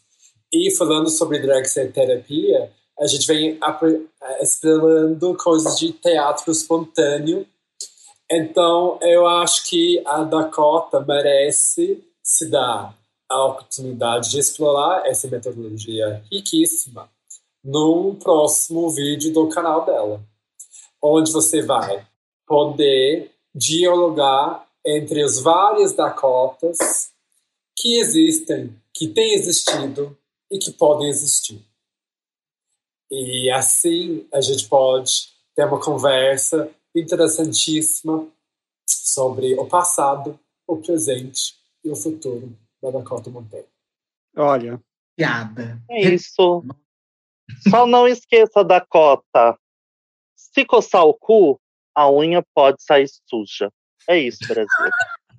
E 0.51 0.73
falando 0.75 1.09
sobre 1.09 1.39
drag 1.39 1.65
terapia, 1.93 2.71
a 2.99 3.05
gente 3.05 3.27
vem 3.27 3.59
explorando 4.41 5.35
coisas 5.35 5.77
de 5.77 5.91
teatro 5.91 6.51
espontâneo. 6.51 7.45
Então, 8.29 8.97
eu 9.01 9.27
acho 9.27 9.69
que 9.69 10.01
a 10.05 10.23
Dakota 10.23 10.99
merece 11.01 12.03
se 12.23 12.49
dar 12.49 12.97
a 13.29 13.45
oportunidade 13.45 14.31
de 14.31 14.39
explorar 14.39 15.05
essa 15.05 15.27
metodologia 15.27 16.23
riquíssima 16.31 17.09
num 17.63 18.15
próximo 18.15 18.89
vídeo 18.89 19.33
do 19.33 19.47
canal 19.49 19.85
dela, 19.85 20.21
onde 21.01 21.31
você 21.31 21.61
vai 21.61 22.05
poder 22.47 23.31
dialogar 23.53 24.65
entre 24.85 25.21
as 25.21 25.39
várias 25.41 25.93
Dakotas 25.93 27.11
que 27.77 27.99
existem, 27.99 28.73
que 28.93 29.09
têm 29.09 29.35
existido 29.35 30.17
e 30.49 30.57
que 30.57 30.71
podem 30.71 31.09
existir. 31.09 31.61
E 33.11 33.49
assim 33.51 34.27
a 34.33 34.41
gente 34.41 34.67
pode 34.67 35.29
ter 35.55 35.65
uma 35.65 35.79
conversa 35.79 36.71
interessantíssima 36.95 38.27
sobre 38.87 39.53
o 39.59 39.67
passado, 39.67 40.39
o 40.65 40.77
presente 40.77 41.55
e 41.83 41.89
o 41.89 41.95
futuro 41.95 42.57
da 42.81 42.91
Dakota 42.91 43.29
Monteiro. 43.29 43.67
Olha. 44.35 44.81
Piada. 45.15 45.81
É 45.89 46.13
isso. 46.13 46.63
Só 47.69 47.85
não 47.85 48.07
esqueça, 48.07 48.63
Dakota. 48.63 49.57
Se 50.35 50.65
coçar 50.65 51.05
o 51.05 51.13
cu, 51.13 51.59
a 51.97 52.11
unha 52.11 52.45
pode 52.53 52.83
sair 52.83 53.07
suja. 53.27 53.71
É 54.07 54.19
isso, 54.19 54.39
Brasil. 54.47 54.67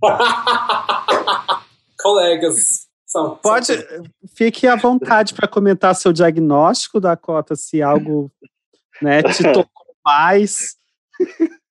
Colegas, 2.01 2.89
são, 3.07 3.37
Pode, 3.37 3.67
são... 3.67 4.05
fique 4.37 4.67
à 4.67 4.75
vontade 4.75 5.35
para 5.35 5.47
comentar 5.47 5.95
seu 5.95 6.13
diagnóstico 6.13 7.01
da 7.01 7.17
cota, 7.17 7.55
se 7.55 7.81
algo 7.81 8.31
né, 9.01 9.23
te 9.23 9.43
tocou 9.53 9.95
mais. 10.05 10.77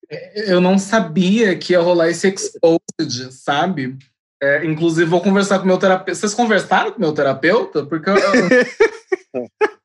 É, 0.09 0.53
eu 0.53 0.61
não 0.61 0.79
sabia 0.79 1.57
que 1.57 1.73
ia 1.73 1.81
rolar 1.81 2.09
esse 2.09 2.27
exposed, 2.29 3.31
sabe? 3.31 3.97
É, 4.41 4.65
inclusive, 4.65 5.09
vou 5.09 5.21
conversar 5.21 5.59
com 5.59 5.65
meu 5.65 5.77
terapeuta. 5.77 6.15
Vocês 6.15 6.33
conversaram 6.33 6.91
com 6.93 6.99
meu 6.99 7.13
terapeuta? 7.13 7.85
Porque 7.85 8.09
eu, 8.09 8.15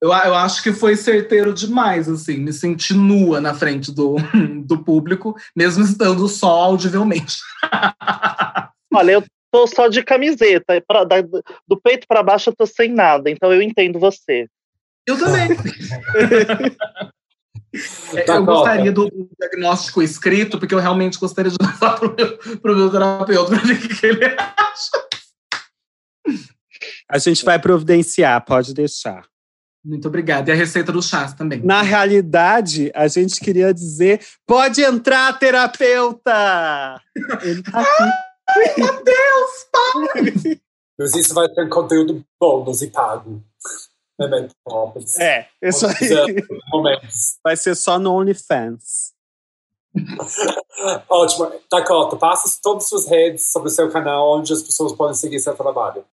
eu, 0.00 0.08
eu, 0.08 0.34
acho 0.34 0.62
que 0.62 0.72
foi 0.72 0.96
certeiro 0.96 1.52
demais, 1.52 2.08
assim, 2.08 2.38
me 2.38 2.52
senti 2.52 2.94
nua 2.94 3.40
na 3.40 3.52
frente 3.54 3.92
do, 3.92 4.16
do 4.64 4.82
público, 4.82 5.36
mesmo 5.54 5.84
estando 5.84 6.26
só 6.26 6.48
audivelmente. 6.48 7.36
Olha, 8.92 9.12
eu 9.12 9.24
tô 9.52 9.66
só 9.66 9.88
de 9.88 10.02
camiseta. 10.02 10.82
Pra, 10.86 11.04
da, 11.04 11.20
do 11.20 11.80
peito 11.82 12.06
para 12.08 12.22
baixo 12.22 12.50
eu 12.50 12.56
tô 12.56 12.66
sem 12.66 12.90
nada, 12.90 13.30
então 13.30 13.52
eu 13.52 13.60
entendo 13.60 13.98
você. 13.98 14.46
Eu 15.06 15.18
também. 15.18 15.48
Tá 18.26 18.34
eu 18.36 18.44
gostaria 18.44 18.92
do 18.92 19.08
diagnóstico 19.38 20.02
escrito, 20.02 20.58
porque 20.58 20.74
eu 20.74 20.78
realmente 20.78 21.18
gostaria 21.18 21.50
de 21.50 21.58
levar 21.60 21.98
para 21.98 22.08
o 22.08 22.16
meu, 22.16 22.38
pro 22.58 22.76
meu 22.76 22.90
terapeuta 22.90 23.50
para 23.50 23.66
ver 23.66 23.74
o 23.74 23.88
que 23.88 24.06
ele 24.06 24.24
acha. 24.24 25.08
A 27.08 27.18
gente 27.18 27.44
vai 27.44 27.58
providenciar, 27.58 28.44
pode 28.44 28.72
deixar. 28.72 29.28
Muito 29.84 30.08
obrigada. 30.08 30.50
E 30.50 30.52
a 30.52 30.56
receita 30.56 30.92
do 30.92 31.02
chás 31.02 31.32
também. 31.32 31.62
Na 31.62 31.82
realidade, 31.82 32.92
a 32.94 33.08
gente 33.08 33.40
queria 33.40 33.72
dizer: 33.72 34.20
pode 34.46 34.82
entrar, 34.82 35.38
terapeuta! 35.38 37.00
Ele 37.42 37.62
tá 37.62 37.80
aqui. 37.80 38.80
Meu 38.80 39.04
Deus, 39.04 39.66
pai! 39.72 40.60
Mas 40.98 41.14
isso 41.14 41.32
vai 41.32 41.48
ter 41.48 41.68
conteúdo 41.68 42.22
bônus 42.38 42.82
e 42.82 42.88
pago. 42.88 43.42
É, 45.18 45.46
isso 45.62 45.86
aí. 45.86 46.44
Vai 47.42 47.56
ser 47.56 47.74
só 47.74 47.98
no 47.98 48.12
OnlyFans. 48.12 49.14
Ótimo. 51.08 51.50
Dakota, 51.70 52.16
passa 52.16 52.58
todas 52.62 52.84
as 52.84 52.88
suas 52.90 53.08
redes 53.08 53.50
sobre 53.50 53.68
o 53.68 53.72
seu 53.72 53.90
canal, 53.90 54.38
onde 54.38 54.52
as 54.52 54.62
pessoas 54.62 54.92
podem 54.92 55.14
seguir 55.14 55.40
seu 55.40 55.54
trabalho. 55.54 56.04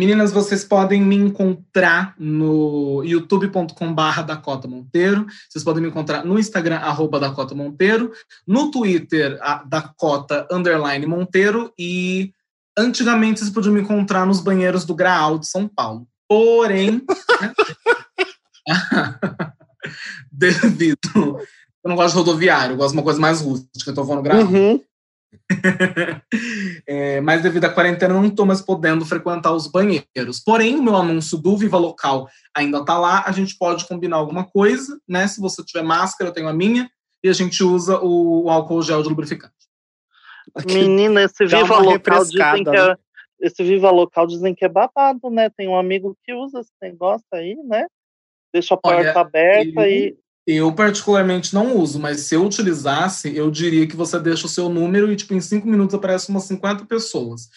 Meninas, 0.00 0.32
vocês 0.32 0.64
podem 0.64 1.02
me 1.02 1.14
encontrar 1.14 2.14
no 2.18 3.04
youtube.com.br 3.04 4.22
Dakota 4.26 4.66
Monteiro. 4.66 5.26
Vocês 5.46 5.62
podem 5.62 5.82
me 5.82 5.90
encontrar 5.90 6.24
no 6.24 6.38
Instagram, 6.38 6.76
arroba 6.76 7.20
Dakota 7.20 7.54
Monteiro. 7.54 8.10
No 8.46 8.70
Twitter, 8.70 9.38
Dakota 9.66 10.48
Underline 10.50 11.04
Monteiro. 11.04 11.70
E 11.78 12.32
antigamente 12.78 13.40
vocês 13.40 13.50
podiam 13.50 13.74
me 13.74 13.82
encontrar 13.82 14.24
nos 14.24 14.40
banheiros 14.40 14.86
do 14.86 14.94
Graal 14.94 15.38
de 15.38 15.46
São 15.46 15.68
Paulo. 15.68 16.08
Porém, 16.26 17.02
né? 17.38 17.52
devido. 20.32 20.96
Eu 21.14 21.88
não 21.90 21.96
gosto 21.96 22.12
de 22.12 22.20
rodoviário, 22.20 22.72
eu 22.72 22.78
gosto 22.78 22.92
de 22.92 22.96
uma 22.96 23.04
coisa 23.04 23.20
mais 23.20 23.42
rústica, 23.42 23.90
então 23.90 24.02
eu 24.02 24.06
vou 24.06 24.16
no 24.16 24.22
Graal. 24.22 24.40
Uhum. 24.44 24.80
é, 26.86 27.20
mas 27.20 27.42
devido 27.42 27.64
à 27.64 27.72
quarentena, 27.72 28.14
não 28.14 28.24
estou 28.24 28.46
mais 28.46 28.60
podendo 28.60 29.04
frequentar 29.04 29.52
os 29.52 29.66
banheiros. 29.66 30.40
Porém, 30.44 30.76
o 30.76 30.82
meu 30.82 30.96
anúncio 30.96 31.38
do 31.38 31.56
Viva 31.56 31.78
Local 31.78 32.28
ainda 32.54 32.78
está 32.78 32.98
lá. 32.98 33.24
A 33.26 33.32
gente 33.32 33.56
pode 33.56 33.86
combinar 33.86 34.16
alguma 34.16 34.44
coisa, 34.44 34.98
né? 35.08 35.26
Se 35.26 35.40
você 35.40 35.64
tiver 35.64 35.82
máscara, 35.82 36.30
eu 36.30 36.34
tenho 36.34 36.48
a 36.48 36.52
minha, 36.52 36.90
e 37.22 37.28
a 37.28 37.32
gente 37.32 37.62
usa 37.62 38.00
o, 38.00 38.48
álcool 38.48 38.82
gel 38.82 39.02
de 39.02 39.08
lubrificante. 39.08 39.54
Menina, 40.66 41.22
esse 41.22 41.46
Viva 41.46 41.78
Local 41.78 42.24
dizem 42.24 42.64
que 42.64 42.70
é, 42.70 42.88
né? 42.88 42.96
esse 43.40 43.62
Viva 43.62 43.90
Local 43.90 44.26
dizem 44.26 44.54
que 44.54 44.64
é 44.64 44.68
babado, 44.68 45.30
né? 45.30 45.50
Tem 45.50 45.68
um 45.68 45.78
amigo 45.78 46.16
que 46.24 46.32
usa 46.32 46.60
esse 46.60 46.72
negócio 46.82 47.26
aí, 47.32 47.56
né? 47.64 47.86
Deixa 48.52 48.74
a 48.74 48.76
porta 48.76 49.00
Olha, 49.00 49.20
aberta 49.20 49.88
e 49.88 50.16
eu, 50.56 50.72
particularmente, 50.72 51.54
não 51.54 51.76
uso, 51.76 51.98
mas 51.98 52.20
se 52.20 52.34
eu 52.34 52.44
utilizasse, 52.44 53.34
eu 53.36 53.50
diria 53.50 53.86
que 53.86 53.96
você 53.96 54.18
deixa 54.18 54.46
o 54.46 54.48
seu 54.48 54.68
número 54.68 55.12
e, 55.12 55.16
tipo, 55.16 55.34
em 55.34 55.40
cinco 55.40 55.68
minutos 55.68 55.94
aparece 55.94 56.30
umas 56.30 56.44
50 56.44 56.86
pessoas. 56.86 57.48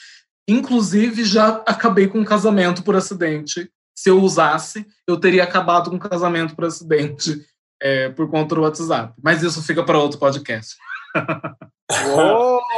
Inclusive, 0.48 1.24
já 1.24 1.62
acabei 1.66 2.08
com 2.08 2.20
um 2.20 2.26
casamento 2.26 2.84
por 2.84 2.96
acidente. 2.96 3.70
Se 3.96 4.10
eu 4.10 4.22
usasse, 4.22 4.86
eu 5.08 5.20
teria 5.20 5.44
acabado 5.44 5.90
com 5.90 5.96
um 5.96 6.00
casamento 6.00 6.56
por 6.56 6.66
acidente 6.66 7.46
é, 7.82 8.10
por 8.16 8.30
conta 8.30 8.56
do 8.56 8.62
WhatsApp. 8.62 9.14
Mas 9.24 9.42
isso 9.44 9.64
fica 9.64 9.84
para 9.84 10.00
outro 10.00 10.20
podcast. 10.20 10.76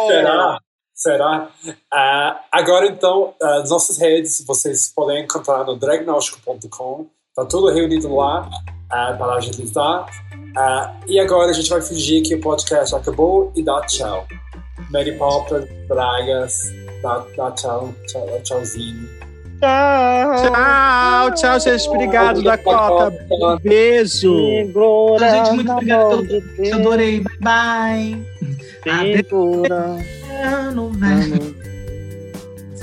Será? 0.08 0.60
Será? 0.94 1.50
Uh, 1.68 2.40
agora, 2.52 2.88
então, 2.88 3.36
uh, 3.42 3.46
as 3.62 3.70
nossas 3.70 3.98
redes 3.98 4.46
vocês 4.46 4.92
podem 4.94 5.24
encontrar 5.24 5.66
no 5.66 5.76
dragnostico.com. 5.76 7.10
Está 7.38 7.44
tudo 7.49 7.70
reunido 7.70 8.16
lá 8.16 8.48
uh, 8.48 9.18
para 9.18 9.34
agilizar. 9.34 10.06
Uh, 10.34 11.03
e 11.06 11.20
agora 11.20 11.52
a 11.52 11.53
gente 11.53 11.70
vai 11.70 11.82
fingir 11.82 12.24
que 12.24 12.34
o 12.34 12.40
podcast 12.40 12.95
acabou 12.95 13.52
e 13.53 13.62
dá 13.62 13.82
tchau. 13.82 14.26
Mary 14.90 15.12
Popper, 15.18 15.68
Bragas, 15.86 16.53
dá, 17.02 17.26
dá 17.36 17.52
tchau, 17.52 17.94
tchau, 18.07 18.41
tchauzinho. 18.41 19.10
Tchau. 19.60 20.53
Tchau, 20.53 21.34
tchau, 21.34 21.60
gente. 21.60 21.90
Obrigado, 21.90 22.41
Dakota. 22.41 23.14
Um 23.30 23.57
beijo. 23.60 24.34
Segura 24.38 25.30
gente, 25.30 25.52
muito 25.56 25.72
obrigado. 25.74 26.26
Eu 26.57 26.76
adorei. 26.76 27.20
Bye, 27.41 28.26
bye. 28.86 29.14
Segura. 29.14 29.98
Ano 30.41 30.90
velho. 30.91 31.66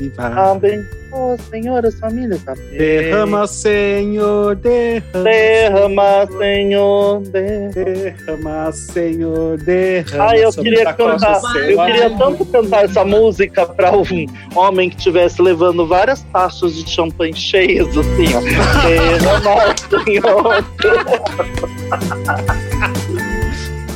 e 0.02 0.08
vai. 0.08 0.32
Abençoa, 0.32 1.36
Senhor, 1.50 1.86
as 1.86 1.94
famílias. 1.94 2.40
Amém. 2.46 2.78
Derrama, 2.78 3.46
Senhor, 3.46 4.56
derrama. 4.56 5.24
Derrama, 5.24 6.28
Senhor, 6.38 7.20
derrama. 7.20 7.72
Derrama, 7.72 8.72
Senhor, 8.72 9.56
derrama. 9.58 10.24
Ai, 10.24 10.44
eu 10.44 10.52
queria 10.52 10.92
cantar, 10.92 11.40
eu 11.56 11.84
queria 11.84 12.10
tanto 12.16 12.44
cantar 12.46 12.84
essa 12.84 13.04
música 13.04 13.66
pra 13.66 13.92
um 13.92 14.26
homem 14.54 14.90
que 14.90 14.96
estivesse 14.96 15.40
levando 15.40 15.86
várias 15.86 16.22
taças 16.32 16.74
de 16.74 16.88
champanhe 16.90 17.34
cheias, 17.34 17.88
assim, 17.88 18.34
ó. 18.34 18.40
Derrama, 18.88 19.74
Senhor. 20.04 20.64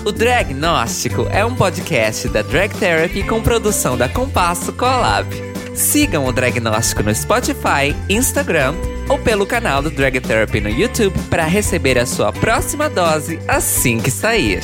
O 0.04 0.12
Dragnóstico 0.12 1.26
é 1.32 1.44
um 1.44 1.52
podcast 1.52 2.28
da 2.28 2.40
Drag 2.40 2.72
Therapy 2.78 3.24
com 3.24 3.42
produção 3.42 3.96
da 3.96 4.08
Compasso 4.08 4.72
Collab. 4.72 5.26
Sigam 5.76 6.24
o 6.24 6.32
Dragnóstico 6.32 7.02
no 7.02 7.14
Spotify, 7.14 7.92
Instagram 8.08 8.74
ou 9.10 9.22
pelo 9.22 9.46
canal 9.46 9.82
do 9.82 9.90
Drag 9.90 10.18
Therapy 10.22 10.58
no 10.58 10.70
YouTube 10.70 11.14
para 11.28 11.44
receber 11.44 11.98
a 11.98 12.06
sua 12.06 12.32
próxima 12.32 12.88
dose 12.88 13.38
assim 13.46 14.00
que 14.00 14.10
sair. 14.10 14.62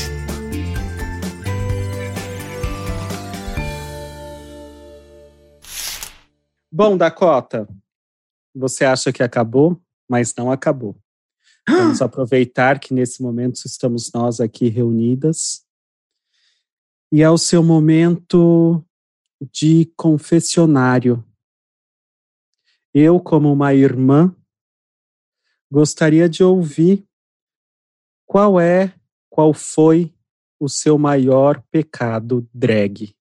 Bom, 6.73 6.97
Dakota, 6.97 7.69
você 8.55 8.87
acha 8.87 9.13
que 9.13 9.23
acabou, 9.23 9.79
mas 10.09 10.35
não 10.35 10.51
acabou. 10.51 10.97
Vamos 11.69 12.01
aproveitar 12.01 12.81
que 12.81 12.95
nesse 12.95 13.23
momento 13.23 13.57
estamos 13.67 14.11
nós 14.15 14.41
aqui 14.41 14.71
reunidas. 14.71 15.63
E 17.13 17.23
é 17.23 17.29
o 17.29 17.37
seu 17.37 17.63
momento 17.63 18.83
de 19.51 19.87
confessionário. 19.97 21.25
Eu, 22.95 23.19
como 23.19 23.53
uma 23.53 23.75
irmã, 23.75 24.35
gostaria 25.71 26.29
de 26.29 26.45
ouvir 26.45 27.09
qual 28.27 28.61
é, 28.61 28.95
qual 29.31 29.53
foi 29.53 30.15
o 30.61 30.69
seu 30.69 30.99
maior 30.99 31.63
pecado 31.71 32.49
drag. 32.53 33.17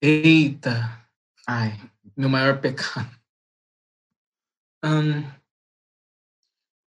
Eita. 0.00 1.06
Ai, 1.46 1.72
meu 2.16 2.28
maior 2.28 2.60
pecado. 2.60 3.10
Hum, 4.84 5.22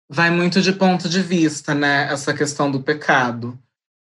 vai 0.09 0.29
muito 0.29 0.61
de 0.61 0.71
ponto 0.71 1.09
de 1.09 1.21
vista, 1.21 1.73
né? 1.73 2.11
Essa 2.11 2.33
questão 2.33 2.71
do 2.71 2.81
pecado. 2.81 3.59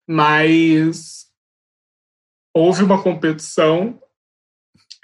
Mas 0.08 1.29
houve 2.54 2.82
uma 2.82 3.02
competição 3.02 4.00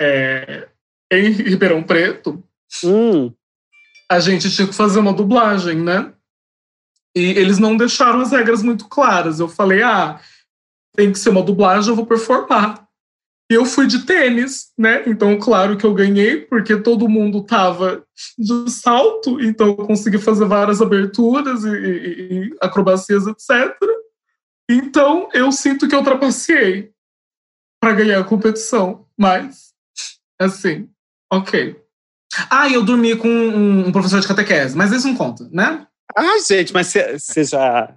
é, 0.00 0.68
em 1.10 1.30
Ribeirão 1.30 1.82
Preto. 1.82 2.42
Hum, 2.84 3.32
A 4.10 4.20
gente 4.20 4.50
tinha 4.50 4.66
que 4.68 4.74
fazer 4.74 4.98
uma 4.98 5.12
dublagem, 5.12 5.76
né? 5.80 6.12
E 7.16 7.24
eles 7.30 7.58
não 7.58 7.76
deixaram 7.76 8.20
as 8.20 8.30
regras 8.30 8.62
muito 8.62 8.88
claras. 8.88 9.40
Eu 9.40 9.48
falei, 9.48 9.82
ah, 9.82 10.20
tem 10.94 11.10
que 11.12 11.18
ser 11.18 11.30
uma 11.30 11.42
dublagem, 11.42 11.90
eu 11.90 11.96
vou 11.96 12.06
performar. 12.06 12.86
E 13.50 13.54
eu 13.54 13.64
fui 13.64 13.86
de 13.86 14.04
tênis, 14.04 14.72
né? 14.76 15.04
Então, 15.06 15.38
claro 15.38 15.76
que 15.76 15.86
eu 15.86 15.94
ganhei, 15.94 16.40
porque 16.40 16.76
todo 16.76 17.08
mundo 17.08 17.44
tava 17.44 18.04
de 18.36 18.68
salto, 18.70 19.40
então 19.40 19.68
eu 19.68 19.76
consegui 19.76 20.18
fazer 20.18 20.44
várias 20.46 20.82
aberturas 20.82 21.64
e, 21.64 21.68
e- 21.70 22.32
e 22.50 22.56
acrobacias, 22.60 23.24
etc. 23.26 23.72
Então, 24.68 25.28
eu 25.32 25.52
sinto 25.52 25.86
que 25.88 25.94
eu 25.94 26.02
trapaceei 26.02 26.92
para 27.86 27.94
ganhar 27.94 28.18
a 28.18 28.24
competição. 28.24 29.06
Mas, 29.16 29.72
assim, 30.40 30.88
ok. 31.32 31.76
Ah, 32.50 32.68
e 32.68 32.74
eu 32.74 32.82
dormi 32.82 33.14
com 33.14 33.28
um, 33.28 33.86
um 33.86 33.92
professor 33.92 34.20
de 34.20 34.26
catequese, 34.26 34.76
mas 34.76 34.90
isso 34.90 35.06
não 35.06 35.14
conta, 35.14 35.48
né? 35.52 35.86
Ah, 36.16 36.36
gente, 36.46 36.72
mas 36.72 36.88
você 36.88 37.44
já. 37.44 37.94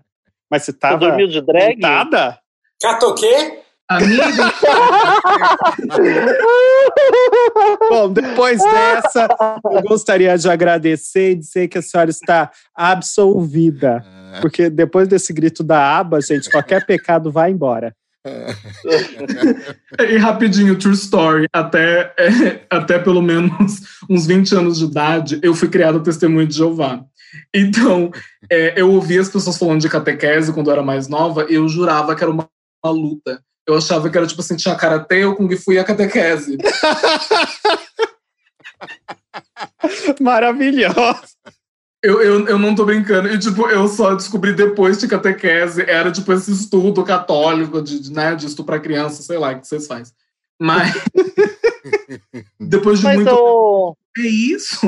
Mas 0.49 0.63
você 0.63 0.71
Você 0.71 0.77
tava 0.77 0.97
dormiu 0.97 1.27
de 1.27 1.41
drag? 1.41 1.75
montada? 1.75 2.39
Catou 2.79 3.11
o 3.11 3.15
quê? 3.15 3.59
Amiga, 3.89 4.21
Bom, 7.89 8.13
depois 8.13 8.63
dessa, 8.63 9.27
eu 9.71 9.81
gostaria 9.81 10.37
de 10.37 10.47
agradecer 10.47 11.31
e 11.31 11.35
dizer 11.35 11.67
que 11.67 11.79
a 11.79 11.81
senhora 11.81 12.11
está 12.11 12.51
absolvida. 12.75 14.05
Porque 14.39 14.69
depois 14.69 15.07
desse 15.07 15.33
grito 15.33 15.63
da 15.63 15.97
aba, 15.97 16.21
gente, 16.21 16.51
qualquer 16.51 16.85
pecado 16.85 17.31
vai 17.31 17.49
embora. 17.49 17.95
E 19.99 20.17
rapidinho, 20.17 20.77
true 20.77 20.93
story. 20.93 21.47
Até, 21.53 22.13
é, 22.17 22.61
até 22.69 22.99
pelo 22.99 23.21
menos 23.21 23.81
uns 24.09 24.25
20 24.25 24.55
anos 24.55 24.79
de 24.79 24.85
idade, 24.85 25.39
eu 25.41 25.53
fui 25.53 25.69
criada 25.69 25.99
testemunha 25.99 26.47
de 26.47 26.55
Jeová. 26.55 27.03
Então, 27.53 28.11
é, 28.49 28.79
eu 28.79 28.91
ouvia 28.91 29.21
as 29.21 29.29
pessoas 29.29 29.57
falando 29.57 29.81
de 29.81 29.89
catequese 29.89 30.53
quando 30.53 30.67
eu 30.67 30.73
era 30.73 30.83
mais 30.83 31.07
nova, 31.07 31.45
e 31.49 31.55
eu 31.55 31.67
jurava 31.67 32.15
que 32.15 32.23
era 32.23 32.31
uma, 32.31 32.47
uma 32.83 32.93
luta. 32.93 33.41
Eu 33.67 33.77
achava 33.77 34.09
que 34.09 34.17
era 34.17 34.25
tipo 34.25 34.41
assim, 34.41 34.55
tinha 34.55 34.75
karatê, 34.75 35.25
o 35.25 35.35
kung 35.35 35.55
fu 35.55 35.71
e 35.71 35.79
a 35.79 35.83
catequese. 35.83 36.57
Maravilhoso. 40.19 41.21
Eu, 42.01 42.21
eu, 42.21 42.47
eu 42.47 42.57
não 42.57 42.73
tô 42.73 42.85
brincando. 42.85 43.27
E, 43.27 43.37
tipo, 43.37 43.67
eu 43.67 43.87
só 43.87 44.15
descobri 44.15 44.53
depois 44.53 44.97
de 44.97 45.07
catequese, 45.07 45.81
era, 45.81 46.11
tipo, 46.11 46.31
esse 46.31 46.51
estudo 46.51 47.03
católico 47.03 47.81
de, 47.81 47.99
de, 47.99 48.13
né, 48.13 48.35
de 48.35 48.45
estuprar 48.45 48.81
criança, 48.81 49.21
sei 49.21 49.37
lá, 49.37 49.51
o 49.51 49.59
que 49.59 49.67
vocês 49.67 49.85
fazem. 49.85 50.13
Mas, 50.59 50.93
depois 52.59 52.99
de 52.99 53.05
Mas, 53.05 53.15
muito... 53.17 53.33
ô, 53.33 53.97
É 54.17 54.21
isso? 54.21 54.87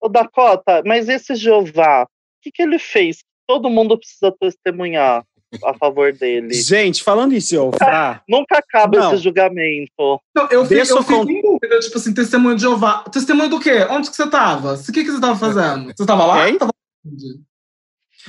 ô, 0.00 0.08
Dakota, 0.08 0.82
mas 0.84 1.08
esse 1.08 1.34
Jeová, 1.34 2.04
o 2.04 2.08
que, 2.42 2.50
que 2.50 2.62
ele 2.62 2.78
fez? 2.78 3.18
Todo 3.46 3.70
mundo 3.70 3.98
precisa 3.98 4.32
testemunhar 4.32 5.24
a 5.64 5.74
favor 5.74 6.12
dele. 6.12 6.54
Gente, 6.54 7.02
falando 7.02 7.32
em 7.32 7.40
Jeová, 7.40 8.22
Nunca 8.28 8.58
acaba 8.58 8.98
Não. 8.98 9.14
esse 9.14 9.22
julgamento. 9.22 10.20
Não, 10.34 10.48
eu 10.50 10.64
fico, 10.64 10.80
eu 10.80 11.02
fico 11.02 11.30
em 11.30 11.42
dúvida, 11.42 11.80
tipo 11.80 11.98
assim, 11.98 12.14
testemunho 12.14 12.54
de 12.54 12.62
Jeová. 12.62 13.04
Testemunho 13.04 13.50
do 13.50 13.60
quê? 13.60 13.86
Onde 13.90 14.10
que 14.10 14.16
você 14.16 14.28
tava? 14.28 14.74
O 14.74 14.92
que, 14.92 15.04
que 15.04 15.10
você 15.10 15.20
tava 15.20 15.36
fazendo? 15.36 15.92
Você 15.96 16.06
tava 16.06 16.26
lá? 16.26 16.48
Hein? 16.48 16.58
Tava? 16.58 16.72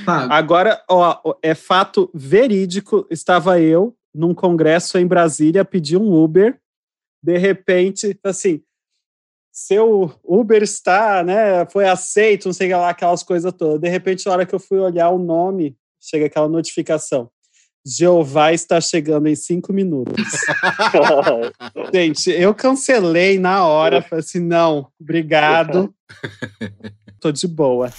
Sabe? 0.06 0.34
agora, 0.34 0.82
ó, 0.90 1.36
é 1.42 1.54
fato 1.54 2.10
verídico. 2.14 3.06
Estava 3.10 3.60
eu 3.60 3.96
num 4.14 4.34
congresso 4.34 4.98
em 4.98 5.06
Brasília, 5.06 5.66
pedi 5.66 5.98
um 5.98 6.14
Uber. 6.14 6.60
De 7.24 7.38
repente, 7.38 8.18
assim, 8.24 8.64
seu 9.52 10.12
Uber 10.24 10.64
está, 10.64 11.24
né? 11.24 11.66
Foi 11.68 11.88
aceito, 11.88 12.46
não 12.46 12.54
sei 12.54 12.74
lá, 12.74 12.90
aquelas 12.90 13.22
coisas 13.22 13.52
todas. 13.54 13.80
De 13.80 13.90
repente, 13.90 14.26
na 14.26 14.32
hora 14.32 14.46
que 14.46 14.56
eu 14.56 14.60
fui 14.60 14.80
olhar 14.80 15.10
o 15.10 15.20
nome, 15.20 15.78
chega 16.02 16.26
aquela 16.26 16.50
notificação. 16.50 17.30
Jeová 17.86 18.54
está 18.54 18.80
chegando 18.80 19.28
em 19.28 19.36
cinco 19.36 19.74
minutos. 19.74 20.14
Gente, 21.94 22.30
eu 22.30 22.54
cancelei 22.54 23.40
na 23.40 23.66
hora. 23.66 24.02
Falei 24.02 24.24
assim: 24.24 24.40
não, 24.40 24.88
obrigado. 25.00 25.94
Tô 27.20 27.32
de 27.32 27.48
boa. 27.48 27.92